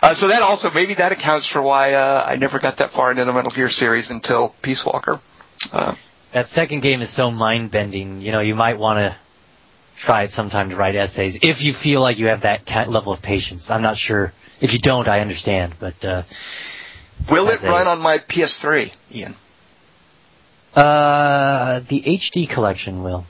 Uh, 0.02 0.14
so 0.14 0.28
that 0.28 0.42
also 0.42 0.70
maybe 0.70 0.94
that 0.94 1.10
accounts 1.12 1.46
for 1.46 1.60
why 1.62 1.94
uh, 1.94 2.24
I 2.26 2.36
never 2.36 2.58
got 2.58 2.76
that 2.76 2.92
far 2.92 3.10
into 3.10 3.24
the 3.24 3.32
Metal 3.32 3.50
Gear 3.50 3.70
series 3.70 4.10
until 4.10 4.54
Peace 4.62 4.84
Walker. 4.84 5.20
Uh, 5.72 5.94
that 6.32 6.46
second 6.46 6.80
game 6.80 7.00
is 7.00 7.10
so 7.10 7.30
mind 7.30 7.70
bending. 7.70 8.20
You 8.20 8.32
know, 8.32 8.40
you 8.40 8.54
might 8.54 8.78
want 8.78 8.98
to 8.98 9.16
try 9.96 10.24
it 10.24 10.30
sometime 10.30 10.70
to 10.70 10.76
write 10.76 10.94
essays 10.94 11.38
if 11.42 11.62
you 11.62 11.72
feel 11.72 12.00
like 12.00 12.18
you 12.18 12.26
have 12.26 12.42
that 12.42 12.90
level 12.90 13.12
of 13.12 13.22
patience. 13.22 13.70
I'm 13.70 13.82
not 13.82 13.96
sure. 13.96 14.32
If 14.60 14.72
you 14.72 14.78
don't, 14.78 15.08
I 15.08 15.20
understand, 15.20 15.74
but. 15.78 16.04
Uh, 16.04 16.22
Will 17.30 17.48
it 17.48 17.62
run 17.62 17.86
on 17.86 18.00
my 18.00 18.18
PS3, 18.18 18.92
Ian? 19.12 19.34
Uh, 20.74 21.80
the 21.88 22.02
HD 22.02 22.48
collection 22.48 23.02
will. 23.02 23.24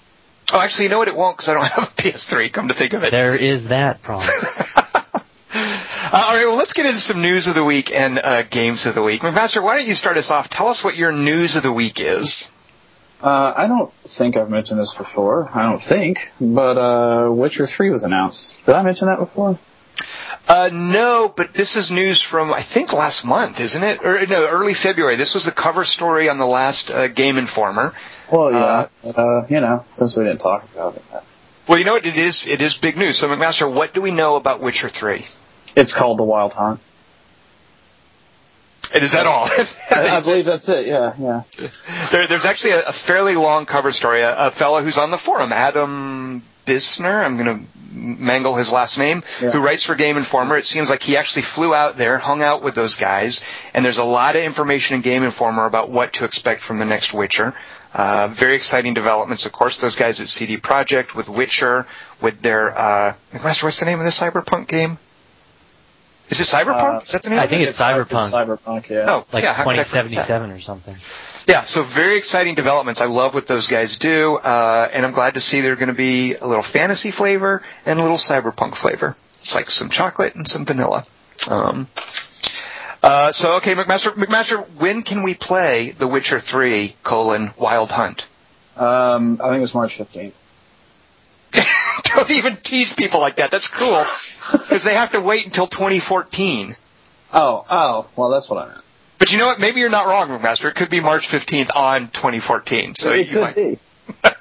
Oh, 0.53 0.61
actually, 0.61 0.85
you 0.85 0.91
know 0.91 0.99
what? 0.99 1.09
It 1.09 1.17
won't 1.17 1.37
because 1.37 1.49
I 1.49 1.55
don't 1.55 1.67
have 1.67 1.85
a 1.85 2.03
PS3. 2.03 2.53
Come 2.53 2.69
to 2.69 2.75
think 2.75 2.93
of 2.93 3.03
it, 3.05 3.11
there 3.11 3.35
is 3.35 3.69
that 3.69 4.03
problem. 4.03 4.29
uh, 4.95 5.01
all 6.13 6.35
right, 6.35 6.47
well, 6.47 6.57
let's 6.57 6.73
get 6.73 6.87
into 6.87 6.99
some 6.99 7.23
news 7.23 7.47
of 7.47 7.55
the 7.55 7.65
week 7.65 7.93
and 7.93 8.19
uh, 8.19 8.43
games 8.43 8.87
of 8.87 8.95
the 8.95 9.03
week. 9.03 9.23
McMaster, 9.23 9.63
why 9.63 9.77
don't 9.77 9.87
you 9.87 9.95
start 9.95 10.17
us 10.17 10.31
off? 10.31 10.49
Tell 10.49 10.69
us 10.69 10.83
what 10.83 10.97
your 10.97 11.13
news 11.13 11.57
of 11.57 11.63
the 11.63 11.73
week 11.73 12.01
is. 12.01 12.49
Uh, 13.25 13.55
I 13.57 13.69
don't 13.69 13.91
think 13.91 14.37
I've 14.37 14.51
mentioned 14.51 14.79
this 14.79 14.93
before. 14.93 15.49
I 15.55 15.63
don't 15.63 15.81
think, 15.81 16.31
but 16.39 16.77
uh, 16.77 17.33
Witcher 17.33 17.67
Three 17.67 17.89
was 17.89 18.03
announced. 18.03 18.67
Did 18.67 18.75
I 18.75 18.83
mention 18.83 19.07
that 19.07 19.19
before? 19.19 19.59
Uh, 20.47 20.69
no, 20.71 21.33
but 21.35 21.55
this 21.55 21.75
is 21.77 21.91
news 21.91 22.21
from 22.21 22.53
I 22.53 22.61
think 22.61 22.93
last 22.93 23.25
month, 23.25 23.61
isn't 23.61 23.83
it? 23.83 24.05
Or 24.05 24.27
no, 24.27 24.47
early 24.47 24.75
February. 24.75 25.17
This 25.17 25.33
was 25.33 25.47
the 25.47 25.53
cover 25.53 25.87
story 25.87 26.29
on 26.29 26.37
the 26.37 26.47
last 26.47 26.91
uh, 26.91 27.09
Game 27.09 27.39
Informer. 27.39 27.95
Well, 28.31 28.53
yeah, 28.53 28.89
uh, 29.03 29.09
uh, 29.09 29.47
you 29.49 29.61
know, 29.61 29.87
since 29.97 30.17
we 30.17 30.25
didn't 30.25 30.41
talk 30.41 30.69
about 30.75 30.97
it. 30.97 31.03
Well, 31.67 31.79
you 31.79 31.87
know 31.87 31.95
what? 31.95 32.05
It 32.05 32.17
is 32.17 32.47
it 32.47 32.61
is 32.61 32.77
big 32.77 32.99
news. 32.99 33.17
So, 33.17 33.29
McMaster, 33.29 33.73
what 33.73 33.95
do 33.95 34.03
we 34.03 34.11
know 34.11 34.37
about 34.37 34.61
Witcher 34.61 34.91
Three? 34.91 35.25
It's 35.75 35.95
called 35.95 36.19
The 36.19 36.25
Wild 36.25 36.53
Hunt. 36.53 36.79
And 38.93 39.03
is 39.03 39.13
that 39.13 39.27
all? 39.27 39.45
I, 39.91 40.17
I, 40.17 40.21
believe 40.21 40.45
that's 40.45 40.69
it. 40.69 40.87
Yeah, 40.87 41.15
yeah. 41.19 41.43
There, 42.11 42.27
there's 42.27 42.45
actually 42.45 42.73
a, 42.73 42.87
a, 42.87 42.93
fairly 42.93 43.35
long 43.35 43.67
cover 43.67 43.93
story. 43.93 44.23
A, 44.23 44.49
a 44.49 44.51
fellow 44.51 44.83
who's 44.83 44.99
on 44.99 45.11
the 45.11 45.19
forum, 45.19 45.53
Adam 45.53 46.43
Biessener. 46.67 47.25
I'm 47.25 47.37
going 47.37 47.59
to 47.59 47.65
mangle 47.95 48.57
his 48.57 48.73
last 48.73 48.99
name, 48.99 49.23
yeah. 49.41 49.51
who 49.51 49.61
writes 49.61 49.85
for 49.85 49.95
Game 49.95 50.17
Informer. 50.17 50.59
It 50.59 50.67
seems 50.67 50.91
like 50.91 51.03
he 51.03 51.17
actually 51.17 51.43
flew 51.43 51.75
out 51.75 51.97
there, 51.97 52.19
hung 52.19 52.43
out 52.43 52.63
with 52.63 52.75
those 52.75 52.97
guys, 52.97 53.41
and 53.73 53.85
there's 53.85 53.99
a 53.99 54.05
lot 54.05 54.37
of 54.37 54.43
information 54.43 54.97
in 54.97 55.03
Game 55.03 55.23
Informer 55.23 55.67
about 55.67 55.91
what 55.91 56.15
to 56.15 56.25
expect 56.25 56.63
from 56.63 56.79
the 56.79 56.85
next 56.85 57.15
Witcher. 57.15 57.55
Uh, 57.93 58.27
very 58.29 58.57
exciting 58.57 58.93
developments, 58.93 59.47
of 59.47 59.53
course. 59.53 59.81
Those 59.81 59.95
guys 59.95 60.21
at 60.21 60.29
CD 60.29 60.57
Projekt 60.57 61.15
with 61.15 61.29
Witcher, 61.29 61.87
with 62.21 62.43
their 62.43 62.77
uh, 62.77 63.15
what's 63.41 63.79
the 63.79 63.87
name 63.87 64.01
of 64.01 64.05
the 64.05 64.11
Cyberpunk 64.11 64.67
game? 64.67 64.99
Is 66.31 66.41
it 66.41 66.45
Cyberpunk? 66.45 66.95
Uh, 66.95 66.99
Is 67.01 67.13
that 67.13 67.23
the 67.23 67.31
name? 67.31 67.39
I 67.39 67.47
think 67.47 67.63
it? 67.63 67.69
it's 67.69 67.81
Cyberpunk. 67.81 68.31
Cyberpunk, 68.31 68.89
yeah. 68.89 69.05
Oh, 69.09 69.25
like 69.33 69.43
yeah, 69.43 69.53
2077 69.53 70.51
or 70.51 70.61
something. 70.61 70.97
Yeah, 71.47 71.65
so 71.65 71.83
very 71.83 72.17
exciting 72.17 72.55
developments. 72.55 73.03
I 73.03 73.07
love 73.07 73.35
what 73.35 73.47
those 73.47 73.69
guys 73.69 73.99
do, 73.99 74.37
uh, 74.37 74.89
and 74.91 75.05
I'm 75.05 75.13
glad 75.13 75.35
to 75.35 75.41
see 75.41 75.61
they're 75.61 75.77
going 75.77 75.89
to 75.89 75.95
be 75.95 76.35
a 76.35 76.47
little 76.47 76.63
fantasy 76.63 77.11
flavor 77.11 77.63
and 77.85 77.99
a 77.99 78.03
little 78.03 78.17
cyberpunk 78.17 78.77
flavor. 78.77 79.15
It's 79.41 79.55
like 79.55 79.71
some 79.71 79.91
chocolate 79.91 80.35
and 80.35 80.49
some 80.49 80.65
vanilla. 80.65 81.07
Um, 81.49 81.87
uh, 83.03 83.33
so 83.33 83.57
okay, 83.57 83.75
McMaster, 83.75 84.13
McMaster, 84.13 84.67
when 84.79 85.03
can 85.03 85.23
we 85.23 85.35
play 85.35 85.91
The 85.91 86.09
Witcher 86.09 86.41
3, 86.41 86.97
colon, 87.03 87.53
Wild 87.59 87.93
Hunt? 87.93 88.27
Um, 88.79 89.39
I 89.45 89.51
think 89.51 89.63
it's 89.63 89.75
March 89.75 89.99
15th. 89.99 90.33
Don't 92.15 92.31
even 92.31 92.57
tease 92.57 92.93
people 92.93 93.21
like 93.21 93.37
that. 93.37 93.51
That's 93.51 93.67
cruel. 93.69 94.05
Because 94.53 94.83
they 94.83 94.95
have 94.95 95.13
to 95.13 95.21
wait 95.21 95.45
until 95.45 95.67
2014. 95.67 96.77
Oh, 97.33 97.65
oh, 97.69 98.07
well 98.17 98.31
that's 98.31 98.49
what 98.49 98.65
I 98.65 98.69
meant. 98.69 98.81
But 99.19 99.33
you 99.33 99.39
know 99.39 99.47
what? 99.47 99.59
Maybe 99.59 99.81
you're 99.81 99.91
not 99.91 100.07
wrong, 100.07 100.29
McMaster. 100.29 100.69
It 100.69 100.75
could 100.75 100.91
be 100.91 101.01
March 101.01 101.29
15th 101.29 101.71
on 101.75 102.09
2014. 102.09 102.95
So 102.97 103.13
it 103.13 103.27
you 103.27 103.33
could 103.33 103.41
might. 103.41 103.57
be. 103.57 103.79
uh, 104.25 104.39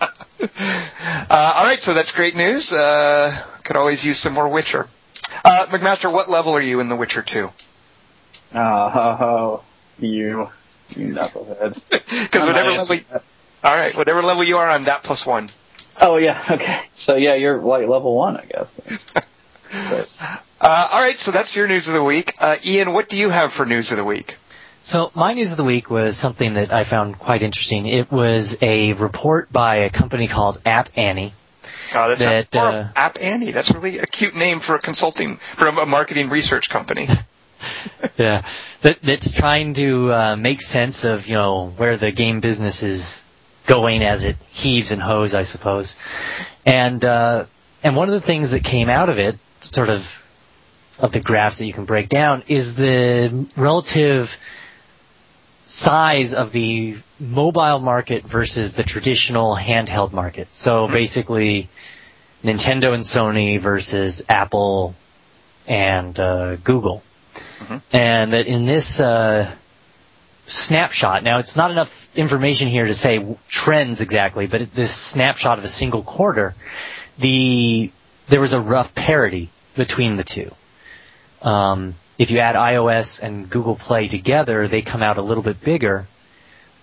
all 1.30 1.63
right, 1.63 1.82
so 1.82 1.93
that's 1.93 2.11
great 2.11 2.36
news. 2.36 2.71
Uh, 2.74 3.43
could 3.63 3.78
always 3.78 4.03
use 4.03 4.17
some 4.17 4.34
more 4.34 4.47
Witcher. 4.47 4.88
Uh, 5.45 5.67
McMaster, 5.67 6.11
what 6.11 6.30
level 6.30 6.53
are 6.53 6.61
you 6.61 6.80
in 6.80 6.89
The 6.89 6.95
Witcher 6.95 7.21
2? 7.21 7.49
Oh, 8.55 9.63
you, 9.99 10.49
you 10.95 11.07
knucklehead. 11.13 11.80
Because 12.24 12.47
whatever 12.47 12.71
level, 12.71 12.99
all 13.63 13.76
right, 13.76 13.95
whatever 13.95 14.21
level 14.21 14.43
you 14.43 14.57
are, 14.57 14.69
I'm 14.69 14.84
that 14.86 15.03
plus 15.03 15.26
one. 15.26 15.49
Oh 16.01 16.17
yeah, 16.17 16.41
okay. 16.51 16.81
So 16.95 17.15
yeah, 17.15 17.35
you're 17.35 17.59
like 17.59 17.87
level 17.87 18.15
one, 18.15 18.37
I 18.37 18.45
guess. 18.45 18.79
uh, 19.73 20.87
all 20.91 21.01
right, 21.01 21.17
so 21.17 21.31
that's 21.31 21.55
your 21.55 21.67
news 21.67 21.87
of 21.87 21.93
the 21.93 22.03
week. 22.03 22.33
Uh, 22.39 22.57
Ian, 22.63 22.93
what 22.93 23.09
do 23.09 23.17
you 23.17 23.29
have 23.29 23.53
for 23.53 23.65
news 23.65 23.91
of 23.91 23.97
the 23.97 24.03
week? 24.03 24.35
So 24.85 25.11
my 25.15 25.33
news 25.33 25.51
of 25.51 25.57
the 25.57 25.63
week 25.63 25.89
was 25.89 26.17
something 26.17 26.55
that 26.55 26.73
I 26.73 26.83
found 26.83 27.17
quite 27.17 27.41
interesting. 27.41 27.87
It 27.87 28.11
was 28.11 28.57
a 28.61 28.91
report 28.93 29.51
by 29.51 29.77
a 29.77 29.89
company 29.89 30.27
called 30.27 30.61
App 30.65 30.89
Annie. 30.97 31.31
Oh, 31.95 32.09
that's 32.15 32.49
that, 32.51 32.55
uh, 32.55 32.89
App 32.95 33.17
Annie. 33.21 33.51
That's 33.51 33.71
really 33.73 33.99
a 33.99 34.05
cute 34.05 34.35
name 34.35 34.59
for 34.59 34.75
a 34.75 34.79
consulting, 34.79 35.37
for 35.37 35.67
a 35.67 35.85
marketing 35.85 36.29
research 36.29 36.69
company. 36.69 37.07
yeah, 38.17 38.45
that, 38.81 38.99
that's 39.01 39.31
trying 39.31 39.73
to 39.75 40.13
uh, 40.13 40.35
make 40.35 40.61
sense 40.61 41.05
of 41.05 41.27
you 41.27 41.35
know 41.35 41.69
where 41.69 41.95
the 41.95 42.11
game 42.11 42.41
business 42.41 42.83
is 42.83 43.21
going 43.66 44.03
as 44.03 44.24
it 44.24 44.36
heaves 44.49 44.91
and 44.91 45.01
hoes, 45.01 45.34
I 45.34 45.43
suppose. 45.43 45.95
And 46.66 47.03
uh, 47.03 47.45
and 47.84 47.95
one 47.95 48.07
of 48.07 48.14
the 48.14 48.22
things 48.22 48.51
that 48.51 48.64
came 48.64 48.89
out 48.89 49.09
of 49.09 49.20
it, 49.20 49.38
sort 49.61 49.89
of, 49.89 50.22
of 50.99 51.11
the 51.11 51.20
graphs 51.20 51.57
that 51.57 51.66
you 51.66 51.74
can 51.74 51.86
break 51.86 52.09
down, 52.09 52.43
is 52.47 52.76
the 52.76 53.47
relative 53.57 54.38
size 55.66 56.34
of 56.34 56.51
the 56.51 56.97
mobile 57.20 57.80
market 57.80 58.24
versus 58.24 58.74
the 58.74 58.84
traditional 58.84 59.55
handheld 59.55 60.11
market. 60.14 60.51
So 60.51 60.84
mm-hmm. 60.84 60.93
basically, 60.93 61.70
Nintendo 62.43 62.93
and 62.93 63.03
Sony 63.03 63.59
versus 63.59 64.24
Apple 64.28 64.95
and 65.68 66.18
uh, 66.20 66.57
Google. 66.57 67.03
Mm-hmm. 67.59 67.78
And 67.93 68.34
that 68.34 68.47
in 68.47 68.66
this 68.66 68.99
uh, 68.99 69.51
snapshot, 70.45 71.23
now 71.23 71.39
it's 71.39 71.55
not 71.55 71.71
enough 71.71 72.09
information 72.15 72.67
here 72.67 72.85
to 72.85 72.93
say 72.93 73.35
trends 73.47 74.01
exactly, 74.01 74.47
but 74.47 74.73
this 74.73 74.93
snapshot 74.93 75.57
of 75.57 75.65
a 75.65 75.69
single 75.69 76.03
quarter, 76.03 76.53
the 77.17 77.91
there 78.27 78.39
was 78.39 78.53
a 78.53 78.61
rough 78.61 78.95
parity 78.95 79.49
between 79.75 80.15
the 80.15 80.23
two. 80.23 80.51
Um, 81.41 81.95
if 82.17 82.31
you 82.31 82.39
add 82.39 82.55
iOS 82.55 83.21
and 83.21 83.49
Google 83.49 83.75
Play 83.75 84.07
together, 84.07 84.67
they 84.67 84.81
come 84.81 85.03
out 85.03 85.17
a 85.17 85.21
little 85.21 85.43
bit 85.43 85.61
bigger, 85.61 86.07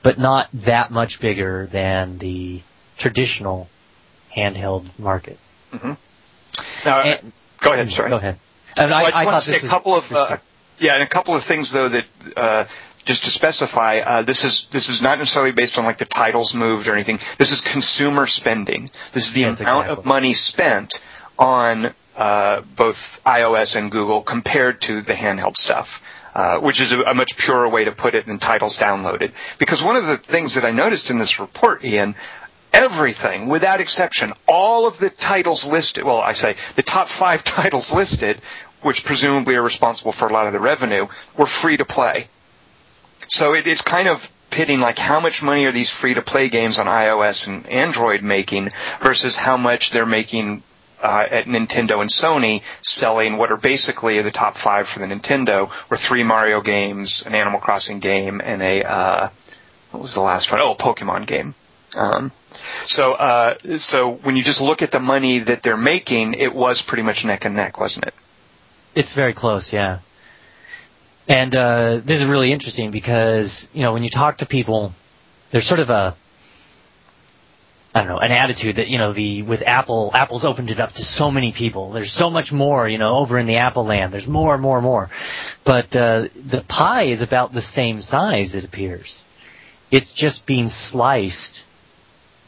but 0.03 0.19
not 0.19 0.49
that 0.53 0.91
much 0.91 1.21
bigger 1.21 1.67
than 1.67 2.19
the 2.19 2.61
traditional 2.99 3.69
handheld 4.35 4.87
market. 4.99 5.39
Mm-hmm. 5.73 5.93
Now, 6.89 7.01
and, 7.03 7.33
go 7.61 7.73
ahead. 7.73 7.91
Sorry. 7.91 8.11
Go 8.11 8.17
ahead. 8.17 8.37
And 8.77 8.91
well, 8.91 9.07
I, 9.07 9.11
I, 9.11 9.23
I 9.23 9.25
want 9.25 9.45
to 9.45 9.53
say 9.53 9.67
a 9.67 9.69
couple 9.69 9.95
of 9.95 10.13
uh, 10.13 10.37
yeah, 10.79 10.95
and 10.95 11.03
a 11.03 11.07
couple 11.07 11.35
of 11.35 11.45
things 11.45 11.73
though 11.73 11.89
that 11.89 12.05
uh, 12.37 12.65
just 13.11 13.25
to 13.25 13.31
specify, 13.31 13.99
uh, 13.99 14.23
this 14.23 14.45
is 14.45 14.69
this 14.71 14.89
is 14.89 15.03
not 15.03 15.19
necessarily 15.19 15.51
based 15.51 15.79
on 15.79 15.85
like 15.85 15.99
the 15.99 16.05
titles 16.05 16.55
moved 16.55 16.87
or 16.87 16.95
anything. 16.95 17.19
This 17.39 17.51
is 17.51 17.61
consumer 17.61 18.29
spending. 18.29 18.89
This 19.13 19.27
is 19.27 19.33
the 19.33 19.41
yes, 19.41 19.61
amount 19.61 19.87
exactly. 19.87 20.03
of 20.03 20.07
money 20.07 20.33
spent 20.33 21.01
on 21.37 21.93
uh, 22.17 22.61
both 22.77 23.21
iOS 23.27 23.75
and 23.75 23.91
Google 23.91 24.23
compared 24.23 24.81
to 24.83 25.03
the 25.03 25.13
handheld 25.13 25.57
stuff. 25.57 26.01
Uh, 26.33 26.61
which 26.61 26.81
is 26.81 26.93
a, 26.93 27.01
a, 27.03 27.13
much 27.13 27.37
purer 27.37 27.69
way 27.69 27.83
to 27.83 27.91
put 27.91 28.15
it 28.15 28.25
than 28.25 28.39
titles 28.39 28.79
downloaded. 28.79 29.33
Because 29.59 29.83
one 29.83 29.97
of 29.97 30.07
the 30.07 30.17
things 30.17 30.55
that 30.55 30.65
I 30.65 30.71
noticed 30.71 31.11
in 31.11 31.19
this 31.19 31.41
report, 31.41 31.85
Ian, 31.85 32.15
everything, 32.73 33.49
without 33.49 33.81
exception, 33.81 34.33
all 34.47 34.87
of 34.87 34.97
the 34.99 35.11
titles 35.11 35.65
listed, 35.65 36.05
well, 36.05 36.21
I 36.21 36.35
say 36.35 36.55
the 36.77 36.85
top 36.85 37.09
five 37.09 37.43
titles 37.59 37.93
listed, 37.93 38.41
which 38.81 39.05
presumably 39.05 39.57
are 39.57 39.63
responsible 39.63 40.13
for 40.13 40.29
a 40.29 40.33
lot 40.33 40.47
of 40.47 40.53
the 40.53 40.61
revenue, 40.61 41.09
were 41.37 41.47
free 41.47 41.77
to 41.77 41.85
play. 41.85 42.29
So 43.31 43.55
it, 43.55 43.67
it's 43.67 43.83
kind 43.83 44.09
of 44.09 44.31
pitting 44.51 44.81
like 44.81 44.99
how 44.99 45.21
much 45.21 45.43
money 45.43 45.65
are 45.67 45.73
these 45.73 45.91
free 45.91 46.15
to 46.15 46.23
play 46.23 46.49
games 46.49 46.79
on 46.79 46.87
iOS 46.87 47.47
and 47.47 47.67
Android 47.69 48.23
making 48.23 48.71
versus 49.01 49.37
how 49.37 49.57
much 49.57 49.91
they're 49.93 50.05
making 50.05 50.63
uh, 51.01 51.27
at 51.31 51.47
Nintendo 51.47 52.01
and 52.01 52.11
Sony 52.11 52.63
selling 52.83 53.37
what 53.37 53.51
are 53.53 53.57
basically 53.57 54.21
the 54.21 54.31
top 54.31 54.57
five 54.57 54.89
for 54.89 54.99
the 54.99 55.07
Nintendo 55.07 55.71
were 55.89 55.97
three 55.97 56.25
Mario 56.25 56.61
games, 56.61 57.23
an 57.25 57.35
Animal 57.35 57.61
Crossing 57.61 58.01
game, 58.01 58.41
and 58.45 58.61
a 58.63 58.83
uh, 58.83 59.29
what 59.93 60.03
was 60.03 60.15
the 60.15 60.21
last 60.21 60.51
one? 60.51 60.61
Oh, 60.61 60.75
Pokemon 60.75 61.27
game. 61.27 61.55
Um, 61.97 62.33
so 62.87 63.15
uh, 63.15 63.55
so 63.79 64.13
when 64.13 64.37
you 64.37 64.43
just 64.43 64.61
look 64.61 64.83
at 64.83 64.93
the 64.93 65.01
money 65.01 65.39
that 65.39 65.63
they're 65.63 65.77
making, 65.77 66.35
it 66.35 66.55
was 66.55 66.83
pretty 66.83 67.03
much 67.03 67.25
neck 67.25 67.45
and 67.45 67.55
neck, 67.55 67.79
wasn't 67.79 68.07
it? 68.07 68.15
It's 68.95 69.15
very 69.15 69.33
close, 69.33 69.73
yeah. 69.73 70.01
And 71.31 71.55
uh, 71.55 72.01
this 72.05 72.21
is 72.21 72.27
really 72.27 72.53
interesting 72.53 72.91
because 72.91 73.69
you 73.73 73.83
know 73.83 73.93
when 73.93 74.03
you 74.03 74.11
talk 74.11 74.39
to 74.39 74.47
people, 74.47 74.93
there's 75.53 75.65
sort 75.65 75.79
of 75.79 75.89
a 75.89 76.17
I 77.95 78.01
don't 78.01 78.09
know, 78.09 78.19
an 78.19 78.31
attitude 78.31 78.77
that, 78.77 78.87
you 78.87 78.99
know, 78.99 79.13
the, 79.13 79.43
with 79.43 79.65
Apple, 79.67 80.13
Apple's 80.15 80.45
opened 80.45 80.71
it 80.71 80.79
up 80.79 80.93
to 80.93 81.05
so 81.05 81.29
many 81.29 81.51
people. 81.51 81.91
There's 81.91 82.13
so 82.13 82.31
much 82.31 82.53
more, 82.53 82.89
you 82.89 82.99
know, 82.99 83.17
over 83.17 83.37
in 83.37 83.47
the 83.47 83.57
Apple 83.57 83.85
land. 83.85 84.13
There's 84.13 84.29
more 84.29 84.55
and 84.55 84.63
more 84.63 84.77
and 84.77 84.85
more. 84.85 85.11
But, 85.65 85.97
uh, 85.97 86.29
the 86.37 86.61
pie 86.69 87.07
is 87.07 87.21
about 87.21 87.53
the 87.53 87.61
same 87.61 88.01
size, 88.01 88.55
it 88.55 88.65
appears. 88.65 89.21
It's 89.91 90.15
just 90.15 90.47
being 90.47 90.69
sliced 90.69 91.65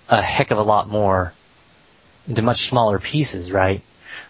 a 0.09 0.23
heck 0.23 0.53
of 0.53 0.59
a 0.59 0.63
lot 0.63 0.89
more 0.89 1.33
into 2.29 2.43
much 2.43 2.69
smaller 2.69 3.01
pieces, 3.01 3.51
right? 3.51 3.83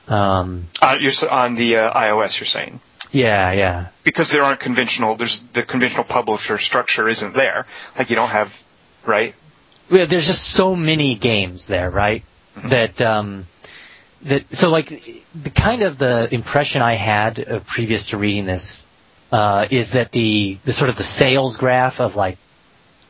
Um, 0.09 0.69
uh, 0.81 0.97
you're 0.99 1.13
on 1.31 1.57
the 1.57 1.77
uh, 1.77 1.93
iOS, 1.93 2.41
you're 2.41 2.47
saying? 2.47 2.81
Yeah, 3.13 3.53
yeah. 3.53 3.89
Because 4.05 4.31
there 4.31 4.43
aren't 4.43 4.61
conventional, 4.61 5.17
there's 5.17 5.41
the 5.53 5.63
conventional 5.63 6.05
publisher 6.05 6.59
structure 6.59 7.09
isn't 7.09 7.35
there. 7.35 7.65
Like 7.97 8.11
you 8.11 8.17
don't 8.17 8.31
have, 8.31 8.53
right? 9.05 9.35
Yeah, 9.91 10.07
there's 10.07 10.27
just 10.27 10.43
so 10.43 10.75
many 10.75 11.15
games 11.15 11.67
there, 11.67 11.91
right? 11.91 12.25
Mm-hmm. 12.57 12.69
That 12.71 13.03
um, 13.03 13.47
that 14.23 14.51
so 14.53 14.71
like 14.71 14.89
the 15.35 15.51
kind 15.51 15.83
of 15.83 15.99
the 15.99 16.33
impression 16.33 16.81
I 16.81 16.95
had 16.95 17.47
uh, 17.47 17.61
previous 17.67 18.07
to 18.07 18.17
reading 18.17 18.47
this 18.47 18.83
uh, 19.31 19.67
is 19.71 19.93
that 19.93 20.13
the 20.13 20.59
the 20.65 20.73
sort 20.73 20.89
of 20.89 20.97
the 20.97 21.03
sales 21.03 21.59
graph 21.59 22.01
of 22.01 22.17
like 22.17 22.39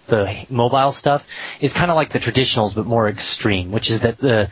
the 0.09 0.47
mobile 0.51 0.93
stuff 0.93 1.27
is 1.61 1.73
kind 1.73 1.91
of 1.91 1.97
like 1.97 2.11
the 2.11 2.19
traditionals 2.19 2.75
but 2.75 2.87
more 2.87 3.09
extreme, 3.09 3.71
which 3.71 3.91
is 3.91 4.01
that 4.01 4.19
the 4.19 4.51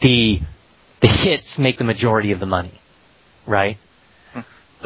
the 0.00 0.40
the 1.00 1.06
hits 1.06 1.58
make 1.58 1.78
the 1.78 1.84
majority 1.84 2.32
of 2.32 2.40
the 2.40 2.46
money, 2.46 2.72
right? 3.46 3.78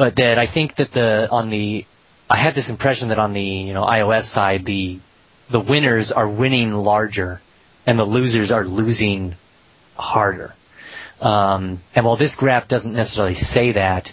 But 0.01 0.15
that 0.15 0.39
I 0.39 0.47
think 0.47 0.77
that 0.77 0.91
the 0.93 1.29
on 1.29 1.51
the 1.51 1.85
I 2.27 2.35
had 2.35 2.55
this 2.55 2.71
impression 2.71 3.09
that 3.09 3.19
on 3.19 3.33
the 3.33 3.43
you 3.43 3.71
know 3.75 3.85
iOS 3.85 4.23
side 4.23 4.65
the 4.65 4.97
the 5.51 5.59
winners 5.59 6.11
are 6.11 6.27
winning 6.27 6.73
larger 6.73 7.39
and 7.85 7.99
the 7.99 8.03
losers 8.03 8.49
are 8.49 8.65
losing 8.65 9.35
harder. 9.95 10.55
Um, 11.21 11.81
and 11.93 12.03
while 12.03 12.15
this 12.15 12.35
graph 12.35 12.67
doesn't 12.67 12.93
necessarily 12.93 13.35
say 13.35 13.73
that, 13.73 14.11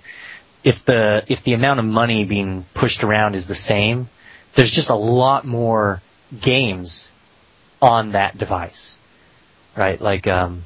if 0.62 0.84
the 0.84 1.24
if 1.26 1.42
the 1.42 1.54
amount 1.54 1.80
of 1.80 1.86
money 1.86 2.24
being 2.24 2.66
pushed 2.74 3.02
around 3.02 3.34
is 3.34 3.46
the 3.46 3.54
same, 3.54 4.10
there's 4.56 4.70
just 4.70 4.90
a 4.90 4.94
lot 4.94 5.46
more 5.46 6.02
games 6.38 7.10
on 7.80 8.12
that 8.12 8.36
device, 8.36 8.98
right? 9.74 9.98
Like 9.98 10.26
um, 10.26 10.64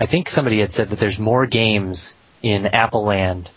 I 0.00 0.06
think 0.06 0.30
somebody 0.30 0.60
had 0.60 0.72
said 0.72 0.88
that 0.88 0.98
there's 0.98 1.20
more 1.20 1.44
games 1.44 2.16
in 2.40 2.64
Apple 2.64 3.04
Land 3.04 3.50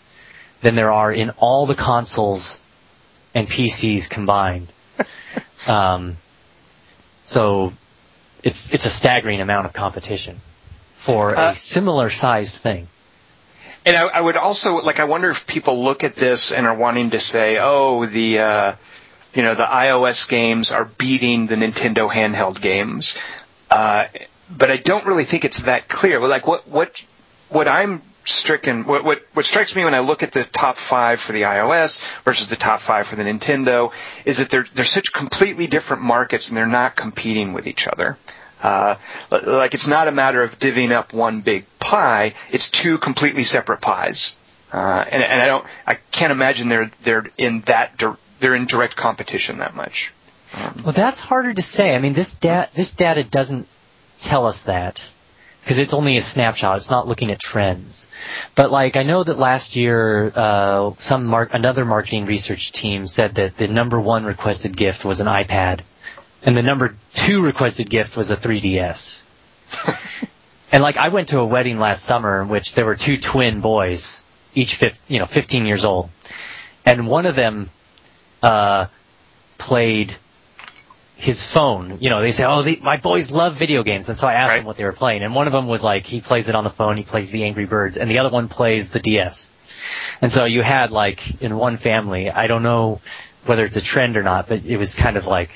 than 0.66 0.74
there 0.74 0.90
are 0.90 1.12
in 1.12 1.30
all 1.38 1.64
the 1.66 1.76
consoles 1.76 2.60
and 3.36 3.46
PCs 3.46 4.10
combined. 4.10 4.66
um, 5.68 6.16
so 7.22 7.72
it's 8.42 8.72
it's 8.74 8.84
a 8.84 8.90
staggering 8.90 9.40
amount 9.40 9.66
of 9.66 9.72
competition 9.72 10.40
for 10.94 11.36
uh, 11.36 11.52
a 11.52 11.54
similar 11.54 12.10
sized 12.10 12.56
thing. 12.56 12.88
And 13.84 13.96
I, 13.96 14.08
I, 14.08 14.20
would 14.20 14.36
also 14.36 14.78
like 14.82 14.98
I 14.98 15.04
wonder 15.04 15.30
if 15.30 15.46
people 15.46 15.84
look 15.84 16.02
at 16.02 16.16
this 16.16 16.50
and 16.50 16.66
are 16.66 16.76
wanting 16.76 17.10
to 17.10 17.20
say, 17.20 17.58
oh, 17.60 18.04
the 18.04 18.40
uh, 18.40 18.74
you 19.34 19.44
know 19.44 19.54
the 19.54 19.62
iOS 19.62 20.28
games 20.28 20.72
are 20.72 20.84
beating 20.84 21.46
the 21.46 21.54
Nintendo 21.54 22.10
handheld 22.10 22.60
games. 22.60 23.16
Uh, 23.70 24.06
but 24.50 24.72
I 24.72 24.78
don't 24.78 25.06
really 25.06 25.26
think 25.26 25.44
it's 25.44 25.62
that 25.62 25.86
clear. 25.86 26.18
Like 26.18 26.44
what 26.48 26.66
what 26.66 27.04
what 27.50 27.68
I'm 27.68 28.02
stricken. 28.28 28.84
What, 28.84 29.04
what 29.04 29.26
what 29.34 29.46
strikes 29.46 29.74
me 29.74 29.84
when 29.84 29.94
I 29.94 30.00
look 30.00 30.22
at 30.22 30.32
the 30.32 30.44
top 30.44 30.76
five 30.76 31.20
for 31.20 31.32
the 31.32 31.42
iOS 31.42 32.00
versus 32.24 32.48
the 32.48 32.56
top 32.56 32.80
five 32.80 33.06
for 33.06 33.16
the 33.16 33.24
Nintendo 33.24 33.92
is 34.24 34.38
that 34.38 34.50
they're 34.50 34.66
they're 34.74 34.84
such 34.84 35.12
completely 35.12 35.66
different 35.66 36.02
markets 36.02 36.48
and 36.48 36.56
they're 36.56 36.66
not 36.66 36.96
competing 36.96 37.52
with 37.52 37.66
each 37.66 37.86
other. 37.86 38.16
Uh, 38.62 38.96
like 39.30 39.74
it's 39.74 39.86
not 39.86 40.08
a 40.08 40.12
matter 40.12 40.42
of 40.42 40.58
divvying 40.58 40.90
up 40.90 41.12
one 41.12 41.40
big 41.40 41.66
pie; 41.78 42.34
it's 42.50 42.70
two 42.70 42.98
completely 42.98 43.44
separate 43.44 43.80
pies. 43.80 44.36
Uh, 44.72 45.04
and, 45.10 45.22
and 45.22 45.40
I 45.40 45.46
don't, 45.46 45.66
I 45.86 45.94
can't 45.94 46.32
imagine 46.32 46.68
they're 46.68 46.90
they're 47.02 47.26
in 47.38 47.60
that 47.62 48.02
they're 48.40 48.54
in 48.54 48.66
direct 48.66 48.96
competition 48.96 49.58
that 49.58 49.74
much. 49.74 50.12
Um, 50.54 50.82
well, 50.84 50.92
that's 50.92 51.20
harder 51.20 51.52
to 51.52 51.62
say. 51.62 51.94
I 51.94 51.98
mean, 51.98 52.14
this 52.14 52.34
da- 52.34 52.66
this 52.74 52.94
data 52.94 53.22
doesn't 53.24 53.68
tell 54.20 54.46
us 54.46 54.64
that 54.64 55.02
because 55.66 55.80
it's 55.80 55.94
only 55.94 56.16
a 56.16 56.22
snapshot. 56.22 56.76
It's 56.76 56.92
not 56.92 57.08
looking 57.08 57.32
at 57.32 57.40
trends. 57.40 58.06
But 58.54 58.70
like 58.70 58.94
I 58.96 59.02
know 59.02 59.24
that 59.24 59.36
last 59.36 59.74
year, 59.74 60.32
uh, 60.32 60.92
some 60.98 61.26
mar- 61.26 61.50
another 61.52 61.84
marketing 61.84 62.26
research 62.26 62.70
team 62.70 63.08
said 63.08 63.34
that 63.34 63.56
the 63.56 63.66
number 63.66 64.00
one 64.00 64.24
requested 64.24 64.76
gift 64.76 65.04
was 65.04 65.18
an 65.18 65.26
iPad, 65.26 65.80
and 66.44 66.56
the 66.56 66.62
number 66.62 66.94
two 67.14 67.44
requested 67.44 67.90
gift 67.90 68.16
was 68.16 68.30
a 68.30 68.36
3DS. 68.36 69.24
and 70.70 70.84
like 70.84 70.98
I 70.98 71.08
went 71.08 71.30
to 71.30 71.40
a 71.40 71.46
wedding 71.46 71.80
last 71.80 72.04
summer 72.04 72.42
in 72.42 72.48
which 72.48 72.76
there 72.76 72.86
were 72.86 72.94
two 72.94 73.16
twin 73.16 73.60
boys, 73.60 74.22
each 74.54 74.76
fif- 74.76 75.02
you 75.08 75.18
know 75.18 75.26
15 75.26 75.66
years 75.66 75.84
old, 75.84 76.10
and 76.84 77.08
one 77.08 77.26
of 77.26 77.34
them 77.34 77.70
uh, 78.40 78.86
played 79.58 80.14
his 81.16 81.50
phone. 81.50 81.98
You 82.00 82.10
know, 82.10 82.20
they 82.20 82.30
say, 82.30 82.44
"Oh, 82.44 82.62
the, 82.62 82.78
my 82.82 82.98
boys 82.98 83.30
love 83.30 83.54
video 83.54 83.82
games," 83.82 84.08
and 84.08 84.18
so 84.18 84.28
I 84.28 84.34
asked 84.34 84.50
right. 84.50 84.56
them 84.58 84.66
what 84.66 84.76
they 84.76 84.84
were 84.84 84.92
playing, 84.92 85.22
and 85.22 85.34
one 85.34 85.46
of 85.46 85.52
them 85.52 85.66
was 85.66 85.82
like, 85.82 86.06
he 86.06 86.20
plays 86.20 86.48
it 86.48 86.54
on 86.54 86.64
the 86.64 86.70
phone, 86.70 86.96
he 86.96 87.02
plays 87.02 87.30
the 87.30 87.44
Angry 87.44 87.64
Birds, 87.64 87.96
and 87.96 88.10
the 88.10 88.18
other 88.18 88.28
one 88.28 88.48
plays 88.48 88.92
the 88.92 89.00
DS. 89.00 89.50
And 90.20 90.30
so 90.30 90.44
you 90.44 90.62
had 90.62 90.92
like 90.92 91.42
in 91.42 91.56
one 91.56 91.78
family, 91.78 92.30
I 92.30 92.46
don't 92.46 92.62
know 92.62 93.00
whether 93.46 93.64
it's 93.64 93.76
a 93.76 93.80
trend 93.80 94.16
or 94.16 94.22
not, 94.22 94.48
but 94.48 94.64
it 94.64 94.76
was 94.76 94.94
kind 94.94 95.16
of 95.16 95.26
like 95.26 95.50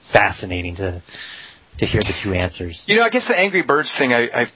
fascinating 0.00 0.76
to 0.76 1.00
to 1.78 1.86
hear 1.86 2.02
the 2.02 2.12
two 2.12 2.34
answers. 2.34 2.84
You 2.88 2.96
know, 2.96 3.02
I 3.02 3.10
guess 3.10 3.28
the 3.28 3.38
Angry 3.38 3.62
Birds 3.62 3.94
thing, 3.94 4.14
I, 4.14 4.30
I, 4.42 4.48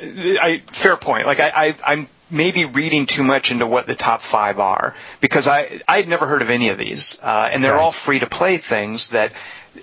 I 0.00 0.62
fair 0.72 0.96
point. 0.96 1.26
Like 1.26 1.40
I, 1.40 1.50
I, 1.54 1.76
I'm 1.86 2.08
maybe 2.30 2.64
reading 2.64 3.06
too 3.06 3.22
much 3.22 3.50
into 3.50 3.66
what 3.66 3.86
the 3.86 3.94
top 3.94 4.22
five 4.22 4.58
are 4.58 4.94
because 5.20 5.46
I 5.46 5.80
I 5.88 5.96
had 5.96 6.08
never 6.08 6.26
heard 6.26 6.42
of 6.42 6.50
any 6.50 6.68
of 6.68 6.78
these, 6.78 7.18
uh, 7.22 7.48
and 7.52 7.62
they're 7.62 7.78
all 7.78 7.92
free 7.92 8.18
to 8.18 8.26
play 8.26 8.56
things 8.56 9.08
that 9.10 9.32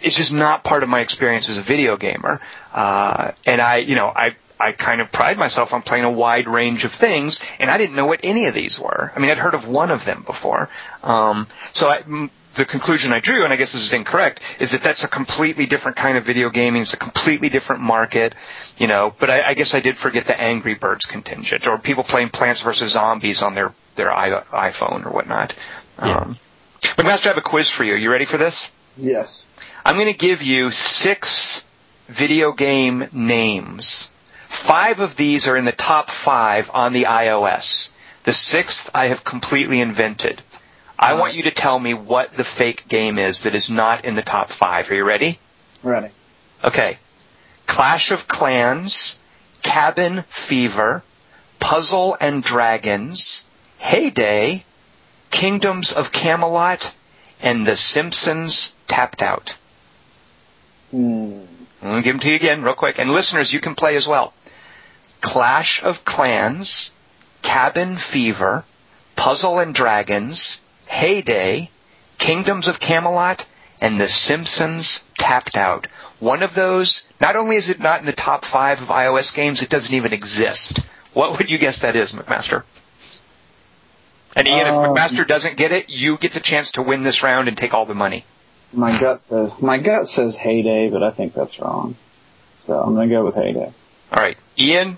it's 0.01 0.15
just 0.15 0.31
not 0.31 0.63
part 0.63 0.83
of 0.83 0.89
my 0.89 0.99
experience 0.99 1.49
as 1.49 1.57
a 1.57 1.61
video 1.61 1.97
gamer. 1.97 2.41
Uh, 2.73 3.31
and 3.45 3.61
I, 3.61 3.77
you 3.77 3.95
know, 3.95 4.11
I 4.13 4.35
I 4.59 4.71
kind 4.71 5.01
of 5.01 5.11
pride 5.11 5.37
myself 5.37 5.73
on 5.73 5.81
playing 5.81 6.05
a 6.05 6.11
wide 6.11 6.47
range 6.47 6.85
of 6.85 6.93
things, 6.93 7.39
and 7.59 7.69
I 7.69 7.77
didn't 7.77 7.95
know 7.95 8.05
what 8.05 8.21
any 8.23 8.47
of 8.47 8.53
these 8.53 8.79
were. 8.79 9.11
I 9.15 9.19
mean, 9.19 9.31
I'd 9.31 9.37
heard 9.37 9.53
of 9.53 9.67
one 9.67 9.91
of 9.91 10.05
them 10.05 10.23
before. 10.23 10.69
Um, 11.03 11.47
so 11.73 11.89
I, 11.89 12.29
the 12.55 12.65
conclusion 12.65 13.11
I 13.13 13.19
drew, 13.19 13.43
and 13.43 13.51
I 13.51 13.55
guess 13.55 13.73
this 13.73 13.83
is 13.83 13.93
incorrect, 13.93 14.41
is 14.59 14.71
that 14.71 14.81
that's 14.81 15.03
a 15.03 15.07
completely 15.07 15.65
different 15.65 15.97
kind 15.97 16.17
of 16.17 16.25
video 16.25 16.49
gaming. 16.49 16.81
It's 16.81 16.93
a 16.93 16.97
completely 16.97 17.49
different 17.49 17.81
market, 17.81 18.35
you 18.77 18.87
know. 18.87 19.13
But 19.17 19.29
I, 19.29 19.49
I 19.49 19.53
guess 19.53 19.73
I 19.73 19.79
did 19.79 19.97
forget 19.97 20.27
the 20.27 20.39
Angry 20.39 20.75
Birds 20.75 21.05
contingent, 21.05 21.67
or 21.67 21.77
people 21.77 22.03
playing 22.03 22.29
Plants 22.29 22.61
vs 22.61 22.91
Zombies 22.91 23.41
on 23.41 23.55
their 23.55 23.73
their 23.95 24.09
iPhone 24.09 25.05
or 25.05 25.11
whatnot. 25.11 25.55
Yeah. 25.99 26.17
Um, 26.17 26.37
McMaster, 26.81 27.27
I 27.27 27.29
have 27.29 27.37
a 27.37 27.41
quiz 27.41 27.69
for 27.69 27.83
you. 27.83 27.93
Are 27.93 27.97
you 27.97 28.11
ready 28.11 28.25
for 28.25 28.37
this? 28.37 28.71
Yes. 28.97 29.45
I'm 29.85 29.95
going 29.95 30.11
to 30.11 30.17
give 30.17 30.41
you 30.41 30.71
six 30.71 31.63
video 32.07 32.51
game 32.51 33.07
names. 33.11 34.09
Five 34.47 34.99
of 34.99 35.15
these 35.15 35.47
are 35.47 35.57
in 35.57 35.65
the 35.65 35.71
top 35.71 36.09
five 36.09 36.71
on 36.73 36.93
the 36.93 37.03
iOS. 37.03 37.89
The 38.23 38.33
sixth 38.33 38.89
I 38.93 39.07
have 39.07 39.23
completely 39.23 39.81
invented. 39.81 40.41
I 40.97 41.13
want 41.13 41.35
you 41.35 41.43
to 41.43 41.51
tell 41.51 41.77
me 41.77 41.93
what 41.93 42.35
the 42.35 42.43
fake 42.43 42.87
game 42.87 43.19
is 43.19 43.43
that 43.43 43.55
is 43.55 43.69
not 43.69 44.05
in 44.05 44.15
the 44.15 44.21
top 44.21 44.49
five. 44.49 44.89
Are 44.89 44.95
you 44.95 45.03
ready? 45.03 45.39
Ready. 45.83 46.09
Okay. 46.63 46.97
Clash 47.67 48.11
of 48.11 48.27
Clans, 48.27 49.17
Cabin 49.61 50.23
Fever, 50.29 51.03
Puzzle 51.59 52.15
and 52.19 52.43
Dragons, 52.43 53.43
Hay 53.77 54.09
Day, 54.09 54.63
Kingdoms 55.31 55.91
of 55.91 56.11
Camelot, 56.11 56.93
and 57.41 57.65
The 57.65 57.75
Simpsons 57.75 58.73
Tapped 58.87 59.21
Out. 59.21 59.55
Hmm. 60.91 61.41
I'm 61.81 61.89
going 61.89 61.95
to 61.97 62.03
give 62.03 62.13
them 62.13 62.19
to 62.21 62.29
you 62.29 62.35
again 62.35 62.63
real 62.63 62.73
quick. 62.73 62.99
And 62.99 63.11
listeners, 63.11 63.51
you 63.51 63.59
can 63.59 63.75
play 63.75 63.95
as 63.95 64.07
well. 64.07 64.33
Clash 65.21 65.83
of 65.83 66.05
Clans, 66.05 66.91
Cabin 67.41 67.97
Fever, 67.97 68.63
Puzzle 69.15 69.59
and 69.59 69.73
Dragons, 69.75 70.61
Hay 70.87 71.21
Day, 71.21 71.69
Kingdoms 72.17 72.67
of 72.67 72.79
Camelot, 72.79 73.45
and 73.81 73.99
The 73.99 74.07
Simpsons 74.07 75.03
Tapped 75.17 75.57
Out. 75.57 75.87
One 76.19 76.43
of 76.43 76.55
those, 76.55 77.03
not 77.19 77.35
only 77.35 77.57
is 77.57 77.69
it 77.69 77.79
not 77.79 77.99
in 77.99 78.05
the 78.05 78.13
top 78.13 78.45
five 78.45 78.81
of 78.81 78.87
iOS 78.87 79.33
games, 79.33 79.61
it 79.61 79.69
doesn't 79.69 79.93
even 79.93 80.13
exist. 80.13 80.79
What 81.13 81.37
would 81.37 81.51
you 81.51 81.57
guess 81.57 81.79
that 81.79 81.95
is, 81.95 82.13
McMaster? 82.13 82.63
And 84.35 84.47
Ian, 84.47 84.67
um, 84.67 84.73
if 84.73 84.91
McMaster 84.91 85.27
doesn't 85.27 85.57
get 85.57 85.71
it, 85.71 85.89
you 85.89 86.17
get 86.17 86.33
the 86.33 86.39
chance 86.39 86.73
to 86.73 86.81
win 86.81 87.03
this 87.03 87.23
round 87.23 87.47
and 87.47 87.57
take 87.57 87.73
all 87.73 87.85
the 87.85 87.95
money. 87.95 88.25
My 88.73 88.99
gut 88.99 89.21
says 89.21 89.61
my 89.61 89.77
gut 89.77 90.07
says 90.07 90.35
Hay 90.37 90.61
Day, 90.61 90.89
but 90.89 91.01
I 91.01 91.09
think 91.09 91.33
that's 91.33 91.59
wrong. 91.59 91.95
So 92.63 92.77
I'm 92.77 92.93
gonna 92.93 93.07
go 93.07 93.23
with 93.23 93.35
Hay 93.35 93.53
Day. 93.53 93.71
All 94.11 94.21
right, 94.21 94.37
Ian, 94.57 94.97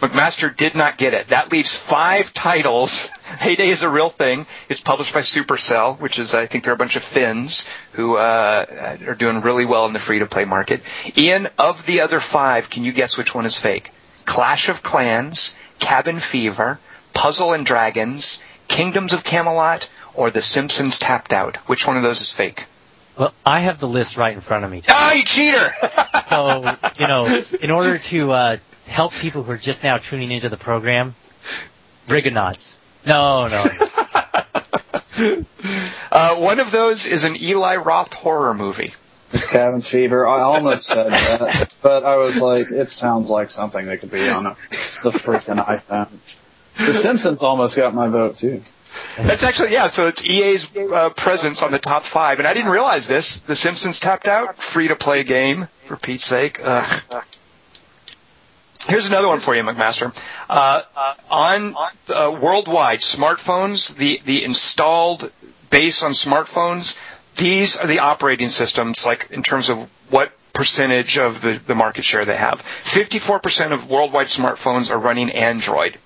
McMaster 0.00 0.54
did 0.56 0.74
not 0.74 0.96
get 0.96 1.12
it. 1.12 1.28
That 1.28 1.52
leaves 1.52 1.74
five 1.74 2.32
titles. 2.32 3.04
Hay 3.40 3.54
Day 3.54 3.68
is 3.68 3.82
a 3.82 3.88
real 3.88 4.08
thing. 4.08 4.46
It's 4.70 4.80
published 4.80 5.12
by 5.12 5.20
Supercell, 5.20 6.00
which 6.00 6.18
is, 6.18 6.34
I 6.34 6.46
think, 6.46 6.64
they're 6.64 6.72
a 6.72 6.78
bunch 6.78 6.96
of 6.96 7.04
Finns 7.04 7.66
who 7.92 8.16
uh, 8.16 8.96
are 9.06 9.14
doing 9.14 9.42
really 9.42 9.66
well 9.66 9.84
in 9.84 9.92
the 9.92 9.98
free-to-play 9.98 10.46
market. 10.46 10.80
Ian, 11.18 11.48
of 11.58 11.84
the 11.84 12.00
other 12.00 12.18
five, 12.18 12.70
can 12.70 12.82
you 12.82 12.92
guess 12.92 13.18
which 13.18 13.34
one 13.34 13.44
is 13.44 13.58
fake? 13.58 13.90
Clash 14.24 14.70
of 14.70 14.82
Clans, 14.82 15.54
Cabin 15.78 16.18
Fever, 16.18 16.78
Puzzle 17.12 17.52
and 17.52 17.66
Dragons, 17.66 18.42
Kingdoms 18.68 19.12
of 19.12 19.22
Camelot, 19.22 19.90
or 20.14 20.30
The 20.30 20.42
Simpsons 20.42 20.98
Tapped 20.98 21.32
Out. 21.32 21.56
Which 21.68 21.86
one 21.86 21.98
of 21.98 22.02
those 22.02 22.22
is 22.22 22.32
fake? 22.32 22.64
Well, 23.18 23.34
I 23.44 23.60
have 23.60 23.80
the 23.80 23.88
list 23.88 24.16
right 24.16 24.32
in 24.32 24.40
front 24.40 24.64
of 24.64 24.70
me. 24.70 24.80
Ah, 24.88 25.12
you 25.12 25.24
cheater! 25.24 25.74
so, 26.30 26.76
you 26.98 27.06
know, 27.06 27.42
in 27.60 27.70
order 27.70 27.98
to 27.98 28.32
uh, 28.32 28.56
help 28.90 29.12
people 29.12 29.42
who 29.42 29.52
are 29.52 29.56
just 29.56 29.82
now 29.84 29.96
tuning 29.98 30.30
into 30.30 30.48
the 30.48 30.56
program, 30.56 31.14
Rigonauts. 32.08 32.78
No, 33.06 33.46
no. 33.46 33.64
uh, 36.12 36.36
one 36.36 36.60
of 36.60 36.70
those 36.70 37.06
is 37.06 37.24
an 37.24 37.36
Eli 37.36 37.76
Roth 37.76 38.12
horror 38.12 38.52
movie. 38.52 38.92
It's 39.32 39.46
Cabin 39.46 39.80
Fever. 39.80 40.26
I 40.26 40.40
almost 40.40 40.88
said 40.88 41.12
that, 41.12 41.72
but 41.82 42.04
I 42.04 42.16
was 42.16 42.38
like, 42.38 42.70
it 42.70 42.88
sounds 42.88 43.30
like 43.30 43.50
something 43.50 43.86
that 43.86 44.00
could 44.00 44.10
be 44.10 44.28
on 44.28 44.46
a, 44.46 44.56
the 45.04 45.10
freaking 45.12 45.64
iPhone. 45.64 46.08
The 46.76 46.92
Simpsons 46.92 47.42
almost 47.42 47.76
got 47.76 47.94
my 47.94 48.08
vote 48.08 48.38
too. 48.38 48.62
That's 49.16 49.44
actually 49.44 49.72
yeah. 49.72 49.86
So 49.86 50.08
it's 50.08 50.24
EA's 50.24 50.68
uh, 50.76 51.10
presence 51.10 51.62
on 51.62 51.70
the 51.70 51.78
top 51.78 52.02
five, 52.04 52.40
and 52.40 52.48
I 52.48 52.54
didn't 52.54 52.72
realize 52.72 53.06
this. 53.06 53.38
The 53.38 53.54
Simpsons 53.54 54.00
tapped 54.00 54.26
out, 54.26 54.60
free 54.60 54.88
to 54.88 54.96
play 54.96 55.22
game 55.22 55.68
for 55.84 55.96
Pete's 55.96 56.24
sake. 56.24 56.58
Ugh. 56.60 57.24
Here's 58.88 59.06
another 59.06 59.28
one 59.28 59.40
for 59.40 59.54
you, 59.54 59.62
McMaster. 59.62 60.14
Uh, 60.48 60.82
on 61.30 61.74
uh, 62.08 62.36
worldwide 62.40 63.00
smartphones, 63.00 63.94
the 63.96 64.20
the 64.24 64.42
installed 64.44 65.30
base 65.68 66.02
on 66.02 66.12
smartphones, 66.12 66.98
these 67.36 67.76
are 67.76 67.86
the 67.86 67.98
operating 68.00 68.48
systems, 68.48 69.04
like 69.04 69.28
in 69.30 69.42
terms 69.42 69.68
of 69.68 69.88
what 70.08 70.32
percentage 70.52 71.18
of 71.18 71.40
the, 71.40 71.60
the 71.66 71.74
market 71.74 72.04
share 72.04 72.24
they 72.24 72.36
have. 72.36 72.60
54% 72.84 73.72
of 73.72 73.88
worldwide 73.88 74.26
smartphones 74.26 74.90
are 74.90 74.98
running 74.98 75.30
Android. 75.30 75.98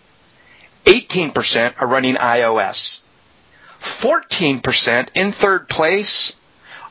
18% 0.84 1.74
are 1.80 1.86
running 1.86 2.14
iOS. 2.16 3.00
14% 3.80 5.08
in 5.14 5.32
third 5.32 5.68
place 5.68 6.34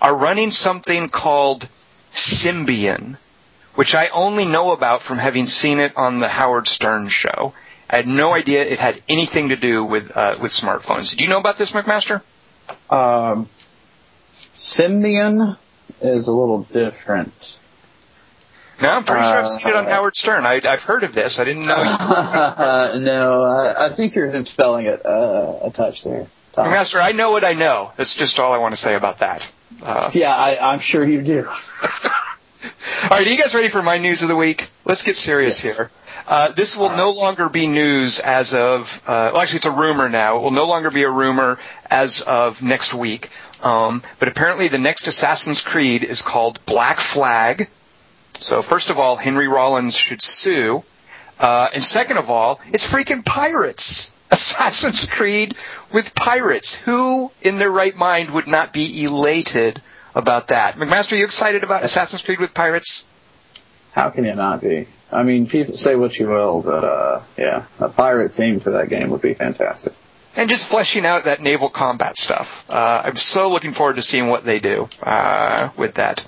are 0.02 0.16
running 0.16 0.52
something 0.52 1.10
called 1.10 1.68
Symbian, 2.12 3.18
which 3.76 3.96
I 3.96 4.08
only 4.10 4.46
know 4.46 4.72
about 4.72 5.02
from 5.02 5.18
having 5.18 5.46
seen 5.48 5.80
it 5.80 5.96
on 5.96 6.20
the 6.20 6.28
Howard 6.28 6.68
Stern 6.68 7.10
show. 7.10 7.54
I 7.90 7.98
had 7.98 8.08
no 8.08 8.34
idea 8.34 8.64
it 8.64 8.80
had 8.80 9.02
anything 9.08 9.50
to 9.50 9.56
do 9.56 9.84
with 9.84 10.16
uh, 10.16 10.38
with 10.42 10.52
smartphones. 10.52 11.16
Do 11.16 11.24
you 11.24 11.30
know 11.30 11.40
about 11.40 11.58
this, 11.58 11.72
McMaster? 11.72 12.22
Um, 12.90 13.50
Symbian 14.54 15.58
is 16.02 16.28
a 16.28 16.34
little 16.34 16.64
different. 16.64 17.60
No, 18.82 18.90
I'm 18.90 19.04
pretty 19.04 19.24
sure 19.24 19.38
I've 19.38 19.50
seen 19.50 19.68
it 19.68 19.76
on 19.76 19.86
uh, 19.86 19.90
Howard 19.90 20.16
Stern. 20.16 20.46
I, 20.46 20.60
have 20.64 20.84
heard 20.84 21.04
of 21.04 21.14
this. 21.14 21.40
I 21.40 21.44
didn't 21.44 21.66
know. 21.66 21.78
no, 23.00 23.44
I, 23.44 23.86
I, 23.86 23.90
think 23.90 24.16
you're 24.16 24.46
spelling 24.46 24.88
it 24.88 25.06
uh, 25.06 25.60
a 25.62 25.72
touch 25.72 26.04
there. 26.04 26.28
Tom. 26.54 26.70
Master, 26.70 27.00
I 27.00 27.12
know 27.12 27.32
what 27.32 27.44
I 27.44 27.54
know. 27.54 27.92
That's 27.98 28.14
just 28.14 28.40
all 28.40 28.52
I 28.52 28.58
want 28.58 28.74
to 28.74 28.82
say 28.82 28.96
about 28.96 29.20
that. 29.20 29.48
Uh, 29.82 30.10
yeah, 30.14 30.36
I, 30.36 30.74
am 30.74 30.80
sure 30.80 31.08
you 31.08 31.22
do. 31.22 31.48
all 33.04 33.10
right, 33.10 33.28
are 33.28 33.30
you 33.30 33.38
guys 33.38 33.54
ready 33.54 33.70
for 33.70 33.82
my 33.82 33.98
news 33.98 34.22
of 34.22 34.30
the 34.30 34.36
week? 34.36 34.70
Let's 34.86 35.04
get 35.04 35.16
serious 35.16 35.64
yes. 35.64 35.76
here. 35.76 35.92
Uh, 36.28 36.52
this 36.52 36.78
will 36.78 36.90
no 36.90 37.12
longer 37.12 37.50
be 37.50 37.68
news 37.68 38.20
as 38.20 38.54
of, 38.54 39.02
uh, 39.06 39.32
well, 39.34 39.42
actually, 39.42 39.58
it's 39.58 39.66
a 39.66 39.72
rumor 39.72 40.08
now. 40.08 40.38
It 40.38 40.44
will 40.44 40.52
no 40.52 40.66
longer 40.66 40.90
be 40.90 41.04
a 41.04 41.10
rumor 41.10 41.60
as 41.90 42.22
of 42.22 42.62
next 42.62 42.94
week. 42.94 43.30
Um, 43.62 44.02
but 44.20 44.28
apparently, 44.28 44.70
the 44.70 44.78
next 44.78 45.08
Assassin's 45.08 45.62
Creed 45.62 46.04
is 46.04 46.22
called 46.22 46.66
Black 46.66 47.00
Flag. 47.00 47.70
So 48.40 48.62
first 48.62 48.90
of 48.90 49.00
all, 49.00 49.16
Henry 49.16 49.48
Rollins 49.48 49.96
should 49.96 50.22
sue. 50.22 50.84
Uh, 51.40 51.70
and 51.74 51.84
second 51.84 52.18
of 52.18 52.30
all, 52.30 52.62
it's 52.68 52.88
freaking 52.88 53.26
pirates. 53.26 54.12
Assassin's 54.32 55.06
Creed 55.06 55.56
with 55.92 56.16
pirates. 56.16 56.76
Who 56.76 57.32
in 57.42 57.58
their 57.58 57.72
right 57.72 57.96
mind 57.96 58.32
would 58.32 58.48
not 58.48 58.72
be 58.74 59.04
elated 59.04 59.82
about 60.16 60.50
that? 60.50 60.76
McMaster, 60.76 61.14
are 61.14 61.16
you 61.18 61.26
excited 61.26 61.64
about 61.64 61.84
Assassin's 61.84 62.22
Creed 62.22 62.40
with 62.40 62.54
pirates? 62.54 63.06
How 63.92 64.10
can 64.10 64.26
you 64.26 64.36
not 64.36 64.62
be? 64.62 64.88
I 65.12 65.24
mean, 65.24 65.46
people 65.48 65.76
say 65.76 65.96
what 65.96 66.18
you 66.18 66.28
will, 66.28 66.62
but 66.62 66.84
uh, 66.84 67.22
yeah, 67.38 67.66
a 67.80 67.90
pirate 67.90 68.32
theme 68.32 68.60
for 68.60 68.72
that 68.72 68.90
game 68.90 69.10
would 69.12 69.22
be 69.22 69.36
fantastic. 69.36 69.94
And 70.36 70.50
just 70.50 70.68
fleshing 70.68 71.06
out 71.06 71.26
that 71.26 71.42
naval 71.42 71.70
combat 71.70 72.18
stuff. 72.18 72.66
Uh, 72.68 73.04
I'm 73.06 73.18
so 73.18 73.52
looking 73.52 73.74
forward 73.74 73.98
to 73.98 74.02
seeing 74.02 74.28
what 74.28 74.44
they 74.44 74.60
do 74.60 74.90
uh, 75.04 75.70
with 75.78 75.96
that. 75.96 76.26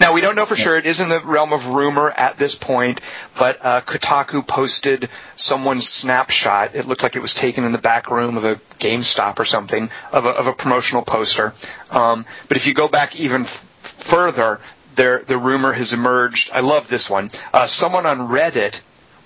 Now 0.00 0.12
we 0.12 0.20
don't 0.20 0.34
know 0.36 0.46
for 0.46 0.56
sure. 0.56 0.76
It 0.76 0.86
is 0.86 1.00
in 1.00 1.08
the 1.08 1.20
realm 1.20 1.52
of 1.52 1.66
rumor 1.66 2.10
at 2.10 2.38
this 2.38 2.54
point, 2.54 3.00
but 3.38 3.58
uh, 3.64 3.80
Kotaku 3.82 4.46
posted 4.46 5.08
someone's 5.36 5.88
snapshot. 5.88 6.74
It 6.74 6.86
looked 6.86 7.02
like 7.02 7.16
it 7.16 7.22
was 7.22 7.34
taken 7.34 7.64
in 7.64 7.72
the 7.72 7.78
back 7.78 8.10
room 8.10 8.36
of 8.36 8.44
a 8.44 8.56
GameStop 8.78 9.38
or 9.38 9.44
something 9.44 9.90
of 10.12 10.24
a, 10.24 10.30
of 10.30 10.46
a 10.46 10.52
promotional 10.52 11.02
poster. 11.02 11.54
Um, 11.90 12.26
but 12.48 12.56
if 12.56 12.66
you 12.66 12.74
go 12.74 12.88
back 12.88 13.18
even 13.18 13.42
f- 13.42 13.66
further, 13.82 14.60
there 14.96 15.22
the 15.26 15.38
rumor 15.38 15.72
has 15.72 15.92
emerged. 15.92 16.50
I 16.52 16.60
love 16.60 16.88
this 16.88 17.08
one. 17.08 17.30
Uh, 17.52 17.66
someone 17.66 18.06
on 18.06 18.18
Reddit 18.28 18.80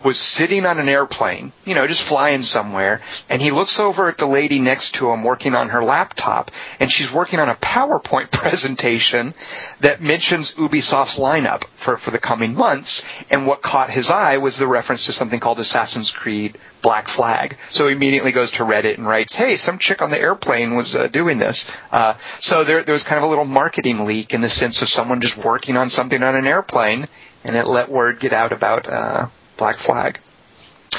was 0.05 0.19
sitting 0.19 0.67
on 0.67 0.79
an 0.79 0.89
airplane, 0.89 1.53
you 1.65 1.75
know, 1.75 1.87
just 1.87 2.03
flying 2.03 2.43
somewhere, 2.43 3.01
and 3.29 3.41
he 3.41 3.51
looks 3.51 3.79
over 3.79 4.09
at 4.09 4.19
the 4.19 4.27
lady 4.27 4.59
next 4.59 4.95
to 4.97 5.11
him 5.11 5.25
working 5.25 5.55
on 5.55 5.71
her 5.71 5.83
laptop, 5.83 6.51
and 6.81 6.91
she's 6.91 7.13
working 7.13 7.39
on 7.39 7.49
a 7.49 7.55
PowerPoint 7.55 8.31
presentation 8.33 9.35
that 9.81 10.01
mentions 10.01 10.55
Ubisoft's 10.55 11.19
lineup 11.19 11.65
for, 11.75 11.97
for 11.97 12.11
the 12.11 12.19
coming 12.19 12.55
months, 12.55 13.05
and 13.31 13.47
what 13.47 13.63
caught 13.63 13.91
his 13.91 14.11
eye 14.11 14.39
was 14.39 14.59
the 14.59 14.67
reference 14.67 15.07
to 15.07 15.13
something 15.13 15.41
called 15.41 15.59
Assassin's 15.59 16.11
Creed 16.11 16.59
Black 16.83 17.09
Flag. 17.09 17.57
So 17.71 17.87
he 17.87 17.95
immediately 17.95 18.33
goes 18.33 18.51
to 18.53 18.65
Reddit 18.65 18.99
and 18.99 19.07
writes, 19.07 19.37
hey, 19.37 19.57
some 19.57 19.79
chick 19.79 20.03
on 20.03 20.11
the 20.11 20.21
airplane 20.21 20.75
was 20.75 20.97
uh, 20.97 21.07
doing 21.07 21.39
this. 21.39 21.71
Uh, 21.91 22.15
so 22.41 22.65
there, 22.65 22.83
there 22.83 22.93
was 22.93 23.05
kind 23.05 23.19
of 23.19 23.25
a 23.25 23.29
little 23.29 23.45
marketing 23.45 24.05
leak 24.05 24.35
in 24.35 24.41
the 24.41 24.51
sense 24.51 24.83
of 24.83 24.89
someone 24.89 25.21
just 25.21 25.37
working 25.37 25.77
on 25.77 25.89
something 25.91 26.23
on 26.23 26.35
an 26.35 26.47
airplane, 26.47 27.07
and 27.45 27.57
it 27.57 27.67
let 27.67 27.89
word 27.89 28.21
get 28.21 28.33
out 28.33 28.53
about 28.53 28.89
uh, 28.89 29.29
Black 29.63 29.77
Flag. 29.77 30.19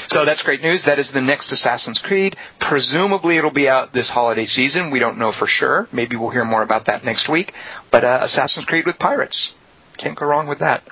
So 0.08 0.24
that's 0.24 0.42
great 0.42 0.62
news. 0.62 0.86
That 0.86 0.98
is 0.98 1.12
the 1.12 1.20
next 1.20 1.52
Assassin's 1.52 2.00
Creed. 2.00 2.38
Presumably 2.60 3.36
it'll 3.36 3.52
be 3.52 3.68
out 3.68 3.92
this 3.92 4.10
holiday 4.10 4.46
season. 4.46 4.90
We 4.90 5.00
don't 5.00 5.18
know 5.18 5.34
for 5.34 5.48
sure. 5.48 5.90
Maybe 5.92 6.16
we'll 6.16 6.30
hear 6.30 6.46
more 6.46 6.62
about 6.62 6.86
that 6.86 7.04
next 7.04 7.28
week. 7.28 7.52
But 7.92 8.06
uh, 8.06 8.20
Assassin's 8.22 8.66
Creed 8.66 8.86
with 8.86 8.98
pirates. 8.98 9.54
Can't 9.98 10.16
go 10.16 10.26
wrong 10.26 10.48
with 10.48 10.60
that. 10.60 10.88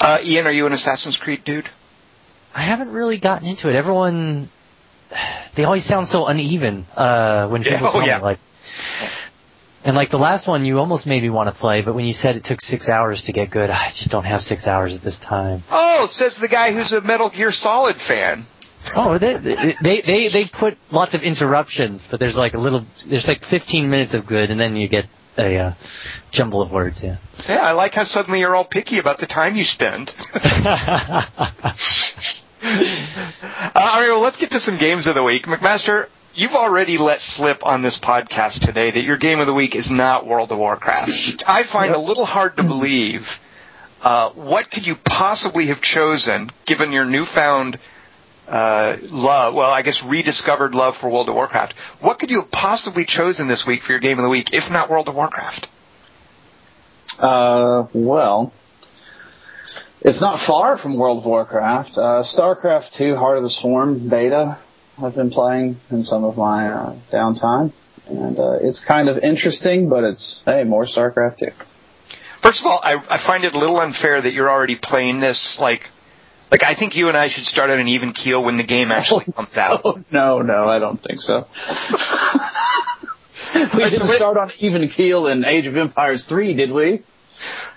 Uh, 0.00 0.20
Ian, 0.22 0.46
are 0.46 0.50
you 0.50 0.64
an 0.64 0.72
Assassin's 0.72 1.18
Creed 1.18 1.44
dude? 1.44 1.68
I 2.54 2.62
haven't 2.62 2.90
really 2.90 3.18
gotten 3.18 3.46
into 3.46 3.68
it. 3.68 3.76
Everyone, 3.76 4.48
they 5.54 5.64
always 5.64 5.84
sound 5.84 6.08
so 6.08 6.26
uneven 6.26 6.86
uh, 6.96 7.48
when 7.48 7.64
people 7.64 7.80
yeah, 7.80 7.88
oh, 7.88 7.92
tell 7.92 8.06
yeah. 8.06 8.16
me 8.16 8.24
like 8.24 8.38
and 9.84 9.96
like 9.96 10.10
the 10.10 10.18
last 10.18 10.46
one, 10.46 10.64
you 10.64 10.78
almost 10.78 11.06
made 11.06 11.22
me 11.22 11.30
want 11.30 11.48
to 11.48 11.54
play, 11.54 11.82
but 11.82 11.94
when 11.94 12.04
you 12.04 12.12
said 12.12 12.36
it 12.36 12.44
took 12.44 12.60
six 12.60 12.88
hours 12.88 13.24
to 13.24 13.32
get 13.32 13.50
good, 13.50 13.68
I 13.68 13.88
just 13.88 14.10
don't 14.10 14.24
have 14.24 14.40
six 14.40 14.68
hours 14.68 14.94
at 14.94 15.02
this 15.02 15.18
time. 15.18 15.64
Oh, 15.70 15.91
says 16.10 16.36
the 16.36 16.48
guy 16.48 16.72
who's 16.72 16.92
a 16.92 17.00
Metal 17.00 17.28
Gear 17.28 17.52
Solid 17.52 17.96
fan. 17.96 18.44
Oh, 18.96 19.16
they, 19.16 19.34
they 19.80 20.00
they 20.00 20.28
they 20.28 20.44
put 20.44 20.76
lots 20.90 21.14
of 21.14 21.22
interruptions, 21.22 22.06
but 22.08 22.18
there's 22.18 22.36
like 22.36 22.54
a 22.54 22.58
little, 22.58 22.84
there's 23.06 23.28
like 23.28 23.44
15 23.44 23.88
minutes 23.88 24.14
of 24.14 24.26
good, 24.26 24.50
and 24.50 24.58
then 24.58 24.76
you 24.76 24.88
get 24.88 25.06
a 25.38 25.56
uh, 25.56 25.72
jumble 26.32 26.60
of 26.60 26.72
words. 26.72 27.02
Yeah. 27.02 27.16
Yeah, 27.48 27.60
I 27.60 27.72
like 27.72 27.94
how 27.94 28.04
suddenly 28.04 28.40
you're 28.40 28.56
all 28.56 28.64
picky 28.64 28.98
about 28.98 29.18
the 29.18 29.26
time 29.26 29.54
you 29.54 29.64
spend. 29.64 30.12
uh, 30.34 31.24
all 32.62 34.00
right, 34.00 34.08
well, 34.08 34.20
let's 34.20 34.36
get 34.36 34.50
to 34.50 34.60
some 34.60 34.78
games 34.78 35.06
of 35.06 35.14
the 35.14 35.22
week, 35.22 35.46
McMaster 35.46 36.08
you've 36.34 36.54
already 36.54 36.98
let 36.98 37.20
slip 37.20 37.64
on 37.64 37.82
this 37.82 37.98
podcast 37.98 38.64
today 38.64 38.90
that 38.90 39.02
your 39.02 39.16
game 39.16 39.40
of 39.40 39.46
the 39.46 39.54
week 39.54 39.74
is 39.76 39.90
not 39.90 40.26
World 40.26 40.52
of 40.52 40.58
Warcraft. 40.58 41.44
I 41.46 41.62
find 41.62 41.90
yep. 41.90 41.96
a 41.96 42.00
little 42.00 42.24
hard 42.24 42.56
to 42.56 42.62
believe. 42.62 43.40
Uh, 44.02 44.30
what 44.30 44.70
could 44.70 44.86
you 44.86 44.96
possibly 44.96 45.66
have 45.66 45.80
chosen, 45.80 46.50
given 46.64 46.92
your 46.92 47.04
newfound 47.04 47.78
uh, 48.48 48.96
love? 49.02 49.54
Well, 49.54 49.70
I 49.70 49.82
guess 49.82 50.02
rediscovered 50.02 50.74
love 50.74 50.96
for 50.96 51.08
World 51.08 51.28
of 51.28 51.36
Warcraft. 51.36 51.74
What 52.00 52.18
could 52.18 52.30
you 52.30 52.40
have 52.40 52.50
possibly 52.50 53.04
chosen 53.04 53.46
this 53.46 53.64
week 53.64 53.82
for 53.82 53.92
your 53.92 54.00
game 54.00 54.18
of 54.18 54.24
the 54.24 54.28
week, 54.28 54.52
if 54.52 54.70
not 54.70 54.90
World 54.90 55.08
of 55.08 55.14
Warcraft? 55.14 55.68
Uh, 57.18 57.86
well, 57.92 58.52
it's 60.00 60.20
not 60.20 60.40
far 60.40 60.76
from 60.76 60.96
World 60.96 61.18
of 61.18 61.26
Warcraft. 61.26 61.96
Uh, 61.96 62.22
StarCraft 62.22 62.92
2 62.94 63.14
Heart 63.14 63.36
of 63.36 63.42
the 63.44 63.50
Swarm 63.50 64.08
beta 64.08 64.58
I've 65.00 65.14
been 65.14 65.30
playing 65.30 65.80
in 65.90 66.02
some 66.02 66.24
of 66.24 66.36
my 66.36 66.68
uh, 66.68 66.96
downtime, 67.10 67.72
and 68.08 68.38
uh, 68.38 68.58
it's 68.60 68.80
kind 68.80 69.08
of 69.08 69.18
interesting, 69.18 69.88
but 69.88 70.04
it's 70.04 70.42
hey 70.44 70.64
more 70.64 70.84
StarCraft 70.84 71.38
2. 71.38 71.46
First 72.42 72.60
of 72.60 72.66
all, 72.66 72.80
I, 72.82 73.00
I 73.08 73.16
find 73.18 73.44
it 73.44 73.54
a 73.54 73.58
little 73.58 73.78
unfair 73.80 74.20
that 74.20 74.32
you're 74.32 74.50
already 74.50 74.74
playing 74.76 75.20
this 75.20 75.58
like 75.60 75.88
Like 76.50 76.62
I 76.64 76.74
think 76.74 76.96
you 76.96 77.08
and 77.08 77.16
I 77.16 77.28
should 77.28 77.46
start 77.46 77.70
on 77.70 77.78
an 77.78 77.88
even 77.88 78.12
keel 78.12 78.42
when 78.42 78.56
the 78.56 78.64
game 78.64 78.90
actually 78.92 79.26
comes 79.32 79.56
out. 79.56 79.82
Oh, 79.84 80.02
no, 80.10 80.42
no, 80.42 80.68
I 80.68 80.78
don't 80.78 80.98
think 81.00 81.20
so. 81.20 81.46
we 83.54 83.84
didn't 83.88 84.08
start 84.08 84.36
on 84.36 84.50
even 84.58 84.88
keel 84.88 85.26
in 85.26 85.44
Age 85.44 85.66
of 85.66 85.76
Empires 85.76 86.24
3, 86.26 86.54
did 86.54 86.70
we? 86.72 87.02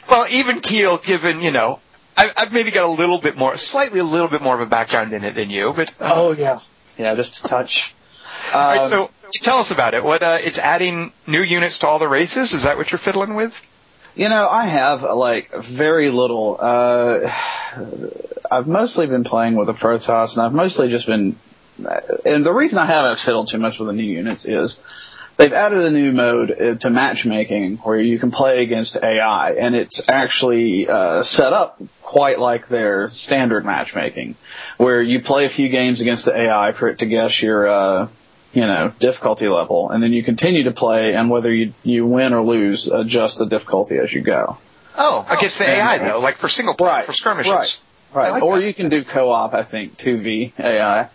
Well, 0.09 0.27
even 0.29 0.59
keel, 0.59 0.97
given 0.97 1.41
you 1.41 1.51
know, 1.51 1.79
I, 2.17 2.31
I've 2.35 2.51
maybe 2.53 2.71
got 2.71 2.85
a 2.85 2.91
little 2.91 3.19
bit 3.19 3.37
more, 3.37 3.57
slightly 3.57 3.99
a 3.99 4.03
little 4.03 4.27
bit 4.27 4.41
more 4.41 4.55
of 4.55 4.61
a 4.61 4.65
background 4.65 5.13
in 5.13 5.23
it 5.23 5.35
than 5.35 5.49
you, 5.49 5.73
but 5.73 5.93
uh, 5.99 6.11
Oh 6.13 6.31
yeah, 6.33 6.59
yeah, 6.97 7.15
just 7.15 7.43
a 7.45 7.47
touch. 7.47 7.93
all 8.53 8.61
right. 8.67 8.79
Um, 8.81 8.89
So 8.89 9.09
tell 9.41 9.57
us 9.59 9.71
about 9.71 9.93
it. 9.93 10.03
What 10.03 10.21
uh, 10.23 10.37
it's 10.41 10.57
adding 10.57 11.11
new 11.27 11.41
units 11.41 11.79
to 11.79 11.87
all 11.87 11.99
the 11.99 12.07
races? 12.07 12.53
Is 12.53 12.63
that 12.63 12.77
what 12.77 12.91
you're 12.91 12.99
fiddling 12.99 13.35
with? 13.35 13.59
You 14.15 14.29
know, 14.29 14.47
I 14.47 14.65
have 14.65 15.03
like 15.03 15.51
very 15.53 16.09
little. 16.09 16.57
Uh, 16.57 17.29
I've 18.49 18.65
mostly 18.65 19.07
been 19.07 19.25
playing 19.25 19.57
with 19.57 19.67
the 19.67 19.73
Protoss, 19.73 20.37
and 20.37 20.45
I've 20.45 20.53
mostly 20.53 20.89
just 20.89 21.05
been. 21.05 21.35
And 22.25 22.45
the 22.45 22.53
reason 22.53 22.77
I 22.77 22.85
haven't 22.85 23.19
fiddled 23.19 23.49
too 23.49 23.57
much 23.57 23.77
with 23.77 23.87
the 23.87 23.93
new 23.93 24.03
units 24.03 24.45
is 24.45 24.81
they've 25.35 25.51
added 25.51 25.83
a 25.83 25.91
new 25.91 26.13
mode 26.13 26.51
uh, 26.51 26.75
to 26.75 26.89
matchmaking 26.89 27.75
where 27.77 27.99
you 27.99 28.17
can 28.17 28.31
play 28.31 28.63
against 28.63 28.95
AI, 28.95 29.55
and 29.59 29.75
it's 29.75 30.07
actually 30.07 30.87
uh, 30.87 31.21
set 31.23 31.51
up 31.51 31.81
quite 32.01 32.39
like 32.39 32.69
their 32.69 33.09
standard 33.09 33.65
matchmaking, 33.65 34.35
where 34.77 35.01
you 35.01 35.21
play 35.21 35.43
a 35.43 35.49
few 35.49 35.67
games 35.67 35.99
against 35.99 36.23
the 36.23 36.37
AI 36.37 36.71
for 36.71 36.87
it 36.87 36.99
to 36.99 37.05
guess 37.05 37.41
your. 37.41 37.67
Uh, 37.67 38.07
you 38.55 38.61
know, 38.61 38.93
difficulty 38.99 39.47
level, 39.47 39.91
and 39.91 40.01
then 40.01 40.13
you 40.13 40.23
continue 40.23 40.63
to 40.63 40.71
play, 40.71 41.13
and 41.13 41.29
whether 41.29 41.53
you 41.53 41.73
you 41.83 42.05
win 42.05 42.33
or 42.33 42.41
lose, 42.41 42.87
adjust 42.87 43.37
the 43.39 43.45
difficulty 43.45 43.97
as 43.97 44.13
you 44.13 44.21
go. 44.21 44.57
Oh, 44.97 45.25
against 45.29 45.59
the 45.59 45.67
AI 45.69 45.97
though, 45.97 46.19
like 46.19 46.37
for 46.37 46.47
single 46.49 46.73
player, 46.73 46.91
Right, 46.91 47.05
for 47.05 47.13
skirmishes. 47.13 47.51
right. 47.51 47.79
Right. 48.13 48.31
Like 48.31 48.43
or 48.43 48.59
that. 48.59 48.65
you 48.65 48.73
can 48.73 48.87
do 48.87 49.03
co-op, 49.03 49.53
I 49.53 49.63
think, 49.63 49.97
2v 49.97 50.53
AI. 50.57 51.09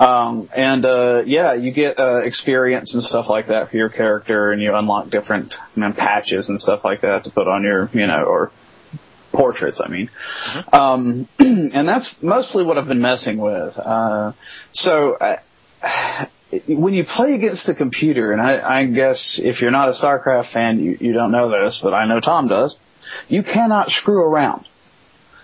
Um, 0.00 0.48
and, 0.56 0.82
uh, 0.86 1.24
yeah, 1.26 1.52
you 1.52 1.72
get, 1.72 1.98
uh, 1.98 2.18
experience 2.24 2.94
and 2.94 3.02
stuff 3.02 3.28
like 3.28 3.46
that 3.46 3.68
for 3.68 3.76
your 3.76 3.90
character 3.90 4.50
and 4.50 4.62
you 4.62 4.74
unlock 4.74 5.10
different 5.10 5.58
you 5.76 5.82
know, 5.82 5.92
patches 5.92 6.48
and 6.48 6.58
stuff 6.58 6.84
like 6.84 7.00
that 7.00 7.24
to 7.24 7.30
put 7.30 7.48
on 7.48 7.64
your, 7.64 7.90
you 7.92 8.06
know, 8.06 8.22
or 8.24 8.50
portraits, 9.32 9.80
I 9.80 9.88
mean. 9.88 10.08
Um, 10.72 11.28
and 11.38 11.86
that's 11.86 12.22
mostly 12.22 12.64
what 12.64 12.78
I've 12.78 12.88
been 12.88 13.02
messing 13.02 13.36
with. 13.36 13.76
Uh, 13.78 14.32
so, 14.72 15.14
uh, 15.16 15.36
when 16.66 16.94
you 16.94 17.04
play 17.04 17.34
against 17.34 17.66
the 17.66 17.74
computer, 17.74 18.32
and 18.32 18.40
I, 18.40 18.80
I 18.80 18.84
guess 18.84 19.38
if 19.38 19.60
you're 19.60 19.70
not 19.70 19.88
a 19.88 19.92
StarCraft 19.92 20.46
fan, 20.46 20.80
you, 20.80 20.96
you 21.00 21.12
don't 21.12 21.30
know 21.30 21.48
this, 21.48 21.78
but 21.78 21.92
I 21.92 22.06
know 22.06 22.20
Tom 22.20 22.48
does, 22.48 22.78
you 23.28 23.42
cannot 23.42 23.90
screw 23.90 24.22
around. 24.22 24.66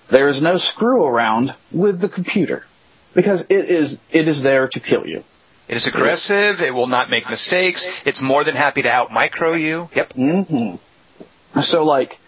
There 0.08 0.28
is 0.28 0.42
no 0.42 0.58
screw 0.58 1.04
around 1.04 1.54
with 1.72 2.00
the 2.00 2.08
computer 2.08 2.66
because 3.14 3.42
it 3.48 3.70
is 3.70 3.98
it 4.10 4.28
is 4.28 4.42
there 4.42 4.68
to 4.68 4.80
kill 4.80 5.06
you. 5.06 5.24
It 5.66 5.76
is 5.76 5.86
aggressive. 5.86 6.60
It 6.60 6.74
will 6.74 6.88
not 6.88 7.08
make 7.08 7.28
mistakes. 7.30 7.86
It's 8.04 8.20
more 8.20 8.44
than 8.44 8.54
happy 8.54 8.82
to 8.82 8.90
out 8.90 9.10
micro 9.10 9.54
you. 9.54 9.88
Yep. 9.94 10.12
hmm 10.12 10.74
So 11.60 11.84
like, 11.84 12.18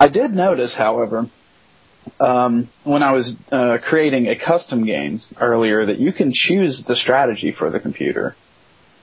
I 0.00 0.08
did 0.08 0.34
notice, 0.34 0.74
however, 0.74 1.26
um, 2.20 2.68
when 2.84 3.02
I 3.02 3.12
was 3.12 3.36
uh, 3.50 3.78
creating 3.80 4.28
a 4.28 4.36
custom 4.36 4.84
game 4.84 5.20
earlier, 5.40 5.86
that 5.86 5.98
you 5.98 6.12
can 6.12 6.32
choose 6.32 6.84
the 6.84 6.96
strategy 6.96 7.50
for 7.50 7.70
the 7.70 7.80
computer, 7.80 8.34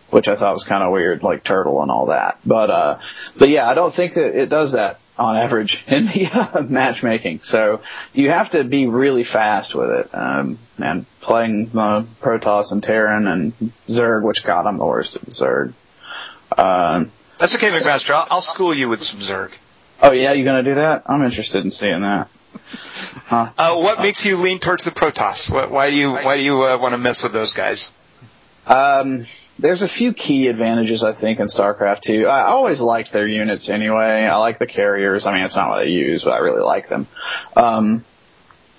which 0.10 0.28
I 0.28 0.36
thought 0.36 0.54
was 0.54 0.64
kind 0.64 0.84
of 0.84 0.92
weird, 0.92 1.24
like 1.24 1.44
turtle 1.44 1.82
and 1.82 1.92
all 1.92 2.08
that. 2.08 2.40
But 2.46 2.70
uh, 2.70 3.00
but 3.38 3.50
yeah, 3.50 3.70
I 3.70 3.74
don't 3.74 3.94
think 3.94 4.14
that 4.14 4.40
it 4.40 4.50
does 4.50 4.74
that 4.74 5.00
on 5.18 5.38
average 5.38 5.84
in 5.88 6.06
the 6.08 6.28
uh, 6.28 6.62
matchmaking. 6.62 7.40
So 7.40 7.82
you 8.14 8.32
have 8.32 8.52
to 8.52 8.64
be 8.64 8.88
really 8.88 9.24
fast 9.24 9.76
with 9.76 9.90
it. 9.90 10.10
Um, 10.14 10.60
and 10.78 11.06
playing 11.22 11.72
uh, 11.74 12.04
Protoss 12.22 12.72
and 12.72 12.84
Terran 12.84 13.28
and 13.28 13.54
Zerg, 13.88 14.24
which 14.24 14.44
God, 14.44 14.66
I'm 14.66 14.78
the 14.78 14.86
worst 14.86 15.16
at 15.16 15.24
Zerg. 15.24 15.74
Um, 16.58 17.12
That's 17.38 17.56
okay, 17.56 17.70
McMaster. 17.70 18.12
I'll, 18.12 18.28
I'll 18.30 18.42
school 18.42 18.74
you 18.74 18.90
with 18.90 19.02
some 19.02 19.20
Zerg. 19.20 19.52
oh 20.02 20.12
yeah, 20.12 20.34
you 20.34 20.44
gonna 20.44 20.64
do 20.64 20.76
that? 20.76 21.04
I'm 21.06 21.24
interested 21.24 21.64
in 21.64 21.72
seeing 21.72 22.02
that. 22.02 22.30
Uh, 23.32 23.76
what 23.78 24.00
makes 24.02 24.26
you 24.26 24.38
lean 24.38 24.60
towards 24.60 24.84
the 24.86 24.92
Protoss? 24.92 25.50
Wh- 25.50 25.72
Why 25.72 25.90
do 25.90 25.96
you 25.96 26.12
why 26.12 26.36
do 26.36 26.42
you 26.42 26.64
uh, 26.64 26.78
want 26.78 26.94
to 26.94 26.98
mess 26.98 27.24
with 27.24 27.34
those 27.34 27.54
guys? 27.54 27.92
Um, 28.68 29.26
there's 29.58 29.82
a 29.84 29.88
few 29.88 30.12
key 30.14 30.48
advantages 30.48 31.04
I 31.04 31.14
think 31.14 31.40
in 31.40 31.48
StarCraft 31.48 32.02
2. 32.02 32.28
I 32.28 32.44
always 32.44 32.82
liked 32.82 33.12
their 33.14 33.28
units 33.28 33.70
anyway. 33.70 34.26
I 34.26 34.36
like 34.38 34.60
the 34.60 34.68
carriers. 34.68 35.26
I 35.26 35.34
mean, 35.34 35.44
it's 35.44 35.56
not 35.56 35.70
what 35.70 35.80
I 35.80 35.84
use, 35.84 36.24
but 36.24 36.34
I 36.34 36.40
really 36.40 36.64
like 36.64 36.88
them. 36.90 37.08
Um, 37.56 38.04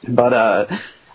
but 0.08 0.32
uh, 0.32 0.66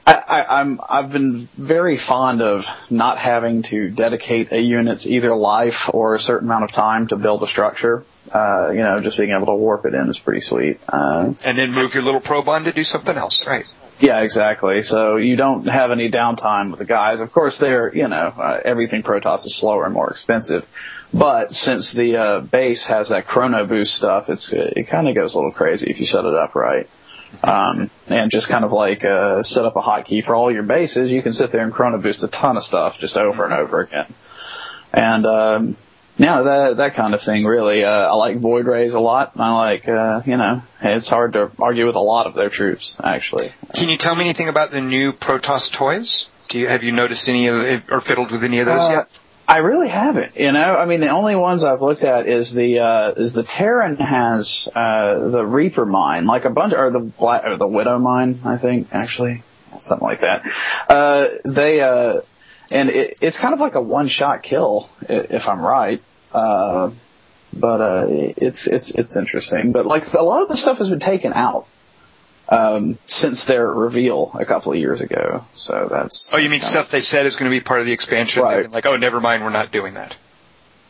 I, 0.06 0.14
I, 0.14 0.60
I'm 0.62 0.80
I've 0.88 1.12
been 1.12 1.48
very 1.58 1.98
fond 1.98 2.42
of 2.42 2.68
not 2.90 3.18
having 3.20 3.62
to 3.64 3.90
dedicate 3.90 4.52
a 4.52 4.60
unit's 4.60 5.06
either 5.06 5.36
life 5.36 5.90
or 5.94 6.16
a 6.16 6.20
certain 6.20 6.48
amount 6.48 6.64
of 6.64 6.72
time 6.72 7.08
to 7.08 7.16
build 7.16 7.44
a 7.44 7.48
structure. 7.48 8.04
Uh, 8.34 8.70
you 8.72 8.80
know, 8.80 9.00
just 9.00 9.18
being 9.18 9.32
able 9.32 9.46
to 9.48 9.56
warp 9.56 9.86
it 9.86 9.94
in 9.94 10.10
is 10.10 10.18
pretty 10.18 10.42
sweet. 10.42 10.80
Uh, 10.88 11.34
And 11.44 11.58
then 11.58 11.72
move 11.72 11.94
your 11.94 12.04
little 12.04 12.22
probe 12.22 12.50
on 12.50 12.64
to 12.64 12.72
do 12.72 12.84
something 12.84 13.16
else, 13.16 13.46
right? 13.46 13.66
yeah, 14.00 14.22
exactly. 14.22 14.82
So 14.82 15.18
you 15.18 15.36
don't 15.36 15.68
have 15.68 15.92
any 15.92 16.10
downtime 16.10 16.72
with 16.72 16.80
the 16.80 16.86
guys. 16.86 17.20
Of 17.20 17.32
course, 17.32 17.60
they're, 17.60 17.96
you 17.96 18.08
know, 18.08 18.34
uh, 18.36 18.60
everything 18.66 19.04
Protoss 19.04 19.46
is 19.46 19.54
slower 19.54 19.86
and 19.86 19.94
more 19.94 20.10
expensive. 20.10 20.68
But 21.14 21.54
since 21.54 21.92
the 21.92 22.18
uh, 22.18 22.40
base 22.40 22.86
has 22.86 23.10
that 23.10 23.28
chrono 23.28 23.66
boost 23.68 23.94
stuff, 23.94 24.30
it's 24.30 24.52
it 24.54 24.88
kind 24.88 25.08
of 25.08 25.14
goes 25.14 25.36
a 25.36 25.38
little 25.38 25.52
crazy 25.52 25.92
if 25.92 26.00
you 26.00 26.08
set 26.08 26.26
it 26.26 26.34
up 26.34 26.56
right. 26.56 26.90
Um, 27.44 27.90
and 28.08 28.30
just 28.30 28.48
kind 28.50 28.64
of 28.66 28.72
like 28.72 29.06
uh, 29.06 29.44
set 29.44 29.66
up 29.66 29.76
a 29.76 29.82
hotkey 29.82 30.24
for 30.24 30.36
all 30.36 30.52
your 30.52 30.64
bases. 30.64 31.12
You 31.12 31.22
can 31.22 31.34
sit 31.34 31.52
there 31.52 31.64
and 31.64 31.74
chrono 31.74 31.98
boost 31.98 32.24
a 32.24 32.28
ton 32.28 32.58
of 32.58 32.64
stuff 32.64 33.00
just 33.00 33.18
over 33.18 33.44
and 33.46 33.54
over 33.54 33.80
again. 33.82 34.06
And 34.94 35.26
um, 35.26 35.78
yeah, 36.18 36.42
that 36.42 36.78
that 36.78 36.94
kind 36.96 37.14
of 37.14 37.22
thing 37.22 37.46
really. 37.46 37.84
Uh, 37.84 37.90
I 37.90 38.14
like 38.14 38.38
Void 38.38 38.66
Rays 38.66 38.94
a 38.94 39.00
lot. 39.00 39.32
I 39.38 39.54
like, 39.56 39.88
uh, 39.88 40.22
you 40.26 40.38
know, 40.38 40.62
it's 40.82 41.08
hard 41.08 41.34
to 41.34 41.52
argue 41.60 41.86
with 41.86 41.96
a 41.96 42.02
lot 42.02 42.28
of 42.28 42.36
their 42.36 42.50
troops 42.50 42.96
actually. 43.04 43.52
Can 43.74 43.90
you 43.90 43.98
tell 43.98 44.14
me 44.16 44.26
anything 44.26 44.50
about 44.50 44.72
the 44.72 44.82
new 44.82 45.14
Protoss 45.14 45.72
toys? 45.72 46.30
Do 46.50 46.60
you 46.60 46.68
have 46.68 46.84
you 46.84 46.92
noticed 46.92 47.30
any 47.30 47.48
of 47.48 47.62
it 47.62 47.84
or 47.90 48.02
fiddled 48.02 48.32
with 48.32 48.44
any 48.44 48.60
of 48.60 48.66
those 48.66 48.80
Uh, 48.80 48.90
yet? 48.92 49.08
I 49.48 49.58
really 49.58 49.90
haven't. 49.90 50.38
You 50.38 50.52
know, 50.52 50.76
I 50.76 50.86
mean, 50.86 51.02
the 51.02 51.10
only 51.10 51.36
ones 51.36 51.64
I've 51.64 51.82
looked 51.82 52.04
at 52.04 52.28
is 52.28 52.54
the 52.54 52.80
uh, 52.80 53.12
is 53.12 53.34
the 53.34 53.44
Terran 53.44 53.98
has 53.98 54.68
uh, 54.74 55.28
the 55.30 55.46
Reaper 55.46 55.86
mine, 55.86 56.26
like 56.26 56.46
a 56.46 56.50
bunch, 56.50 56.74
or 56.74 56.90
the 56.92 57.00
Black, 57.00 57.46
or 57.46 57.58
the 57.58 57.68
Widow 57.68 58.00
mine, 58.00 58.40
I 58.46 58.58
think 58.58 58.88
actually, 58.94 59.44
something 59.80 60.08
like 60.08 60.22
that. 60.22 60.46
Uh, 60.88 61.28
they 61.46 61.82
uh, 61.82 62.22
and 62.72 62.90
it, 62.90 63.20
it's 63.22 63.38
kind 63.38 63.54
of 63.54 63.60
like 63.60 63.76
a 63.76 63.82
one 63.82 64.08
shot 64.08 64.44
kill, 64.44 64.90
if 65.10 65.50
I'm 65.50 65.62
right. 65.62 66.02
Uh, 66.32 66.92
but 67.54 67.82
uh, 67.82 68.06
it's 68.10 68.68
it's 68.68 68.92
it's 68.92 69.18
interesting. 69.18 69.74
But 69.74 69.86
like 69.86 70.14
a 70.14 70.22
lot 70.22 70.44
of 70.44 70.48
the 70.48 70.58
stuff 70.58 70.78
has 70.78 70.90
been 70.90 71.00
taken 71.00 71.34
out 71.34 71.68
um, 72.52 72.98
since 73.06 73.46
their 73.46 73.66
reveal 73.66 74.30
a 74.36 74.46
couple 74.46 74.74
of 74.74 74.78
years 74.78 75.02
ago. 75.02 75.44
So 75.56 75.88
that's 75.90 76.32
Oh, 76.34 76.38
you 76.38 76.50
mean 76.50 76.60
stuff 76.62 76.92
they 76.92 77.02
said 77.02 77.26
is 77.26 77.36
going 77.38 77.50
to 77.50 77.58
be 77.58 77.64
part 77.64 77.80
of 77.80 77.86
the 77.88 77.94
expansion? 77.94 78.44
Right. 78.44 78.70
Like, 78.70 78.86
oh, 78.86 78.98
never 78.98 79.20
mind, 79.20 79.44
we're 79.44 79.50
not 79.50 79.72
doing 79.72 79.96
that. 79.96 80.16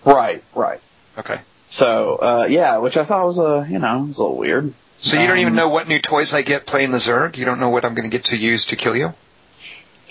right, 0.03 0.43
right. 0.55 0.81
Okay. 1.17 1.39
So 1.69 2.15
uh, 2.17 2.47
yeah, 2.49 2.77
which 2.79 2.97
I 2.97 3.03
thought 3.05 3.25
was 3.25 3.39
a 3.39 3.65
you 3.69 3.79
know 3.79 3.99
was 4.07 4.17
a 4.17 4.23
little 4.23 4.37
weird. 4.37 4.73
So 4.97 5.19
you 5.19 5.27
don't 5.27 5.37
Um, 5.37 5.41
even 5.41 5.55
know 5.55 5.69
what 5.69 5.87
new 5.87 5.99
toys 5.99 6.33
I 6.33 6.41
get 6.41 6.65
playing 6.67 6.91
the 6.91 6.97
Zerg? 6.99 7.37
You 7.37 7.45
don't 7.45 7.59
know 7.59 7.69
what 7.69 7.85
I'm 7.85 7.95
going 7.95 8.09
to 8.09 8.15
get 8.15 8.25
to 8.25 8.37
use 8.37 8.65
to 8.67 8.75
kill 8.75 8.95
you? 8.95 9.13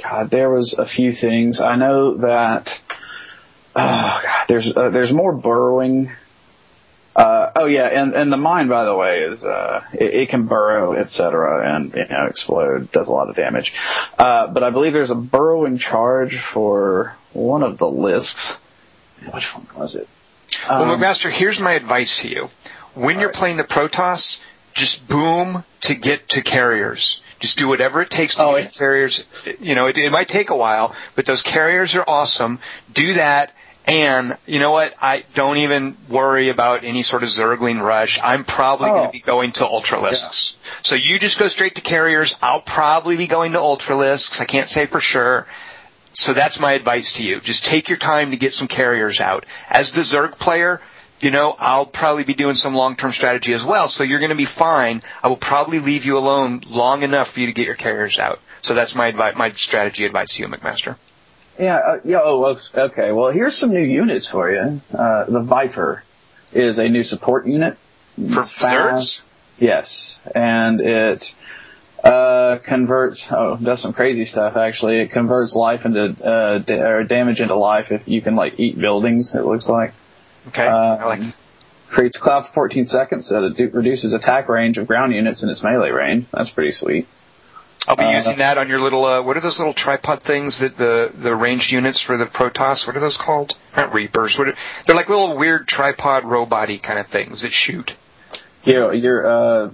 God, 0.02 0.30
there 0.30 0.50
was 0.50 0.72
a 0.72 0.84
few 0.86 1.12
things. 1.12 1.60
I 1.60 1.76
know 1.76 2.16
that. 2.18 2.80
Oh 3.76 4.20
God, 4.24 4.46
there's 4.48 4.74
uh, 4.76 4.90
there's 4.90 5.12
more 5.12 5.32
burrowing. 5.32 6.10
Uh, 7.16 7.50
oh 7.56 7.64
yeah, 7.66 7.86
and 7.86 8.14
and 8.14 8.32
the 8.32 8.36
mine, 8.36 8.68
by 8.68 8.84
the 8.84 8.94
way, 8.94 9.20
is 9.24 9.44
uh, 9.44 9.82
it, 9.92 10.14
it 10.14 10.28
can 10.28 10.46
burrow, 10.46 10.94
etc., 10.94 11.76
and 11.76 11.92
you 11.94 12.06
know 12.06 12.26
explode, 12.26 12.90
does 12.92 13.08
a 13.08 13.12
lot 13.12 13.28
of 13.28 13.36
damage. 13.36 13.72
Uh, 14.18 14.46
but 14.46 14.62
I 14.62 14.70
believe 14.70 14.92
there's 14.92 15.10
a 15.10 15.16
burrowing 15.16 15.76
charge 15.78 16.36
for 16.38 17.16
one 17.32 17.62
of 17.64 17.78
the 17.78 17.88
lists. 17.88 18.62
Which 19.32 19.54
one 19.54 19.66
was 19.76 19.96
it? 19.96 20.08
Well, 20.68 20.82
Um, 20.84 21.00
McMaster, 21.00 21.30
here's 21.32 21.60
my 21.60 21.72
advice 21.72 22.20
to 22.22 22.28
you. 22.28 22.48
When 22.94 23.16
you're 23.16 23.24
Alright. 23.28 23.34
playing 23.34 23.56
the 23.56 23.64
Protoss, 23.64 24.40
just 24.74 25.06
boom 25.08 25.64
to 25.82 25.94
get 25.94 26.28
to 26.30 26.42
carriers. 26.42 27.22
Just 27.40 27.56
do 27.58 27.68
whatever 27.68 28.02
it 28.02 28.10
takes 28.10 28.34
to 28.36 28.42
Oh, 28.44 28.60
get 28.60 28.72
carriers. 28.72 29.24
You 29.60 29.74
know, 29.74 29.86
it, 29.86 29.96
it 29.98 30.10
might 30.12 30.28
take 30.28 30.50
a 30.50 30.56
while, 30.56 30.94
but 31.16 31.24
those 31.26 31.42
carriers 31.42 31.94
are 31.96 32.04
awesome. 32.06 32.58
Do 32.92 33.14
that. 33.14 33.52
And 33.86 34.36
you 34.46 34.60
know 34.60 34.70
what? 34.70 34.94
I 35.00 35.24
don't 35.34 35.56
even 35.58 35.96
worry 36.08 36.48
about 36.48 36.84
any 36.84 37.02
sort 37.02 37.22
of 37.22 37.28
Zergling 37.30 37.82
rush. 37.82 38.20
I'm 38.22 38.44
probably 38.44 38.90
Oh. 38.90 38.94
going 38.94 39.06
to 39.06 39.12
be 39.12 39.20
going 39.20 39.52
to 39.52 39.64
Ultralisks. 39.64 40.54
So 40.82 40.94
you 40.94 41.18
just 41.18 41.38
go 41.38 41.48
straight 41.48 41.74
to 41.76 41.80
carriers. 41.80 42.36
I'll 42.42 42.60
probably 42.60 43.16
be 43.16 43.26
going 43.26 43.52
to 43.52 43.58
Ultralisks. 43.58 44.40
I 44.40 44.44
can't 44.44 44.68
say 44.68 44.86
for 44.86 45.00
sure. 45.00 45.46
So 46.12 46.32
that's 46.34 46.60
my 46.60 46.72
advice 46.72 47.14
to 47.14 47.22
you. 47.24 47.40
Just 47.40 47.64
take 47.64 47.88
your 47.88 47.98
time 47.98 48.30
to 48.32 48.36
get 48.36 48.52
some 48.52 48.68
carriers 48.68 49.20
out. 49.20 49.46
As 49.68 49.92
the 49.92 50.02
Zerg 50.02 50.38
player, 50.38 50.80
you 51.20 51.30
know, 51.30 51.54
I'll 51.58 51.86
probably 51.86 52.24
be 52.24 52.34
doing 52.34 52.56
some 52.56 52.74
long-term 52.74 53.12
strategy 53.12 53.52
as 53.54 53.64
well. 53.64 53.88
So 53.88 54.02
you're 54.04 54.18
going 54.18 54.30
to 54.30 54.36
be 54.36 54.44
fine. 54.44 55.02
I 55.22 55.28
will 55.28 55.36
probably 55.36 55.78
leave 55.78 56.04
you 56.04 56.18
alone 56.18 56.62
long 56.68 57.02
enough 57.02 57.30
for 57.32 57.40
you 57.40 57.46
to 57.46 57.52
get 57.52 57.66
your 57.66 57.76
carriers 57.76 58.18
out. 58.18 58.40
So 58.62 58.74
that's 58.74 58.94
my 58.94 59.06
advice, 59.06 59.34
my 59.36 59.50
strategy 59.52 60.04
advice 60.04 60.34
to 60.34 60.42
you, 60.42 60.48
McMaster. 60.48 60.96
Yeah, 61.58 61.76
uh, 61.76 62.00
yeah. 62.04 62.20
Oh, 62.22 62.56
okay. 62.74 63.12
Well, 63.12 63.30
here's 63.30 63.56
some 63.56 63.70
new 63.70 63.82
units 63.82 64.26
for 64.26 64.50
you. 64.50 64.80
Uh, 64.92 65.24
the 65.24 65.40
Viper 65.40 66.02
is 66.52 66.78
a 66.78 66.88
new 66.88 67.02
support 67.02 67.46
unit. 67.46 67.76
For 68.16 68.42
Zergs? 68.42 69.22
Yes, 69.58 70.18
and 70.34 70.80
it 70.80 71.34
uh, 72.02 72.58
converts. 72.62 73.30
Oh, 73.30 73.56
does 73.56 73.80
some 73.80 73.92
crazy 73.92 74.24
stuff. 74.24 74.56
Actually, 74.56 75.00
it 75.00 75.10
converts 75.10 75.54
life 75.54 75.84
into 75.84 76.16
uh, 76.26 76.58
da- 76.58 76.82
or 76.82 77.04
damage 77.04 77.40
into 77.40 77.56
life 77.56 77.92
if 77.92 78.08
you 78.08 78.22
can 78.22 78.36
like 78.36 78.58
eat 78.58 78.78
buildings. 78.78 79.34
It 79.34 79.44
looks 79.44 79.68
like. 79.68 79.92
Okay. 80.48 80.66
Um, 80.66 80.98
I 81.00 81.04
like. 81.04 81.20
Creates 81.88 82.16
cloud 82.18 82.46
for 82.46 82.52
14 82.52 82.84
seconds 82.84 83.30
that 83.30 83.42
it 83.58 83.74
reduces 83.74 84.14
attack 84.14 84.48
range 84.48 84.78
of 84.78 84.86
ground 84.86 85.12
units 85.12 85.42
in 85.42 85.50
its 85.50 85.62
melee 85.64 85.90
range. 85.90 86.26
That's 86.32 86.50
pretty 86.50 86.70
sweet. 86.70 87.08
I'll 87.90 87.96
be 87.96 88.04
Uh, 88.04 88.12
using 88.12 88.36
that 88.36 88.56
on 88.56 88.68
your 88.68 88.80
little. 88.80 89.04
Uh, 89.04 89.20
what 89.20 89.36
are 89.36 89.40
those 89.40 89.58
little 89.58 89.74
tripod 89.74 90.22
things 90.22 90.60
that 90.60 90.76
the 90.76 91.10
the 91.12 91.34
ranged 91.34 91.72
units 91.72 92.00
for 92.00 92.16
the 92.16 92.26
Protoss? 92.26 92.86
What 92.86 92.96
are 92.96 93.00
those 93.00 93.16
called? 93.16 93.56
Not 93.76 93.92
Reapers. 93.92 94.38
What 94.38 94.48
are, 94.48 94.54
they're 94.86 94.94
like 94.94 95.08
little 95.08 95.36
weird 95.36 95.66
tripod 95.66 96.24
robot 96.24 96.68
kind 96.82 97.00
of 97.00 97.08
things 97.08 97.42
that 97.42 97.52
shoot. 97.52 97.94
You, 98.64 98.92
you're, 98.92 99.26
uh, 99.26 99.70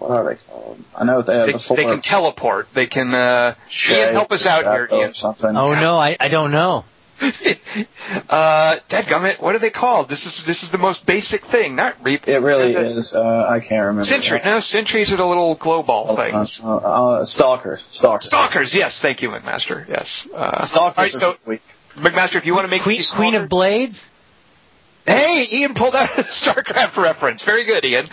what 0.00 0.10
are 0.10 0.24
they 0.24 0.40
called? 0.48 0.82
I 0.96 1.04
know 1.04 1.22
they 1.22 1.36
have 1.36 1.46
They, 1.68 1.76
they 1.76 1.84
can 1.84 2.00
teleport. 2.00 2.66
They 2.74 2.86
can. 2.86 3.14
Uh, 3.14 3.54
Ian, 3.88 4.12
help 4.12 4.32
us 4.32 4.46
out 4.46 4.64
here, 4.64 4.88
Ian. 4.90 5.14
Something. 5.14 5.56
Oh 5.56 5.72
no, 5.72 5.96
I, 5.96 6.16
I 6.18 6.26
don't 6.26 6.50
know. 6.50 6.84
uh, 8.28 8.76
Dadgummit, 8.88 9.40
what 9.40 9.54
are 9.54 9.58
they 9.58 9.70
called? 9.70 10.08
This 10.08 10.26
is 10.26 10.44
this 10.44 10.62
is 10.62 10.70
the 10.70 10.78
most 10.78 11.06
basic 11.06 11.44
thing. 11.44 11.76
Not 11.76 11.96
Reap. 12.02 12.28
It 12.28 12.38
really 12.38 12.74
is. 12.74 13.14
Uh, 13.14 13.46
I 13.48 13.60
can't 13.60 13.86
remember. 13.86 14.04
Sentry. 14.04 14.40
No, 14.44 14.60
sentries 14.60 15.12
are 15.12 15.16
the 15.16 15.26
little 15.26 15.54
glow 15.54 15.82
ball 15.82 16.18
Uh, 16.18 16.30
things. 16.30 16.60
uh, 16.62 16.76
uh, 16.76 17.24
stalkers. 17.24 17.84
Stalkers. 17.90 18.26
Stalkers. 18.26 18.74
Yes, 18.74 19.00
thank 19.00 19.22
you, 19.22 19.30
McMaster. 19.30 19.88
Yes. 19.88 20.28
Uh, 20.32 20.64
Stalkers. 20.64 20.98
all 20.98 21.04
right, 21.04 21.12
so 21.12 21.36
are. 21.46 21.58
McMaster, 21.96 22.36
if 22.36 22.46
you 22.46 22.54
want 22.54 22.64
to 22.66 22.70
make 22.70 22.82
Queen, 22.82 23.02
Queen 23.14 23.34
of 23.34 23.48
Blades? 23.48 24.10
Hey, 25.06 25.46
Ian 25.52 25.74
pulled 25.74 25.94
out 25.94 26.08
a 26.18 26.22
StarCraft 26.22 26.96
reference. 27.02 27.42
Very 27.42 27.64
good, 27.64 27.84
Ian. 27.84 28.06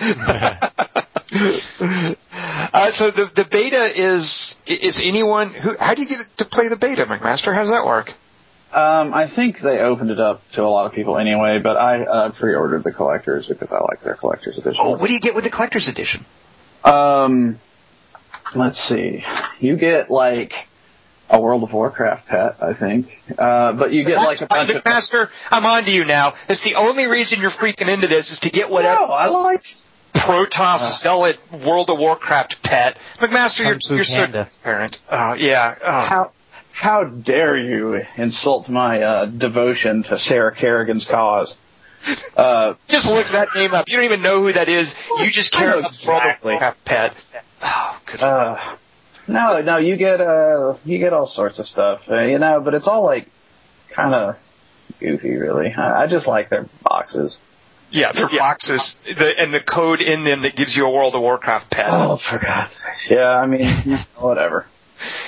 uh, 2.73 2.91
so 2.91 3.11
the 3.11 3.31
the 3.33 3.45
beta 3.49 3.91
is 3.95 4.57
is 4.67 5.01
anyone 5.01 5.47
who? 5.49 5.77
How 5.79 5.93
do 5.93 6.01
you 6.01 6.07
get 6.07 6.19
to 6.37 6.45
play 6.45 6.67
the 6.67 6.75
beta, 6.75 7.05
McMaster? 7.05 7.53
How 7.53 7.61
does 7.61 7.71
that 7.71 7.85
work? 7.85 8.13
Um, 8.73 9.13
I 9.13 9.27
think 9.27 9.59
they 9.59 9.79
opened 9.79 10.11
it 10.11 10.19
up 10.19 10.49
to 10.51 10.63
a 10.63 10.67
lot 10.69 10.85
of 10.85 10.93
people 10.93 11.17
anyway, 11.17 11.59
but 11.59 11.75
I 11.75 12.03
uh, 12.03 12.29
pre-ordered 12.31 12.83
the 12.83 12.93
collectors 12.93 13.47
because 13.47 13.71
I 13.71 13.79
like 13.79 14.01
their 14.01 14.15
collector's 14.15 14.57
edition. 14.57 14.81
Oh, 14.81 14.97
what 14.97 15.07
do 15.07 15.13
you 15.13 15.19
get 15.19 15.35
with 15.35 15.43
the 15.43 15.49
collector's 15.49 15.89
edition? 15.89 16.25
Um, 16.83 17.59
let's 18.55 18.79
see. 18.79 19.25
You 19.59 19.75
get 19.75 20.09
like 20.09 20.67
a 21.29 21.39
World 21.39 21.63
of 21.63 21.73
Warcraft 21.73 22.27
pet, 22.27 22.63
I 22.63 22.73
think. 22.73 23.21
Uh, 23.37 23.73
but 23.73 23.91
you 23.91 24.03
get 24.03 24.17
like 24.17 24.41
a 24.41 24.45
bunch 24.47 24.69
of. 24.69 24.83
McMaster, 24.83 25.29
I'm 25.51 25.65
on 25.65 25.83
to 25.83 25.91
you 25.91 26.05
now. 26.05 26.35
That's 26.47 26.61
the 26.61 26.75
only 26.75 27.07
reason 27.07 27.41
you're 27.41 27.49
freaking 27.49 27.87
into 27.91 28.07
this 28.07 28.31
is 28.31 28.41
to 28.41 28.49
get 28.49 28.69
whatever 28.69 29.01
No, 29.01 29.07
I 29.07 29.27
like 29.27 29.63
Protoss 30.13 31.01
zealot 31.01 31.39
World 31.51 31.89
of 31.89 31.97
Warcraft 31.99 32.61
pet. 32.63 32.97
McMaster, 33.17 33.59
you're 33.65 33.73
Kung 33.73 33.79
Fu 33.81 33.95
you're 33.95 34.03
so 34.03 34.21
Panda. 34.21 34.31
transparent. 34.43 34.99
Oh 35.09 35.33
yeah. 35.33 35.75
Oh. 35.81 35.91
How 35.91 36.31
how 36.81 37.03
dare 37.03 37.55
you 37.55 38.03
insult 38.17 38.67
my 38.67 39.03
uh, 39.03 39.25
devotion 39.25 40.01
to 40.03 40.17
Sarah 40.17 40.53
Kerrigan's 40.53 41.05
cause? 41.05 41.57
Uh, 42.35 42.73
Just 42.87 43.07
look 43.07 43.27
that 43.27 43.49
name 43.53 43.75
up. 43.75 43.87
You 43.87 43.97
don't 43.97 44.05
even 44.05 44.23
know 44.23 44.41
who 44.41 44.51
that 44.53 44.67
is. 44.67 44.95
You 45.19 45.29
just 45.29 45.53
care 45.53 45.69
about 45.77 45.83
the 45.83 45.87
exactly. 45.89 46.53
Warcraft 46.53 46.83
pet. 46.83 47.13
Oh, 47.61 47.99
good. 48.07 48.21
uh, 48.21 48.59
no, 49.27 49.61
no, 49.61 49.77
you 49.77 49.95
get 49.95 50.19
uh, 50.21 50.73
you 50.83 50.97
get 50.97 51.13
all 51.13 51.27
sorts 51.27 51.59
of 51.59 51.67
stuff, 51.67 52.09
uh, 52.09 52.21
you 52.21 52.39
know, 52.39 52.59
but 52.59 52.73
it's 52.73 52.87
all 52.87 53.03
like 53.03 53.27
kind 53.91 54.15
of 54.15 54.39
goofy, 54.99 55.35
really. 55.35 55.71
I, 55.71 56.03
I 56.03 56.07
just 56.07 56.27
like 56.27 56.49
their 56.49 56.65
boxes. 56.81 57.39
Yeah, 57.91 58.11
for 58.13 58.27
boxes, 58.29 58.97
the, 59.05 59.39
and 59.39 59.53
the 59.53 59.59
code 59.59 60.01
in 60.01 60.23
them 60.23 60.41
that 60.41 60.55
gives 60.55 60.75
you 60.75 60.87
a 60.87 60.89
World 60.89 61.13
of 61.13 61.21
Warcraft 61.21 61.69
pet. 61.69 61.89
Oh, 61.91 62.15
for 62.15 62.39
God's 62.39 62.71
sake! 62.71 63.11
Yeah, 63.11 63.29
I 63.29 63.45
mean, 63.45 63.67
whatever. 64.15 64.65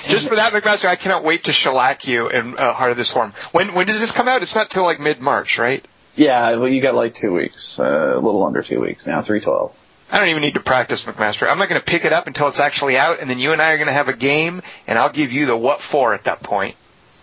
Just 0.06 0.28
for 0.28 0.36
that, 0.36 0.52
McMaster, 0.52 0.86
I 0.86 0.96
cannot 0.96 1.24
wait 1.24 1.44
to 1.44 1.52
shellac 1.52 2.06
you 2.06 2.28
in 2.28 2.56
uh, 2.58 2.72
Heart 2.74 2.92
of 2.92 2.96
the 2.96 3.04
Swarm. 3.04 3.32
When 3.52 3.74
when 3.74 3.86
does 3.86 4.00
this 4.00 4.12
come 4.12 4.28
out? 4.28 4.42
It's 4.42 4.54
not 4.54 4.70
till 4.70 4.84
like 4.84 5.00
mid 5.00 5.20
March, 5.20 5.58
right? 5.58 5.84
Yeah, 6.16 6.54
well, 6.56 6.68
you 6.68 6.80
got 6.80 6.94
like 6.94 7.14
two 7.14 7.32
weeks, 7.32 7.78
uh, 7.78 8.12
a 8.14 8.20
little 8.20 8.44
under 8.44 8.62
two 8.62 8.80
weeks 8.80 9.06
now, 9.06 9.20
three 9.22 9.40
twelve. 9.40 9.76
I 10.12 10.18
don't 10.18 10.28
even 10.28 10.42
need 10.42 10.54
to 10.54 10.60
practice, 10.60 11.02
McMaster. 11.02 11.48
I'm 11.48 11.58
not 11.58 11.68
going 11.68 11.80
to 11.80 11.84
pick 11.84 12.04
it 12.04 12.12
up 12.12 12.26
until 12.28 12.46
it's 12.46 12.60
actually 12.60 12.96
out, 12.96 13.18
and 13.20 13.28
then 13.28 13.38
you 13.40 13.52
and 13.52 13.60
I 13.60 13.72
are 13.72 13.78
going 13.78 13.88
to 13.88 13.92
have 13.92 14.08
a 14.08 14.12
game, 14.16 14.62
and 14.86 14.96
I'll 14.98 15.10
give 15.10 15.32
you 15.32 15.46
the 15.46 15.56
what 15.56 15.80
for 15.80 16.14
at 16.14 16.24
that 16.24 16.42
point. 16.42 16.76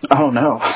Oh 0.10 0.30
no. 0.30 0.61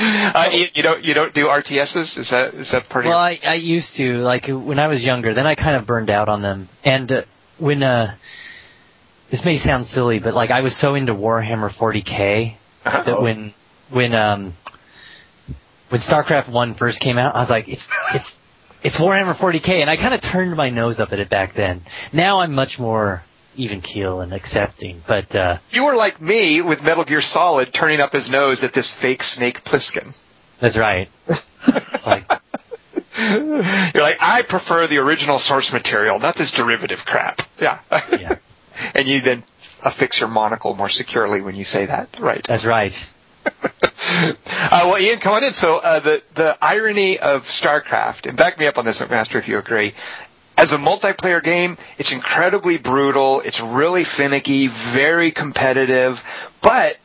Uh, 0.00 0.50
you, 0.52 0.66
you 0.74 0.82
don't 0.84 1.04
you 1.04 1.12
don't 1.12 1.34
do 1.34 1.46
RTSs? 1.46 2.18
Is 2.18 2.30
that 2.30 2.54
is 2.54 2.70
that 2.70 2.88
part 2.88 3.04
of 3.04 3.10
Well, 3.10 3.32
your- 3.32 3.40
I, 3.44 3.52
I 3.52 3.54
used 3.54 3.96
to, 3.96 4.18
like, 4.18 4.46
when 4.46 4.78
I 4.78 4.86
was 4.86 5.04
younger, 5.04 5.34
then 5.34 5.44
I 5.46 5.56
kind 5.56 5.74
of 5.74 5.86
burned 5.86 6.08
out 6.08 6.28
on 6.28 6.40
them. 6.40 6.68
And 6.84 7.10
uh, 7.10 7.22
when, 7.58 7.82
uh, 7.82 8.14
this 9.30 9.44
may 9.44 9.56
sound 9.56 9.84
silly, 9.86 10.18
but 10.18 10.34
like, 10.34 10.50
I 10.50 10.60
was 10.62 10.74
so 10.76 10.94
into 10.94 11.14
Warhammer 11.14 11.70
40k 11.70 12.54
Uh-huh. 12.84 13.02
that 13.02 13.20
when, 13.20 13.52
when, 13.90 14.14
um, 14.14 14.54
when 15.90 16.00
StarCraft 16.00 16.48
1 16.48 16.74
first 16.74 17.00
came 17.00 17.18
out, 17.18 17.34
I 17.34 17.38
was 17.38 17.50
like, 17.50 17.68
it's, 17.68 17.88
it's, 18.14 18.40
it's 18.82 18.98
Warhammer 18.98 19.34
40k, 19.34 19.80
and 19.80 19.90
I 19.90 19.96
kind 19.96 20.14
of 20.14 20.20
turned 20.20 20.54
my 20.56 20.70
nose 20.70 21.00
up 21.00 21.12
at 21.12 21.18
it 21.18 21.28
back 21.28 21.54
then. 21.54 21.82
Now 22.12 22.40
I'm 22.40 22.52
much 22.54 22.78
more 22.78 23.22
even 23.56 23.80
keel 23.80 24.20
and 24.20 24.32
accepting, 24.32 25.02
but, 25.06 25.34
uh, 25.34 25.58
You 25.70 25.84
were 25.84 25.96
like 25.96 26.20
me 26.20 26.60
with 26.60 26.82
Metal 26.84 27.04
Gear 27.04 27.20
Solid, 27.20 27.72
turning 27.72 28.00
up 28.00 28.12
his 28.12 28.30
nose 28.30 28.62
at 28.64 28.72
this 28.72 28.92
fake 28.94 29.22
Snake 29.24 29.64
Plissken. 29.64 30.16
that's 30.60 30.76
right. 30.76 31.10
It's 31.28 32.06
like, 32.06 32.24
You're 33.18 34.02
like, 34.04 34.18
I 34.20 34.42
prefer 34.48 34.86
the 34.86 34.98
original 34.98 35.38
source 35.40 35.72
material, 35.72 36.18
not 36.20 36.36
this 36.36 36.52
derivative 36.52 37.04
crap. 37.04 37.42
Yeah. 37.60 37.80
yeah, 38.12 38.36
and 38.94 39.08
you 39.08 39.20
then 39.20 39.44
affix 39.82 40.20
your 40.20 40.28
monocle 40.28 40.74
more 40.74 40.88
securely 40.88 41.40
when 41.40 41.54
you 41.54 41.64
say 41.64 41.86
that. 41.86 42.18
Right. 42.18 42.44
that's 42.46 42.64
right. 42.64 43.08
Uh, 44.10 44.88
well, 44.90 44.98
Ian, 44.98 45.18
come 45.18 45.34
on 45.34 45.44
in. 45.44 45.52
So 45.52 45.78
uh, 45.78 46.00
the 46.00 46.22
the 46.34 46.56
irony 46.62 47.18
of 47.18 47.44
StarCraft, 47.44 48.26
and 48.26 48.36
back 48.36 48.58
me 48.58 48.66
up 48.66 48.78
on 48.78 48.84
this, 48.84 49.00
McMaster, 49.00 49.36
if 49.36 49.48
you 49.48 49.58
agree. 49.58 49.94
As 50.56 50.72
a 50.72 50.76
multiplayer 50.76 51.42
game, 51.42 51.78
it's 51.98 52.12
incredibly 52.12 52.78
brutal. 52.78 53.40
It's 53.40 53.60
really 53.60 54.04
finicky, 54.04 54.66
very 54.66 55.30
competitive. 55.30 56.22
But 56.62 56.98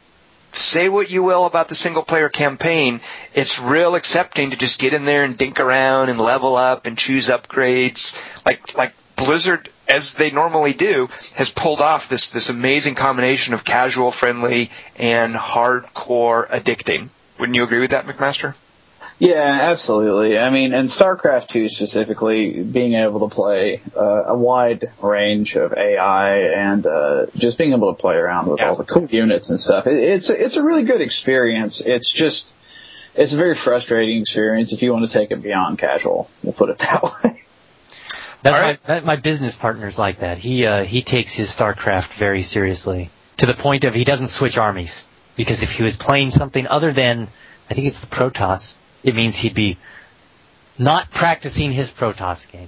say 0.53 0.89
what 0.89 1.09
you 1.09 1.23
will 1.23 1.45
about 1.45 1.67
the 1.69 1.75
single 1.75 2.03
player 2.03 2.29
campaign, 2.29 3.01
it's 3.33 3.59
real 3.59 3.95
accepting 3.95 4.51
to 4.51 4.55
just 4.55 4.79
get 4.79 4.93
in 4.93 5.05
there 5.05 5.23
and 5.23 5.37
dink 5.37 5.59
around 5.59 6.09
and 6.09 6.19
level 6.19 6.55
up 6.55 6.85
and 6.85 6.97
choose 6.97 7.27
upgrades. 7.27 8.19
Like 8.45 8.75
like 8.75 8.93
Blizzard, 9.15 9.69
as 9.87 10.13
they 10.15 10.31
normally 10.31 10.73
do, 10.73 11.07
has 11.35 11.51
pulled 11.51 11.81
off 11.81 12.09
this 12.09 12.29
this 12.31 12.49
amazing 12.49 12.95
combination 12.95 13.53
of 13.53 13.63
casual 13.63 14.11
friendly 14.11 14.69
and 14.97 15.35
hardcore 15.35 16.47
addicting. 16.49 17.09
Wouldn't 17.39 17.55
you 17.55 17.63
agree 17.63 17.79
with 17.79 17.91
that, 17.91 18.05
McMaster? 18.05 18.55
Yeah, 19.19 19.59
absolutely. 19.61 20.37
I 20.39 20.49
mean, 20.49 20.73
and 20.73 20.89
StarCraft 20.89 21.47
2 21.47 21.69
specifically, 21.69 22.61
being 22.63 22.95
able 22.95 23.27
to 23.29 23.33
play 23.33 23.79
uh, 23.95 24.23
a 24.27 24.37
wide 24.37 24.85
range 25.01 25.55
of 25.55 25.73
AI 25.73 26.39
and 26.39 26.85
uh, 26.85 27.27
just 27.35 27.57
being 27.57 27.73
able 27.73 27.93
to 27.93 28.01
play 28.01 28.15
around 28.15 28.47
with 28.49 28.59
Yeah. 28.59 28.69
all 28.69 28.75
the 28.75 28.83
cool 28.83 29.05
units 29.05 29.49
and 29.49 29.59
stuff, 29.59 29.85
it, 29.87 29.97
it's 29.97 30.29
it's 30.29 30.55
a 30.55 30.63
really 30.63 30.83
good 30.83 30.99
experience. 30.99 31.79
It's 31.79 32.11
just 32.11 32.55
it's 33.15 33.33
a 33.33 33.37
very 33.37 33.55
frustrating 33.55 34.19
experience 34.21 34.73
if 34.73 34.81
you 34.81 34.91
want 34.91 35.05
to 35.07 35.11
take 35.11 35.31
it 35.31 35.41
beyond 35.41 35.77
casual. 35.77 36.29
We'll 36.41 36.53
put 36.53 36.69
it 36.71 36.79
that 36.79 37.03
way. 37.23 37.43
That's 38.43 38.57
All 38.57 38.61
my 38.61 38.77
that, 38.85 39.05
my 39.05 39.15
business 39.15 39.55
partner's 39.55 39.97
like 39.97 40.19
that. 40.19 40.37
He 40.37 40.65
uh, 40.65 40.83
he 40.83 41.01
takes 41.01 41.33
his 41.33 41.49
StarCraft 41.49 42.13
very 42.13 42.43
seriously 42.43 43.09
to 43.37 43.45
the 43.45 43.53
point 43.53 43.85
of 43.85 43.93
he 43.93 44.03
doesn't 44.03 44.27
switch 44.27 44.57
armies 44.57 45.07
because 45.35 45.63
if 45.63 45.71
he 45.71 45.83
was 45.83 45.95
playing 45.95 46.29
something 46.29 46.67
other 46.67 46.91
than 46.91 47.29
I 47.69 47.73
think 47.73 47.87
it's 47.87 48.01
the 48.01 48.07
Protoss, 48.07 48.75
it 49.01 49.15
means 49.15 49.37
he'd 49.37 49.53
be 49.53 49.77
not 50.77 51.09
practicing 51.09 51.71
his 51.71 51.89
Protoss 51.89 52.51
game. 52.51 52.67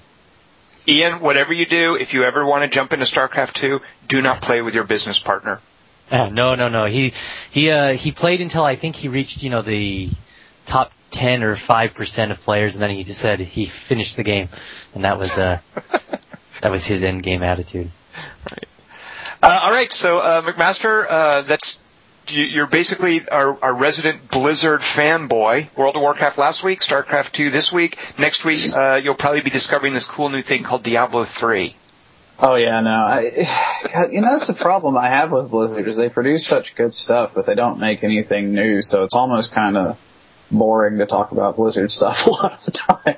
Ian, 0.88 1.20
whatever 1.20 1.54
you 1.54 1.66
do, 1.66 1.96
if 1.96 2.14
you 2.14 2.24
ever 2.24 2.46
want 2.46 2.64
to 2.64 2.70
jump 2.70 2.94
into 2.94 3.06
StarCraft 3.06 3.54
2, 3.54 3.82
do 4.08 4.22
not 4.22 4.42
play 4.42 4.62
with 4.62 4.76
your 4.76 4.84
business 4.84 5.20
partner. 5.20 5.60
Uh, 6.12 6.30
no, 6.30 6.56
no, 6.56 6.70
no. 6.70 6.86
He 6.86 7.14
he 7.52 7.72
uh, 7.72 7.94
he 7.94 8.12
played 8.12 8.40
until 8.40 8.64
I 8.64 8.76
think 8.76 8.96
he 8.96 9.08
reached 9.10 9.44
you 9.44 9.50
know 9.50 9.62
the 9.62 10.10
top 10.66 10.92
ten 11.12 11.44
or 11.44 11.56
five 11.56 11.94
percent 11.94 12.32
of 12.32 12.42
players, 12.42 12.76
and 12.76 12.84
then 12.84 12.90
he 12.90 13.04
just 13.04 13.20
said 13.20 13.40
he 13.40 13.66
finished 13.66 14.18
the 14.18 14.24
game, 14.24 14.50
and 14.94 15.06
that 15.06 15.18
was 15.18 15.38
uh 15.38 15.60
that 16.62 16.72
was 16.72 16.86
his 16.86 17.04
end 17.04 17.24
game 17.24 17.44
attitude. 17.44 17.92
Uh, 19.42 19.60
all 19.64 19.72
right, 19.72 19.92
so 19.92 20.20
uh, 20.20 20.42
McMaster, 20.42 21.06
uh, 21.08 21.42
that's 21.42 21.80
you're 22.28 22.66
basically 22.66 23.28
our, 23.30 23.64
our 23.64 23.74
resident 23.74 24.30
Blizzard 24.32 24.82
fanboy. 24.82 25.76
World 25.78 25.96
of 25.96 26.02
Warcraft 26.02 26.38
last 26.38 26.64
week, 26.64 26.80
StarCraft 26.80 27.34
2 27.34 27.52
this 27.52 27.72
week. 27.72 27.98
Next 28.18 28.44
week, 28.44 28.74
uh, 28.74 28.96
you'll 28.96 29.16
probably 29.16 29.42
be 29.42 29.52
discovering 29.52 29.94
this 29.94 30.06
cool 30.06 30.30
new 30.30 30.42
thing 30.42 30.64
called 30.64 30.82
Diablo 30.84 31.26
3. 31.26 31.76
Oh 32.40 32.56
yeah, 32.56 32.82
no. 32.82 32.90
I, 32.90 34.08
you 34.12 34.22
know, 34.22 34.32
that's 34.32 34.48
the 34.48 34.54
problem 34.54 34.98
I 34.98 35.10
have 35.10 35.32
with 35.32 35.52
Blizzard 35.52 35.88
is 35.88 35.96
they 35.96 36.10
produce 36.10 36.46
such 36.46 36.76
good 36.76 36.94
stuff, 36.94 37.34
but 37.34 37.46
they 37.46 37.56
don't 37.56 37.80
make 37.80 38.04
anything 38.04 38.54
new. 38.54 38.82
So 38.82 39.04
it's 39.04 39.14
almost 39.16 39.52
kind 39.52 39.78
of 39.78 39.98
boring 40.52 40.98
to 41.00 41.06
talk 41.06 41.32
about 41.32 41.56
Blizzard 41.56 41.92
stuff 41.92 42.26
a 42.28 42.30
lot 42.30 42.54
of 42.54 42.66
the 42.66 42.72
time. 42.72 43.16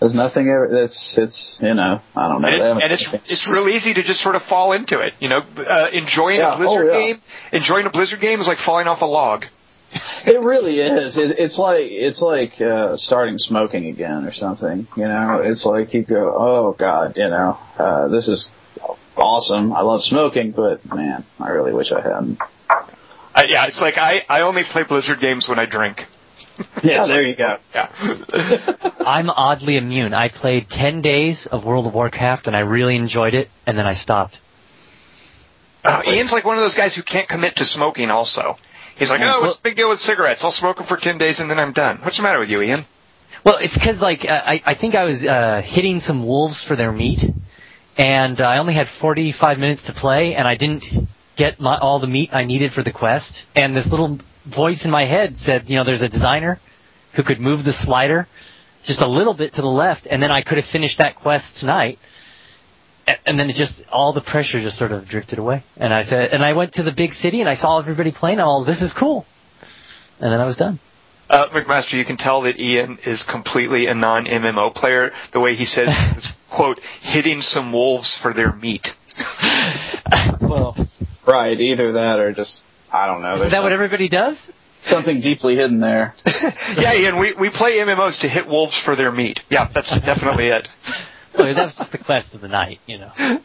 There's 0.00 0.14
nothing 0.14 0.48
ever. 0.48 0.82
It's 0.82 1.16
it's 1.16 1.60
you 1.62 1.72
know 1.72 2.02
I 2.14 2.28
don't 2.28 2.42
know. 2.42 2.48
And, 2.48 2.78
it, 2.78 2.84
and 2.84 2.92
it's 2.92 3.14
it's 3.14 3.48
real 3.48 3.68
easy 3.68 3.94
to 3.94 4.02
just 4.02 4.20
sort 4.20 4.36
of 4.36 4.42
fall 4.42 4.72
into 4.72 5.00
it. 5.00 5.14
You 5.20 5.30
know, 5.30 5.42
uh, 5.56 5.88
enjoying 5.90 6.40
yeah, 6.40 6.54
a 6.54 6.56
Blizzard 6.58 6.88
oh, 6.90 6.92
yeah. 6.92 7.06
game, 7.12 7.22
enjoying 7.52 7.86
a 7.86 7.90
Blizzard 7.90 8.20
game 8.20 8.40
is 8.40 8.46
like 8.46 8.58
falling 8.58 8.88
off 8.88 9.00
a 9.00 9.06
log. 9.06 9.46
it 10.26 10.40
really 10.40 10.80
is. 10.80 11.16
It, 11.16 11.38
it's 11.38 11.58
like 11.58 11.86
it's 11.90 12.20
like 12.20 12.60
uh, 12.60 12.98
starting 12.98 13.38
smoking 13.38 13.86
again 13.86 14.26
or 14.26 14.32
something. 14.32 14.86
You 14.96 15.08
know, 15.08 15.38
it's 15.38 15.64
like 15.64 15.94
you 15.94 16.02
go, 16.02 16.34
oh 16.36 16.72
god, 16.72 17.16
you 17.16 17.28
know, 17.28 17.58
uh, 17.78 18.08
this 18.08 18.28
is 18.28 18.50
awesome. 19.16 19.72
I 19.72 19.80
love 19.80 20.02
smoking, 20.02 20.50
but 20.50 20.84
man, 20.92 21.24
I 21.40 21.48
really 21.50 21.72
wish 21.72 21.92
I 21.92 22.02
hadn't. 22.02 22.38
Uh, 23.34 23.44
yeah, 23.48 23.66
it's 23.66 23.80
like 23.80 23.96
I 23.96 24.24
I 24.28 24.42
only 24.42 24.64
play 24.64 24.82
Blizzard 24.82 25.20
games 25.20 25.48
when 25.48 25.58
I 25.58 25.64
drink. 25.64 26.06
yeah, 26.82 27.04
there 27.04 27.22
you 27.22 27.36
go. 27.36 27.58
Yeah. 27.74 27.90
I'm 29.00 29.30
oddly 29.30 29.76
immune. 29.76 30.14
I 30.14 30.28
played 30.28 30.68
10 30.68 31.00
days 31.00 31.46
of 31.46 31.64
World 31.64 31.86
of 31.86 31.94
Warcraft 31.94 32.46
and 32.46 32.56
I 32.56 32.60
really 32.60 32.96
enjoyed 32.96 33.34
it, 33.34 33.50
and 33.66 33.78
then 33.78 33.86
I 33.86 33.92
stopped. 33.92 34.38
Uh, 35.84 36.02
Ian's 36.06 36.32
like 36.32 36.44
one 36.44 36.56
of 36.56 36.62
those 36.62 36.74
guys 36.74 36.94
who 36.94 37.02
can't 37.02 37.28
commit 37.28 37.56
to 37.56 37.64
smoking 37.64 38.10
also. 38.10 38.58
He's 38.96 39.10
like, 39.10 39.20
oh, 39.22 39.42
what's 39.42 39.58
the 39.58 39.62
big 39.62 39.76
deal 39.76 39.90
with 39.90 40.00
cigarettes? 40.00 40.42
I'll 40.42 40.52
smoke 40.52 40.76
them 40.76 40.86
for 40.86 40.96
10 40.96 41.18
days 41.18 41.40
and 41.40 41.50
then 41.50 41.58
I'm 41.58 41.72
done. 41.72 41.98
What's 41.98 42.16
the 42.16 42.22
matter 42.22 42.38
with 42.38 42.50
you, 42.50 42.62
Ian? 42.62 42.80
Well, 43.44 43.58
it's 43.60 43.78
because 43.78 44.02
like 44.02 44.28
uh, 44.28 44.42
I, 44.44 44.62
I 44.66 44.74
think 44.74 44.96
I 44.96 45.04
was 45.04 45.24
uh, 45.24 45.62
hitting 45.62 46.00
some 46.00 46.26
wolves 46.26 46.64
for 46.64 46.74
their 46.74 46.90
meat, 46.90 47.30
and 47.96 48.40
uh, 48.40 48.44
I 48.44 48.58
only 48.58 48.74
had 48.74 48.88
45 48.88 49.58
minutes 49.60 49.84
to 49.84 49.92
play, 49.92 50.34
and 50.34 50.48
I 50.48 50.56
didn't 50.56 50.90
get 51.36 51.60
my, 51.60 51.78
all 51.78 51.98
the 51.98 52.06
meat 52.06 52.30
I 52.32 52.44
needed 52.44 52.72
for 52.72 52.82
the 52.82 52.92
quest. 52.92 53.46
And 53.54 53.76
this 53.76 53.90
little 53.90 54.18
voice 54.44 54.84
in 54.84 54.90
my 54.90 55.04
head 55.04 55.36
said, 55.36 55.70
you 55.70 55.76
know, 55.76 55.84
there's 55.84 56.02
a 56.02 56.08
designer 56.08 56.58
who 57.12 57.22
could 57.22 57.40
move 57.40 57.64
the 57.64 57.72
slider 57.72 58.26
just 58.82 59.00
a 59.00 59.06
little 59.06 59.34
bit 59.34 59.54
to 59.54 59.62
the 59.62 59.70
left, 59.70 60.06
and 60.08 60.22
then 60.22 60.30
I 60.30 60.42
could 60.42 60.58
have 60.58 60.64
finished 60.64 60.98
that 60.98 61.16
quest 61.16 61.58
tonight. 61.58 61.98
And 63.24 63.38
then 63.38 63.50
it 63.50 63.54
just 63.54 63.84
all 63.90 64.12
the 64.12 64.20
pressure 64.20 64.60
just 64.60 64.78
sort 64.78 64.92
of 64.92 65.08
drifted 65.08 65.38
away. 65.38 65.62
And 65.76 65.92
I 65.94 66.02
said, 66.02 66.32
and 66.32 66.44
I 66.44 66.54
went 66.54 66.74
to 66.74 66.82
the 66.82 66.90
big 66.90 67.12
city 67.12 67.40
and 67.40 67.48
I 67.48 67.54
saw 67.54 67.78
everybody 67.78 68.10
playing. 68.10 68.40
All 68.40 68.64
this 68.64 68.82
is 68.82 68.92
cool. 68.94 69.26
And 70.20 70.32
then 70.32 70.40
I 70.40 70.44
was 70.44 70.56
done. 70.56 70.80
Uh, 71.28 71.48
McMaster, 71.48 71.98
you 71.98 72.04
can 72.04 72.16
tell 72.16 72.42
that 72.42 72.60
Ian 72.60 72.98
is 73.04 73.22
completely 73.22 73.86
a 73.86 73.94
non-MMO 73.94 74.74
player. 74.74 75.12
The 75.32 75.40
way 75.40 75.54
he 75.54 75.66
says, 75.66 75.96
"quote 76.50 76.80
hitting 77.00 77.42
some 77.42 77.72
wolves 77.72 78.16
for 78.16 78.32
their 78.32 78.52
meat." 78.52 78.96
well, 80.40 80.76
right. 81.24 81.58
Either 81.58 81.92
that 81.92 82.18
or 82.18 82.32
just 82.32 82.62
I 82.92 83.06
don't 83.06 83.22
know. 83.22 83.34
Is 83.34 83.50
that 83.50 83.62
what 83.62 83.72
everybody 83.72 84.08
does? 84.08 84.52
Something 84.80 85.20
deeply 85.20 85.56
hidden 85.56 85.80
there. 85.80 86.14
yeah, 86.78 86.94
Ian, 86.94 87.18
we, 87.18 87.32
we 87.32 87.50
play 87.50 87.78
MMOs 87.78 88.20
to 88.20 88.28
hit 88.28 88.46
wolves 88.46 88.78
for 88.78 88.94
their 88.94 89.10
meat. 89.10 89.42
Yeah, 89.50 89.68
that's 89.72 89.90
definitely 90.00 90.46
it. 90.46 90.68
Well, 91.36 91.52
that 91.52 91.64
was 91.64 91.76
just 91.76 91.92
the 91.92 91.98
quest 91.98 92.34
of 92.34 92.40
the 92.40 92.48
night, 92.48 92.80
you 92.86 92.98
know. 92.98 93.12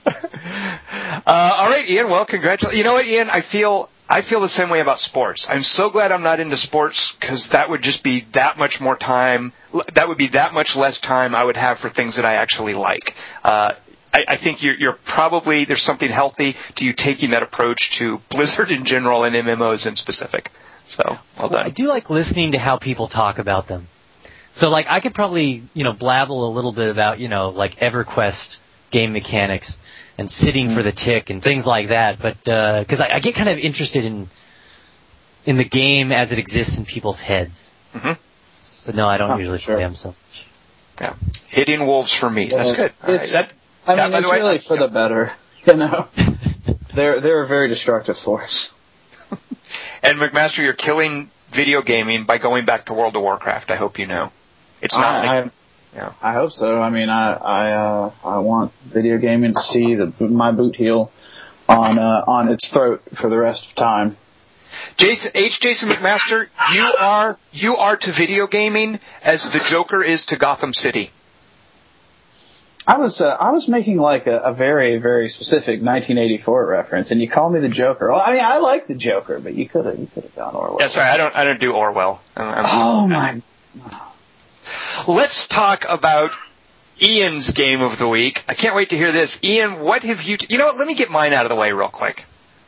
Uh, 1.23 1.55
all 1.59 1.69
right, 1.69 1.87
Ian. 1.87 2.09
Well, 2.09 2.25
congratulations. 2.25 2.77
You 2.77 2.83
know 2.83 2.93
what, 2.93 3.05
Ian? 3.05 3.29
I 3.29 3.41
feel 3.41 3.89
I 4.09 4.21
feel 4.21 4.41
the 4.41 4.49
same 4.49 4.69
way 4.69 4.79
about 4.79 4.99
sports. 4.99 5.45
I'm 5.49 5.63
so 5.63 5.89
glad 5.89 6.11
I'm 6.11 6.23
not 6.23 6.39
into 6.39 6.57
sports 6.57 7.11
because 7.13 7.49
that 7.49 7.69
would 7.69 7.81
just 7.81 8.03
be 8.03 8.25
that 8.33 8.57
much 8.57 8.81
more 8.81 8.95
time. 8.97 9.53
That 9.93 10.07
would 10.07 10.17
be 10.17 10.29
that 10.29 10.53
much 10.53 10.75
less 10.75 10.99
time 10.99 11.35
I 11.35 11.43
would 11.43 11.57
have 11.57 11.79
for 11.79 11.89
things 11.89 12.15
that 12.15 12.25
I 12.25 12.33
actually 12.33 12.73
like. 12.73 13.15
Uh, 13.43 13.73
I, 14.13 14.25
I 14.27 14.35
think 14.35 14.63
you're, 14.63 14.75
you're 14.75 14.93
probably 14.93 15.65
there's 15.65 15.81
something 15.81 16.09
healthy 16.09 16.55
to 16.75 16.85
you 16.85 16.93
taking 16.93 17.31
that 17.31 17.43
approach 17.43 17.97
to 17.97 18.19
Blizzard 18.29 18.71
in 18.71 18.85
general 18.85 19.23
and 19.23 19.35
MMOs 19.35 19.87
in 19.87 19.95
specific. 19.95 20.51
So 20.85 21.03
well 21.07 21.49
done. 21.49 21.51
Well, 21.51 21.63
I 21.63 21.69
do 21.69 21.87
like 21.87 22.09
listening 22.09 22.53
to 22.53 22.59
how 22.59 22.77
people 22.77 23.07
talk 23.07 23.39
about 23.39 23.67
them. 23.67 23.87
So 24.51 24.69
like 24.69 24.87
I 24.89 24.99
could 24.99 25.13
probably 25.13 25.63
you 25.73 25.83
know 25.83 25.93
blabble 25.93 26.49
a 26.49 26.51
little 26.51 26.73
bit 26.73 26.89
about 26.89 27.19
you 27.19 27.29
know 27.29 27.49
like 27.49 27.75
EverQuest 27.75 28.57
game 28.89 29.13
mechanics 29.13 29.77
and 30.17 30.29
sitting 30.29 30.69
for 30.69 30.83
the 30.83 30.91
tick 30.91 31.29
and 31.29 31.41
things 31.41 31.65
like 31.65 31.89
that, 31.89 32.19
but 32.19 32.37
because 32.43 32.99
uh, 32.99 33.05
I, 33.05 33.15
I 33.15 33.19
get 33.19 33.35
kind 33.35 33.49
of 33.49 33.57
interested 33.57 34.03
in 34.03 34.29
in 35.45 35.57
the 35.57 35.63
game 35.63 36.11
as 36.11 36.31
it 36.31 36.39
exists 36.39 36.77
in 36.77 36.85
people's 36.85 37.21
heads. 37.21 37.69
Mm-hmm. 37.93 38.11
But 38.85 38.95
no, 38.95 39.07
I 39.07 39.17
don't 39.17 39.31
oh, 39.31 39.37
usually 39.37 39.59
sure. 39.59 39.75
play 39.75 39.83
them 39.83 39.95
so 39.95 40.09
much. 40.09 40.45
Yeah, 40.99 41.15
hitting 41.47 41.87
wolves 41.87 42.11
for 42.11 42.29
me. 42.29 42.49
That's 42.49 42.73
good. 42.73 42.93
Right. 43.01 43.21
That, 43.21 43.51
I 43.87 43.95
mean, 43.95 44.13
it's 44.13 44.31
really 44.31 44.57
for 44.57 44.77
the 44.77 44.87
better, 44.87 45.31
you 45.65 45.75
know. 45.75 46.07
they're 46.93 47.19
they're 47.19 47.41
a 47.41 47.47
very 47.47 47.67
destructive 47.67 48.17
force. 48.17 48.73
and 50.03 50.19
McMaster, 50.19 50.63
you're 50.63 50.73
killing 50.73 51.29
video 51.49 51.81
gaming 51.81 52.25
by 52.25 52.37
going 52.37 52.65
back 52.65 52.85
to 52.85 52.93
World 52.93 53.15
of 53.15 53.21
Warcraft. 53.21 53.71
I 53.71 53.75
hope 53.75 53.99
you 53.99 54.07
know. 54.07 54.31
It's 54.81 54.95
not. 54.95 55.15
I, 55.15 55.19
like, 55.19 55.45
I, 55.45 55.51
yeah. 55.95 56.13
I 56.21 56.33
hope 56.33 56.51
so. 56.51 56.81
I 56.81 56.89
mean, 56.89 57.09
I 57.09 57.33
I 57.33 57.71
uh, 57.71 58.11
I 58.23 58.39
want 58.39 58.71
video 58.83 59.17
gaming 59.17 59.53
to 59.53 59.59
see 59.59 59.95
the 59.95 60.27
my 60.27 60.51
boot 60.51 60.75
heel 60.75 61.11
on 61.67 61.99
uh, 61.99 62.23
on 62.27 62.49
its 62.49 62.69
throat 62.69 63.01
for 63.13 63.29
the 63.29 63.37
rest 63.37 63.67
of 63.67 63.75
time. 63.75 64.17
Jason 64.97 65.31
H. 65.35 65.59
Jason 65.59 65.89
McMaster, 65.89 66.47
you 66.73 66.83
are 66.83 67.37
you 67.51 67.77
are 67.77 67.97
to 67.97 68.11
video 68.11 68.47
gaming 68.47 68.99
as 69.21 69.49
the 69.49 69.59
Joker 69.59 70.01
is 70.03 70.27
to 70.27 70.37
Gotham 70.37 70.73
City. 70.73 71.11
I 72.87 72.97
was 72.97 73.21
uh, 73.21 73.29
I 73.39 73.51
was 73.51 73.67
making 73.67 73.97
like 73.97 74.27
a, 74.27 74.39
a, 74.39 74.53
very 74.53 74.97
very 74.97 75.29
specific 75.29 75.81
1984 75.81 76.65
reference, 76.65 77.11
and 77.11 77.21
you 77.21 77.29
call 77.29 77.49
me 77.49 77.59
the 77.59 77.69
Joker. 77.69 78.09
Well, 78.09 78.21
I 78.23 78.33
mean, 78.33 78.43
I 78.43 78.57
like 78.59 78.87
the 78.87 78.95
Joker, 78.95 79.39
but 79.39 79.53
you 79.53 79.67
could 79.67 79.85
have 79.85 79.99
you 79.99 80.07
could 80.07 80.23
have 80.23 80.35
gone 80.35 80.55
Orwell. 80.55 80.77
Yeah, 80.79 80.87
sorry, 80.87 81.09
I 81.09 81.17
don't 81.17 81.35
I 81.35 81.43
don't 81.43 81.59
do 81.59 81.73
Orwell. 81.73 82.21
I'm, 82.35 82.65
oh 82.67 83.07
my. 83.07 83.41
Let's 85.07 85.47
talk 85.47 85.85
about 85.87 86.31
Ian's 87.01 87.51
game 87.51 87.81
of 87.81 87.97
the 87.97 88.07
week. 88.07 88.43
I 88.47 88.53
can't 88.53 88.75
wait 88.75 88.89
to 88.89 88.97
hear 88.97 89.11
this. 89.11 89.39
Ian, 89.43 89.79
what 89.79 90.03
have 90.03 90.23
you? 90.23 90.37
T- 90.37 90.47
you 90.49 90.57
know 90.57 90.65
what? 90.65 90.77
Let 90.77 90.87
me 90.87 90.95
get 90.95 91.09
mine 91.09 91.33
out 91.33 91.45
of 91.45 91.49
the 91.49 91.55
way 91.55 91.71
real 91.71 91.87
quick. 91.87 92.25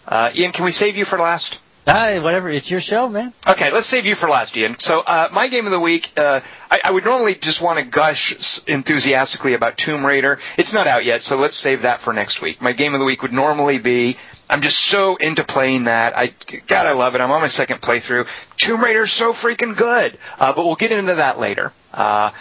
Uh, 0.08 0.32
Ian, 0.36 0.52
can 0.52 0.66
we 0.66 0.72
save 0.72 0.96
you 0.96 1.06
for 1.06 1.18
last? 1.18 1.60
Uh, 1.86 2.22
whatever, 2.22 2.50
it's 2.50 2.72
your 2.72 2.80
show, 2.80 3.10
man. 3.10 3.34
Okay, 3.46 3.70
let's 3.72 3.88
save 3.88 4.06
you 4.06 4.16
for 4.16 4.30
last, 4.30 4.56
Ian. 4.56 4.80
So, 4.80 5.02
uh, 5.02 5.28
my 5.34 5.50
game 5.50 5.66
of 5.66 5.72
the 5.72 5.80
week, 5.80 6.12
uh, 6.18 6.40
I, 6.72 6.80
I 6.86 6.92
would 6.92 7.04
normally 7.04 7.36
just 7.36 7.62
want 7.62 7.78
to 7.80 7.86
gush 7.86 8.62
enthusiastically 8.68 9.54
about 9.54 9.78
Tomb 9.78 10.06
Raider. 10.06 10.40
It's 10.58 10.72
not 10.72 10.88
out 10.88 11.04
yet, 11.04 11.24
so 11.24 11.36
let's 11.36 11.56
save 11.56 11.82
that 11.82 12.00
for 12.00 12.14
next 12.14 12.42
week. 12.42 12.62
My 12.62 12.72
game 12.72 12.94
of 12.94 13.02
the 13.02 13.06
week 13.06 13.22
would 13.22 13.34
normally 13.34 13.80
be, 13.80 14.16
I'm 14.50 14.62
just 14.62 14.80
so 14.80 15.18
into 15.18 15.44
playing 15.44 15.86
that. 15.86 16.18
I, 16.18 16.34
God, 16.68 16.88
I 16.88 16.94
love 16.94 17.16
it. 17.16 17.22
I'm 17.22 17.32
on 17.32 17.42
my 17.42 17.48
second 17.48 17.82
playthrough. 17.82 18.28
Tomb 18.56 18.82
Raider's 18.82 19.12
so 19.12 19.34
freaking 19.34 19.76
good. 19.76 20.18
Uh, 20.40 20.54
but 20.54 20.66
we'll 20.66 20.76
get 20.76 20.94
into 20.94 21.16
that 21.16 21.38
later. 21.38 21.74
Uh, 21.94 22.32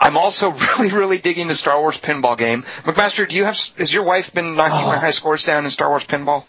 I'm 0.00 0.16
also 0.16 0.50
really, 0.78 0.92
really 0.92 1.18
digging 1.18 1.48
the 1.48 1.56
Star 1.56 1.80
Wars 1.80 1.98
pinball 1.98 2.38
game. 2.38 2.62
McMaster, 2.84 3.28
do 3.28 3.34
you 3.34 3.44
have, 3.44 3.58
has 3.78 3.92
your 3.92 4.04
wife 4.04 4.32
been 4.32 4.54
knocking 4.54 4.84
oh. 4.84 4.88
my 4.90 4.98
high 4.98 5.10
scores 5.10 5.44
down 5.44 5.64
in 5.64 5.70
Star 5.70 5.88
Wars 5.88 6.04
pinball? 6.04 6.44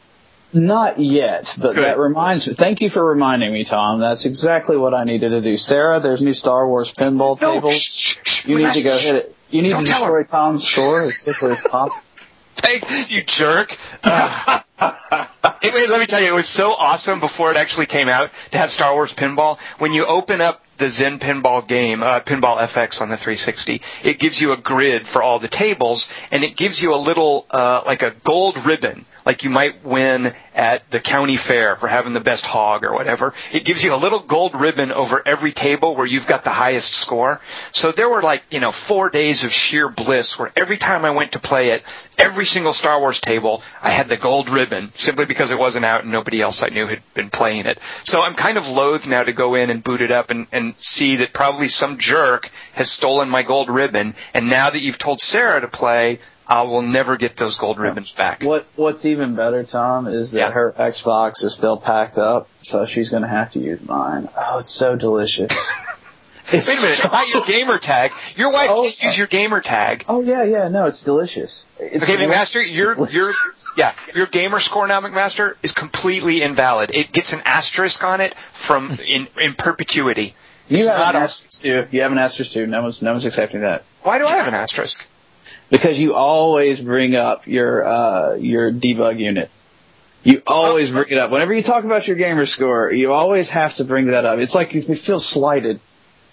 Not 0.54 1.00
yet, 1.00 1.54
but 1.58 1.76
Good. 1.76 1.84
that 1.84 2.00
reminds 2.00 2.48
me. 2.48 2.54
Thank 2.54 2.82
you 2.82 2.90
for 2.90 3.04
reminding 3.04 3.52
me, 3.52 3.66
Tom. 3.66 4.00
That's 4.00 4.26
exactly 4.26 4.78
what 4.78 4.94
I 4.94 5.04
needed 5.04 5.30
to 5.30 5.42
do. 5.42 5.58
Sarah, 5.58 6.00
there's 6.00 6.22
new 6.22 6.34
Star 6.34 6.68
Wars 6.68 6.94
pinball 6.94 7.40
no, 7.42 7.54
tables. 7.54 7.76
Shh, 7.76 8.20
shh, 8.24 8.48
you 8.48 8.58
need 8.58 8.74
to 8.74 8.82
go 8.82 8.98
hit 8.98 9.16
it. 9.16 9.36
You 9.50 9.62
need 9.62 9.76
to 9.76 9.84
destroy 9.84 10.24
Tom's 10.24 10.68
store 10.68 11.04
as 11.04 11.18
quickly 11.18 11.52
as 11.52 11.62
possible. 11.62 12.02
Thank 12.56 13.12
you, 13.12 13.24
jerk. 13.24 13.78
Uh, 14.04 14.62
anyway, 15.62 15.86
let 15.88 16.00
me 16.00 16.06
tell 16.06 16.22
you, 16.22 16.28
it 16.28 16.34
was 16.34 16.48
so 16.48 16.72
awesome 16.72 17.20
before 17.20 17.52
it 17.52 17.58
actually 17.58 17.86
came 17.86 18.10
out 18.10 18.32
to 18.52 18.58
have 18.58 18.72
Star 18.72 18.94
Wars 18.94 19.14
pinball. 19.14 19.60
When 19.80 19.94
you 19.94 20.06
open 20.06 20.42
up 20.42 20.64
the 20.78 20.90
Zen 20.90 21.20
Pinball 21.20 21.68
game, 21.68 22.04
uh, 22.04 22.20
Pinball 22.22 22.58
FX 22.58 23.02
on 23.02 23.10
the 23.10 23.18
360, 23.18 23.82
it 24.04 24.20
gives 24.20 24.40
you 24.40 24.52
a 24.52 24.58
grid 24.58 25.08
for 25.08 25.22
all 25.24 25.40
the 25.40 25.48
tables, 25.48 26.10
and 26.32 26.44
it 26.44 26.56
gives 26.56 26.82
you 26.82 26.94
a 26.94 26.98
little, 26.98 27.46
uh, 27.50 27.84
like 27.86 28.02
a 28.02 28.12
gold 28.24 28.66
ribbon 28.66 29.06
like 29.28 29.44
you 29.44 29.50
might 29.50 29.84
win 29.84 30.34
at 30.56 30.90
the 30.90 31.02
county 31.02 31.36
fair 31.36 31.76
for 31.76 31.90
having 31.90 32.14
the 32.14 32.22
best 32.22 32.46
hog 32.46 32.86
or 32.86 32.94
whatever. 32.94 33.34
It 33.52 33.66
gives 33.66 33.84
you 33.84 33.94
a 33.94 33.98
little 33.98 34.22
gold 34.22 34.56
ribbon 34.56 34.94
over 34.94 35.22
every 35.26 35.52
table 35.52 35.98
where 35.98 36.06
you've 36.06 36.28
got 36.28 36.46
the 36.46 36.50
highest 36.50 36.94
score. 36.94 37.42
So 37.74 37.92
there 37.92 38.08
were 38.08 38.22
like, 38.22 38.44
you 38.50 38.62
know, 38.62 38.72
four 38.72 39.10
days 39.10 39.44
of 39.44 39.52
sheer 39.52 39.90
bliss 39.90 40.40
where 40.40 40.54
every 40.56 40.78
time 40.78 41.04
I 41.04 41.12
went 41.12 41.34
to 41.34 41.40
play 41.40 41.72
it, 41.72 41.84
every 42.18 42.46
single 42.46 42.72
Star 42.72 43.02
Wars 43.02 43.20
table, 43.20 43.62
I 43.82 43.90
had 43.90 44.08
the 44.08 44.16
gold 44.16 44.50
ribbon 44.50 44.94
simply 44.96 45.26
because 45.26 45.52
it 45.52 45.60
wasn't 45.60 45.84
out 45.84 46.04
and 46.04 46.12
nobody 46.14 46.42
else 46.42 46.64
I 46.64 46.68
knew 46.68 46.88
had 46.88 47.02
been 47.14 47.30
playing 47.30 47.66
it. 47.66 47.82
So 48.06 48.22
I'm 48.22 48.34
kind 48.34 48.58
of 48.58 48.66
loath 48.70 49.08
now 49.10 49.24
to 49.24 49.34
go 49.34 49.56
in 49.56 49.70
and 49.70 49.84
boot 49.84 50.02
it 50.02 50.10
up 50.12 50.30
and, 50.30 50.48
and 50.54 50.67
see 50.78 51.18
that 51.18 51.34
probably 51.34 51.68
some 51.68 51.98
jerk 51.98 52.50
has 52.74 52.90
stolen 52.92 53.30
my 53.30 53.44
gold 53.44 53.70
ribbon. 53.70 54.16
And 54.34 54.50
now 54.50 54.70
that 54.70 54.82
you've 54.82 54.98
told 54.98 55.20
Sarah 55.22 55.62
to 55.62 55.68
play, 55.68 56.20
I 56.48 56.62
will 56.62 56.82
never 56.82 57.18
get 57.18 57.36
those 57.36 57.58
gold 57.58 57.78
ribbons 57.80 58.12
back. 58.14 58.44
What 58.44 58.66
What's 58.76 59.06
even 59.06 59.36
better, 59.36 59.64
Tom, 59.64 60.08
is 60.08 60.32
that 60.32 60.38
Yeah. 60.40 60.52
her 60.52 60.74
Xbox 60.78 61.44
is 61.44 61.54
still 61.54 61.78
packed 61.78 62.18
up, 62.18 62.48
so 62.62 62.86
she's 62.86 63.10
going 63.10 63.24
to 63.24 63.28
have 63.30 63.52
to 63.52 63.60
use 63.60 63.82
mine. 63.86 64.30
Oh, 64.38 64.60
it's 64.60 64.70
so 64.70 64.96
delicious. 64.96 65.52
It's 66.50 66.66
Wait 66.66 66.78
a 66.78 66.82
minute, 66.82 66.96
so- 66.96 67.10
not 67.10 67.28
your 67.28 67.44
gamer 67.44 67.78
tag. 67.78 68.14
Your 68.38 68.54
wife 68.54 68.70
Oh. 68.72 68.84
can't 68.84 69.02
use 69.02 69.18
your 69.18 69.28
gamer 69.28 69.60
tag. 69.60 70.06
Oh 70.08 70.22
yeah, 70.22 70.44
yeah, 70.44 70.70
no, 70.70 70.86
it's 70.86 71.04
delicious. 71.04 71.66
It's 71.78 72.02
Okay, 72.06 72.16
delicious. 72.16 72.56
McMaster, 72.56 72.74
your 72.74 73.10
your 73.10 73.34
yeah, 73.76 73.92
your 74.16 74.28
gamer 74.28 74.62
score 74.62 74.88
now, 74.88 75.02
McMaster, 75.02 75.56
is 75.62 75.74
completely 75.74 76.42
invalid. 76.42 76.92
It 76.94 77.12
gets 77.12 77.34
an 77.34 77.42
asterisk 77.44 78.02
on 78.02 78.22
it 78.22 78.34
from 78.54 78.98
in 79.06 79.28
in 79.38 79.56
perpetuity. 79.56 80.36
You 80.70 80.80
It's 80.80 80.88
have 80.88 80.98
not 80.98 81.16
an 81.16 81.22
asterisk 81.24 81.62
too. 81.62 81.88
You 81.92 82.02
have 82.02 82.12
an 82.12 82.18
asterisk 82.18 82.52
too. 82.52 82.68
No 82.68 82.82
one's 82.82 83.02
no 83.02 83.12
one's 83.12 83.26
accepting 83.26 83.62
that 83.62 83.84
Why 84.04 84.18
do 84.20 84.26
I 84.26 84.32
have 84.32 84.48
an 84.48 84.54
asterisk? 84.54 85.06
because 85.70 86.00
you 86.00 86.14
always 86.14 86.80
bring 86.82 87.16
up 87.16 87.46
your 87.48 87.86
uh 87.86 88.34
your 88.36 88.72
debug 88.72 89.20
unit. 89.20 89.50
You 90.24 90.42
always 90.46 90.92
bring 90.92 91.10
it 91.10 91.18
up 91.18 91.32
whenever 91.32 91.54
you 91.54 91.64
talk 91.64 91.84
about 91.86 92.06
your 92.08 92.18
gamer 92.18 92.46
score. 92.46 92.92
You 92.92 93.14
always 93.14 93.50
have 93.50 93.76
to 93.76 93.86
bring 93.86 94.08
that 94.08 94.26
up. 94.26 94.40
It's 94.40 94.56
like 94.56 94.74
you 94.74 94.82
feel 94.82 95.20
slighted 95.22 95.80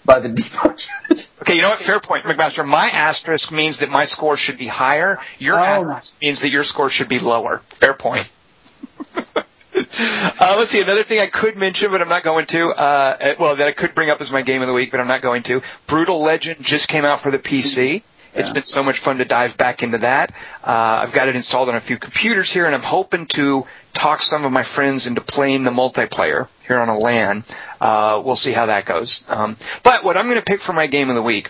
by 0.03 0.19
the 0.19 0.29
debug 0.37 0.85
unit. 1.09 1.29
Okay, 1.41 1.55
you 1.55 1.61
know 1.61 1.69
what? 1.69 1.79
Fair 1.79 1.99
point, 2.01 2.25
McMaster. 2.25 2.65
My 2.67 2.87
asterisk 2.89 3.51
means 3.53 3.79
that 3.79 3.89
my 3.89 4.03
score 4.05 4.35
should 4.37 4.57
be 4.57 4.67
higher. 4.67 5.19
Your 5.39 5.59
Oh. 5.59 5.63
asterisk 5.63 6.21
means 6.21 6.41
that 6.41 6.49
your 6.49 6.63
score 6.65 6.89
should 6.89 7.07
be 7.09 7.19
lower. 7.19 7.59
Fair 7.69 7.93
point. 7.93 8.29
uh, 10.39 10.55
let's 10.57 10.69
see. 10.71 10.81
Another 10.81 11.03
thing 11.03 11.19
I 11.19 11.27
could 11.27 11.57
mention, 11.57 11.91
but 11.91 12.01
I'm 12.01 12.09
not 12.09 12.23
going 12.23 12.45
to. 12.47 12.69
Uh, 12.69 13.35
well, 13.39 13.55
that 13.57 13.67
I 13.67 13.71
could 13.71 13.93
bring 13.93 14.09
up 14.09 14.21
as 14.21 14.31
my 14.31 14.41
game 14.41 14.61
of 14.61 14.67
the 14.67 14.73
week, 14.73 14.91
but 14.91 14.99
I'm 14.99 15.07
not 15.07 15.21
going 15.21 15.43
to. 15.43 15.61
Brutal 15.87 16.21
Legend 16.21 16.63
just 16.63 16.87
came 16.87 17.05
out 17.05 17.19
for 17.19 17.31
the 17.31 17.39
PC. 17.39 18.03
It's 18.33 18.49
Yeah. 18.49 18.53
been 18.53 18.63
so 18.63 18.83
much 18.83 18.99
fun 18.99 19.17
to 19.19 19.25
dive 19.25 19.57
back 19.57 19.81
into 19.81 19.99
that. 19.99 20.31
Uh, 20.63 20.99
I've 21.03 21.13
got 21.13 21.29
it 21.29 21.35
installed 21.37 21.69
on 21.69 21.75
a 21.75 21.81
few 21.81 21.97
computers 21.97 22.51
here, 22.51 22.65
and 22.65 22.75
I'm 22.75 22.83
hoping 22.83 23.27
to 23.27 23.65
talk 23.93 24.21
some 24.21 24.43
of 24.43 24.51
my 24.51 24.63
friends 24.63 25.07
into 25.07 25.21
playing 25.21 25.63
the 25.63 25.71
multiplayer 25.71 26.47
here 26.67 26.77
on 26.79 26.89
a 26.89 26.97
LAN. 26.97 27.45
Uh, 27.79 28.21
we'll 28.23 28.35
see 28.35 28.51
how 28.51 28.65
that 28.65 28.83
goes. 28.85 29.23
Um, 29.29 29.55
but 29.83 30.03
what 30.03 30.17
I'm 30.17 30.25
going 30.25 30.37
to 30.37 30.43
pick 30.43 30.59
for 30.59 30.73
my 30.73 30.87
game 30.87 31.09
of 31.09 31.15
the 31.15 31.21
week 31.23 31.49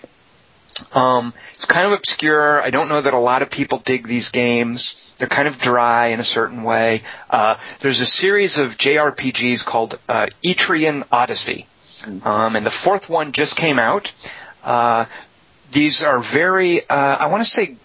um, 0.92 1.32
it's 1.54 1.64
kind 1.64 1.86
of 1.86 1.92
obscure. 1.92 2.62
I 2.62 2.70
don't 2.70 2.88
know 2.88 3.00
that 3.00 3.14
a 3.14 3.18
lot 3.18 3.42
of 3.42 3.50
people 3.50 3.78
dig 3.78 4.06
these 4.06 4.28
games. 4.28 5.14
They're 5.18 5.28
kind 5.28 5.48
of 5.48 5.58
dry 5.58 6.08
in 6.08 6.20
a 6.20 6.24
certain 6.24 6.62
way. 6.62 7.02
Uh, 7.30 7.56
there's 7.80 8.00
a 8.00 8.06
series 8.06 8.58
of 8.58 8.76
JRPGs 8.76 9.64
called 9.64 9.98
uh, 10.08 10.26
Etrian 10.44 11.04
Odyssey, 11.10 11.66
um, 12.22 12.56
and 12.56 12.66
the 12.66 12.70
fourth 12.70 13.08
one 13.08 13.32
just 13.32 13.56
came 13.56 13.78
out. 13.78 14.12
Uh, 14.62 15.06
these 15.72 16.02
are 16.02 16.20
very, 16.20 16.88
uh, 16.88 16.94
I 16.94 17.26
want 17.26 17.44
to 17.44 17.50
say, 17.50 17.76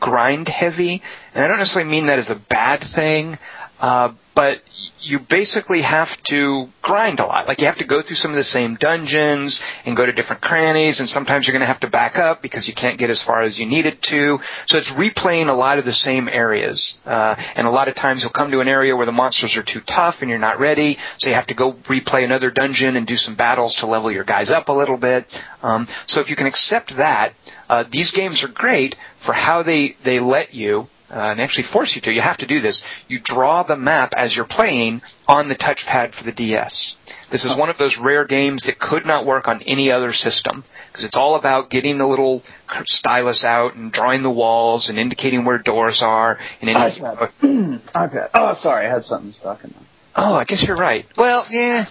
grind 0.00 0.48
heavy, 0.48 1.02
and 1.34 1.44
I 1.44 1.48
don't 1.48 1.58
necessarily 1.58 1.90
mean 1.90 2.06
that 2.06 2.18
as 2.18 2.30
a 2.30 2.36
bad 2.36 2.80
thing, 2.80 3.38
uh, 3.80 4.12
but 4.34 4.62
you 5.06 5.20
basically 5.20 5.82
have 5.82 6.20
to 6.24 6.68
grind 6.82 7.20
a 7.20 7.26
lot. 7.26 7.46
Like 7.46 7.60
you 7.60 7.66
have 7.66 7.78
to 7.78 7.84
go 7.84 8.02
through 8.02 8.16
some 8.16 8.32
of 8.32 8.36
the 8.36 8.42
same 8.44 8.74
dungeons 8.74 9.62
and 9.84 9.96
go 9.96 10.04
to 10.04 10.12
different 10.12 10.42
crannies, 10.42 10.98
and 10.98 11.08
sometimes 11.08 11.46
you're 11.46 11.52
going 11.52 11.60
to 11.60 11.66
have 11.66 11.80
to 11.80 11.86
back 11.88 12.18
up 12.18 12.42
because 12.42 12.66
you 12.66 12.74
can't 12.74 12.98
get 12.98 13.08
as 13.08 13.22
far 13.22 13.42
as 13.42 13.60
you 13.60 13.66
needed 13.66 14.02
to. 14.02 14.40
So 14.66 14.78
it's 14.78 14.90
replaying 14.90 15.48
a 15.48 15.52
lot 15.52 15.78
of 15.78 15.84
the 15.84 15.92
same 15.92 16.28
areas, 16.28 16.98
uh, 17.06 17.36
and 17.54 17.68
a 17.68 17.70
lot 17.70 17.86
of 17.86 17.94
times 17.94 18.22
you'll 18.22 18.32
come 18.32 18.50
to 18.50 18.60
an 18.60 18.68
area 18.68 18.96
where 18.96 19.06
the 19.06 19.12
monsters 19.12 19.56
are 19.56 19.62
too 19.62 19.80
tough 19.80 20.22
and 20.22 20.28
you're 20.28 20.40
not 20.40 20.58
ready, 20.58 20.98
so 21.18 21.28
you 21.28 21.34
have 21.34 21.46
to 21.46 21.54
go 21.54 21.72
replay 21.72 22.24
another 22.24 22.50
dungeon 22.50 22.96
and 22.96 23.06
do 23.06 23.16
some 23.16 23.36
battles 23.36 23.76
to 23.76 23.86
level 23.86 24.10
your 24.10 24.24
guys 24.24 24.50
up 24.50 24.68
a 24.68 24.72
little 24.72 24.96
bit. 24.96 25.44
Um, 25.62 25.86
so 26.08 26.20
if 26.20 26.30
you 26.30 26.36
can 26.36 26.48
accept 26.48 26.96
that, 26.96 27.32
uh, 27.70 27.84
these 27.88 28.10
games 28.10 28.42
are 28.42 28.48
great 28.48 28.96
for 29.18 29.32
how 29.32 29.62
they 29.62 29.96
they 30.02 30.18
let 30.18 30.52
you 30.52 30.88
uh, 31.10 31.14
and 31.14 31.40
actually 31.40 31.64
force 31.64 31.94
you 31.94 32.00
to. 32.02 32.12
You 32.12 32.20
have 32.20 32.38
to 32.38 32.46
do 32.46 32.60
this. 32.60 32.82
You 33.08 33.20
draw 33.20 33.62
the 33.62 33.76
map 33.76 34.14
as 34.16 34.34
you're 34.34 34.44
playing 34.44 35.02
on 35.28 35.48
the 35.48 35.54
touchpad 35.54 36.14
for 36.14 36.24
the 36.24 36.32
DS. 36.32 36.96
This 37.30 37.44
is 37.44 37.54
one 37.54 37.70
of 37.70 37.78
those 37.78 37.98
rare 37.98 38.24
games 38.24 38.64
that 38.64 38.78
could 38.78 39.04
not 39.04 39.26
work 39.26 39.48
on 39.48 39.62
any 39.62 39.90
other 39.90 40.12
system 40.12 40.64
because 40.88 41.04
it's 41.04 41.16
all 41.16 41.34
about 41.34 41.70
getting 41.70 41.98
the 41.98 42.06
little 42.06 42.42
stylus 42.84 43.44
out 43.44 43.74
and 43.74 43.90
drawing 43.90 44.22
the 44.22 44.30
walls 44.30 44.88
and 44.88 44.98
indicating 44.98 45.44
where 45.44 45.58
doors 45.58 46.02
are 46.02 46.38
and 46.60 46.70
indicating. 46.70 47.04
iPad. 47.04 47.80
iPad. 47.94 48.30
Oh, 48.34 48.54
sorry, 48.54 48.86
I 48.86 48.90
had 48.90 49.04
something 49.04 49.32
stuck 49.32 49.64
in 49.64 49.70
there. 49.70 49.86
Oh, 50.16 50.34
I 50.34 50.44
guess 50.44 50.66
you're 50.66 50.76
right. 50.76 51.04
Well, 51.16 51.46
yeah. 51.50 51.84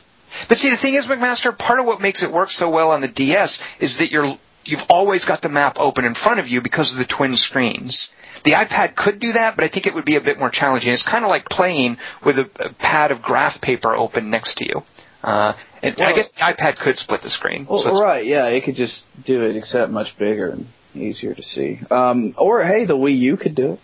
But 0.50 0.58
see, 0.58 0.70
the 0.70 0.78
thing 0.78 0.96
is, 0.96 1.06
McMaster, 1.06 1.58
part 1.58 1.80
of 1.80 1.86
what 1.86 2.02
makes 2.02 2.24
it 2.24 2.32
work 2.32 2.50
so 2.50 2.70
well 2.70 2.92
on 2.92 3.02
the 3.02 3.08
DS 3.08 3.62
is 3.80 3.98
that 3.98 4.12
you're 4.12 4.38
you've 4.66 4.86
always 4.90 5.26
got 5.26 5.42
the 5.42 5.50
map 5.50 5.78
open 5.80 6.06
in 6.06 6.16
front 6.16 6.40
of 6.40 6.48
you 6.48 6.62
because 6.62 6.92
of 6.92 6.98
the 6.98 7.06
twin 7.06 7.38
screens. 7.38 8.10
The 8.46 8.52
iPad 8.52 8.96
could 8.96 9.20
do 9.20 9.34
that, 9.34 9.56
but 9.56 9.66
I 9.66 9.68
think 9.68 9.88
it 9.88 9.96
would 9.96 10.06
be 10.06 10.18
a 10.18 10.22
bit 10.22 10.38
more 10.38 10.52
challenging. 10.52 10.94
It's 10.94 11.02
kind 11.02 11.26
of 11.26 11.30
like 11.30 11.50
playing 11.50 11.98
with 12.24 12.38
a, 12.38 12.50
a 12.60 12.70
pad 12.74 13.12
of 13.12 13.24
graph 13.24 13.60
paper 13.60 13.96
open 13.96 14.30
next 14.30 14.60
to 14.60 14.66
you. 14.66 14.84
Uh, 15.24 15.54
and 15.82 16.00
I 16.00 16.14
guess 16.14 16.30
the 16.30 16.42
iPad 16.42 16.78
could 16.78 17.00
split 17.00 17.24
the 17.24 17.32
screen. 17.32 17.66
Well, 17.68 17.80
so 17.80 18.00
right, 18.00 18.24
yeah, 18.24 18.48
it 18.50 18.64
could 18.64 18.76
just 18.76 19.08
do 19.26 19.42
it, 19.42 19.56
except 19.56 19.92
much 19.92 20.16
bigger 20.20 20.52
and 20.52 20.68
easier 20.94 21.34
to 21.34 21.42
see. 21.42 21.80
Um, 21.90 22.36
or 22.38 22.62
hey, 22.62 22.86
the 22.86 22.96
Wii 22.96 23.18
U 23.18 23.38
could 23.38 23.56
do 23.56 23.74
it. 23.74 23.80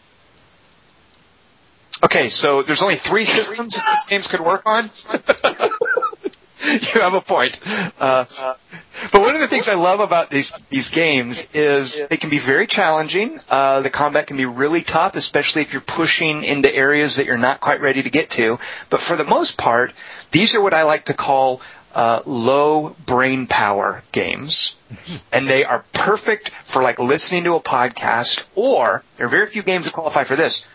Okay, 2.03 2.29
so 2.29 2.61
there's 2.61 2.83
only 2.83 2.95
three 2.95 3.25
systems 3.25 3.75
these 3.75 4.03
games 4.07 4.27
could 4.27 4.41
work 4.41 4.61
on. 4.67 4.91
you 6.93 7.01
have 7.01 7.13
a 7.13 7.21
point. 7.21 7.59
Uh, 7.99 8.25
but 9.11 9.21
one 9.21 9.33
of 9.33 9.41
the 9.41 9.47
things 9.47 9.67
I 9.67 9.75
love 9.75 9.99
about 9.99 10.29
these 10.29 10.51
these 10.69 10.89
games 10.89 11.47
is 11.53 12.05
they 12.09 12.17
can 12.17 12.29
be 12.29 12.38
very 12.38 12.67
challenging. 12.67 13.39
Uh, 13.49 13.81
the 13.81 13.89
combat 13.89 14.27
can 14.27 14.38
be 14.38 14.45
really 14.45 14.81
tough, 14.81 15.15
especially 15.15 15.61
if 15.61 15.73
you're 15.73 15.81
pushing 15.81 16.43
into 16.43 16.73
areas 16.73 17.15
that 17.15 17.25
you're 17.25 17.38
not 17.38 17.61
quite 17.61 17.81
ready 17.81 18.03
to 18.03 18.09
get 18.09 18.31
to. 18.31 18.59
But 18.89 19.01
for 19.01 19.15
the 19.15 19.23
most 19.23 19.57
part, 19.57 19.93
these 20.31 20.53
are 20.53 20.61
what 20.61 20.73
I 20.73 20.83
like 20.83 21.05
to 21.05 21.13
call 21.13 21.61
uh, 21.95 22.21
low 22.25 22.95
brain 23.05 23.47
power 23.47 24.03
games, 24.11 24.75
and 25.31 25.47
they 25.47 25.63
are 25.63 25.83
perfect 25.93 26.51
for 26.63 26.83
like 26.83 26.99
listening 26.99 27.45
to 27.45 27.55
a 27.55 27.61
podcast. 27.61 28.45
Or 28.55 29.03
there 29.17 29.25
are 29.25 29.29
very 29.29 29.47
few 29.47 29.63
games 29.63 29.85
that 29.85 29.93
qualify 29.93 30.25
for 30.25 30.35
this 30.35 30.67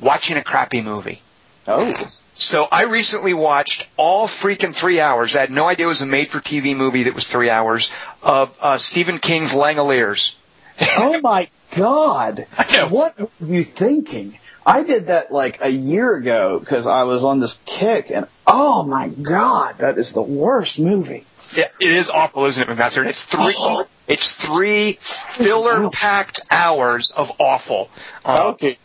watching 0.00 0.36
a 0.36 0.42
crappy 0.42 0.80
movie. 0.80 1.20
Oh, 1.66 1.92
So 2.34 2.66
I 2.70 2.84
recently 2.84 3.32
watched 3.32 3.88
all 3.96 4.26
freaking 4.26 4.74
three 4.74 5.00
hours. 5.00 5.36
I 5.36 5.40
had 5.40 5.50
no 5.50 5.66
idea 5.66 5.86
it 5.86 5.88
was 5.88 6.02
a 6.02 6.06
made-for-TV 6.06 6.76
movie 6.76 7.04
that 7.04 7.14
was 7.14 7.28
three 7.28 7.48
hours 7.48 7.90
of 8.22 8.56
uh, 8.60 8.76
Stephen 8.76 9.18
King's 9.18 9.52
Langoliers. 9.52 10.34
oh 10.98 11.20
my 11.20 11.48
God! 11.76 12.46
What 12.88 13.18
were 13.18 13.28
you 13.46 13.62
thinking? 13.62 14.36
I 14.66 14.82
did 14.82 15.08
that 15.08 15.30
like 15.30 15.60
a 15.60 15.68
year 15.68 16.16
ago 16.16 16.58
because 16.58 16.86
I 16.86 17.04
was 17.04 17.22
on 17.22 17.38
this 17.38 17.58
kick, 17.66 18.10
and 18.10 18.26
oh 18.46 18.82
my 18.82 19.08
God, 19.08 19.78
that 19.78 19.98
is 19.98 20.12
the 20.12 20.22
worst 20.22 20.78
movie. 20.78 21.24
Yeah, 21.54 21.68
it 21.80 21.92
is 21.92 22.10
awful, 22.10 22.46
isn't 22.46 22.62
it, 22.62 22.68
McMaster? 22.68 22.98
And 22.98 23.08
It's 23.08 23.22
three. 23.22 23.54
Oh. 23.56 23.86
It's 24.06 24.34
three 24.34 24.94
filler-packed 25.00 26.40
hours 26.50 27.10
of 27.10 27.32
awful. 27.38 27.90
Uh, 28.24 28.52
Okay. 28.54 28.78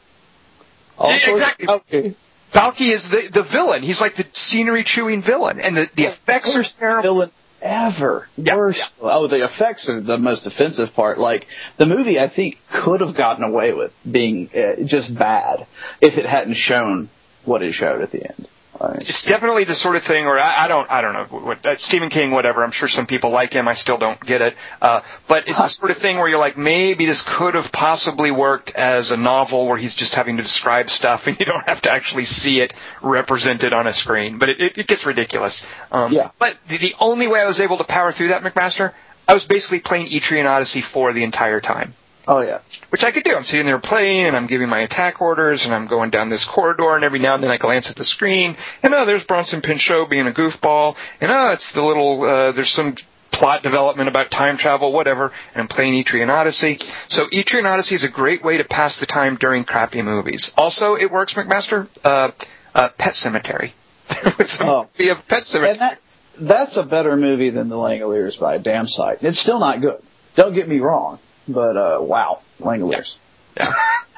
Yeah, 1.01 1.31
exactly. 1.31 1.67
Okay. 1.67 2.15
Balki 2.51 2.89
is 2.89 3.09
the 3.09 3.29
the 3.31 3.43
villain. 3.43 3.83
He's 3.83 4.01
like 4.01 4.15
the 4.15 4.25
scenery-chewing 4.33 5.21
villain, 5.21 5.59
and 5.59 5.75
the 5.77 5.89
the 5.95 6.03
effects 6.05 6.55
are 6.55 6.63
terrible. 6.63 7.01
villain 7.03 7.31
ever. 7.61 8.27
Yeah, 8.37 8.55
Worst. 8.55 8.93
Oh, 9.01 9.27
the 9.27 9.43
effects 9.43 9.89
are 9.89 9.99
the 9.99 10.17
most 10.17 10.47
offensive 10.47 10.95
part. 10.95 11.17
Like 11.19 11.47
the 11.77 11.85
movie, 11.85 12.19
I 12.19 12.27
think 12.27 12.59
could 12.71 13.01
have 13.01 13.15
gotten 13.15 13.43
away 13.43 13.73
with 13.73 13.93
being 14.09 14.49
uh, 14.55 14.83
just 14.83 15.13
bad 15.13 15.65
if 16.01 16.17
it 16.17 16.25
hadn't 16.25 16.53
shown 16.55 17.09
what 17.45 17.61
it 17.61 17.73
showed 17.73 18.01
at 18.01 18.11
the 18.11 18.25
end. 18.25 18.47
It's 18.81 19.23
definitely 19.23 19.65
the 19.65 19.75
sort 19.75 19.95
of 19.95 20.03
thing 20.03 20.25
where 20.25 20.39
I, 20.39 20.65
I 20.65 20.67
don't 20.67 20.89
I 20.89 21.01
don't 21.01 21.13
know 21.13 21.39
what 21.39 21.65
uh, 21.65 21.77
Stephen 21.77 22.09
King 22.09 22.31
whatever 22.31 22.63
I'm 22.63 22.71
sure 22.71 22.87
some 22.87 23.05
people 23.07 23.29
like 23.29 23.51
him 23.53 23.67
I 23.67 23.73
still 23.73 23.97
don't 23.97 24.19
get 24.25 24.41
it 24.41 24.55
uh, 24.81 25.01
but 25.27 25.47
it's 25.47 25.57
the 25.57 25.67
sort 25.67 25.91
of 25.91 25.97
thing 25.97 26.17
where 26.17 26.27
you're 26.27 26.39
like 26.39 26.57
maybe 26.57 27.05
this 27.05 27.21
could 27.21 27.55
have 27.55 27.71
possibly 27.71 28.31
worked 28.31 28.71
as 28.75 29.11
a 29.11 29.17
novel 29.17 29.67
where 29.67 29.77
he's 29.77 29.95
just 29.95 30.15
having 30.15 30.37
to 30.37 30.43
describe 30.43 30.89
stuff 30.89 31.27
and 31.27 31.37
you 31.39 31.45
don't 31.45 31.67
have 31.67 31.81
to 31.81 31.91
actually 31.91 32.25
see 32.25 32.61
it 32.61 32.73
represented 33.01 33.73
on 33.73 33.87
a 33.87 33.93
screen 33.93 34.37
but 34.37 34.49
it, 34.49 34.61
it, 34.61 34.77
it 34.77 34.87
gets 34.87 35.05
ridiculous 35.05 35.65
um, 35.91 36.13
Yeah. 36.13 36.31
but 36.39 36.57
the, 36.67 36.77
the 36.77 36.95
only 36.99 37.27
way 37.27 37.41
I 37.41 37.45
was 37.47 37.59
able 37.59 37.77
to 37.77 37.83
power 37.83 38.11
through 38.11 38.29
that 38.29 38.43
McMaster 38.43 38.93
I 39.27 39.33
was 39.33 39.45
basically 39.45 39.79
playing 39.81 40.07
Etrian 40.07 40.49
Odyssey 40.49 40.81
4 40.81 41.13
the 41.13 41.23
entire 41.23 41.59
time 41.59 41.93
oh 42.27 42.41
yeah. 42.41 42.59
Which 42.89 43.03
I 43.03 43.11
could 43.11 43.23
do. 43.23 43.35
I'm 43.35 43.43
sitting 43.43 43.65
there 43.67 43.77
playing 43.79 44.25
and 44.25 44.35
I'm 44.35 44.47
giving 44.47 44.67
my 44.69 44.79
attack 44.79 45.21
orders 45.21 45.65
and 45.65 45.73
I'm 45.75 45.87
going 45.87 46.09
down 46.09 46.29
this 46.29 46.43
corridor 46.45 46.95
and 46.95 47.03
every 47.03 47.19
now 47.19 47.35
and 47.35 47.43
then 47.43 47.51
I 47.51 47.57
glance 47.57 47.89
at 47.89 47.95
the 47.95 48.03
screen 48.05 48.55
and 48.81 48.93
oh, 48.93 49.05
there's 49.05 49.23
Bronson 49.23 49.61
Pinchot 49.61 50.09
being 50.09 50.27
a 50.27 50.31
goofball 50.31 50.95
and 51.21 51.31
oh, 51.31 51.51
it's 51.51 51.71
the 51.71 51.83
little, 51.83 52.23
uh, 52.23 52.51
there's 52.51 52.71
some 52.71 52.95
plot 53.31 53.61
development 53.63 54.09
about 54.09 54.31
time 54.31 54.57
travel, 54.57 54.91
whatever, 54.91 55.31
and 55.53 55.61
I'm 55.61 55.67
playing 55.67 55.93
Etrian 56.03 56.29
Odyssey. 56.29 56.79
So 57.07 57.27
Etrian 57.27 57.65
Odyssey 57.65 57.95
is 57.95 58.03
a 58.03 58.09
great 58.09 58.43
way 58.43 58.57
to 58.57 58.63
pass 58.63 58.99
the 58.99 59.05
time 59.05 59.35
during 59.35 59.63
crappy 59.65 60.01
movies. 60.01 60.51
Also, 60.57 60.95
it 60.95 61.11
works, 61.11 61.35
McMaster, 61.35 61.87
uh, 62.03 62.31
uh, 62.75 62.89
Pet 62.97 63.13
Sematary. 63.13 63.71
it's 64.39 64.59
a 64.59 64.65
Oh. 64.65 64.89
movie 64.97 65.09
of 65.11 65.25
Pet 65.27 65.43
Sematary. 65.43 65.69
And 65.71 65.79
that 65.79 65.99
that's 66.39 66.75
a 66.77 66.83
better 66.83 67.15
movie 67.15 67.49
than 67.51 67.69
The 67.69 67.75
Langoliers 67.77 68.39
by 68.39 68.55
a 68.55 68.59
damn 68.59 68.87
sight. 68.87 69.19
It's 69.21 69.37
still 69.39 69.59
not 69.59 69.79
good. 69.79 70.01
Don't 70.35 70.53
get 70.53 70.67
me 70.67 70.79
wrong, 70.79 71.19
but 71.49 71.75
uh, 71.77 71.99
wow, 72.01 72.41
Langoliers. 72.61 73.17
Yeah. 73.57 73.73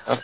Uh, 0.08 0.18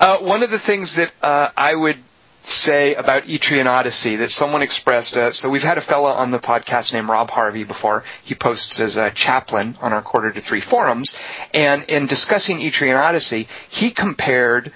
Uh, 0.00 0.16
one 0.20 0.42
of 0.42 0.50
the 0.50 0.58
things 0.58 0.94
that 0.94 1.12
uh, 1.22 1.50
I 1.58 1.74
would 1.74 1.98
say 2.42 2.94
about 2.94 3.24
Etrian 3.24 3.66
Odyssey 3.66 4.16
that 4.16 4.30
someone 4.30 4.62
expressed. 4.62 5.14
Uh, 5.14 5.30
so 5.30 5.50
we've 5.50 5.62
had 5.62 5.76
a 5.76 5.82
fella 5.82 6.14
on 6.14 6.30
the 6.30 6.38
podcast 6.38 6.94
named 6.94 7.06
Rob 7.06 7.28
Harvey 7.28 7.64
before. 7.64 8.02
He 8.24 8.34
posts 8.34 8.80
as 8.80 8.96
a 8.96 9.10
chaplain 9.10 9.76
on 9.82 9.92
our 9.92 10.00
quarter 10.00 10.32
to 10.32 10.40
three 10.40 10.62
forums, 10.62 11.14
and 11.52 11.82
in 11.84 12.06
discussing 12.06 12.60
Etrian 12.60 12.98
Odyssey, 12.98 13.46
he 13.68 13.90
compared 13.90 14.72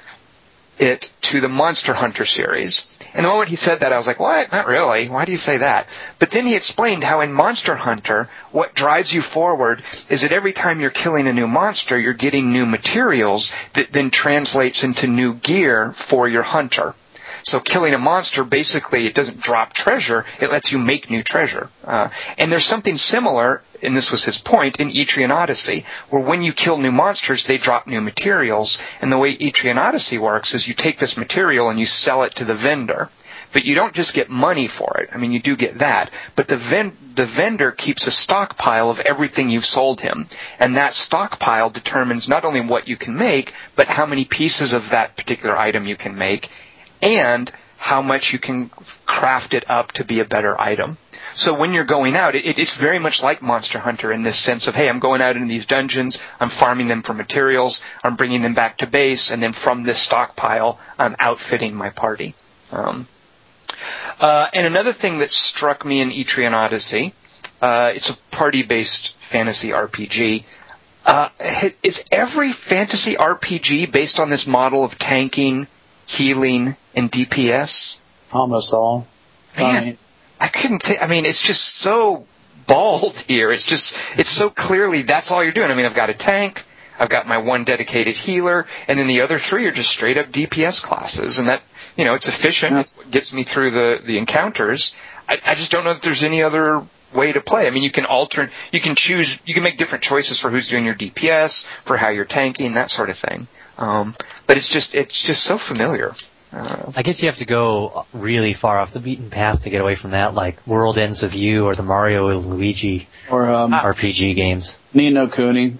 it 0.78 1.10
to 1.22 1.40
the 1.40 1.48
Monster 1.48 1.94
Hunter 1.94 2.26
series. 2.26 2.93
And 3.14 3.24
the 3.24 3.28
moment 3.28 3.48
he 3.48 3.56
said 3.56 3.80
that, 3.80 3.92
I 3.92 3.96
was 3.96 4.08
like, 4.08 4.18
what? 4.18 4.50
Not 4.50 4.66
really. 4.66 5.08
Why 5.08 5.24
do 5.24 5.30
you 5.30 5.38
say 5.38 5.58
that? 5.58 5.86
But 6.18 6.32
then 6.32 6.46
he 6.46 6.56
explained 6.56 7.04
how 7.04 7.20
in 7.20 7.32
Monster 7.32 7.76
Hunter, 7.76 8.28
what 8.50 8.74
drives 8.74 9.14
you 9.14 9.22
forward 9.22 9.84
is 10.08 10.22
that 10.22 10.32
every 10.32 10.52
time 10.52 10.80
you're 10.80 10.90
killing 10.90 11.28
a 11.28 11.32
new 11.32 11.46
monster, 11.46 11.96
you're 11.96 12.12
getting 12.12 12.52
new 12.52 12.66
materials 12.66 13.52
that 13.74 13.92
then 13.92 14.10
translates 14.10 14.82
into 14.82 15.06
new 15.06 15.34
gear 15.34 15.92
for 15.92 16.28
your 16.28 16.42
hunter. 16.42 16.94
So 17.44 17.60
killing 17.60 17.92
a 17.92 17.98
monster, 17.98 18.42
basically, 18.42 19.06
it 19.06 19.14
doesn't 19.14 19.40
drop 19.40 19.74
treasure, 19.74 20.24
it 20.40 20.50
lets 20.50 20.72
you 20.72 20.78
make 20.78 21.10
new 21.10 21.22
treasure. 21.22 21.68
Uh, 21.84 22.08
and 22.38 22.50
there's 22.50 22.64
something 22.64 22.96
similar, 22.96 23.62
and 23.82 23.94
this 23.94 24.10
was 24.10 24.24
his 24.24 24.38
point, 24.38 24.80
in 24.80 24.90
Etrian 24.90 25.30
Odyssey, 25.30 25.84
where 26.08 26.22
when 26.22 26.42
you 26.42 26.54
kill 26.54 26.78
new 26.78 26.92
monsters, 26.92 27.44
they 27.44 27.58
drop 27.58 27.86
new 27.86 28.00
materials, 28.00 28.78
and 29.02 29.12
the 29.12 29.18
way 29.18 29.36
Etrian 29.36 29.76
Odyssey 29.76 30.16
works 30.16 30.54
is 30.54 30.66
you 30.66 30.72
take 30.72 30.98
this 30.98 31.18
material 31.18 31.68
and 31.68 31.78
you 31.78 31.86
sell 31.86 32.22
it 32.22 32.34
to 32.36 32.46
the 32.46 32.54
vendor. 32.54 33.10
But 33.52 33.64
you 33.64 33.76
don't 33.76 33.94
just 33.94 34.14
get 34.14 34.30
money 34.30 34.66
for 34.66 34.98
it. 34.98 35.10
I 35.12 35.18
mean, 35.18 35.30
you 35.30 35.38
do 35.38 35.54
get 35.54 35.78
that. 35.78 36.10
But 36.34 36.48
the, 36.48 36.56
ven- 36.56 36.96
the 37.14 37.24
vendor 37.24 37.70
keeps 37.70 38.08
a 38.08 38.10
stockpile 38.10 38.90
of 38.90 38.98
everything 38.98 39.48
you've 39.48 39.64
sold 39.64 40.00
him. 40.00 40.26
And 40.58 40.74
that 40.74 40.94
stockpile 40.94 41.70
determines 41.70 42.28
not 42.28 42.44
only 42.44 42.60
what 42.62 42.88
you 42.88 42.96
can 42.96 43.16
make, 43.16 43.52
but 43.76 43.86
how 43.86 44.06
many 44.06 44.24
pieces 44.24 44.72
of 44.72 44.90
that 44.90 45.16
particular 45.16 45.56
item 45.56 45.86
you 45.86 45.94
can 45.94 46.18
make 46.18 46.48
and 47.02 47.50
how 47.76 48.00
much 48.00 48.32
you 48.32 48.38
can 48.38 48.70
craft 49.04 49.52
it 49.52 49.68
up 49.68 49.92
to 49.92 50.04
be 50.04 50.20
a 50.20 50.24
better 50.24 50.58
item. 50.60 50.96
So 51.34 51.52
when 51.52 51.74
you're 51.74 51.84
going 51.84 52.14
out, 52.14 52.34
it, 52.34 52.58
it's 52.58 52.76
very 52.76 52.98
much 52.98 53.22
like 53.22 53.42
Monster 53.42 53.78
Hunter 53.78 54.12
in 54.12 54.22
this 54.22 54.38
sense 54.38 54.68
of, 54.68 54.74
hey, 54.74 54.88
I'm 54.88 55.00
going 55.00 55.20
out 55.20 55.36
into 55.36 55.48
these 55.48 55.66
dungeons, 55.66 56.18
I'm 56.40 56.48
farming 56.48 56.88
them 56.88 57.02
for 57.02 57.12
materials, 57.12 57.82
I'm 58.02 58.16
bringing 58.16 58.42
them 58.42 58.54
back 58.54 58.78
to 58.78 58.86
base, 58.86 59.30
and 59.30 59.42
then 59.42 59.52
from 59.52 59.82
this 59.82 60.00
stockpile, 60.00 60.78
I'm 60.98 61.16
outfitting 61.18 61.74
my 61.74 61.90
party. 61.90 62.34
Um, 62.70 63.08
uh, 64.20 64.48
and 64.54 64.66
another 64.66 64.92
thing 64.92 65.18
that 65.18 65.30
struck 65.30 65.84
me 65.84 66.00
in 66.00 66.10
Etrian 66.10 66.52
Odyssey, 66.52 67.12
uh, 67.60 67.92
it's 67.94 68.10
a 68.10 68.16
party-based 68.30 69.16
fantasy 69.18 69.70
RPG. 69.70 70.44
Uh, 71.04 71.28
is 71.82 72.02
every 72.10 72.52
fantasy 72.52 73.14
RPG 73.14 73.92
based 73.92 74.20
on 74.20 74.30
this 74.30 74.46
model 74.46 74.84
of 74.84 74.98
tanking, 74.98 75.66
healing, 76.06 76.76
and 76.94 77.10
DPS? 77.10 77.98
Almost 78.32 78.72
all. 78.72 79.06
Man, 79.56 79.82
I, 79.82 79.84
mean, 79.84 79.98
I 80.40 80.48
couldn't 80.48 80.82
think. 80.82 81.02
I 81.02 81.06
mean, 81.06 81.24
it's 81.24 81.42
just 81.42 81.76
so 81.76 82.26
bald 82.66 83.18
here. 83.28 83.50
It's 83.50 83.64
just, 83.64 83.96
it's 84.18 84.30
so 84.30 84.50
clearly 84.50 85.02
that's 85.02 85.30
all 85.30 85.42
you're 85.42 85.52
doing. 85.52 85.70
I 85.70 85.74
mean, 85.74 85.86
I've 85.86 85.94
got 85.94 86.10
a 86.10 86.14
tank, 86.14 86.64
I've 86.98 87.08
got 87.08 87.26
my 87.26 87.38
one 87.38 87.64
dedicated 87.64 88.14
healer, 88.14 88.66
and 88.88 88.98
then 88.98 89.06
the 89.06 89.22
other 89.22 89.38
three 89.38 89.66
are 89.66 89.72
just 89.72 89.90
straight 89.90 90.16
up 90.16 90.30
DPS 90.30 90.82
classes, 90.82 91.38
and 91.38 91.48
that, 91.48 91.62
you 91.96 92.04
know, 92.04 92.14
it's 92.14 92.28
efficient. 92.28 92.72
Yeah. 92.72 93.02
It 93.02 93.10
gets 93.10 93.32
me 93.32 93.42
through 93.42 93.70
the 93.72 94.00
the 94.04 94.18
encounters. 94.18 94.94
I, 95.28 95.38
I 95.44 95.54
just 95.54 95.70
don't 95.70 95.84
know 95.84 95.94
that 95.94 96.02
there's 96.02 96.22
any 96.22 96.42
other 96.42 96.82
way 97.14 97.32
to 97.32 97.40
play. 97.40 97.66
I 97.66 97.70
mean, 97.70 97.82
you 97.82 97.90
can 97.90 98.04
alter, 98.04 98.50
you 98.72 98.80
can 98.80 98.94
choose, 98.94 99.38
you 99.46 99.54
can 99.54 99.62
make 99.62 99.78
different 99.78 100.04
choices 100.04 100.40
for 100.40 100.50
who's 100.50 100.68
doing 100.68 100.84
your 100.84 100.94
DPS, 100.94 101.64
for 101.84 101.96
how 101.96 102.10
you're 102.10 102.24
tanking, 102.24 102.74
that 102.74 102.90
sort 102.90 103.10
of 103.10 103.18
thing. 103.18 103.46
Um, 103.78 104.14
but 104.46 104.56
it's 104.56 104.68
just, 104.68 104.94
it's 104.94 105.20
just 105.20 105.44
so 105.44 105.58
familiar. 105.58 106.12
Uh, 106.54 106.92
I 106.94 107.02
guess 107.02 107.20
you 107.22 107.28
have 107.28 107.38
to 107.38 107.46
go 107.46 108.06
really 108.12 108.52
far 108.52 108.78
off 108.78 108.92
the 108.92 109.00
beaten 109.00 109.28
path 109.28 109.64
to 109.64 109.70
get 109.70 109.80
away 109.80 109.96
from 109.96 110.12
that, 110.12 110.34
like 110.34 110.64
World 110.66 110.98
Ends 110.98 111.22
with 111.22 111.34
You 111.34 111.66
or 111.66 111.74
the 111.74 111.82
Mario 111.82 112.28
and 112.28 112.46
Luigi 112.46 113.08
or 113.28 113.48
um, 113.48 113.72
RPG 113.72 114.36
games. 114.36 114.78
Ni 114.92 115.10
no 115.10 115.26
Kuni 115.26 115.76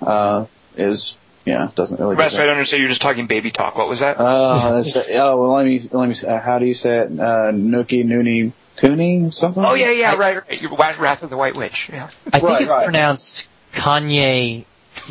uh, 0.00 0.46
is 0.76 1.16
yeah 1.44 1.70
doesn't 1.74 1.98
really. 1.98 2.14
Best 2.14 2.38
I 2.38 2.44
don't 2.44 2.52
understand. 2.52 2.82
You're 2.82 2.88
just 2.88 3.02
talking 3.02 3.26
baby 3.26 3.50
talk. 3.50 3.76
What 3.76 3.88
was 3.88 3.98
that? 3.98 4.20
Uh, 4.20 4.84
oh 5.10 5.40
well, 5.40 5.52
let 5.54 5.66
me 5.66 5.80
let 5.90 6.08
me. 6.08 6.14
Uh, 6.24 6.38
how 6.38 6.60
do 6.60 6.66
you 6.66 6.74
say 6.74 6.98
it? 6.98 7.06
Uh, 7.18 7.50
Nuki 7.50 8.04
Nuni 8.04 8.52
Kuni 8.82 9.30
something. 9.30 9.64
Oh 9.64 9.74
yeah, 9.74 9.92
yeah, 9.92 10.12
I, 10.12 10.16
right, 10.16 10.48
right. 10.48 10.98
Wrath 10.98 11.22
of 11.22 11.30
the 11.30 11.36
White 11.36 11.56
Witch. 11.56 11.88
Yeah. 11.92 12.10
I 12.26 12.40
think 12.40 12.42
right, 12.42 12.62
it's 12.62 12.70
right. 12.72 12.84
pronounced 12.84 13.48
Kanye 13.72 14.64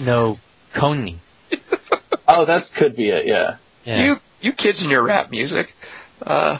no 0.03 0.37
Koni. 0.73 1.19
oh, 2.27 2.45
that 2.45 2.69
could 2.75 2.97
be 2.97 3.09
it. 3.09 3.25
Yeah. 3.25 3.57
yeah. 3.85 4.03
You 4.03 4.19
you 4.41 4.51
kids 4.51 4.81
and 4.81 4.91
your 4.91 5.01
rap 5.01 5.31
music. 5.31 5.73
Uh, 6.21 6.57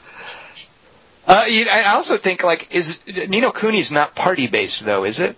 uh, 1.27 1.43
I 1.47 1.93
also 1.95 2.17
think 2.17 2.43
like 2.43 2.73
is 2.73 2.99
Ni 3.05 3.41
no 3.41 3.51
Kuni's 3.51 3.91
not 3.91 4.15
party 4.15 4.47
based 4.47 4.85
though, 4.85 5.03
is 5.03 5.19
it? 5.19 5.35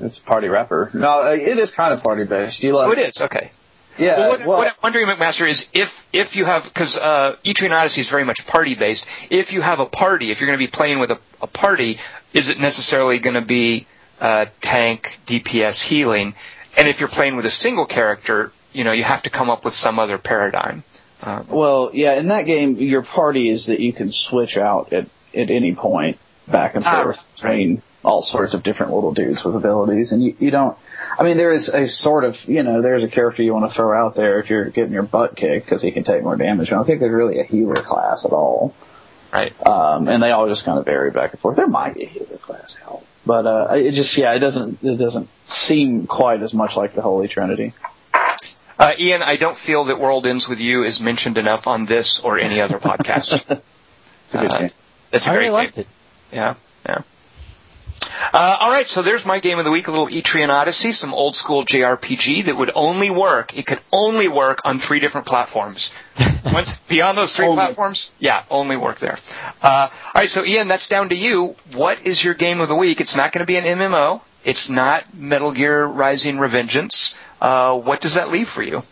It's 0.00 0.18
party 0.18 0.48
rapper. 0.48 0.90
No, 0.94 1.22
uh, 1.22 1.30
it 1.30 1.58
is 1.58 1.70
kind 1.70 1.92
of 1.92 2.02
party 2.02 2.24
based. 2.24 2.62
You 2.62 2.72
love 2.74 2.88
oh, 2.88 2.92
it 2.92 2.98
is 2.98 3.20
okay. 3.20 3.52
Yeah. 3.98 4.16
Well, 4.16 4.30
what, 4.30 4.46
what, 4.46 4.68
I'm 4.68 4.74
wondering, 4.82 5.06
McMaster, 5.06 5.48
is 5.48 5.66
if 5.72 6.06
if 6.12 6.36
you 6.36 6.44
have 6.44 6.64
because 6.64 6.96
uh, 6.96 7.36
Etrian 7.44 7.72
Odyssey 7.72 8.00
is 8.00 8.08
very 8.08 8.24
much 8.24 8.46
party 8.46 8.74
based. 8.74 9.06
If 9.30 9.52
you 9.52 9.60
have 9.60 9.80
a 9.80 9.86
party, 9.86 10.30
if 10.30 10.40
you're 10.40 10.46
going 10.46 10.58
to 10.58 10.64
be 10.64 10.70
playing 10.70 11.00
with 11.00 11.10
a, 11.10 11.18
a 11.42 11.46
party, 11.46 11.98
is 12.32 12.48
it 12.48 12.58
necessarily 12.60 13.18
going 13.18 13.34
to 13.34 13.42
be 13.42 13.86
uh, 14.20 14.46
tank, 14.60 15.18
DPS, 15.26 15.82
healing? 15.82 16.34
And 16.76 16.86
if 16.86 17.00
you're 17.00 17.08
playing 17.08 17.36
with 17.36 17.46
a 17.46 17.50
single 17.50 17.86
character, 17.86 18.52
you 18.72 18.84
know, 18.84 18.92
you 18.92 19.04
have 19.04 19.22
to 19.22 19.30
come 19.30 19.50
up 19.50 19.64
with 19.64 19.74
some 19.74 19.98
other 19.98 20.18
paradigm. 20.18 20.84
Uh, 21.20 21.42
well, 21.48 21.90
yeah, 21.92 22.14
in 22.14 22.28
that 22.28 22.46
game, 22.46 22.76
your 22.76 23.02
party 23.02 23.48
is 23.48 23.66
that 23.66 23.80
you 23.80 23.92
can 23.92 24.12
switch 24.12 24.56
out 24.56 24.92
at, 24.92 25.06
at 25.34 25.50
any 25.50 25.74
point 25.74 26.18
back 26.50 26.74
and 26.74 26.84
forth 26.84 27.24
ah, 27.24 27.34
between 27.34 27.82
all 28.04 28.22
sorts 28.22 28.54
of 28.54 28.62
different 28.62 28.92
little 28.92 29.12
dudes 29.12 29.44
with 29.44 29.56
abilities, 29.56 30.12
and 30.12 30.22
you, 30.22 30.34
you 30.38 30.50
don't. 30.50 30.76
I 31.18 31.24
mean, 31.24 31.36
there 31.36 31.52
is 31.52 31.68
a 31.68 31.86
sort 31.86 32.24
of, 32.24 32.48
you 32.48 32.62
know, 32.62 32.80
there's 32.80 33.02
a 33.02 33.08
character 33.08 33.42
you 33.42 33.52
want 33.52 33.68
to 33.68 33.74
throw 33.74 33.98
out 33.98 34.14
there 34.14 34.38
if 34.38 34.50
you're 34.50 34.70
getting 34.70 34.92
your 34.92 35.02
butt 35.02 35.36
kicked 35.36 35.66
because 35.66 35.82
he 35.82 35.90
can 35.90 36.04
take 36.04 36.22
more 36.22 36.36
damage. 36.36 36.70
I 36.70 36.76
don't 36.76 36.84
think 36.84 37.00
there's 37.00 37.12
really 37.12 37.40
a 37.40 37.44
healer 37.44 37.82
class 37.82 38.24
at 38.24 38.32
all. 38.32 38.74
Right. 39.32 39.52
Um, 39.66 40.08
and 40.08 40.22
they 40.22 40.30
all 40.30 40.48
just 40.48 40.64
kind 40.64 40.78
of 40.78 40.84
vary 40.86 41.10
back 41.10 41.32
and 41.32 41.40
forth. 41.40 41.56
There 41.56 41.66
might 41.66 41.94
be 41.94 42.04
a 42.04 42.08
healer 42.08 42.38
class, 42.38 42.74
hell, 42.74 43.02
but 43.26 43.46
uh, 43.46 43.74
it 43.74 43.92
just, 43.92 44.16
yeah, 44.16 44.32
it 44.32 44.38
doesn't, 44.38 44.82
it 44.82 44.96
doesn't 44.96 45.28
seem 45.46 46.06
quite 46.06 46.42
as 46.42 46.54
much 46.54 46.76
like 46.76 46.94
the 46.94 47.02
Holy 47.02 47.28
Trinity. 47.28 47.74
Uh, 48.78 48.94
Ian, 48.98 49.22
I 49.22 49.36
don't 49.36 49.56
feel 49.56 49.84
that 49.84 49.98
World 49.98 50.26
Ends 50.26 50.48
with 50.48 50.60
You 50.60 50.84
is 50.84 51.00
mentioned 51.00 51.36
enough 51.36 51.66
on 51.66 51.84
this 51.84 52.20
or 52.20 52.38
any 52.38 52.60
other 52.60 52.78
podcast. 52.78 53.34
it's 54.24 54.34
a 54.34 54.38
good 54.38 54.52
uh, 54.52 54.58
game. 54.60 54.70
It's 55.12 55.26
a 55.26 55.30
I 55.30 55.32
great 55.32 55.40
really 55.46 55.52
liked 55.52 55.74
game. 55.74 55.82
it. 55.82 55.88
Yeah, 56.32 56.54
yeah. 56.86 57.02
Uh, 58.32 58.56
all 58.60 58.70
right, 58.70 58.86
so 58.86 59.02
there's 59.02 59.24
my 59.24 59.38
game 59.38 59.58
of 59.58 59.64
the 59.64 59.70
week, 59.70 59.88
a 59.88 59.90
little 59.90 60.08
Etrian 60.08 60.48
Odyssey, 60.48 60.92
some 60.92 61.14
old 61.14 61.36
school 61.36 61.64
JRPG 61.64 62.46
that 62.46 62.56
would 62.56 62.70
only 62.74 63.10
work. 63.10 63.56
It 63.56 63.66
could 63.66 63.80
only 63.92 64.28
work 64.28 64.60
on 64.64 64.78
three 64.78 65.00
different 65.00 65.26
platforms. 65.26 65.90
Once 66.44 66.78
beyond 66.88 67.16
those 67.16 67.34
three 67.34 67.46
only. 67.46 67.56
platforms, 67.56 68.10
yeah, 68.18 68.44
only 68.50 68.76
work 68.76 68.98
there. 68.98 69.18
Uh, 69.62 69.88
all 69.90 70.12
right, 70.14 70.30
so 70.30 70.44
Ian, 70.44 70.68
that's 70.68 70.88
down 70.88 71.08
to 71.10 71.16
you. 71.16 71.56
What 71.74 72.06
is 72.06 72.22
your 72.22 72.34
game 72.34 72.60
of 72.60 72.68
the 72.68 72.76
week? 72.76 73.00
It's 73.00 73.16
not 73.16 73.32
going 73.32 73.40
to 73.40 73.46
be 73.46 73.56
an 73.56 73.64
MMO. 73.64 74.20
It's 74.44 74.68
not 74.68 75.14
Metal 75.14 75.52
Gear 75.52 75.84
Rising 75.84 76.36
Revengeance. 76.36 77.14
Uh, 77.40 77.78
what 77.78 78.00
does 78.00 78.14
that 78.14 78.30
leave 78.30 78.48
for 78.48 78.62
you? 78.62 78.82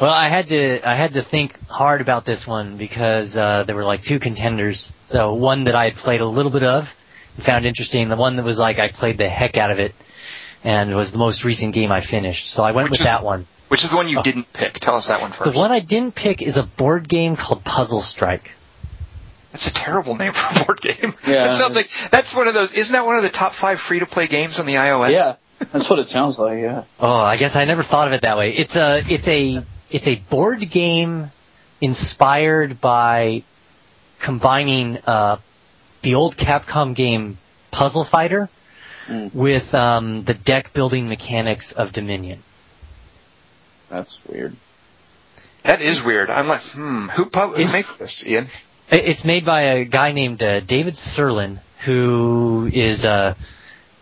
Well, 0.00 0.12
I 0.12 0.28
had 0.28 0.48
to 0.48 0.88
I 0.88 0.94
had 0.94 1.14
to 1.14 1.22
think 1.22 1.58
hard 1.68 2.00
about 2.00 2.24
this 2.24 2.46
one 2.46 2.76
because 2.76 3.36
uh, 3.36 3.62
there 3.62 3.76
were 3.76 3.84
like 3.84 4.02
two 4.02 4.18
contenders. 4.18 4.92
So 5.02 5.34
one 5.34 5.64
that 5.64 5.74
I 5.74 5.84
had 5.84 5.94
played 5.94 6.20
a 6.20 6.26
little 6.26 6.50
bit 6.50 6.64
of 6.64 6.94
and 7.36 7.44
found 7.44 7.64
interesting. 7.64 8.08
The 8.08 8.16
one 8.16 8.36
that 8.36 8.44
was 8.44 8.58
like 8.58 8.78
I 8.78 8.88
played 8.88 9.18
the 9.18 9.28
heck 9.28 9.56
out 9.56 9.70
of 9.70 9.78
it 9.78 9.94
and 10.64 10.94
was 10.96 11.12
the 11.12 11.18
most 11.18 11.44
recent 11.44 11.74
game 11.74 11.92
I 11.92 12.00
finished. 12.00 12.48
So 12.48 12.64
I 12.64 12.72
went 12.72 12.86
which 12.86 12.92
with 12.92 13.00
is, 13.00 13.06
that 13.06 13.22
one. 13.22 13.46
Which 13.68 13.84
is 13.84 13.90
the 13.90 13.96
one 13.96 14.08
you 14.08 14.18
oh. 14.18 14.22
didn't 14.22 14.52
pick? 14.52 14.80
Tell 14.80 14.96
us 14.96 15.08
that 15.08 15.20
one 15.20 15.30
first. 15.30 15.52
The 15.52 15.58
one 15.58 15.70
I 15.70 15.80
didn't 15.80 16.14
pick 16.14 16.42
is 16.42 16.56
a 16.56 16.62
board 16.62 17.08
game 17.08 17.36
called 17.36 17.64
Puzzle 17.64 18.00
Strike. 18.00 18.52
That's 19.52 19.68
a 19.68 19.72
terrible 19.72 20.16
name 20.16 20.32
for 20.32 20.60
a 20.60 20.64
board 20.64 20.80
game. 20.80 21.14
Yeah. 21.26 21.46
that 21.46 21.52
sounds 21.52 21.76
like 21.76 21.88
that's 22.10 22.34
one 22.34 22.48
of 22.48 22.54
those. 22.54 22.72
Isn't 22.72 22.92
that 22.92 23.06
one 23.06 23.16
of 23.16 23.22
the 23.22 23.30
top 23.30 23.52
five 23.52 23.80
free 23.80 24.00
to 24.00 24.06
play 24.06 24.26
games 24.26 24.58
on 24.58 24.66
the 24.66 24.74
iOS? 24.74 25.12
Yeah. 25.12 25.36
That's 25.72 25.88
what 25.88 25.98
it 26.00 26.08
sounds 26.08 26.38
like, 26.38 26.58
yeah. 26.60 26.84
Oh, 26.98 27.12
I 27.12 27.36
guess 27.36 27.54
I 27.54 27.64
never 27.64 27.82
thought 27.82 28.08
of 28.08 28.12
it 28.12 28.22
that 28.22 28.36
way. 28.36 28.52
It's 28.52 28.76
a 28.76 29.02
it's 29.08 29.28
a 29.28 29.62
it's 29.94 30.08
a 30.08 30.16
board 30.16 30.68
game 30.70 31.30
inspired 31.80 32.80
by 32.80 33.44
combining 34.18 34.98
uh, 35.06 35.36
the 36.02 36.16
old 36.16 36.36
Capcom 36.36 36.96
game 36.96 37.38
Puzzle 37.70 38.02
Fighter 38.02 38.50
mm. 39.06 39.32
with 39.32 39.72
um, 39.72 40.22
the 40.22 40.34
deck 40.34 40.72
building 40.72 41.08
mechanics 41.08 41.70
of 41.70 41.92
Dominion. 41.92 42.40
That's 43.88 44.18
weird. 44.26 44.56
That 45.62 45.80
is 45.80 46.02
weird. 46.02 46.28
I'm 46.28 46.48
like, 46.48 46.62
hmm, 46.62 47.06
who 47.10 47.26
pub- 47.26 47.54
who 47.54 47.70
makes 47.70 47.96
this, 47.96 48.26
Ian? 48.26 48.48
It's 48.90 49.24
made 49.24 49.44
by 49.44 49.62
a 49.62 49.84
guy 49.84 50.10
named 50.10 50.42
uh, 50.42 50.58
David 50.58 50.94
Sirlin, 50.94 51.60
who 51.84 52.68
is 52.72 53.04
uh, 53.04 53.36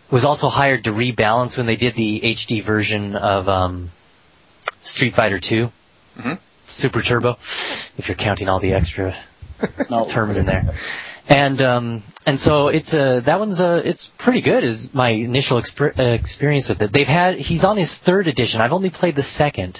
was 0.09 0.25
also 0.25 0.49
hired 0.49 0.85
to 0.85 0.91
rebalance 0.91 1.55
when 1.57 1.67
they 1.67 1.75
did 1.75 1.93
the 1.93 2.19
HD 2.21 2.63
version 2.63 3.15
of 3.15 3.47
um, 3.47 3.91
Street 4.79 5.13
Fighter 5.13 5.39
2. 5.39 5.71
Mm-hmm. 6.17 6.33
Super 6.67 7.01
Turbo, 7.01 7.33
if 7.97 8.05
you're 8.07 8.15
counting 8.15 8.49
all 8.49 8.59
the 8.59 8.73
extra 8.73 9.15
No. 9.89 10.05
terms 10.05 10.37
in 10.37 10.45
there. 10.45 10.75
And 11.29 11.61
um, 11.61 12.03
and 12.25 12.37
so 12.37 12.67
it's 12.67 12.93
a 12.93 13.21
that 13.21 13.39
one's 13.39 13.61
a 13.61 13.77
it's 13.87 14.07
pretty 14.07 14.41
good. 14.41 14.63
Is 14.65 14.93
my 14.93 15.09
initial 15.09 15.59
exper- 15.59 15.97
uh, 15.97 16.03
experience 16.03 16.67
with 16.67 16.81
it. 16.81 16.91
They've 16.91 17.07
had 17.07 17.37
he's 17.37 17.63
on 17.63 17.77
his 17.77 17.97
third 17.97 18.27
edition. 18.27 18.59
I've 18.59 18.73
only 18.73 18.89
played 18.89 19.15
the 19.15 19.23
second, 19.23 19.79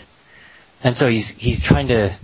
and 0.83 0.95
so 0.95 1.07
he's 1.09 1.29
he's 1.29 1.61
trying 1.61 1.89
to 1.89 2.15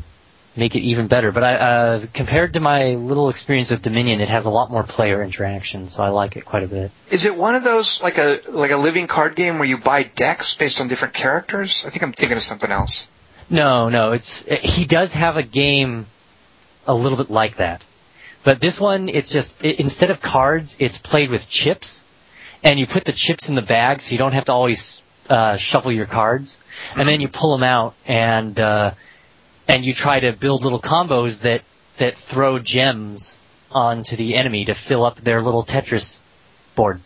make 0.55 0.75
it 0.75 0.81
even 0.81 1.07
better. 1.07 1.33
But 1.33 1.43
I 1.43 1.55
uh, 1.55 2.05
compared 2.13 2.53
to 2.53 2.61
my 2.61 2.91
little 2.95 3.27
experience 3.27 3.71
with 3.71 3.81
Dominion, 3.81 4.21
it 4.21 4.29
has 4.29 4.45
a 4.45 4.49
lot 4.49 4.71
more 4.71 4.83
player 4.83 5.21
interaction, 5.21 5.89
so 5.89 6.01
I 6.01 6.09
like 6.09 6.37
it 6.37 6.45
quite 6.45 6.63
a 6.63 6.67
bit. 6.67 6.91
Is 7.11 7.25
it 7.25 7.35
one 7.35 7.55
of 7.55 7.63
those 7.65 8.01
like 8.01 8.17
a 8.19 8.39
like 8.47 8.71
a 8.71 8.77
living 8.77 9.07
card 9.07 9.35
game 9.35 9.55
where 9.55 9.67
you 9.67 9.77
buy 9.77 10.03
decks 10.03 10.55
based 10.55 10.79
on 10.79 10.87
different 10.87 11.13
characters? 11.13 11.83
I 11.85 11.89
think 11.89 12.03
I'm 12.03 12.13
thinking 12.13 12.37
of 12.37 12.43
something 12.43 12.71
else. 12.71 13.07
No, 13.49 13.89
no, 13.89 14.11
it's 14.11 14.45
he 14.45 14.85
does 14.85 15.13
have 15.13 15.37
a 15.37 15.43
game 15.43 16.05
a 16.85 16.93
little 16.93 17.17
bit 17.17 17.29
like 17.29 17.57
that. 17.57 17.83
But 18.43 18.61
this 18.61 18.79
one, 18.79 19.09
it's 19.09 19.31
just 19.31 19.55
i 19.63 19.75
instead 19.79 20.11
of 20.11 20.21
cards, 20.21 20.77
it's 20.79 20.97
played 20.97 21.29
with 21.29 21.49
chips, 21.49 22.03
and 22.63 22.79
you 22.79 22.87
put 22.87 23.05
the 23.05 23.11
chips 23.11 23.49
in 23.49 23.55
the 23.55 23.61
bag, 23.61 24.01
so 24.01 24.13
you 24.13 24.17
don't 24.17 24.33
have 24.33 24.45
to 24.45 24.53
always 24.53 25.01
uh, 25.29 25.57
shuffle 25.57 25.91
your 25.91 26.05
cards, 26.05 26.61
and 26.95 27.07
then 27.07 27.21
you 27.21 27.27
pull 27.27 27.51
them 27.51 27.63
out, 27.63 27.95
and 28.05 28.59
uh, 28.59 28.91
and 29.67 29.83
you 29.83 29.93
try 29.93 30.19
to 30.19 30.31
build 30.31 30.63
little 30.63 30.81
combos 30.81 31.41
that 31.41 31.63
that 31.97 32.17
throw 32.17 32.59
gems 32.59 33.37
onto 33.71 34.15
the 34.15 34.35
enemy 34.35 34.65
to 34.65 34.73
fill 34.73 35.05
up 35.05 35.19
their 35.21 35.41
little 35.41 35.63
Tetris 35.63 36.19
board. 36.75 37.01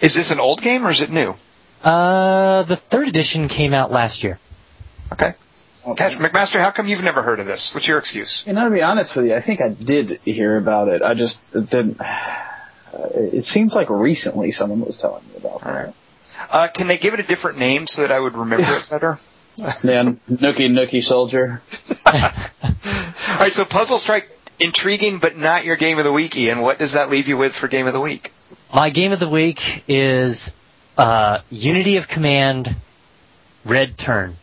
Is 0.00 0.14
this 0.14 0.30
an 0.30 0.40
old 0.40 0.60
game 0.60 0.86
or 0.86 0.90
is 0.90 1.00
it 1.00 1.10
new? 1.10 1.34
Uh, 1.82 2.64
the 2.64 2.76
third 2.76 3.08
edition 3.08 3.48
came 3.48 3.72
out 3.72 3.90
last 3.90 4.24
year. 4.24 4.38
Okay. 5.12 5.34
Gosh, 5.94 6.16
McMaster, 6.16 6.58
how 6.58 6.72
come 6.72 6.88
you've 6.88 7.04
never 7.04 7.22
heard 7.22 7.38
of 7.38 7.46
this? 7.46 7.72
What's 7.72 7.86
your 7.86 7.98
excuse? 7.98 8.42
You 8.44 8.54
know, 8.54 8.64
to 8.64 8.74
be 8.74 8.82
honest 8.82 9.14
with 9.14 9.26
you, 9.26 9.34
I 9.34 9.40
think 9.40 9.60
I 9.60 9.68
did 9.68 10.20
hear 10.22 10.56
about 10.56 10.88
it. 10.88 11.00
I 11.02 11.14
just 11.14 11.52
didn't. 11.52 12.00
It 13.14 13.44
seems 13.44 13.72
like 13.72 13.88
recently 13.88 14.50
someone 14.50 14.80
was 14.80 14.96
telling 14.96 15.22
me 15.28 15.36
about 15.36 15.60
that. 15.62 15.94
Uh, 16.50 16.68
can 16.68 16.88
they 16.88 16.98
give 16.98 17.14
it 17.14 17.20
a 17.20 17.22
different 17.22 17.58
name 17.58 17.86
so 17.86 18.02
that 18.02 18.10
I 18.10 18.18
would 18.18 18.34
remember 18.34 18.66
it 18.68 18.88
better? 18.90 19.18
Then 19.82 20.20
Nookie 20.30 20.68
Nookie 20.70 21.02
Soldier. 21.02 21.62
All 22.06 23.38
right, 23.40 23.52
so 23.52 23.64
Puzzle 23.64 23.96
Strike, 23.96 24.30
intriguing, 24.60 25.18
but 25.18 25.38
not 25.38 25.64
your 25.64 25.76
game 25.76 25.96
of 25.96 26.04
the 26.04 26.12
week, 26.12 26.36
Ian. 26.36 26.60
What 26.60 26.78
does 26.78 26.92
that 26.92 27.08
leave 27.08 27.26
you 27.26 27.38
with 27.38 27.54
for 27.54 27.66
game 27.66 27.86
of 27.86 27.94
the 27.94 28.00
week? 28.00 28.32
My 28.74 28.90
game 28.90 29.12
of 29.12 29.18
the 29.18 29.28
week 29.28 29.82
is 29.88 30.54
uh, 30.98 31.38
Unity 31.50 31.96
of 31.96 32.06
Command 32.06 32.76
Red 33.64 33.96
Turn. 33.96 34.36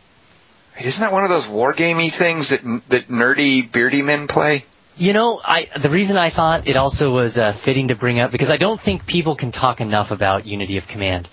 Isn't 0.80 1.00
that 1.02 1.12
one 1.12 1.22
of 1.24 1.30
those 1.30 1.46
wargamey 1.46 2.12
things 2.12 2.50
that 2.50 2.62
that 2.88 3.08
nerdy 3.08 3.70
beardy 3.70 4.02
men 4.02 4.26
play? 4.26 4.64
You 4.96 5.12
know, 5.12 5.40
I 5.44 5.68
the 5.76 5.88
reason 5.90 6.16
I 6.16 6.30
thought 6.30 6.66
it 6.68 6.76
also 6.76 7.12
was 7.12 7.38
uh, 7.38 7.52
fitting 7.52 7.88
to 7.88 7.94
bring 7.94 8.20
up 8.20 8.30
because 8.30 8.50
I 8.50 8.56
don't 8.56 8.80
think 8.80 9.06
people 9.06 9.34
can 9.36 9.52
talk 9.52 9.80
enough 9.80 10.10
about 10.10 10.46
Unity 10.46 10.76
of 10.76 10.88
Command. 10.88 11.28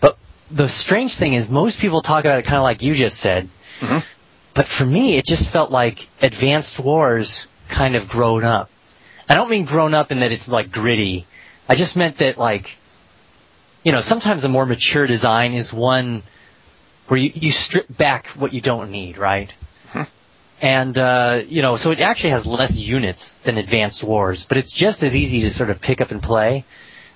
But 0.00 0.16
the 0.50 0.68
strange 0.68 1.14
thing 1.14 1.34
is, 1.34 1.50
most 1.50 1.80
people 1.80 2.00
talk 2.02 2.24
about 2.24 2.38
it 2.38 2.44
kind 2.44 2.58
of 2.58 2.64
like 2.64 2.82
you 2.82 2.94
just 2.94 3.18
said. 3.18 3.48
Mhm. 3.80 4.04
But 4.54 4.66
for 4.66 4.84
me, 4.84 5.16
it 5.16 5.24
just 5.24 5.48
felt 5.48 5.70
like 5.70 6.08
Advanced 6.20 6.78
Wars 6.78 7.46
kind 7.68 7.94
of 7.94 8.08
grown 8.08 8.44
up. 8.44 8.70
I 9.28 9.34
don't 9.34 9.50
mean 9.50 9.64
grown 9.64 9.94
up 9.94 10.10
in 10.10 10.20
that 10.20 10.32
it's 10.32 10.48
like 10.48 10.72
gritty. 10.72 11.26
I 11.68 11.74
just 11.74 11.96
meant 11.96 12.18
that 12.18 12.38
like, 12.38 12.76
you 13.84 13.92
know, 13.92 14.00
sometimes 14.00 14.44
a 14.44 14.48
more 14.48 14.66
mature 14.66 15.06
design 15.06 15.52
is 15.52 15.72
one 15.72 16.22
where 17.08 17.18
you, 17.18 17.30
you 17.34 17.50
strip 17.50 17.86
back 17.94 18.28
what 18.30 18.52
you 18.54 18.60
don't 18.60 18.90
need, 18.90 19.18
right? 19.18 19.52
And, 20.60 20.98
uh, 20.98 21.42
you 21.46 21.62
know, 21.62 21.76
so 21.76 21.92
it 21.92 22.00
actually 22.00 22.30
has 22.30 22.44
less 22.44 22.76
units 22.76 23.38
than 23.38 23.58
Advanced 23.58 24.02
Wars, 24.02 24.44
but 24.44 24.56
it's 24.58 24.72
just 24.72 25.02
as 25.04 25.14
easy 25.14 25.42
to 25.42 25.50
sort 25.50 25.70
of 25.70 25.80
pick 25.80 26.00
up 26.00 26.10
and 26.10 26.20
play. 26.22 26.64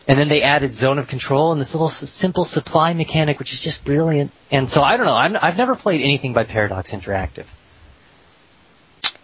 And 0.07 0.19
then 0.19 0.29
they 0.29 0.43
added 0.43 0.75
Zone 0.75 0.99
of 0.99 1.09
Control 1.09 1.53
and 1.53 1.61
this 1.61 1.75
little 1.75 1.89
s- 1.89 2.09
simple 2.09 2.45
supply 2.45 2.95
mechanic, 2.95 3.39
which 3.39 3.53
is 3.53 3.61
just 3.61 3.85
brilliant. 3.85 4.31
And 4.51 4.69
so 4.69 4.83
I 4.83 4.97
don't 4.97 5.07
know, 5.07 5.15
I'm, 5.15 5.37
I've 5.41 5.57
never 5.57 5.75
played 5.75 6.03
anything 6.03 6.33
by 6.33 6.45
Paradox 6.45 6.93
Interactive. 6.93 7.47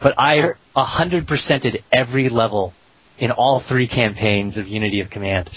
But 0.01 0.15
I 0.19 0.55
100%ed 0.77 1.83
every 1.93 2.29
level 2.29 2.75
in 3.19 3.31
all 3.33 3.59
three 3.61 3.87
campaigns 3.87 4.57
of 4.59 4.69
Unity 4.69 5.01
of 5.01 5.11
Command. 5.11 5.49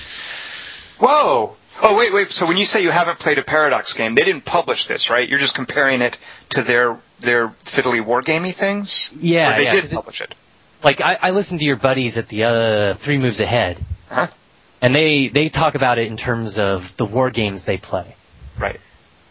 Whoa! 1.00 1.56
Oh 1.84 1.98
wait, 1.98 2.14
wait. 2.14 2.32
So 2.32 2.46
when 2.48 2.58
you 2.58 2.66
say 2.66 2.84
you 2.84 2.92
haven't 2.92 3.20
played 3.20 3.38
a 3.40 3.44
Paradox 3.44 3.94
game, 3.94 4.16
they 4.16 4.24
didn't 4.24 4.46
publish 4.46 4.88
this, 4.88 5.10
right? 5.10 5.28
You're 5.28 5.40
just 5.40 5.56
comparing 5.56 6.02
it 6.02 6.18
to 6.50 6.62
their 6.64 6.98
their 7.20 7.50
fiddly 7.66 8.04
wargamey 8.04 8.54
things. 8.54 9.10
Yeah, 9.20 9.54
or 9.54 9.58
they 9.58 9.64
yeah, 9.66 9.72
did 9.82 9.92
publish 9.92 10.22
it. 10.22 10.34
like 10.84 11.02
I, 11.02 11.18
I 11.22 11.30
listened 11.32 11.60
to 11.62 11.66
your 11.66 11.76
buddies 11.78 12.18
at 12.18 12.28
the 12.28 12.44
uh, 12.44 12.94
Three 12.96 13.18
Moves 13.18 13.40
Ahead, 13.40 13.78
Huh? 14.10 14.28
and 14.82 14.96
they 14.96 15.28
they 15.28 15.50
talk 15.50 15.76
about 15.76 15.98
it 15.98 16.08
in 16.08 16.18
terms 16.18 16.58
of 16.60 16.96
the 16.98 17.06
war 17.06 17.32
games 17.32 17.66
they 17.66 17.78
play, 17.78 18.16
Right. 18.60 18.80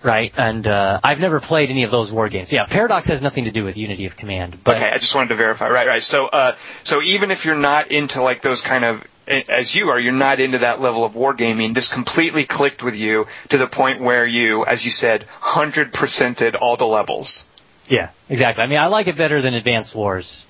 Right? 0.03 0.33
And 0.37 0.67
uh, 0.67 1.01
I've 1.03 1.21
never 1.21 1.41
played 1.41 1.71
any 1.71 1.85
of 1.85 1.91
those 1.91 2.13
war 2.13 2.29
games. 2.29 2.53
Yeah, 2.53 2.67
Paradox 2.67 3.07
has 3.09 3.23
nothing 3.23 3.45
to 3.45 3.51
do 3.51 3.65
with 3.65 3.77
Unity 3.77 4.07
of 4.07 4.17
Command, 4.17 4.59
but 4.65 4.77
okay, 4.77 4.91
I 4.91 4.99
just 4.99 5.15
wanted 5.15 5.29
to 5.29 5.35
verify. 5.37 5.69
Right, 5.71 5.87
right. 5.87 6.03
So, 6.03 6.27
uh, 6.27 6.57
so 6.85 7.03
even 7.03 7.31
if 7.31 7.45
you're 7.45 7.57
not 7.59 7.91
into 7.91 8.23
like 8.23 8.43
those 8.43 8.63
kind 8.63 8.85
of, 8.85 9.05
as 9.49 9.75
you 9.75 9.91
are, 9.91 10.01
you're 10.01 10.13
not 10.13 10.41
into 10.41 10.59
that 10.59 10.81
level 10.81 11.05
of 11.05 11.13
wargaming. 11.13 11.75
This 11.75 11.89
completely 11.89 12.45
clicked 12.45 12.83
with 12.83 12.95
you 12.95 13.27
to 13.51 13.59
the 13.59 13.67
point 13.69 14.01
where 14.01 14.27
you, 14.27 14.65
as 14.65 14.85
you 14.85 14.91
said, 14.91 15.25
hundred 15.39 15.93
percented 15.93 16.57
all 16.61 16.77
the 16.77 16.87
levels. 16.87 17.45
yeah, 17.89 18.11
exactly. 18.29 18.65
I 18.65 18.67
mean, 18.67 18.79
I 18.79 18.87
like 18.87 19.07
it 19.07 19.17
better 19.17 19.41
than 19.41 19.55
Advanced 19.55 19.95
Wars. 19.95 20.45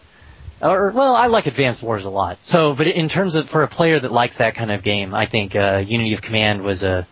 Or 0.62 0.90
well, 0.92 1.16
I 1.16 1.26
like 1.28 1.46
Advanced 1.46 1.82
Wars 1.82 2.04
a 2.04 2.10
lot. 2.10 2.38
So, 2.42 2.74
but 2.74 2.86
in 2.86 3.08
terms 3.08 3.34
of 3.34 3.48
for 3.48 3.62
a 3.62 3.68
player 3.68 3.98
that 3.98 4.12
likes 4.12 4.38
that 4.38 4.54
kind 4.54 4.70
of 4.70 4.82
game, 4.82 5.14
I 5.14 5.24
think 5.26 5.56
uh, 5.56 5.78
Unity 5.86 6.12
of 6.12 6.20
Command 6.22 6.62
was 6.62 6.82
a 6.82 7.06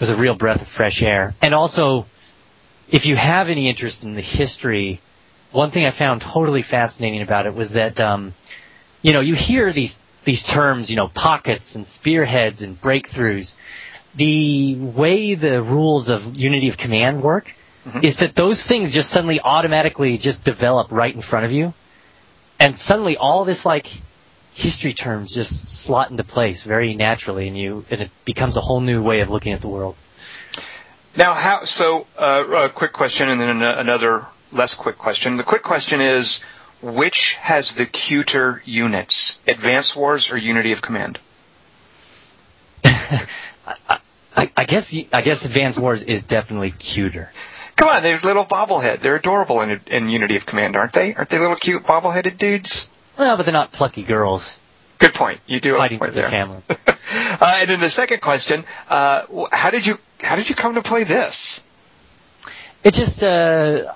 was 0.00 0.10
a 0.10 0.16
real 0.16 0.34
breath 0.34 0.62
of 0.62 0.68
fresh 0.68 1.02
air. 1.02 1.34
And 1.42 1.54
also, 1.54 2.06
if 2.90 3.06
you 3.06 3.16
have 3.16 3.48
any 3.48 3.68
interest 3.68 4.04
in 4.04 4.14
the 4.14 4.20
history, 4.20 5.00
one 5.52 5.70
thing 5.70 5.86
I 5.86 5.90
found 5.90 6.20
totally 6.20 6.62
fascinating 6.62 7.22
about 7.22 7.46
it 7.46 7.54
was 7.54 7.72
that, 7.72 8.00
um, 8.00 8.34
you 9.02 9.12
know, 9.12 9.20
you 9.20 9.34
hear 9.34 9.72
these 9.72 9.98
these 10.24 10.42
terms, 10.42 10.90
you 10.90 10.96
know, 10.96 11.08
pockets 11.08 11.74
and 11.74 11.86
spearheads 11.86 12.60
and 12.62 12.80
breakthroughs. 12.80 13.54
The 14.14 14.74
way 14.74 15.34
the 15.34 15.62
rules 15.62 16.08
of 16.08 16.36
Unity 16.36 16.68
of 16.68 16.76
Command 16.76 17.22
work 17.22 17.54
is 18.02 18.18
that 18.18 18.34
those 18.34 18.62
things 18.62 18.92
just 18.92 19.10
suddenly 19.10 19.40
automatically 19.40 20.18
just 20.18 20.44
develop 20.44 20.92
right 20.92 21.14
in 21.14 21.22
front 21.22 21.46
of 21.46 21.52
you, 21.52 21.72
and 22.60 22.76
suddenly 22.76 23.16
all 23.16 23.44
this 23.44 23.64
like 23.64 23.86
history 24.58 24.92
terms 24.92 25.32
just 25.32 25.72
slot 25.72 26.10
into 26.10 26.24
place 26.24 26.64
very 26.64 26.94
naturally, 26.94 27.46
and 27.46 27.56
you 27.56 27.84
and 27.90 28.00
it 28.00 28.10
becomes 28.24 28.56
a 28.56 28.60
whole 28.60 28.80
new 28.80 29.02
way 29.02 29.20
of 29.20 29.30
looking 29.30 29.52
at 29.52 29.60
the 29.60 29.68
world. 29.68 29.94
Now, 31.16 31.32
how? 31.32 31.64
So, 31.64 32.06
uh, 32.18 32.44
a 32.48 32.68
quick 32.68 32.92
question, 32.92 33.28
and 33.28 33.40
then 33.40 33.50
an- 33.50 33.62
another 33.62 34.26
less 34.50 34.74
quick 34.74 34.98
question. 34.98 35.36
The 35.36 35.44
quick 35.44 35.62
question 35.62 36.00
is, 36.00 36.40
which 36.82 37.34
has 37.34 37.76
the 37.76 37.86
cuter 37.86 38.60
units, 38.64 39.38
Advance 39.46 39.94
Wars 39.94 40.32
or 40.32 40.36
Unity 40.36 40.72
of 40.72 40.82
Command? 40.82 41.20
I, 42.84 44.50
I 44.56 44.64
guess 44.64 44.96
I 45.12 45.22
guess 45.22 45.44
Advanced 45.44 45.78
Wars 45.78 46.02
is 46.02 46.24
definitely 46.24 46.72
cuter. 46.72 47.30
Come 47.76 47.88
on, 47.90 48.02
they're 48.02 48.18
little 48.18 48.44
bobblehead. 48.44 49.00
They're 49.00 49.16
adorable 49.16 49.60
in, 49.60 49.80
in 49.86 50.08
Unity 50.08 50.34
of 50.34 50.46
Command, 50.46 50.74
aren't 50.74 50.94
they? 50.94 51.14
Aren't 51.14 51.30
they 51.30 51.38
little 51.38 51.54
cute 51.54 51.84
bobbleheaded 51.84 52.38
dudes? 52.38 52.88
Well, 53.18 53.36
but 53.36 53.44
they're 53.44 53.52
not 53.52 53.72
plucky 53.72 54.04
girls 54.04 54.58
Good 54.98 55.14
point. 55.14 55.40
You 55.46 55.60
do 55.60 55.76
fighting 55.76 55.98
for 55.98 56.10
their 56.10 56.28
there. 56.28 56.30
family. 56.30 56.62
uh, 56.68 57.58
and 57.60 57.70
then 57.70 57.80
the 57.80 57.88
second 57.88 58.20
question: 58.20 58.64
uh, 58.88 59.46
How 59.52 59.70
did 59.70 59.86
you 59.86 59.96
how 60.20 60.36
did 60.36 60.48
you 60.48 60.56
come 60.56 60.74
to 60.74 60.82
play 60.82 61.04
this? 61.04 61.64
It 62.84 62.94
just, 62.94 63.22
uh, 63.22 63.92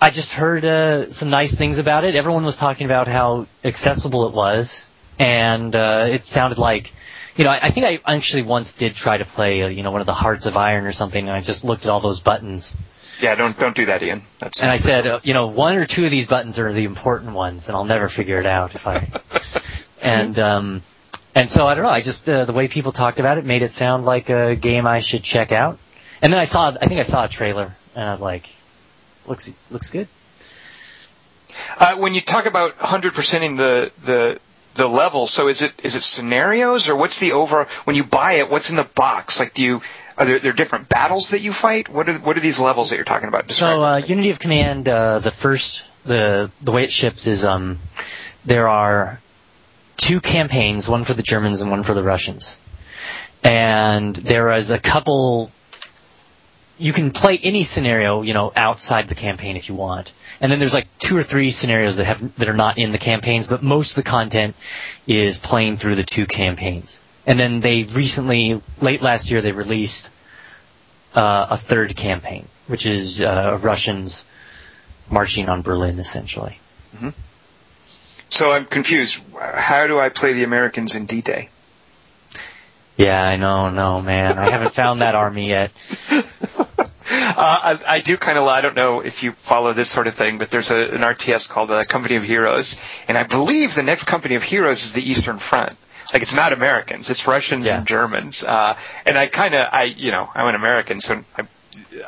I 0.00 0.10
just 0.10 0.32
heard 0.32 0.64
uh, 0.64 1.10
some 1.10 1.30
nice 1.30 1.54
things 1.54 1.78
about 1.78 2.04
it. 2.04 2.14
Everyone 2.14 2.44
was 2.44 2.56
talking 2.56 2.86
about 2.86 3.06
how 3.06 3.46
accessible 3.62 4.26
it 4.28 4.34
was, 4.34 4.88
and 5.18 5.74
uh, 5.76 6.06
it 6.10 6.24
sounded 6.24 6.58
like, 6.58 6.92
you 7.36 7.44
know, 7.44 7.50
I, 7.50 7.66
I 7.66 7.70
think 7.70 7.86
I 7.86 8.14
actually 8.14 8.42
once 8.42 8.74
did 8.74 8.94
try 8.94 9.18
to 9.18 9.24
play, 9.24 9.62
uh, 9.62 9.68
you 9.68 9.82
know, 9.82 9.90
one 9.90 10.00
of 10.00 10.06
the 10.06 10.14
Hearts 10.14 10.46
of 10.46 10.56
Iron 10.56 10.86
or 10.86 10.92
something, 10.92 11.20
and 11.20 11.30
I 11.30 11.40
just 11.40 11.64
looked 11.64 11.84
at 11.84 11.90
all 11.90 12.00
those 12.00 12.20
buttons, 12.20 12.76
Yeah, 13.20 13.34
don't 13.34 13.58
don't 13.58 13.76
do 13.76 13.86
that, 13.86 14.02
Ian. 14.02 14.22
That's 14.38 14.62
and 14.62 14.70
I 14.70 14.76
said, 14.76 15.06
uh, 15.06 15.20
you 15.22 15.34
know, 15.34 15.46
one 15.46 15.76
or 15.76 15.86
two 15.86 16.04
of 16.04 16.10
these 16.10 16.26
buttons 16.26 16.58
are 16.58 16.72
the 16.72 16.84
important 16.84 17.32
ones, 17.32 17.68
and 17.68 17.76
I'll 17.76 17.84
never 17.84 18.08
figure 18.08 18.38
it 18.38 18.46
out 18.46 18.74
if 18.74 18.86
I. 18.86 19.08
and 20.02 20.38
um, 20.38 20.82
and 21.34 21.48
so 21.48 21.66
I 21.66 21.74
don't 21.74 21.84
know. 21.84 21.90
I 21.90 22.00
just 22.00 22.28
uh, 22.28 22.44
the 22.44 22.52
way 22.52 22.68
people 22.68 22.92
talked 22.92 23.20
about 23.20 23.38
it 23.38 23.44
made 23.44 23.62
it 23.62 23.70
sound 23.70 24.04
like 24.04 24.30
a 24.30 24.56
game 24.56 24.86
I 24.86 25.00
should 25.00 25.22
check 25.22 25.52
out. 25.52 25.78
And 26.22 26.32
then 26.32 26.40
I 26.40 26.44
saw, 26.44 26.68
I 26.68 26.86
think 26.86 27.00
I 27.00 27.04
saw 27.04 27.24
a 27.24 27.28
trailer, 27.28 27.74
and 27.94 28.04
I 28.04 28.10
was 28.10 28.22
like, 28.22 28.48
looks 29.26 29.52
looks 29.70 29.90
good. 29.90 30.08
Uh, 31.78 31.96
when 31.96 32.14
you 32.14 32.20
talk 32.20 32.46
about 32.46 32.78
100%ing 32.78 33.56
the, 33.56 33.92
the, 34.04 34.40
the 34.74 34.88
level, 34.88 35.26
so 35.26 35.48
is 35.48 35.62
it, 35.62 35.72
is 35.84 35.94
it 35.96 36.02
scenarios 36.02 36.88
or 36.88 36.96
what's 36.96 37.18
the 37.18 37.32
over, 37.32 37.66
when 37.84 37.96
you 37.96 38.04
buy 38.04 38.34
it, 38.34 38.50
what's 38.50 38.70
in 38.70 38.76
the 38.76 38.84
box? 38.84 39.38
Like 39.38 39.54
do 39.54 39.62
you, 39.62 39.82
are 40.16 40.24
there, 40.24 40.38
there 40.38 40.52
different 40.52 40.88
battles 40.88 41.30
that 41.30 41.40
you 41.40 41.52
fight? 41.52 41.88
What 41.88 42.08
are 42.08 42.18
what 42.18 42.36
are 42.36 42.40
these 42.40 42.60
levels 42.60 42.90
that 42.90 42.96
you're 42.96 43.04
talking 43.04 43.28
about? 43.28 43.48
Describe 43.48 43.76
So 43.76 43.84
uh, 43.84 43.96
Unity 43.98 44.30
of 44.30 44.38
Command, 44.38 44.88
uh, 44.88 45.18
the 45.18 45.30
first 45.30 45.84
the 46.04 46.50
the 46.62 46.72
way 46.72 46.84
it 46.84 46.90
ships 46.90 47.26
is 47.26 47.44
um, 47.44 47.78
there 48.44 48.68
are 48.68 49.20
two 49.96 50.20
campaigns, 50.20 50.88
one 50.88 51.04
for 51.04 51.14
the 51.14 51.22
Germans 51.22 51.60
and 51.60 51.70
one 51.70 51.82
for 51.82 51.94
the 51.94 52.02
Russians, 52.02 52.60
and 53.42 54.14
there 54.14 54.50
is 54.52 54.70
a 54.70 54.78
couple. 54.78 55.50
You 56.76 56.92
can 56.92 57.12
play 57.12 57.38
any 57.40 57.62
scenario, 57.62 58.22
you 58.22 58.34
know, 58.34 58.52
outside 58.54 59.08
the 59.08 59.14
campaign 59.14 59.56
if 59.56 59.68
you 59.68 59.76
want. 59.76 60.12
And 60.40 60.50
then 60.50 60.58
there's 60.58 60.74
like 60.74 60.88
two 60.98 61.16
or 61.16 61.22
three 61.22 61.52
scenarios 61.52 61.96
that 61.98 62.06
have 62.06 62.36
that 62.36 62.48
are 62.48 62.56
not 62.56 62.78
in 62.78 62.90
the 62.90 62.98
campaigns, 62.98 63.46
but 63.46 63.62
most 63.62 63.90
of 63.90 63.96
the 63.96 64.02
content 64.02 64.56
is 65.06 65.38
playing 65.38 65.76
through 65.76 65.94
the 65.94 66.02
two 66.02 66.26
campaigns. 66.26 67.00
And 67.26 67.38
then 67.38 67.60
they 67.60 67.84
recently, 67.84 68.60
late 68.80 69.02
last 69.02 69.30
year, 69.30 69.40
they 69.40 69.52
released 69.52 70.10
uh, 71.14 71.46
a 71.50 71.56
third 71.56 71.96
campaign, 71.96 72.46
which 72.66 72.86
is 72.86 73.22
uh, 73.22 73.58
Russians 73.62 74.26
marching 75.10 75.48
on 75.48 75.62
Berlin, 75.62 75.98
essentially. 75.98 76.58
So 78.28 78.50
I'm 78.50 78.64
confused. 78.64 79.22
How 79.38 79.86
do 79.86 80.00
I 80.00 80.08
play 80.08 80.32
the 80.32 80.42
Americans 80.44 80.94
in 80.96 81.06
D-Day? 81.06 81.50
Yeah, 82.96 83.22
I 83.22 83.36
know, 83.36 83.70
no, 83.70 84.00
man. 84.00 84.38
I 84.38 84.50
haven't 84.50 84.72
found 84.74 85.02
that 85.02 85.14
army 85.14 85.48
yet. 85.48 85.70
Uh, 87.06 87.76
I, 87.86 87.96
I 87.96 88.00
do 88.00 88.16
kind 88.16 88.38
of. 88.38 88.46
I 88.46 88.60
don't 88.60 88.76
know 88.76 89.00
if 89.00 89.22
you 89.22 89.32
follow 89.32 89.72
this 89.74 89.90
sort 89.90 90.06
of 90.06 90.14
thing, 90.14 90.38
but 90.38 90.50
there's 90.50 90.70
a, 90.70 90.78
an 90.78 91.02
RTS 91.02 91.48
called 91.48 91.70
uh, 91.70 91.84
Company 91.84 92.16
of 92.16 92.22
Heroes, 92.22 92.80
and 93.08 93.18
I 93.18 93.24
believe 93.24 93.74
the 93.74 93.82
next 93.82 94.04
Company 94.04 94.36
of 94.36 94.42
Heroes 94.42 94.84
is 94.84 94.92
the 94.94 95.02
Eastern 95.02 95.38
Front. 95.38 95.76
Like 96.12 96.22
it's 96.22 96.34
not 96.34 96.52
Americans, 96.52 97.10
it's 97.10 97.26
Russians 97.26 97.66
Yeah. 97.66 97.78
and 97.78 97.86
Germans. 97.86 98.44
Uh, 98.44 98.76
and 99.06 99.16
I 99.16 99.26
kind 99.26 99.54
of, 99.54 99.68
I, 99.72 99.84
you 99.84 100.10
know, 100.10 100.28
I'm 100.34 100.46
an 100.46 100.54
American, 100.54 101.00
so 101.00 101.18
I, 101.36 101.42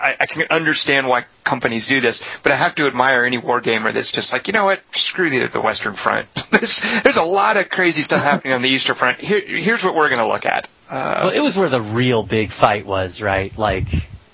I, 0.01 0.17
I 0.21 0.27
can 0.27 0.45
understand 0.51 1.09
why 1.09 1.25
companies 1.45 1.87
do 1.87 2.01
this, 2.01 2.23
but 2.43 2.53
I 2.53 2.57
have 2.57 2.75
to 2.77 2.87
admire 2.87 3.25
any 3.25 3.39
wargamer 3.39 3.93
that's 3.93 4.13
just 4.13 4.33
like, 4.33 4.47
you 4.47 4.53
know 4.53 4.65
what, 4.67 4.81
screw 4.95 5.31
the, 5.31 5.47
the 5.47 5.61
Western 5.61 5.95
Front. 5.95 6.29
there's, 6.51 6.81
there's 7.03 7.17
a 7.17 7.25
lot 7.25 7.57
of 7.57 7.69
crazy 7.69 8.03
stuff 8.03 8.23
happening 8.23 8.53
on 8.53 8.63
the 8.63 8.69
Eastern 8.69 8.95
Front. 8.97 9.19
Here, 9.21 9.41
here's 9.41 9.83
what 9.83 9.95
we're 9.95 10.09
going 10.09 10.21
to 10.21 10.29
look 10.29 10.47
at. 10.47 10.69
Uh, 10.89 11.17
Well, 11.25 11.31
it 11.31 11.41
was 11.41 11.57
where 11.57 11.69
the 11.69 11.81
real 11.81 12.23
big 12.23 12.51
fight 12.53 12.87
was, 12.87 13.21
right? 13.23 13.57
Like, 13.59 13.87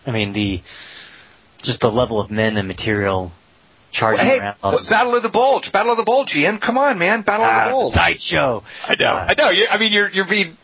I 0.06 0.10
mean, 0.10 0.32
the 0.32 0.60
just 1.62 1.80
the 1.80 1.90
level 1.90 2.18
of 2.18 2.30
men 2.30 2.56
and 2.56 2.66
material 2.66 3.30
charging 3.93 4.24
Hey, 4.24 4.40
around. 4.40 4.56
all 4.62 4.73
this- 4.73 4.90
Battle 4.90 5.14
of 5.14 5.23
the 5.23 5.28
Bulge, 5.28 5.70
Battle 5.70 5.93
of 5.93 5.98
the 5.98 6.02
Bulge, 6.05 6.35
Ian. 6.35 6.59
Come 6.59 6.77
on, 6.78 6.98
man, 6.98 7.23
Battle 7.23 7.47
Ah, 7.47 7.60
of 7.60 7.64
the 7.66 7.70
Bulge. 7.73 7.93
sideshow. 7.93 8.64
I 8.89 8.97
know, 8.98 9.12
I 9.12 9.35
know. 9.39 9.51
You, 9.51 9.66
I 9.70 9.78
mean, 9.78 9.93
you're 9.93 10.09
you're 10.10 10.24
being. 10.24 10.56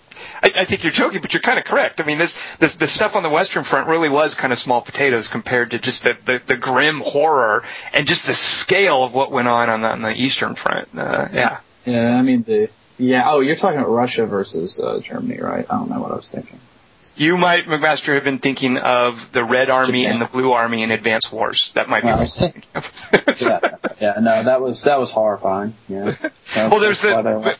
I, 0.43 0.51
I 0.57 0.65
think 0.65 0.83
you're 0.83 0.91
joking, 0.93 1.21
but 1.21 1.33
you're 1.33 1.41
kind 1.43 1.61
of 1.61 1.65
correct. 1.65 2.01
I 2.01 2.05
mean, 2.05 2.19
this, 2.19 2.37
this 2.57 2.75
the 2.75 2.89
stuff 2.89 3.15
on 3.15 3.23
the 3.23 3.29
Western 3.31 3.63
Front 3.63 3.87
really 3.87 4.09
was 4.09 4.35
kind 4.35 4.53
of 4.53 4.59
small 4.59 4.81
potatoes 4.83 5.29
compared 5.29 5.71
to 5.71 5.79
just 5.79 6.03
the, 6.03 6.17
the, 6.25 6.43
the 6.45 6.57
grim 6.57 6.99
horror 7.01 7.63
and 7.95 8.05
just 8.09 8.27
the 8.27 8.33
scale 8.33 9.05
of 9.05 9.15
what 9.15 9.31
went 9.31 9.47
on 9.47 9.71
on 9.71 9.81
the, 9.83 9.89
on 9.89 10.03
the 10.03 10.21
Eastern 10.21 10.57
Front. 10.57 10.89
Uh, 10.99 11.29
yeah. 11.33 11.59
Yeah, 11.87 12.17
I 12.19 12.23
mean 12.23 12.43
the 12.43 12.69
yeah. 12.99 13.31
Oh, 13.31 13.39
you're 13.41 13.55
talking 13.55 13.79
about 13.79 13.91
Russia 13.91 14.27
versus 14.27 14.81
uh, 14.81 14.99
Germany, 15.01 15.39
right? 15.41 15.65
I 15.71 15.75
don't 15.77 15.89
know 15.89 16.01
what 16.01 16.11
I 16.11 16.17
was 16.17 16.31
thinking. 16.33 16.59
You 17.19 17.37
might, 17.37 17.67
McMaster, 17.67 18.15
have 18.15 18.25
been 18.25 18.39
thinking 18.39 18.79
of 18.79 19.33
the 19.33 19.45
Red 19.45 19.71
Army 19.71 20.03
Japan. 20.03 20.13
and 20.13 20.23
the 20.23 20.27
Blue 20.27 20.53
Army 20.53 20.83
in 20.83 20.91
Advanced 20.91 21.33
Wars. 21.33 21.73
That 21.75 21.89
might 21.89 22.03
be 22.03 22.07
Well, 22.07 22.19
I 22.19 22.21
was 22.21 22.39
thinking- 22.39 22.63
thinking 22.73 23.33
of. 23.33 23.41
Yeah, 23.41 23.61
yeah. 24.01 24.21
No, 24.21 24.43
that 24.45 24.61
was 24.61 24.83
that 24.85 24.99
was 24.99 25.11
horrifying. 25.11 25.75
Yeah. 25.89 26.15
Well, 26.57 26.81
there's 26.81 27.01
the- 27.01 27.57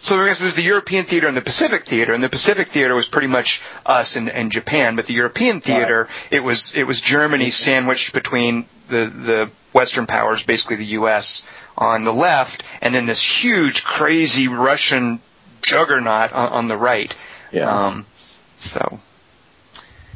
So 0.00 0.16
there's 0.18 0.40
the 0.54 0.62
European 0.62 1.04
theater 1.06 1.26
and 1.26 1.36
the 1.36 1.40
Pacific 1.42 1.86
theater, 1.86 2.12
and 2.14 2.22
the 2.22 2.28
Pacific 2.28 2.68
theater 2.68 2.94
was 2.94 3.08
pretty 3.08 3.28
much 3.28 3.60
us 3.84 4.16
and, 4.16 4.28
and 4.28 4.50
Japan, 4.52 4.94
but 4.96 5.06
the 5.06 5.14
European 5.14 5.60
theater 5.60 6.08
it 6.30 6.40
was 6.40 6.74
it 6.74 6.84
was 6.84 7.00
Germany 7.00 7.50
sandwiched 7.50 8.12
between 8.12 8.66
the 8.88 9.06
the 9.06 9.50
Western 9.72 10.06
powers, 10.06 10.42
basically 10.42 10.76
the 10.76 10.92
U.S. 11.00 11.42
on 11.76 12.04
the 12.04 12.12
left, 12.12 12.62
and 12.82 12.94
then 12.94 13.04
this 13.06 13.22
huge, 13.22 13.84
crazy 13.84 14.48
Russian 14.48 15.20
juggernaut 15.62 16.32
on, 16.32 16.48
on 16.52 16.68
the 16.68 16.76
right. 16.76 17.14
yeah. 17.52 17.68
Um, 17.70 18.06
so 18.56 19.00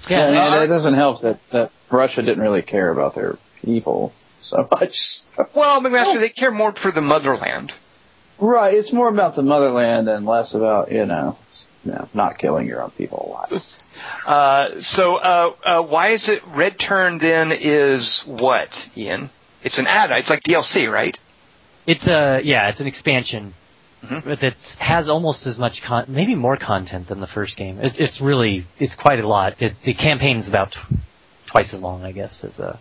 yeah, 0.09 0.27
and 0.27 0.35
no, 0.35 0.63
it 0.63 0.67
doesn't 0.67 0.95
help 0.95 1.21
that 1.23 1.39
that 1.51 1.71
Russia 1.91 2.23
didn't 2.23 2.43
really 2.43 2.63
care 2.63 2.91
about 2.91 3.15
their 3.15 3.39
people 3.65 4.13
so 4.41 4.69
much. 4.81 5.21
well, 5.55 5.81
McMaster, 5.81 6.21
they 6.21 6.29
care 6.29 6.51
more 6.51 6.73
for 6.73 6.91
the 6.91 7.01
motherland. 7.01 7.73
Right, 8.39 8.75
it's 8.75 8.93
more 8.93 9.09
about 9.09 9.35
the 9.35 9.43
motherland 9.43 10.09
and 10.09 10.25
less 10.25 10.55
about 10.55 10.91
you 10.91 11.05
know, 11.07 11.37
you 11.85 11.93
know 11.93 12.09
not 12.15 12.39
killing 12.39 12.67
your 12.67 12.83
own 12.83 12.91
people 12.91 13.37
alive. 13.51 13.63
Uh, 14.27 14.81
so 14.81 15.17
uh, 15.17 15.53
uh, 15.65 15.83
why 15.83 16.09
is 16.09 16.29
it 16.29 16.43
Red 16.47 16.79
Turn 16.79 17.19
then 17.19 17.53
is 17.53 18.21
what 18.21 18.89
Ian? 18.97 19.29
It's 19.63 19.79
an 19.79 19.87
add. 19.87 20.11
It's 20.13 20.31
like 20.31 20.43
DLC, 20.43 20.91
right? 20.91 21.19
It's 21.87 22.09
a 22.09 22.41
yeah, 22.43 22.69
it's 22.69 22.81
an 22.81 22.87
expansion, 22.87 23.53
Mhm. 24.05 24.25
but 24.25 24.43
it's 24.43 24.77
has 24.77 25.09
almost 25.09 25.47
as 25.47 25.59
much 25.59 25.83
con, 25.83 26.07
maybe 26.09 26.35
more 26.35 26.57
content 26.57 27.07
than 27.09 27.21
the 27.21 27.27
first 27.27 27.57
game. 27.57 27.79
It's, 27.83 27.99
it's 27.99 28.21
really 28.21 28.65
it's 28.79 28.97
quite 28.97 29.21
a 29.21 29.29
lot. 29.29 29.57
It's 29.61 29.81
the 29.83 29.93
campaign's 29.95 30.49
about 30.49 30.73
tw- 30.73 30.87
twice 31.47 31.75
as 31.75 31.83
long, 31.83 32.05
I 32.05 32.13
guess, 32.13 32.43
as 32.45 32.61
uh, 32.61 32.77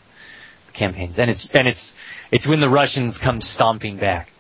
the 0.68 0.72
campaigns, 0.72 1.20
and 1.20 1.30
it's 1.30 1.50
and 1.50 1.68
it's 1.68 1.94
it's 2.32 2.48
when 2.48 2.62
the 2.62 2.70
Russians 2.70 3.18
come 3.18 3.42
stomping 3.42 3.98
back. 3.98 4.32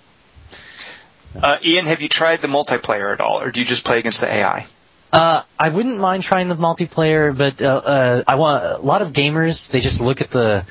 Uh, 1.42 1.58
Ian, 1.64 1.86
have 1.86 2.02
you 2.02 2.10
tried 2.10 2.42
the 2.42 2.48
multiplayer 2.48 3.14
at 3.14 3.20
all, 3.22 3.42
or 3.42 3.52
do 3.52 3.60
you 3.60 3.66
just 3.66 3.84
play 3.84 4.00
against 4.00 4.22
the 4.22 4.34
AI? 4.34 4.66
Uh, 5.12 5.42
I 5.60 5.70
wouldn't 5.70 5.98
mind 6.00 6.24
trying 6.24 6.48
the 6.48 6.56
multiplayer, 6.56 7.36
but 7.38 7.62
uh, 7.62 7.68
uh, 7.68 8.24
I 8.28 8.36
want 8.36 8.64
a 8.64 8.78
lot 8.78 9.02
of 9.02 9.12
gamers. 9.12 9.70
They 9.70 9.80
just 9.80 10.02
look 10.02 10.22
at 10.22 10.30
the, 10.30 10.66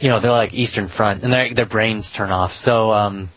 you 0.00 0.08
know, 0.08 0.20
they're 0.20 0.30
like 0.32 0.52
Eastern 0.52 0.88
Front, 0.88 1.22
and 1.24 1.32
their 1.32 1.54
their 1.54 1.66
brains 1.66 2.12
turn 2.12 2.30
off. 2.30 2.52
So, 2.52 2.92
um, 2.92 3.28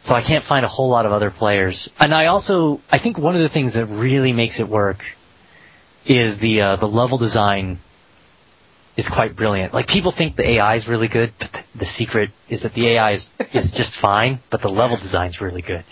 so 0.00 0.14
I 0.14 0.22
can't 0.22 0.44
find 0.44 0.64
a 0.64 0.68
whole 0.68 0.88
lot 0.88 1.06
of 1.06 1.12
other 1.12 1.30
players. 1.30 1.90
And 1.98 2.14
I 2.14 2.26
also, 2.26 2.80
I 2.90 2.98
think 2.98 3.18
one 3.18 3.34
of 3.34 3.40
the 3.40 3.48
things 3.48 3.74
that 3.74 3.86
really 3.86 4.32
makes 4.32 4.60
it 4.60 4.68
work 4.68 5.04
is 6.06 6.38
the 6.38 6.62
uh, 6.62 6.76
the 6.76 6.88
level 6.88 7.18
design 7.18 7.78
is 8.96 9.08
quite 9.08 9.36
brilliant. 9.36 9.72
Like 9.74 9.86
people 9.86 10.10
think 10.10 10.36
the 10.36 10.48
AI 10.48 10.74
is 10.74 10.88
really 10.88 11.08
good, 11.08 11.32
but 11.38 11.52
the, 11.52 11.64
the 11.76 11.84
secret 11.84 12.30
is 12.48 12.62
that 12.62 12.74
the 12.74 12.88
AI 12.88 13.12
is 13.12 13.30
is 13.52 13.70
just 13.72 13.94
fine, 13.94 14.40
but 14.50 14.60
the 14.60 14.68
level 14.68 14.96
design's 14.96 15.40
really 15.40 15.62
good. 15.62 15.84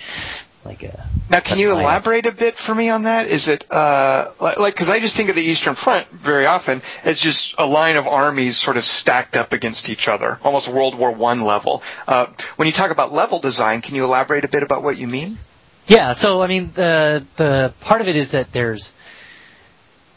Like, 0.66 0.82
uh, 0.84 0.88
Now, 1.30 1.40
can 1.40 1.59
you 1.59 1.70
elaborate 1.70 2.26
a 2.26 2.32
bit 2.32 2.56
for 2.56 2.74
me 2.74 2.90
on 2.90 3.05
that? 3.05 3.28
Is 3.28 3.48
it 3.48 3.70
uh, 3.70 4.32
like 4.40 4.74
because 4.74 4.88
I 4.88 5.01
just 5.01 5.16
think 5.16 5.28
of 5.28 5.36
the 5.36 5.43
Eastern 5.43 5.74
Front 5.74 6.09
very 6.10 6.47
often 6.47 6.82
as 7.05 7.18
just 7.18 7.55
a 7.59 7.66
line 7.66 7.97
of 7.97 8.06
armies 8.06 8.59
sort 8.59 8.76
of 8.76 8.84
stacked 8.84 9.36
up 9.36 9.52
against 9.52 9.88
each 9.88 10.09
other, 10.09 10.38
almost 10.43 10.68
World 10.68 10.98
War 10.98 11.12
One 11.12 11.40
level. 11.43 11.82
Uh, 12.09 12.26
when 12.56 12.66
you 12.66 12.72
talk 12.72 12.90
about 12.90 13.12
level 13.12 13.38
design, 13.38 13.80
can 13.80 13.94
you 13.94 14.05
elaborate 14.05 14.44
a 14.44 14.48
bit 14.48 14.62
about 14.62 14.82
what 14.82 14.98
you 14.98 15.06
mean? 15.06 15.38
Yeah, 15.86 16.14
so 16.14 16.43
I 16.43 16.48
mean 16.48 16.72
the 16.74 17.24
the 17.36 17.72
part 17.80 18.01
of 18.01 18.09
it 18.09 18.16
is 18.16 18.32
that 18.32 18.52
there's 18.52 18.93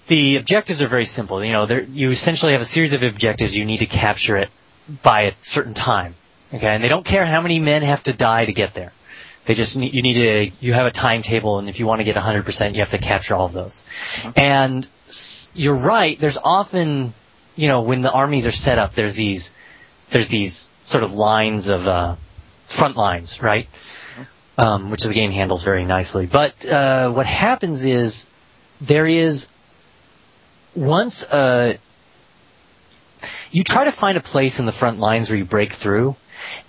the 0.07 0.37
objectives 0.37 0.81
are 0.81 0.87
very 0.87 1.05
simple. 1.05 1.43
You 1.43 1.53
know, 1.53 1.65
there, 1.67 1.81
you 1.81 2.09
essentially 2.09 2.53
have 2.53 2.61
a 2.61 2.65
series 2.65 2.93
of 2.93 3.03
objectives. 3.03 3.55
You 3.55 3.65
need 3.65 3.79
to 3.79 3.85
capture 3.85 4.35
it 4.37 4.49
by 5.03 5.21
a 5.21 5.33
certain 5.41 5.75
time. 5.75 6.15
Okay, 6.51 6.67
and 6.67 6.83
they 6.83 6.87
don't 6.87 7.05
care 7.05 7.27
how 7.27 7.41
many 7.41 7.59
men 7.59 7.83
have 7.83 8.03
to 8.05 8.13
die 8.13 8.45
to 8.45 8.53
get 8.53 8.73
there. 8.73 8.91
They 9.49 9.55
just 9.55 9.75
need, 9.75 9.95
you 9.95 10.03
need 10.03 10.13
to 10.13 10.51
you 10.63 10.73
have 10.73 10.85
a 10.85 10.91
timetable, 10.91 11.57
and 11.57 11.67
if 11.67 11.79
you 11.79 11.87
want 11.87 12.01
to 12.01 12.03
get 12.03 12.15
100%, 12.15 12.73
you 12.75 12.81
have 12.81 12.91
to 12.91 12.99
capture 12.99 13.33
all 13.33 13.47
of 13.47 13.53
those. 13.53 13.81
And 14.35 14.85
you're 15.55 15.75
right. 15.75 16.19
There's 16.19 16.37
often, 16.37 17.15
you 17.55 17.67
know, 17.67 17.81
when 17.81 18.03
the 18.03 18.11
armies 18.11 18.45
are 18.45 18.51
set 18.51 18.77
up, 18.77 18.93
there's 18.93 19.15
these 19.15 19.51
there's 20.11 20.27
these 20.27 20.69
sort 20.85 21.03
of 21.03 21.15
lines 21.15 21.67
of 21.67 21.87
uh, 21.87 22.15
front 22.67 22.95
lines, 22.95 23.41
right? 23.41 23.67
um, 24.59 24.91
which 24.91 25.03
the 25.03 25.13
game 25.13 25.31
handles 25.31 25.63
very 25.63 25.85
nicely. 25.85 26.25
But 26.25 26.65
uh, 26.65 27.11
what 27.11 27.25
happens 27.25 27.85
is 27.85 28.27
there 28.81 29.07
is 29.07 29.47
once 30.75 31.23
uh, 31.23 31.77
you 33.51 33.63
try 33.63 33.85
to 33.85 33.91
find 33.91 34.17
a 34.17 34.21
place 34.21 34.59
in 34.59 34.65
the 34.65 34.73
front 34.73 34.99
lines 34.99 35.29
where 35.29 35.37
you 35.37 35.45
break 35.45 35.71
through, 35.71 36.15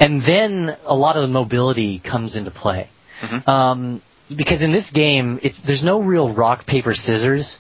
and 0.01 0.23
then 0.23 0.75
a 0.87 0.95
lot 0.95 1.17
of 1.17 1.23
the 1.23 1.29
mobility 1.29 1.99
comes 1.99 2.35
into 2.35 2.51
play. 2.51 2.89
Mhm. 3.21 3.47
Um, 3.47 4.03
because 4.35 4.63
in 4.63 4.73
this 4.73 4.91
game, 4.91 5.39
it's 5.43 5.61
there's 5.61 5.85
no 5.85 6.01
real 6.01 6.29
rock 6.31 6.67
paper 6.67 6.95
scissors. 6.95 7.59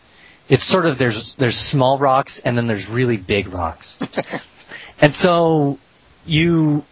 It's 0.49 0.65
sort 0.65 0.87
of 0.87 0.99
there's 0.99 1.35
there's 1.35 1.57
small 1.57 1.99
rocks 1.99 2.39
and 2.41 2.57
then 2.57 2.67
there's 2.67 2.89
really 2.89 3.17
big 3.17 3.53
rocks, 3.53 3.99
and 5.01 5.15
so 5.15 5.79
you 6.27 6.85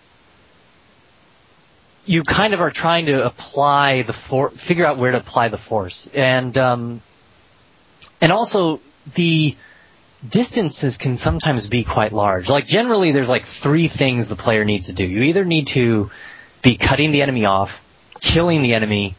you 2.07 2.23
kind 2.23 2.55
of 2.55 2.61
are 2.61 2.71
trying 2.71 3.07
to 3.07 3.25
apply 3.25 4.03
the 4.03 4.13
for 4.13 4.51
figure 4.51 4.87
out 4.87 4.97
where 4.99 5.13
to 5.13 5.19
apply 5.19 5.49
the 5.49 5.59
force 5.59 6.09
and 6.15 6.57
um 6.57 7.03
and 8.21 8.33
also 8.33 8.81
the 9.15 9.57
distances 10.27 10.99
can 10.99 11.17
sometimes 11.17 11.69
be 11.69 11.85
quite 11.85 12.13
large 12.13 12.49
like 12.49 12.67
generally 12.67 13.13
there's 13.13 13.29
like 13.29 13.45
three 13.45 13.89
things 13.89 14.29
the 14.29 14.37
player 14.37 14.65
needs 14.65 14.87
to 14.87 14.93
do 14.93 15.05
you 15.05 15.23
either 15.23 15.45
need 15.45 15.69
to 15.69 16.11
be 16.63 16.77
cutting 16.77 17.13
the 17.13 17.23
enemy 17.23 17.45
off 17.45 17.85
killing 18.21 18.63
the 18.63 18.75
enemy 18.75 19.15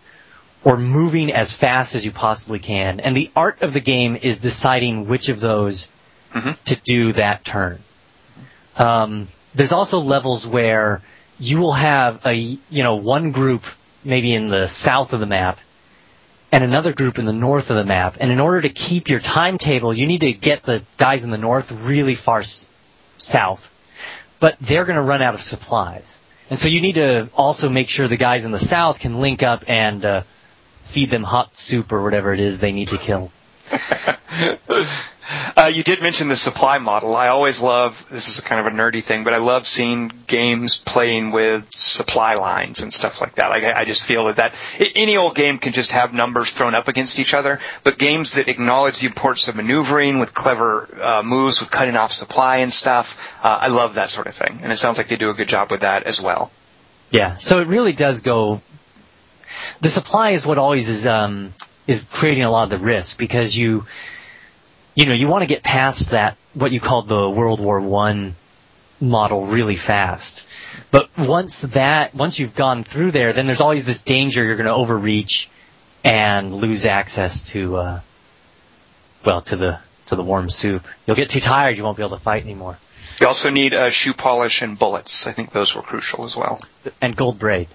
or 0.63 0.77
moving 0.77 1.31
as 1.31 1.53
fast 1.53 1.95
as 1.95 2.05
you 2.05 2.11
possibly 2.11 2.59
can. 2.59 2.99
And 2.99 3.15
the 3.15 3.31
art 3.35 3.61
of 3.61 3.73
the 3.73 3.80
game 3.80 4.17
is 4.21 4.39
deciding 4.39 5.07
which 5.07 5.30
of 5.30 5.39
those 5.39 5.89
Mhm. 6.34 6.57
to 6.65 6.76
do 6.76 7.13
that 7.13 7.43
turn. 7.45 7.80
Um, 8.77 9.27
there's 9.55 9.71
also 9.71 9.99
levels 9.99 10.45
where 10.45 11.01
you 11.39 11.59
will 11.59 11.73
have 11.73 12.26
a, 12.26 12.34
you 12.34 12.84
know, 12.84 12.95
one 12.95 13.31
group 13.31 13.63
maybe 14.03 14.34
in 14.34 14.49
the 14.49 14.67
south 14.67 15.13
of 15.13 15.19
the 15.19 15.26
map 15.26 15.59
and 16.51 16.63
another 16.63 16.93
group 16.93 17.19
in 17.19 17.26
the 17.26 17.34
north 17.34 17.69
of 17.69 17.76
the 17.76 17.85
map. 17.85 18.17
And 18.19 18.31
in 18.31 18.39
order 18.39 18.61
to 18.61 18.69
keep 18.69 19.09
your 19.09 19.19
timetable, 19.19 19.93
you 19.93 20.07
need 20.07 20.21
to 20.21 20.34
get 20.34 20.63
the 20.63 20.84
guys 20.97 21.23
in 21.23 21.31
the 21.31 21.38
north 21.38 21.71
really 21.71 22.15
far 22.15 22.39
s- 22.39 22.67
south. 23.17 23.73
But 24.39 24.57
they're 24.59 24.85
going 24.85 24.95
to 24.95 25.01
run 25.01 25.21
out 25.21 25.34
of 25.34 25.41
supplies. 25.41 26.19
And 26.49 26.57
so 26.57 26.67
you 26.67 26.81
need 26.81 26.95
to 26.95 27.30
also 27.35 27.69
make 27.69 27.89
sure 27.89 28.07
the 28.07 28.17
guys 28.17 28.45
in 28.45 28.51
the 28.51 28.59
south 28.59 28.99
can 28.99 29.19
link 29.19 29.43
up 29.43 29.65
and 29.67 30.03
uh, 30.03 30.21
feed 30.85 31.11
them 31.11 31.23
hot 31.23 31.57
soup 31.57 31.91
or 31.91 32.01
whatever 32.01 32.34
it 32.34 32.39
is 32.39 32.59
they 32.59 32.71
need 32.71 32.88
to 32.88 32.97
kill. 32.97 33.31
Uh, 35.56 35.72
you 35.73 35.84
did 35.84 36.01
mention 36.01 36.27
the 36.27 36.35
supply 36.35 36.80
model. 36.80 37.15
I 37.15 37.27
always 37.27 37.61
love, 37.61 38.03
this 38.10 38.27
is 38.27 38.41
kind 38.41 38.60
of 38.60 38.72
a 38.72 38.76
nerdy 38.76 39.03
thing, 39.03 39.23
but 39.23 39.34
I 39.34 39.38
love 39.38 39.68
seeing 39.68 40.11
games 40.26 40.77
playing 40.77 41.31
with 41.31 41.69
supply 41.72 42.35
lines 42.35 42.81
and 42.81 42.91
stuff 42.91 43.22
like 43.22 43.35
that. 43.35 43.49
Like, 43.49 43.64
I, 43.64 43.81
I 43.81 43.85
just 43.85 44.03
feel 44.03 44.26
that 44.26 44.38
that, 44.38 44.56
any 44.95 45.18
old 45.18 45.35
game 45.35 45.60
can 45.60 45.73
just 45.73 45.91
have 45.91 46.14
numbers 46.14 46.53
thrown 46.53 46.73
up 46.73 46.88
against 46.88 47.19
each 47.19 47.34
other, 47.34 47.60
but 47.84 47.99
games 47.99 48.34
that 48.34 48.47
acknowledge 48.47 48.99
the 48.99 49.07
importance 49.07 49.47
of 49.47 49.56
maneuvering 49.56 50.19
with 50.19 50.34
clever 50.34 50.88
uh, 51.01 51.22
moves, 51.23 51.60
with 51.60 51.69
cutting 51.69 51.95
off 51.95 52.11
supply 52.11 52.57
and 52.57 52.73
stuff, 52.73 53.35
uh, 53.43 53.60
I 53.61 53.68
love 53.68 53.95
that 53.95 54.10
sort 54.10 54.27
of 54.27 54.35
thing. 54.35 54.60
And 54.64 54.72
it 54.72 54.77
sounds 54.77 54.97
like 54.97 55.10
they 55.10 55.18
do 55.18 55.30
a 55.30 55.35
good 55.35 55.49
job 55.49 55.69
with 55.69 55.81
that 55.81 56.03
as 56.03 56.19
well. 56.19 56.51
Yeah, 57.11 57.35
so 57.35 57.60
it 57.60 57.68
really 57.68 57.93
does 57.93 58.22
go. 58.22 58.61
The 59.81 59.89
supply 59.89 60.31
is 60.31 60.45
what 60.45 60.57
always 60.57 60.89
is 60.89 61.07
um, 61.07 61.51
is 61.88 62.03
creating 62.03 62.43
a 62.43 62.51
lot 62.51 62.64
of 62.64 62.69
the 62.69 62.77
risk 62.77 63.18
because 63.18 63.57
you, 63.57 63.85
you 64.95 65.06
know, 65.06 65.14
you 65.14 65.28
want 65.28 65.44
to 65.44 65.48
get 65.48 65.64
past 65.64 66.11
that 66.11 66.38
what 66.53 66.72
you 66.72 66.80
called 66.80 67.07
the 67.07 67.30
World 67.30 67.60
War 67.60 67.80
One 67.80 68.36
model 69.02 69.45
really 69.45 69.76
fast. 69.76 70.45
But 70.91 71.10
once 71.18 71.61
that 71.61 72.14
once 72.14 72.40
you've 72.40 72.56
gone 72.56 72.84
through 72.84 73.11
there, 73.11 73.34
then 73.34 73.48
there's 73.48 73.61
always 73.61 73.86
this 73.86 74.02
danger 74.02 74.44
you're 74.44 74.56
going 74.56 74.68
to 74.68 74.74
overreach 74.74 75.49
and 76.03 76.53
lose 76.53 76.86
access 76.86 77.44
to, 77.49 77.76
uh, 77.78 77.99
well, 79.26 79.41
to 79.41 79.56
the 79.56 79.80
to 80.07 80.16
the 80.16 80.24
warm 80.24 80.49
soup. 80.49 80.86
You'll 81.06 81.16
get 81.16 81.30
too 81.30 81.40
tired, 81.40 81.78
you 81.78 81.84
won't 81.84 81.98
be 81.98 82.03
able 82.03 82.18
to 82.18 82.24
fight 82.24 82.44
anymore. 82.44 82.78
You 83.22 83.28
also 83.28 83.49
need 83.49 83.74
uh, 83.74 83.90
shoe 83.90 84.14
polish 84.14 84.61
and 84.61 84.78
bullets. 84.80 85.28
I 85.28 85.34
think 85.34 85.52
those 85.52 85.76
were 85.76 85.82
crucial 85.82 86.24
as 86.24 86.36
well. 86.36 86.60
And 87.02 87.16
gold 87.16 87.38
braid. 87.38 87.68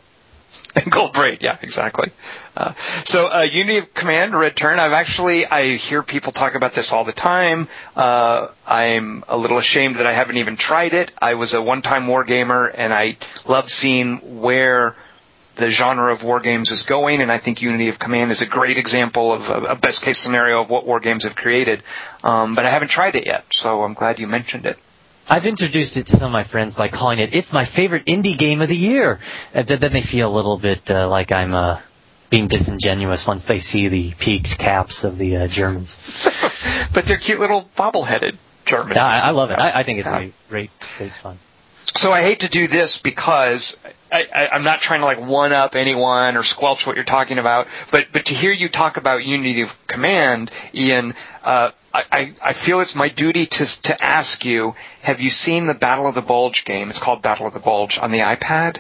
And 0.76 0.90
gold 0.90 1.12
braid, 1.12 1.40
yeah, 1.40 1.56
exactly. 1.62 2.10
Uh, 2.56 2.74
so, 3.05 3.28
uh, 3.28 3.43
Unity 3.43 3.78
of 3.78 3.94
Command, 3.94 4.36
Red 4.36 4.56
Turn, 4.56 4.81
I've 4.81 4.90
actually, 4.90 5.47
I 5.47 5.76
hear 5.76 6.02
people 6.02 6.32
talk 6.32 6.56
about 6.56 6.74
this 6.74 6.93
all 6.93 7.05
the 7.05 7.12
time. 7.12 7.68
Uh, 7.94 8.48
I'm 8.66 9.22
a 9.28 9.36
little 9.36 9.59
ashamed 9.59 9.97
that 9.97 10.06
I 10.09 10.12
haven't 10.12 10.39
even 10.39 10.56
tried 10.56 10.93
it. 10.93 11.12
I 11.22 11.35
was 11.35 11.55
a 11.55 11.62
one-time 11.62 12.09
war 12.09 12.24
gamer 12.24 12.66
and 12.66 12.93
I 12.93 13.18
love 13.47 13.70
seeing 13.70 14.40
where 14.40 14.97
the 15.56 15.70
genre 15.70 16.12
of 16.12 16.24
war 16.24 16.40
games 16.40 16.70
is 16.72 16.82
going, 16.82 17.20
and 17.20 17.31
I 17.31 17.39
think 17.39 17.62
Unity 17.62 17.89
of 17.89 17.98
Command 17.98 18.32
is 18.32 18.43
a 18.43 18.47
great 18.47 18.76
example 18.76 19.32
of 19.32 19.48
a, 19.48 19.66
a 19.68 19.76
best 19.76 20.02
case 20.02 20.18
scenario 20.18 20.60
of 20.60 20.70
what 20.70 20.86
war 20.86 21.01
games 21.01 21.24
have 21.24 21.36
created. 21.36 21.82
Um, 22.22 22.55
but 22.55 22.66
I 22.66 22.70
haven't 22.70 22.89
tried 22.89 23.14
it 23.14 23.26
yet, 23.26 23.44
so 23.52 23.82
I'm 23.82 23.94
glad 23.94 24.18
you 24.18 24.26
mentioned 24.26 24.66
it. 24.66 24.78
I've 25.28 25.46
introduced 25.46 25.96
it 25.96 26.06
to 26.09 26.16
some 26.16 26.26
of 26.26 26.32
my 26.32 26.42
friends 26.42 26.74
by 26.74 26.88
calling 26.88 27.18
it 27.18 27.34
"It's 27.34 27.52
my 27.52 27.64
favorite 27.64 28.05
indie 28.06 28.36
game 28.36 28.60
of 28.60 28.68
the 28.68 28.76
year." 28.76 29.20
And 29.55 29.66
then 29.66 29.92
they 29.92 30.02
feel 30.02 30.28
a 30.28 30.34
little 30.34 30.59
bit 30.59 30.90
uh, 30.90 31.09
like 31.09 31.32
I'm 31.32 31.55
uh, 31.55 31.80
being 32.30 32.46
disingenuous 32.48 33.26
once 33.26 33.46
they 33.46 33.59
see 33.59 33.88
the 33.88 34.12
peaked 34.12 34.59
caps 34.59 35.05
of 35.05 35.16
the 35.18 35.36
uh, 35.36 35.46
Germans. 35.46 35.94
but 36.92 37.06
they're 37.06 37.16
cute 37.16 37.40
little 37.40 37.68
bobble-headed 37.76 38.36
German. 38.66 38.96
Yeah, 38.96 39.05
I, 39.06 39.18
I 39.18 39.30
love 39.30 39.51
it. 39.51 39.59
I, 39.59 39.80
I 39.80 39.82
think 39.84 40.01
it's 40.01 40.09
Yeah. 40.09 40.20
a 40.20 40.32
great, 40.48 40.70
great 40.98 41.12
fun. 41.12 41.38
So 41.96 42.12
I 42.12 42.22
hate 42.22 42.40
to 42.40 42.48
do 42.48 42.66
this 42.66 42.98
because 42.98 43.76
I, 44.15 44.28
I, 44.32 44.49
I'm 44.53 44.62
not 44.62 44.81
trying 44.81 45.01
to 45.01 45.07
like 45.07 45.20
one 45.20 45.53
up 45.53 45.74
anyone 45.74 46.36
or 46.36 46.45
squelch 46.45 46.86
what 46.86 46.95
you're 46.95 47.05
talking 47.05 47.39
about, 47.39 47.66
but 47.91 48.07
but 48.12 48.27
to 48.27 48.35
hear 48.35 48.53
you 48.53 48.69
talk 48.69 48.97
about 48.97 49.24
Unity 49.24 49.62
of 49.62 49.86
Command, 49.89 50.53
Ian, 50.73 51.15
uh, 51.43 51.73
I, 51.93 52.05
I 52.12 52.32
I 52.41 52.53
feel 52.53 52.81
it's 52.81 52.95
my 52.95 53.09
duty 53.09 53.47
to 53.47 53.82
to 53.82 54.05
ask 54.05 54.45
you: 54.45 54.77
Have 55.03 55.20
you 55.20 55.31
seen 55.31 55.66
the 55.66 55.74
Battle 55.74 56.07
of 56.07 56.15
the 56.15 56.23
Bulge 56.23 56.65
game? 56.65 56.91
It's 56.91 57.01
called 57.01 57.23
Battle 57.23 57.49
of 57.49 57.55
the 57.55 57.61
Bulge 57.61 57.99
on 57.99 58.12
the 58.12 58.20
iPad. 58.20 58.78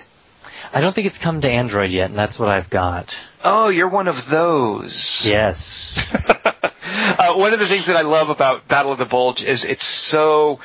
I 0.72 0.80
don't 0.80 0.92
think 0.92 1.08
it's 1.08 1.18
come 1.18 1.40
to 1.40 1.50
Android 1.50 1.90
yet, 1.90 2.10
and 2.10 2.18
that's 2.18 2.38
what 2.38 2.48
I've 2.48 2.70
got. 2.70 3.18
Oh, 3.44 3.70
you're 3.70 3.88
one 3.88 4.06
of 4.06 4.28
those. 4.28 5.26
Yes. 5.26 5.94
uh, 6.28 7.34
one 7.34 7.52
of 7.52 7.58
the 7.58 7.66
things 7.66 7.86
that 7.86 7.96
I 7.96 8.02
love 8.02 8.30
about 8.30 8.68
Battle 8.68 8.92
of 8.92 8.98
the 8.98 9.04
Bulge 9.04 9.44
is 9.44 9.64
it's 9.64 9.84
so 9.84 10.60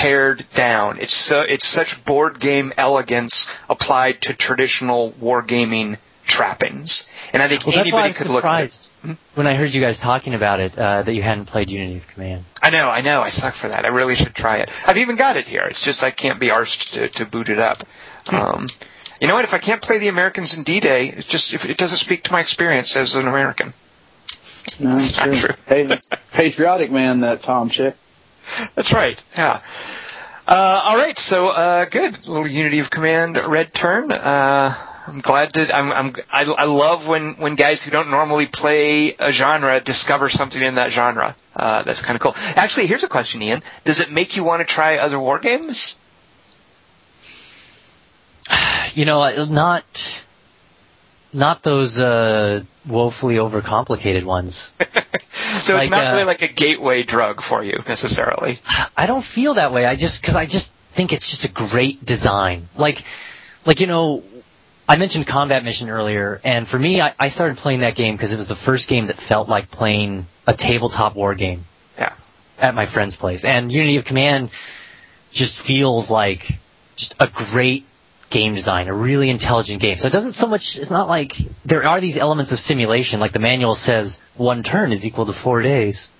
pared 0.00 0.46
down. 0.54 0.98
It's 0.98 1.12
so 1.12 1.42
it's 1.42 1.66
such 1.66 2.02
board 2.06 2.40
game 2.40 2.72
elegance 2.78 3.46
applied 3.68 4.22
to 4.22 4.32
traditional 4.32 5.12
wargaming 5.20 5.98
trappings. 6.24 7.06
And 7.34 7.42
I 7.42 7.48
think 7.48 7.66
Well, 7.66 7.76
that's 7.76 7.92
why 7.92 8.04
anybody 8.04 8.14
could 8.14 8.32
look 8.32 8.44
at 8.46 8.64
it. 8.64 8.70
surprised 8.70 9.18
when 9.34 9.46
I 9.46 9.54
heard 9.54 9.74
you 9.74 9.80
guys 9.82 9.98
talking 9.98 10.32
about 10.32 10.58
it 10.60 10.78
uh, 10.78 11.02
that 11.02 11.12
you 11.12 11.20
hadn't 11.20 11.46
played 11.46 11.68
Unity 11.68 11.98
of 11.98 12.08
Command. 12.08 12.44
I 12.62 12.70
know, 12.70 12.88
I 12.88 13.00
know, 13.00 13.20
I 13.20 13.28
suck 13.28 13.54
for 13.54 13.68
that. 13.68 13.84
I 13.84 13.88
really 13.88 14.14
should 14.14 14.34
try 14.34 14.58
it. 14.58 14.70
I've 14.86 14.96
even 14.96 15.16
got 15.16 15.36
it 15.36 15.46
here. 15.46 15.64
It's 15.68 15.82
just 15.82 16.02
I 16.02 16.10
can't 16.10 16.40
be 16.40 16.48
arsed 16.48 16.92
to, 16.92 17.08
to 17.10 17.26
boot 17.26 17.50
it 17.50 17.58
up. 17.58 17.82
Um, 18.28 18.70
you 19.20 19.28
know 19.28 19.34
what? 19.34 19.44
If 19.44 19.52
I 19.52 19.58
can't 19.58 19.82
play 19.82 19.98
the 19.98 20.08
Americans 20.08 20.56
in 20.56 20.62
D-Day, 20.62 21.08
it's 21.08 21.26
just 21.26 21.52
if 21.52 21.68
it 21.68 21.76
doesn't 21.76 21.98
speak 21.98 22.24
to 22.24 22.32
my 22.32 22.40
experience 22.40 22.96
as 22.96 23.16
an 23.16 23.28
American. 23.28 23.74
No, 24.78 24.96
That's 24.96 25.14
not 25.14 25.34
true. 25.36 25.54
Hey, 25.66 26.00
patriotic 26.32 26.90
man, 26.90 27.20
that 27.20 27.42
Tom 27.42 27.68
Chick. 27.68 27.96
That's 28.74 28.92
right. 28.92 29.20
Yeah. 29.36 29.60
Uh, 30.46 30.82
all 30.84 30.96
right. 30.96 31.18
So 31.18 31.48
uh, 31.48 31.84
good. 31.84 32.26
little 32.26 32.46
Unity 32.46 32.80
of 32.80 32.90
Command 32.90 33.36
red 33.36 33.72
turn. 33.72 34.10
Uh, 34.10 34.74
I'm 35.06 35.20
glad 35.20 35.54
to. 35.54 35.74
I'm. 35.74 35.92
I'm 35.92 36.14
I, 36.30 36.44
I 36.44 36.64
love 36.64 37.06
when 37.08 37.34
when 37.34 37.54
guys 37.54 37.82
who 37.82 37.90
don't 37.90 38.10
normally 38.10 38.46
play 38.46 39.14
a 39.18 39.32
genre 39.32 39.80
discover 39.80 40.28
something 40.28 40.60
in 40.60 40.74
that 40.74 40.90
genre. 40.92 41.34
Uh, 41.54 41.82
that's 41.82 42.02
kind 42.02 42.16
of 42.16 42.22
cool. 42.22 42.34
Actually, 42.36 42.86
here's 42.86 43.04
a 43.04 43.08
question, 43.08 43.42
Ian. 43.42 43.62
Does 43.84 44.00
it 44.00 44.10
make 44.10 44.36
you 44.36 44.44
want 44.44 44.60
to 44.60 44.66
try 44.66 44.98
other 44.98 45.18
war 45.18 45.38
games? 45.38 45.96
You 48.92 49.04
know, 49.04 49.44
not 49.44 50.24
not 51.32 51.62
those 51.62 51.98
uh, 51.98 52.64
woefully 52.88 53.36
overcomplicated 53.36 54.24
ones. 54.24 54.72
So 55.58 55.76
it's 55.76 55.90
not 55.90 56.04
uh, 56.04 56.12
really 56.12 56.24
like 56.24 56.42
a 56.42 56.48
gateway 56.48 57.02
drug 57.02 57.42
for 57.42 57.62
you 57.62 57.78
necessarily. 57.88 58.58
I 58.96 59.06
don't 59.06 59.24
feel 59.24 59.54
that 59.54 59.72
way. 59.72 59.84
I 59.84 59.94
just 59.94 60.20
because 60.20 60.36
I 60.36 60.46
just 60.46 60.74
think 60.92 61.12
it's 61.12 61.30
just 61.30 61.44
a 61.44 61.52
great 61.52 62.04
design. 62.04 62.68
Like, 62.76 63.02
like 63.64 63.80
you 63.80 63.86
know, 63.86 64.22
I 64.88 64.96
mentioned 64.96 65.26
Combat 65.26 65.64
Mission 65.64 65.88
earlier, 65.88 66.40
and 66.42 66.66
for 66.66 66.78
me, 66.78 67.00
I, 67.00 67.14
I 67.18 67.28
started 67.28 67.58
playing 67.58 67.80
that 67.80 67.94
game 67.94 68.16
because 68.16 68.32
it 68.32 68.36
was 68.36 68.48
the 68.48 68.56
first 68.56 68.88
game 68.88 69.06
that 69.06 69.16
felt 69.18 69.48
like 69.48 69.70
playing 69.70 70.26
a 70.46 70.54
tabletop 70.54 71.14
war 71.14 71.34
game. 71.34 71.64
Yeah. 71.96 72.12
At 72.58 72.74
my 72.74 72.86
friend's 72.86 73.16
place, 73.16 73.44
and 73.44 73.70
Unity 73.70 73.96
of 73.96 74.04
Command 74.04 74.50
just 75.30 75.60
feels 75.60 76.10
like 76.10 76.58
just 76.96 77.14
a 77.20 77.28
great 77.28 77.86
game 78.30 78.54
design, 78.54 78.88
a 78.88 78.94
really 78.94 79.28
intelligent 79.28 79.82
game. 79.82 79.96
So 79.96 80.06
it 80.06 80.12
doesn't 80.12 80.32
so 80.32 80.46
much. 80.46 80.78
It's 80.78 80.90
not 80.90 81.08
like 81.08 81.36
there 81.64 81.86
are 81.86 82.00
these 82.00 82.16
elements 82.16 82.52
of 82.52 82.58
simulation. 82.58 83.20
Like 83.20 83.32
the 83.32 83.40
manual 83.40 83.74
says, 83.74 84.22
one 84.36 84.62
turn 84.62 84.92
is 84.92 85.04
equal 85.04 85.26
to 85.26 85.32
four 85.32 85.60
days. 85.60 86.10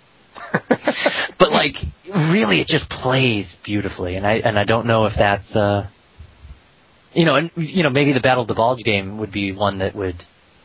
but 1.38 1.50
like 1.50 1.80
really 2.12 2.60
it 2.60 2.66
just 2.66 2.88
plays 2.88 3.56
beautifully 3.56 4.16
and 4.16 4.26
I 4.26 4.34
and 4.34 4.58
I 4.58 4.64
don't 4.64 4.86
know 4.86 5.06
if 5.06 5.14
that's 5.14 5.54
uh 5.56 5.86
you 7.12 7.24
know 7.24 7.34
and 7.34 7.50
you 7.56 7.82
know 7.82 7.90
maybe 7.90 8.12
the 8.12 8.20
Battle 8.20 8.42
of 8.42 8.48
the 8.48 8.54
Bulge 8.54 8.84
game 8.84 9.18
would 9.18 9.32
be 9.32 9.52
one 9.52 9.78
that 9.78 9.94
would 9.94 10.16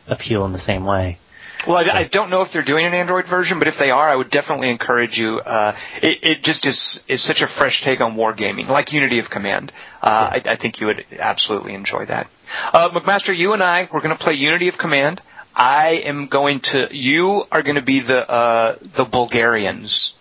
appeal 0.08 0.44
in 0.44 0.52
the 0.52 0.58
same 0.58 0.84
way. 0.84 1.18
Well, 1.66 1.78
I, 1.78 1.98
I 1.98 2.04
don't 2.04 2.30
know 2.30 2.42
if 2.42 2.52
they're 2.52 2.62
doing 2.62 2.86
an 2.86 2.94
Android 2.94 3.26
version, 3.26 3.58
but 3.58 3.66
if 3.66 3.76
they 3.76 3.90
are, 3.90 4.08
I 4.08 4.14
would 4.14 4.30
definitely 4.30 4.70
encourage 4.70 5.18
you. 5.18 5.40
Uh, 5.40 5.76
it, 6.00 6.18
it 6.22 6.44
just 6.44 6.64
is 6.64 7.02
is 7.08 7.22
such 7.22 7.42
a 7.42 7.46
fresh 7.48 7.82
take 7.82 8.00
on 8.00 8.16
wargaming, 8.16 8.68
like 8.68 8.92
Unity 8.92 9.18
of 9.18 9.30
Command. 9.30 9.72
Uh, 10.00 10.30
I, 10.34 10.42
I 10.44 10.56
think 10.56 10.80
you 10.80 10.86
would 10.86 11.04
absolutely 11.18 11.74
enjoy 11.74 12.06
that. 12.06 12.28
Uh, 12.72 12.90
McMaster, 12.90 13.36
you 13.36 13.52
and 13.52 13.62
I, 13.62 13.88
we're 13.92 14.00
going 14.00 14.16
to 14.16 14.22
play 14.22 14.34
Unity 14.34 14.68
of 14.68 14.78
Command. 14.78 15.20
I 15.54 16.02
am 16.04 16.28
going 16.28 16.60
to. 16.60 16.88
You 16.96 17.44
are 17.50 17.62
going 17.62 17.76
to 17.76 17.82
be 17.82 18.00
the 18.00 18.30
uh, 18.30 18.76
the 18.94 19.04
Bulgarians. 19.04 20.14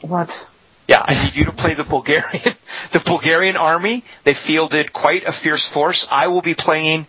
What? 0.00 0.46
Yeah, 0.88 1.04
I 1.06 1.22
need 1.22 1.36
you 1.36 1.44
to 1.44 1.52
play 1.52 1.74
the 1.74 1.84
Bulgarian, 1.84 2.54
the 2.92 3.00
Bulgarian 3.04 3.56
army. 3.56 4.04
They 4.24 4.34
fielded 4.34 4.92
quite 4.92 5.24
a 5.24 5.32
fierce 5.32 5.68
force. 5.68 6.08
I 6.10 6.28
will 6.28 6.42
be 6.42 6.54
playing. 6.54 7.06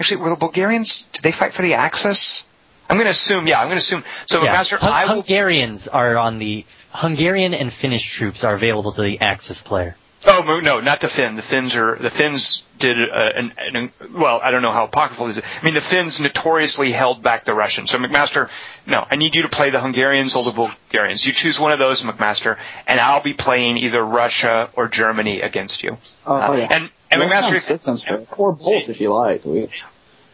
Actually, 0.00 0.22
were 0.22 0.30
the 0.30 0.36
Bulgarians? 0.36 1.02
Did 1.12 1.22
they 1.22 1.32
fight 1.32 1.52
for 1.52 1.62
the 1.62 1.74
Axis? 1.74 2.44
I'm 2.88 2.96
going 2.96 3.04
to 3.06 3.10
assume. 3.10 3.46
Yeah, 3.46 3.60
I'm 3.60 3.66
going 3.66 3.76
to 3.76 3.84
assume. 3.84 4.04
So, 4.26 4.42
Yeah. 4.44 4.52
Master, 4.52 4.76
Hun- 4.78 4.90
I 4.92 5.04
will. 5.06 5.14
Hungarians 5.22 5.88
are 5.88 6.16
on 6.16 6.38
the 6.38 6.64
Hungarian 6.92 7.54
and 7.54 7.72
Finnish 7.72 8.10
troops 8.10 8.44
are 8.44 8.54
available 8.54 8.92
to 8.92 9.02
the 9.02 9.20
Axis 9.20 9.60
player. 9.62 9.96
Oh 10.26 10.60
no, 10.62 10.80
not 10.80 11.00
the 11.00 11.06
Finn. 11.06 11.36
The 11.36 11.42
Finns 11.42 11.76
are 11.76 11.94
the 11.94 12.10
Finns 12.10 12.64
did 12.80 12.98
uh, 13.08 13.30
an, 13.36 13.52
an, 13.56 13.92
well. 14.12 14.40
I 14.42 14.50
don't 14.50 14.62
know 14.62 14.72
how 14.72 14.84
apocryphal 14.86 15.28
is 15.28 15.38
it. 15.38 15.44
I 15.60 15.64
mean, 15.64 15.74
the 15.74 15.80
Finns 15.80 16.20
notoriously 16.20 16.90
held 16.90 17.22
back 17.22 17.44
the 17.44 17.54
Russians. 17.54 17.90
So 17.92 17.98
McMaster, 17.98 18.50
no, 18.84 19.06
I 19.08 19.14
need 19.14 19.36
you 19.36 19.42
to 19.42 19.48
play 19.48 19.70
the 19.70 19.80
Hungarians 19.80 20.34
or 20.34 20.42
the 20.42 20.50
Bulgarians. 20.50 21.24
You 21.24 21.32
choose 21.32 21.60
one 21.60 21.70
of 21.70 21.78
those, 21.78 22.02
McMaster, 22.02 22.58
and 22.88 22.98
I'll 22.98 23.22
be 23.22 23.32
playing 23.32 23.76
either 23.78 24.04
Russia 24.04 24.70
or 24.74 24.88
Germany 24.88 25.40
against 25.40 25.84
you. 25.84 25.98
Oh, 26.26 26.34
Uh, 26.34 26.56
yeah. 26.56 26.68
And 26.68 26.90
and 27.12 27.22
that 27.22 27.30
McMaster, 27.44 27.50
sounds, 27.52 27.68
that 27.68 27.80
sounds 27.80 28.02
fair. 28.04 28.26
Or 28.36 28.52
both 28.52 28.88
if 28.88 29.00
you 29.00 29.14
like. 29.14 29.44
We, 29.44 29.68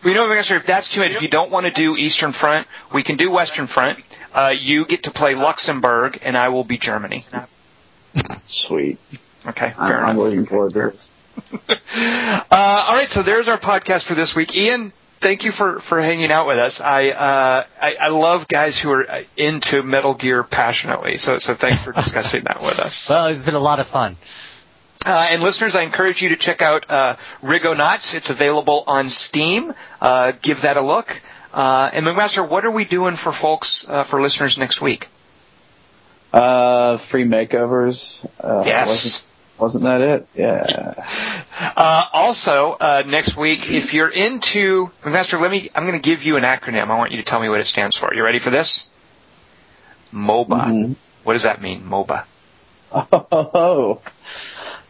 we 0.04 0.14
know 0.14 0.26
McMaster. 0.26 0.56
If 0.56 0.66
that's 0.66 0.90
too 0.90 1.00
much, 1.00 1.12
if 1.12 1.22
you 1.22 1.28
don't 1.28 1.50
want 1.50 1.66
to 1.66 1.72
do 1.72 1.96
Eastern 1.96 2.32
Front, 2.32 2.66
we 2.92 3.02
can 3.02 3.16
do 3.16 3.30
Western 3.30 3.66
Front. 3.66 4.00
Uh, 4.32 4.52
you 4.58 4.84
get 4.84 5.04
to 5.04 5.10
play 5.10 5.34
Luxembourg, 5.34 6.18
and 6.22 6.36
I 6.36 6.48
will 6.48 6.64
be 6.64 6.76
Germany. 6.78 7.24
sweet. 8.46 8.98
Okay, 9.46 9.72
I'm, 9.76 9.88
fair 9.88 10.04
I'm 10.04 10.18
looking 10.18 10.46
forward 10.46 10.72
to 10.74 10.90
this. 10.90 11.12
Uh, 11.96 12.84
all 12.88 12.94
right, 12.94 13.08
so 13.08 13.22
there's 13.22 13.48
our 13.48 13.58
podcast 13.58 14.04
for 14.04 14.14
this 14.14 14.36
week. 14.36 14.54
Ian, 14.56 14.92
thank 15.20 15.44
you 15.44 15.50
for, 15.50 15.80
for 15.80 16.00
hanging 16.00 16.30
out 16.30 16.46
with 16.46 16.58
us. 16.58 16.80
I, 16.80 17.10
uh, 17.10 17.64
I 17.80 17.94
I 17.94 18.08
love 18.08 18.46
guys 18.46 18.78
who 18.78 18.92
are 18.92 19.22
into 19.36 19.82
Metal 19.82 20.14
Gear 20.14 20.44
passionately. 20.44 21.16
So 21.16 21.38
so 21.38 21.54
thanks 21.54 21.82
for 21.82 21.92
discussing 21.92 22.44
that 22.44 22.62
with 22.62 22.78
us. 22.78 23.08
Well, 23.08 23.26
it's 23.26 23.44
been 23.44 23.54
a 23.54 23.60
lot 23.60 23.80
of 23.80 23.86
fun. 23.86 24.16
Uh, 25.06 25.26
and 25.30 25.42
listeners, 25.42 25.74
I 25.76 25.82
encourage 25.82 26.22
you 26.22 26.30
to 26.30 26.36
check 26.36 26.62
out 26.62 26.90
uh, 26.90 27.16
Rigonauts. 27.42 28.14
It's 28.14 28.30
available 28.30 28.84
on 28.86 29.08
Steam. 29.08 29.74
Uh, 30.00 30.32
give 30.42 30.62
that 30.62 30.76
a 30.76 30.80
look. 30.80 31.20
Uh, 31.52 31.90
and 31.92 32.04
McMaster, 32.06 32.46
what 32.48 32.64
are 32.64 32.70
we 32.70 32.84
doing 32.84 33.16
for 33.16 33.32
folks 33.32 33.84
uh, 33.88 34.04
for 34.04 34.20
listeners 34.20 34.56
next 34.58 34.80
week? 34.80 35.08
Uh, 36.32 36.96
free 36.96 37.24
makeovers. 37.24 38.26
Uh, 38.40 38.62
Yes. 38.66 38.88
Wasn't, 38.88 39.24
wasn't 39.58 39.84
that 39.84 40.00
it? 40.00 40.28
Yeah. 40.34 40.94
Uh, 41.76 42.04
also, 42.12 42.72
uh, 42.72 43.04
next 43.06 43.36
week, 43.36 43.70
if 43.72 43.94
you're 43.94 44.08
into 44.08 44.90
McMaster, 45.02 45.40
let 45.40 45.52
me. 45.52 45.68
I'm 45.74 45.84
going 45.84 45.94
to 45.94 46.02
give 46.02 46.24
you 46.24 46.36
an 46.36 46.42
acronym. 46.42 46.88
I 46.90 46.98
want 46.98 47.12
you 47.12 47.18
to 47.18 47.22
tell 47.22 47.38
me 47.40 47.48
what 47.48 47.60
it 47.60 47.64
stands 47.64 47.96
for. 47.96 48.12
You 48.12 48.24
ready 48.24 48.40
for 48.40 48.50
this? 48.50 48.88
MOBA. 50.12 50.48
Mhm. 50.48 50.96
What 51.22 51.34
does 51.34 51.44
that 51.44 51.62
mean, 51.62 51.82
MOBA? 51.84 52.24
Oh, 52.92 54.00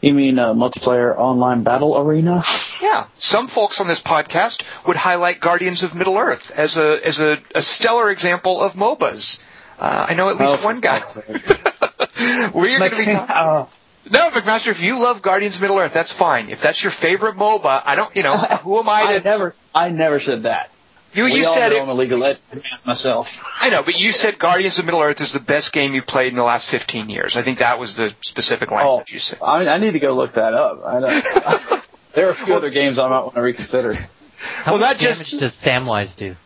you 0.07 0.15
mean 0.15 0.39
uh, 0.39 0.55
multiplayer 0.55 1.17
online 1.17 1.63
battle 1.63 1.97
arena? 1.99 2.43
Yeah. 2.83 3.07
Some 3.19 3.49
folks 3.49 3.81
on 3.81 3.87
this 3.89 4.01
podcast 4.03 4.63
would 4.87 4.97
highlight 4.97 5.41
Guardians 5.41 5.83
of 5.83 5.95
Middle 5.95 6.19
Earth 6.19 6.51
as 6.51 6.77
a 6.77 7.01
as 7.07 7.21
a, 7.21 7.39
a 7.55 7.63
stellar 7.63 8.11
example 8.11 8.61
of 8.63 8.73
MOBAs. 8.75 9.43
Uh, 9.79 10.07
I 10.09 10.15
know 10.15 10.29
at 10.29 10.37
least 10.37 10.55
Oh, 10.59 10.65
one 10.65 10.81
guy. 10.81 11.01
We're 12.55 12.79
going 12.79 12.91
to 12.91 12.97
be 12.97 13.05
talking. 13.05 13.17
Oh, 13.37 13.69
No, 14.11 14.31
McMaster, 14.31 14.69
if 14.69 14.83
you 14.83 15.01
love 15.01 15.23
Guardians 15.23 15.57
of 15.57 15.63
Middle 15.63 15.79
Earth, 15.79 15.93
that's 15.95 16.13
fine. 16.13 16.51
If 16.51 16.61
that's 16.61 16.83
your 16.83 16.91
favorite 16.91 17.37
MOBA, 17.37 17.83
I 17.85 17.95
don't. 17.97 18.15
You 18.15 18.23
know, 18.23 18.37
who 18.37 18.79
am 18.79 18.89
I 18.89 19.03
I 19.07 19.19
to? 19.19 19.25
never, 19.25 19.55
I 19.75 19.89
never 19.91 20.21
said 20.21 20.43
that. 20.45 20.71
You 21.15 21.25
we 21.25 21.35
you 21.41 21.47
all 21.47 21.55
said 21.55 21.71
know 21.71 21.77
it. 21.77 21.83
I'm 21.83 21.89
a 21.89 21.95
League 21.95 22.13
of 22.13 22.19
Legends 22.21 22.45
myself. 22.85 23.43
I 23.61 23.71
know, 23.71 23.83
but 23.83 23.95
you 23.95 24.13
said 24.13 24.39
Guardians 24.39 24.79
of 24.79 24.85
Middle 24.85 25.01
Earth 25.01 25.21
is 25.21 25.33
the 25.33 25.41
best 25.41 25.73
game 25.73 25.95
you've 25.95 26.07
played 26.07 26.29
in 26.29 26.35
the 26.37 26.43
last 26.45 26.69
15 26.71 27.09
years. 27.11 27.37
I 27.37 27.43
think 27.43 27.59
that 27.61 27.79
was 27.79 27.95
the 27.97 28.13
specific 28.23 28.71
Oh, 28.73 28.77
language 28.77 29.13
you 29.13 29.19
said. 29.21 29.39
I, 29.43 29.67
I 29.69 29.79
need 29.79 29.93
to 29.93 29.99
go 30.01 30.15
look 30.15 30.33
that 30.33 30.55
up. 30.55 30.83
I 30.85 31.01
know. 31.01 31.81
there 32.15 32.27
are 32.29 32.31
a 32.31 32.35
few 32.35 32.55
other 32.55 32.71
games 32.71 32.99
I 32.99 33.09
might 33.09 33.21
want 33.21 33.35
to 33.35 33.43
reconsider. 33.43 33.95
How 33.95 34.73
Well, 34.73 34.81
much 34.81 34.99
that 34.99 34.99
just- 34.99 35.31
damage 35.31 35.41
does 35.41 35.55
Samwise 35.55 36.17
do? 36.17 36.37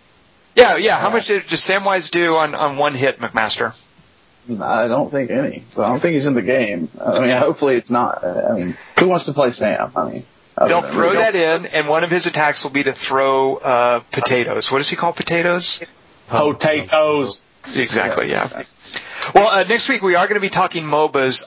Yeah, 0.54 0.76
yeah. 0.76 0.98
How 0.98 1.10
much 1.10 1.28
does 1.28 1.42
Samwise 1.44 2.10
do 2.10 2.34
on, 2.34 2.54
on 2.54 2.76
one 2.78 2.94
hit, 2.94 3.20
McMaster? 3.20 3.74
I 4.60 4.88
don't 4.88 5.10
think 5.10 5.30
any. 5.30 5.62
So 5.70 5.82
I 5.84 5.88
don't 5.88 6.00
think 6.00 6.14
he's 6.14 6.26
in 6.26 6.34
the 6.34 6.42
game. 6.42 6.88
I 7.04 7.20
mean, 7.20 7.36
hopefully 7.36 7.76
it's 7.76 7.90
not. 7.90 8.24
I 8.24 8.54
mean, 8.54 8.74
who 8.98 9.08
wants 9.08 9.26
to 9.26 9.32
play 9.34 9.50
Sam? 9.50 9.92
I 9.94 10.10
mean, 10.10 10.14
other 10.16 10.24
They'll 10.66 10.80
than- 10.82 10.92
throw 10.92 11.12
that 11.12 11.34
in, 11.34 11.66
and 11.66 11.88
one 11.88 12.04
of 12.04 12.10
his 12.10 12.26
attacks 12.26 12.64
will 12.64 12.70
be 12.70 12.82
to 12.84 12.92
throw 12.92 13.56
uh, 13.56 14.00
potatoes. 14.12 14.70
What 14.72 14.78
does 14.78 14.90
he 14.90 14.96
call 14.96 15.12
potatoes? 15.12 15.82
Potatoes. 16.28 17.42
Exactly, 17.74 18.30
yeah. 18.30 18.62
Well, 19.34 19.48
uh, 19.48 19.64
next 19.64 19.88
week 19.88 20.02
we 20.02 20.14
are 20.14 20.26
going 20.26 20.36
to 20.36 20.40
be 20.40 20.48
talking 20.48 20.84
MOBAs, 20.84 21.44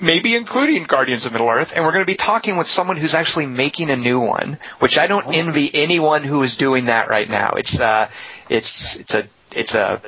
maybe 0.00 0.34
including 0.34 0.84
Guardians 0.84 1.26
of 1.26 1.32
Middle 1.32 1.48
Earth, 1.48 1.72
and 1.74 1.84
we're 1.84 1.92
going 1.92 2.02
to 2.04 2.10
be 2.10 2.16
talking 2.16 2.56
with 2.56 2.66
someone 2.66 2.96
who's 2.96 3.14
actually 3.14 3.46
making 3.46 3.90
a 3.90 3.96
new 3.96 4.20
one, 4.20 4.58
which 4.78 4.98
I 4.98 5.06
don't 5.06 5.34
envy 5.34 5.70
anyone 5.74 6.24
who 6.24 6.42
is 6.42 6.56
doing 6.56 6.86
that 6.86 7.08
right 7.08 7.28
now. 7.28 7.52
It's 7.56 7.78
uh, 7.80 8.08
it's 8.48 8.96
it's 8.96 9.14
a 9.14 9.26
it's 9.52 9.74
a 9.74 10.00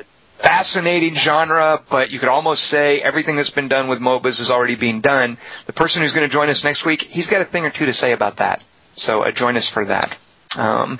fascinating 0.43 1.15
genre, 1.15 1.81
but 1.89 2.11
you 2.11 2.19
could 2.19 2.29
almost 2.29 2.65
say 2.65 2.99
everything 3.01 3.37
that's 3.37 3.49
been 3.49 3.69
done 3.69 3.87
with 3.87 3.99
MOBAs 3.99 4.39
is 4.41 4.51
already 4.51 4.75
being 4.75 4.99
done. 5.01 5.37
The 5.65 5.73
person 5.73 6.01
who's 6.01 6.11
going 6.11 6.27
to 6.29 6.31
join 6.31 6.49
us 6.49 6.63
next 6.63 6.85
week, 6.85 7.01
he's 7.01 7.27
got 7.27 7.41
a 7.41 7.45
thing 7.45 7.65
or 7.65 7.69
two 7.69 7.85
to 7.85 7.93
say 7.93 8.11
about 8.11 8.37
that. 8.37 8.63
So 8.95 9.23
uh, 9.23 9.31
join 9.31 9.55
us 9.57 9.67
for 9.67 9.85
that. 9.85 10.17
Um, 10.57 10.99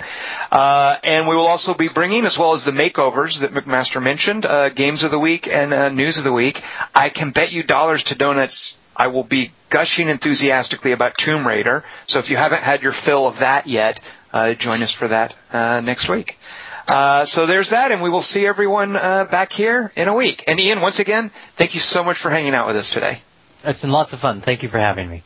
uh, 0.50 0.96
and 1.04 1.28
we 1.28 1.36
will 1.36 1.46
also 1.46 1.74
be 1.74 1.88
bringing, 1.88 2.24
as 2.24 2.38
well 2.38 2.54
as 2.54 2.64
the 2.64 2.72
makeovers 2.72 3.40
that 3.40 3.52
McMaster 3.52 4.02
mentioned, 4.02 4.44
uh, 4.46 4.70
games 4.70 5.04
of 5.04 5.10
the 5.10 5.18
week 5.18 5.46
and 5.46 5.72
uh, 5.72 5.90
news 5.90 6.18
of 6.18 6.24
the 6.24 6.32
week. 6.32 6.60
I 6.94 7.10
can 7.10 7.30
bet 7.30 7.52
you 7.52 7.62
dollars 7.62 8.02
to 8.04 8.14
donuts. 8.16 8.76
I 8.96 9.08
will 9.08 9.24
be 9.24 9.52
gushing 9.70 10.08
enthusiastically 10.08 10.92
about 10.92 11.16
Tomb 11.18 11.46
Raider. 11.46 11.84
So 12.06 12.18
if 12.18 12.30
you 12.30 12.36
haven't 12.36 12.62
had 12.62 12.82
your 12.82 12.92
fill 12.92 13.26
of 13.26 13.38
that 13.40 13.66
yet, 13.66 14.00
uh, 14.32 14.54
join 14.54 14.82
us 14.82 14.92
for 14.92 15.08
that 15.08 15.34
uh, 15.52 15.80
next 15.80 16.08
week. 16.08 16.38
Uh, 16.86 17.24
so 17.24 17.46
there's 17.46 17.70
that, 17.70 17.92
and 17.92 18.02
we 18.02 18.10
will 18.10 18.22
see 18.22 18.46
everyone 18.46 18.96
uh, 18.96 19.24
back 19.24 19.52
here 19.52 19.90
in 19.96 20.08
a 20.08 20.14
week. 20.14 20.44
And 20.46 20.60
Ian, 20.60 20.80
once 20.80 20.98
again, 20.98 21.30
thank 21.56 21.74
you 21.74 21.80
so 21.80 22.04
much 22.04 22.18
for 22.18 22.30
hanging 22.30 22.54
out 22.54 22.66
with 22.66 22.76
us 22.76 22.90
today. 22.90 23.22
It's 23.64 23.80
been 23.80 23.90
lots 23.90 24.12
of 24.12 24.18
fun. 24.18 24.40
Thank 24.40 24.62
you 24.62 24.68
for 24.68 24.78
having 24.78 25.08
me. 25.08 25.22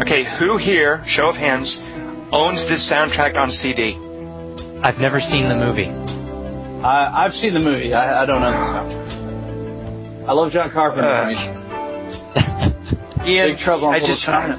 Okay, 0.00 0.24
who 0.24 0.56
here, 0.56 1.04
show 1.06 1.28
of 1.28 1.36
hands, 1.36 1.82
owns 2.32 2.66
this 2.66 2.90
soundtrack 2.90 3.36
on 3.36 3.52
CD? 3.52 3.94
I've 4.82 4.98
never 4.98 5.20
seen 5.20 5.48
the 5.48 5.54
movie. 5.54 6.27
I, 6.82 7.24
I've 7.24 7.34
seen 7.34 7.54
the 7.54 7.60
movie. 7.60 7.92
I, 7.94 8.22
I 8.22 8.26
don't 8.26 8.40
know 8.40 8.52
the 8.52 8.58
soundtrack. 8.58 10.28
I 10.28 10.32
love 10.32 10.52
John 10.52 10.70
Carpenter. 10.70 11.08
Uh, 11.08 11.24
I 11.24 12.72
mean, 13.24 13.26
Ian, 13.28 13.48
Big 13.48 13.58
Trouble 13.58 13.88
I 13.88 13.98
just, 13.98 14.24
China. 14.24 14.58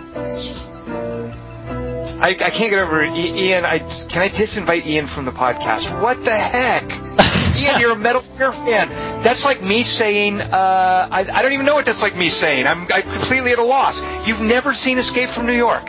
I, 2.22 2.32
I 2.32 2.50
can't 2.50 2.70
get 2.70 2.80
over 2.80 3.02
it. 3.02 3.16
Ian, 3.16 3.64
I, 3.66 3.80
can 3.80 4.22
I 4.22 4.30
disinvite 4.30 4.86
Ian 4.86 5.08
from 5.08 5.26
the 5.26 5.32
podcast? 5.32 6.02
What 6.02 6.24
the 6.26 6.36
heck? 6.36 6.84
Ian, 7.58 7.80
you're 7.80 7.92
a 7.92 7.98
Metal 7.98 8.24
Gear 8.38 8.52
fan. 8.52 8.90
That's 9.24 9.46
like 9.46 9.64
me 9.64 9.84
saying, 9.84 10.42
uh, 10.42 11.08
I, 11.12 11.26
I 11.32 11.42
don't 11.42 11.54
even 11.54 11.66
know 11.66 11.76
what 11.76 11.86
that's 11.86 12.02
like 12.02 12.18
me 12.18 12.30
saying. 12.30 12.68
I'm, 12.68 12.88
I'm 12.92 13.04
completely 13.04 13.52
at 13.52 13.60
a 13.60 13.64
loss. 13.64 14.02
You've 14.28 14.42
never 14.42 14.74
seen 14.74 14.98
Escape 14.98 15.30
from 15.30 15.46
New 15.46 15.54
York. 15.54 15.88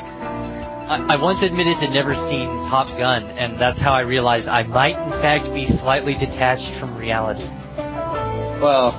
I, 0.91 1.15
I 1.15 1.17
once 1.19 1.43
admitted 1.43 1.79
to 1.79 1.89
never 1.89 2.17
seen 2.17 2.49
Top 2.67 2.89
Gun, 2.89 3.23
and 3.23 3.57
that's 3.59 3.79
how 3.79 3.93
I 3.93 4.01
realized 4.01 4.49
I 4.49 4.65
might, 4.65 4.99
in 4.99 5.12
fact, 5.12 5.55
be 5.55 5.65
slightly 5.65 6.15
detached 6.15 6.69
from 6.69 6.97
reality. 6.97 7.49
Well, 7.77 8.91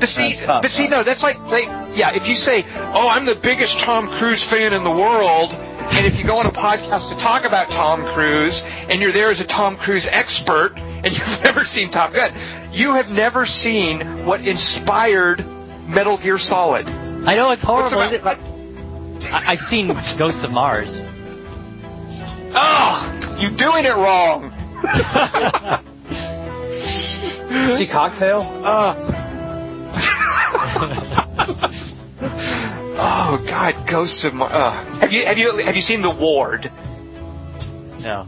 But 0.00 0.08
see, 0.08 0.22
That's 0.22 0.46
tough, 0.46 0.62
but 0.62 0.70
see, 0.70 0.84
huh? 0.84 0.96
no, 0.96 1.02
that's 1.02 1.22
like, 1.22 1.38
like, 1.50 1.66
yeah, 1.94 2.14
if 2.14 2.28
you 2.28 2.34
say, 2.34 2.64
oh, 2.76 3.08
I'm 3.10 3.26
the 3.26 3.34
biggest 3.34 3.78
Tom 3.80 4.08
Cruise 4.08 4.42
fan 4.42 4.72
in 4.72 4.84
the 4.84 4.90
world, 4.90 5.52
and 5.52 6.06
if 6.06 6.18
you 6.18 6.24
go 6.24 6.38
on 6.38 6.46
a 6.46 6.50
podcast 6.50 7.12
to 7.12 7.18
talk 7.18 7.44
about 7.44 7.68
Tom 7.68 8.02
Cruise, 8.14 8.64
and 8.88 9.02
you're 9.02 9.12
there 9.12 9.30
as 9.30 9.42
a 9.42 9.46
Tom 9.46 9.76
Cruise 9.76 10.06
expert, 10.06 10.78
and 10.78 11.06
you've 11.12 11.44
never 11.44 11.66
seen 11.66 11.90
Top 11.90 12.14
Gun, 12.14 12.32
you 12.72 12.94
have 12.94 13.14
never 13.14 13.44
seen 13.44 14.24
what 14.24 14.40
inspired 14.40 15.44
Metal 15.88 16.16
Gear 16.16 16.38
Solid. 16.38 16.88
I 16.88 17.36
know 17.36 17.50
it's 17.50 17.60
horrible. 17.60 17.98
What's 17.98 18.14
is 18.14 18.20
it? 18.20 19.34
I, 19.34 19.52
I've 19.52 19.60
seen 19.60 19.88
Ghosts 20.16 20.42
of 20.44 20.50
Mars. 20.50 21.03
Oh, 22.56 23.36
you're 23.38 23.50
doing 23.50 23.84
it 23.84 23.94
wrong. 23.94 24.52
see 27.76 27.86
Cocktail? 27.86 28.42
Oh 32.96 33.44
God, 33.46 33.86
Ghosts 33.86 34.24
of 34.24 34.34
Mars. 34.34 34.52
Uh, 34.52 34.70
have 35.00 35.12
you 35.12 35.26
have 35.26 35.36
you 35.36 35.58
have 35.58 35.74
you 35.74 35.82
seen 35.82 36.02
The 36.02 36.10
Ward? 36.10 36.70
No. 38.02 38.26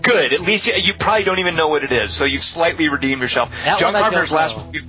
Good. 0.00 0.32
At 0.32 0.40
least 0.40 0.66
you, 0.66 0.74
you 0.74 0.94
probably 0.94 1.24
don't 1.24 1.38
even 1.38 1.56
know 1.56 1.68
what 1.68 1.84
it 1.84 1.92
is, 1.92 2.14
so 2.14 2.24
you've 2.24 2.42
slightly 2.42 2.88
redeemed 2.88 3.20
yourself. 3.20 3.50
That 3.64 3.78
John 3.78 3.92
Carpenter's 3.92 4.32
last 4.32 4.64
movie. 4.64 4.80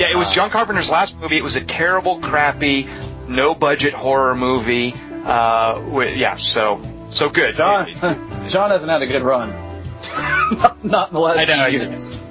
Yeah, 0.00 0.10
it 0.10 0.16
was 0.16 0.32
John 0.32 0.50
Carpenter's 0.50 0.90
last 0.90 1.18
movie. 1.20 1.36
It 1.36 1.44
was 1.44 1.56
a 1.56 1.64
terrible, 1.64 2.20
crappy, 2.20 2.88
no 3.28 3.54
budget 3.54 3.92
horror 3.92 4.34
movie. 4.34 4.94
Uh, 5.24 5.82
with, 5.90 6.16
yeah, 6.16 6.36
so 6.36 6.80
so 7.10 7.28
good. 7.28 7.54
John, 7.56 7.86
John 8.48 8.70
hasn't 8.70 8.90
had 8.90 9.02
a 9.02 9.06
good 9.06 9.22
run. 9.22 9.50
not, 10.52 10.84
not 10.84 11.08
in 11.08 11.14
the 11.14 11.20
last 11.20 11.38
I 11.40 11.44
know, 11.44 11.64
few 11.68 11.78
he's- 11.78 11.86
years. 11.86 12.26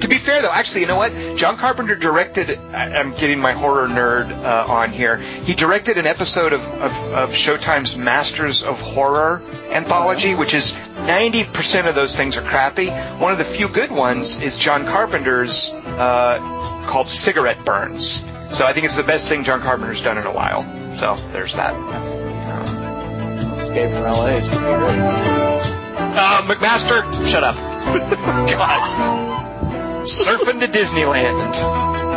To 0.00 0.08
be 0.08 0.18
fair, 0.18 0.42
though, 0.42 0.50
actually, 0.50 0.82
you 0.82 0.86
know 0.86 0.96
what? 0.98 1.12
John 1.38 1.56
Carpenter 1.56 1.94
directed. 1.96 2.58
I'm 2.74 3.12
getting 3.14 3.38
my 3.38 3.52
horror 3.52 3.88
nerd 3.88 4.30
uh, 4.30 4.66
on 4.70 4.90
here. 4.92 5.16
He 5.16 5.54
directed 5.54 5.96
an 5.96 6.06
episode 6.06 6.52
of, 6.52 6.60
of, 6.60 6.92
of 7.14 7.30
Showtime's 7.30 7.96
Masters 7.96 8.62
of 8.62 8.78
Horror 8.80 9.40
anthology, 9.70 10.34
which 10.34 10.52
is 10.52 10.72
90% 10.72 11.88
of 11.88 11.94
those 11.94 12.14
things 12.14 12.36
are 12.36 12.42
crappy. 12.42 12.90
One 13.18 13.32
of 13.32 13.38
the 13.38 13.46
few 13.46 13.66
good 13.66 13.90
ones 13.90 14.38
is 14.42 14.58
John 14.58 14.84
Carpenter's 14.84 15.70
uh, 15.72 16.38
called 16.86 17.08
Cigarette 17.08 17.64
Burns. 17.64 18.30
So 18.52 18.66
I 18.66 18.74
think 18.74 18.84
it's 18.84 18.96
the 18.96 19.04
best 19.04 19.26
thing 19.26 19.42
John 19.42 19.62
Carpenter's 19.62 20.02
done 20.02 20.18
in 20.18 20.26
a 20.26 20.32
while. 20.32 20.64
So 20.98 21.14
there's 21.32 21.54
that. 21.54 21.74
Escape 23.58 23.90
from 23.90 24.02
LA 24.02 24.26
is 24.36 24.46
pretty 24.48 24.64
good. 24.64 24.98
Uh, 26.16 26.42
McMaster, 26.46 27.28
shut 27.28 27.42
up. 27.42 27.56
God. 28.50 30.06
Surfing 30.06 30.60
to 30.60 30.68
Disneyland. 30.68 31.54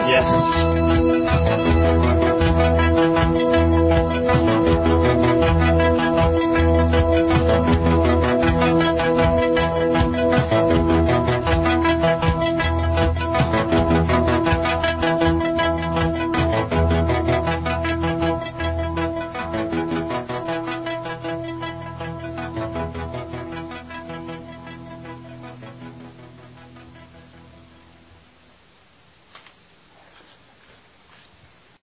Yes. 0.07 0.86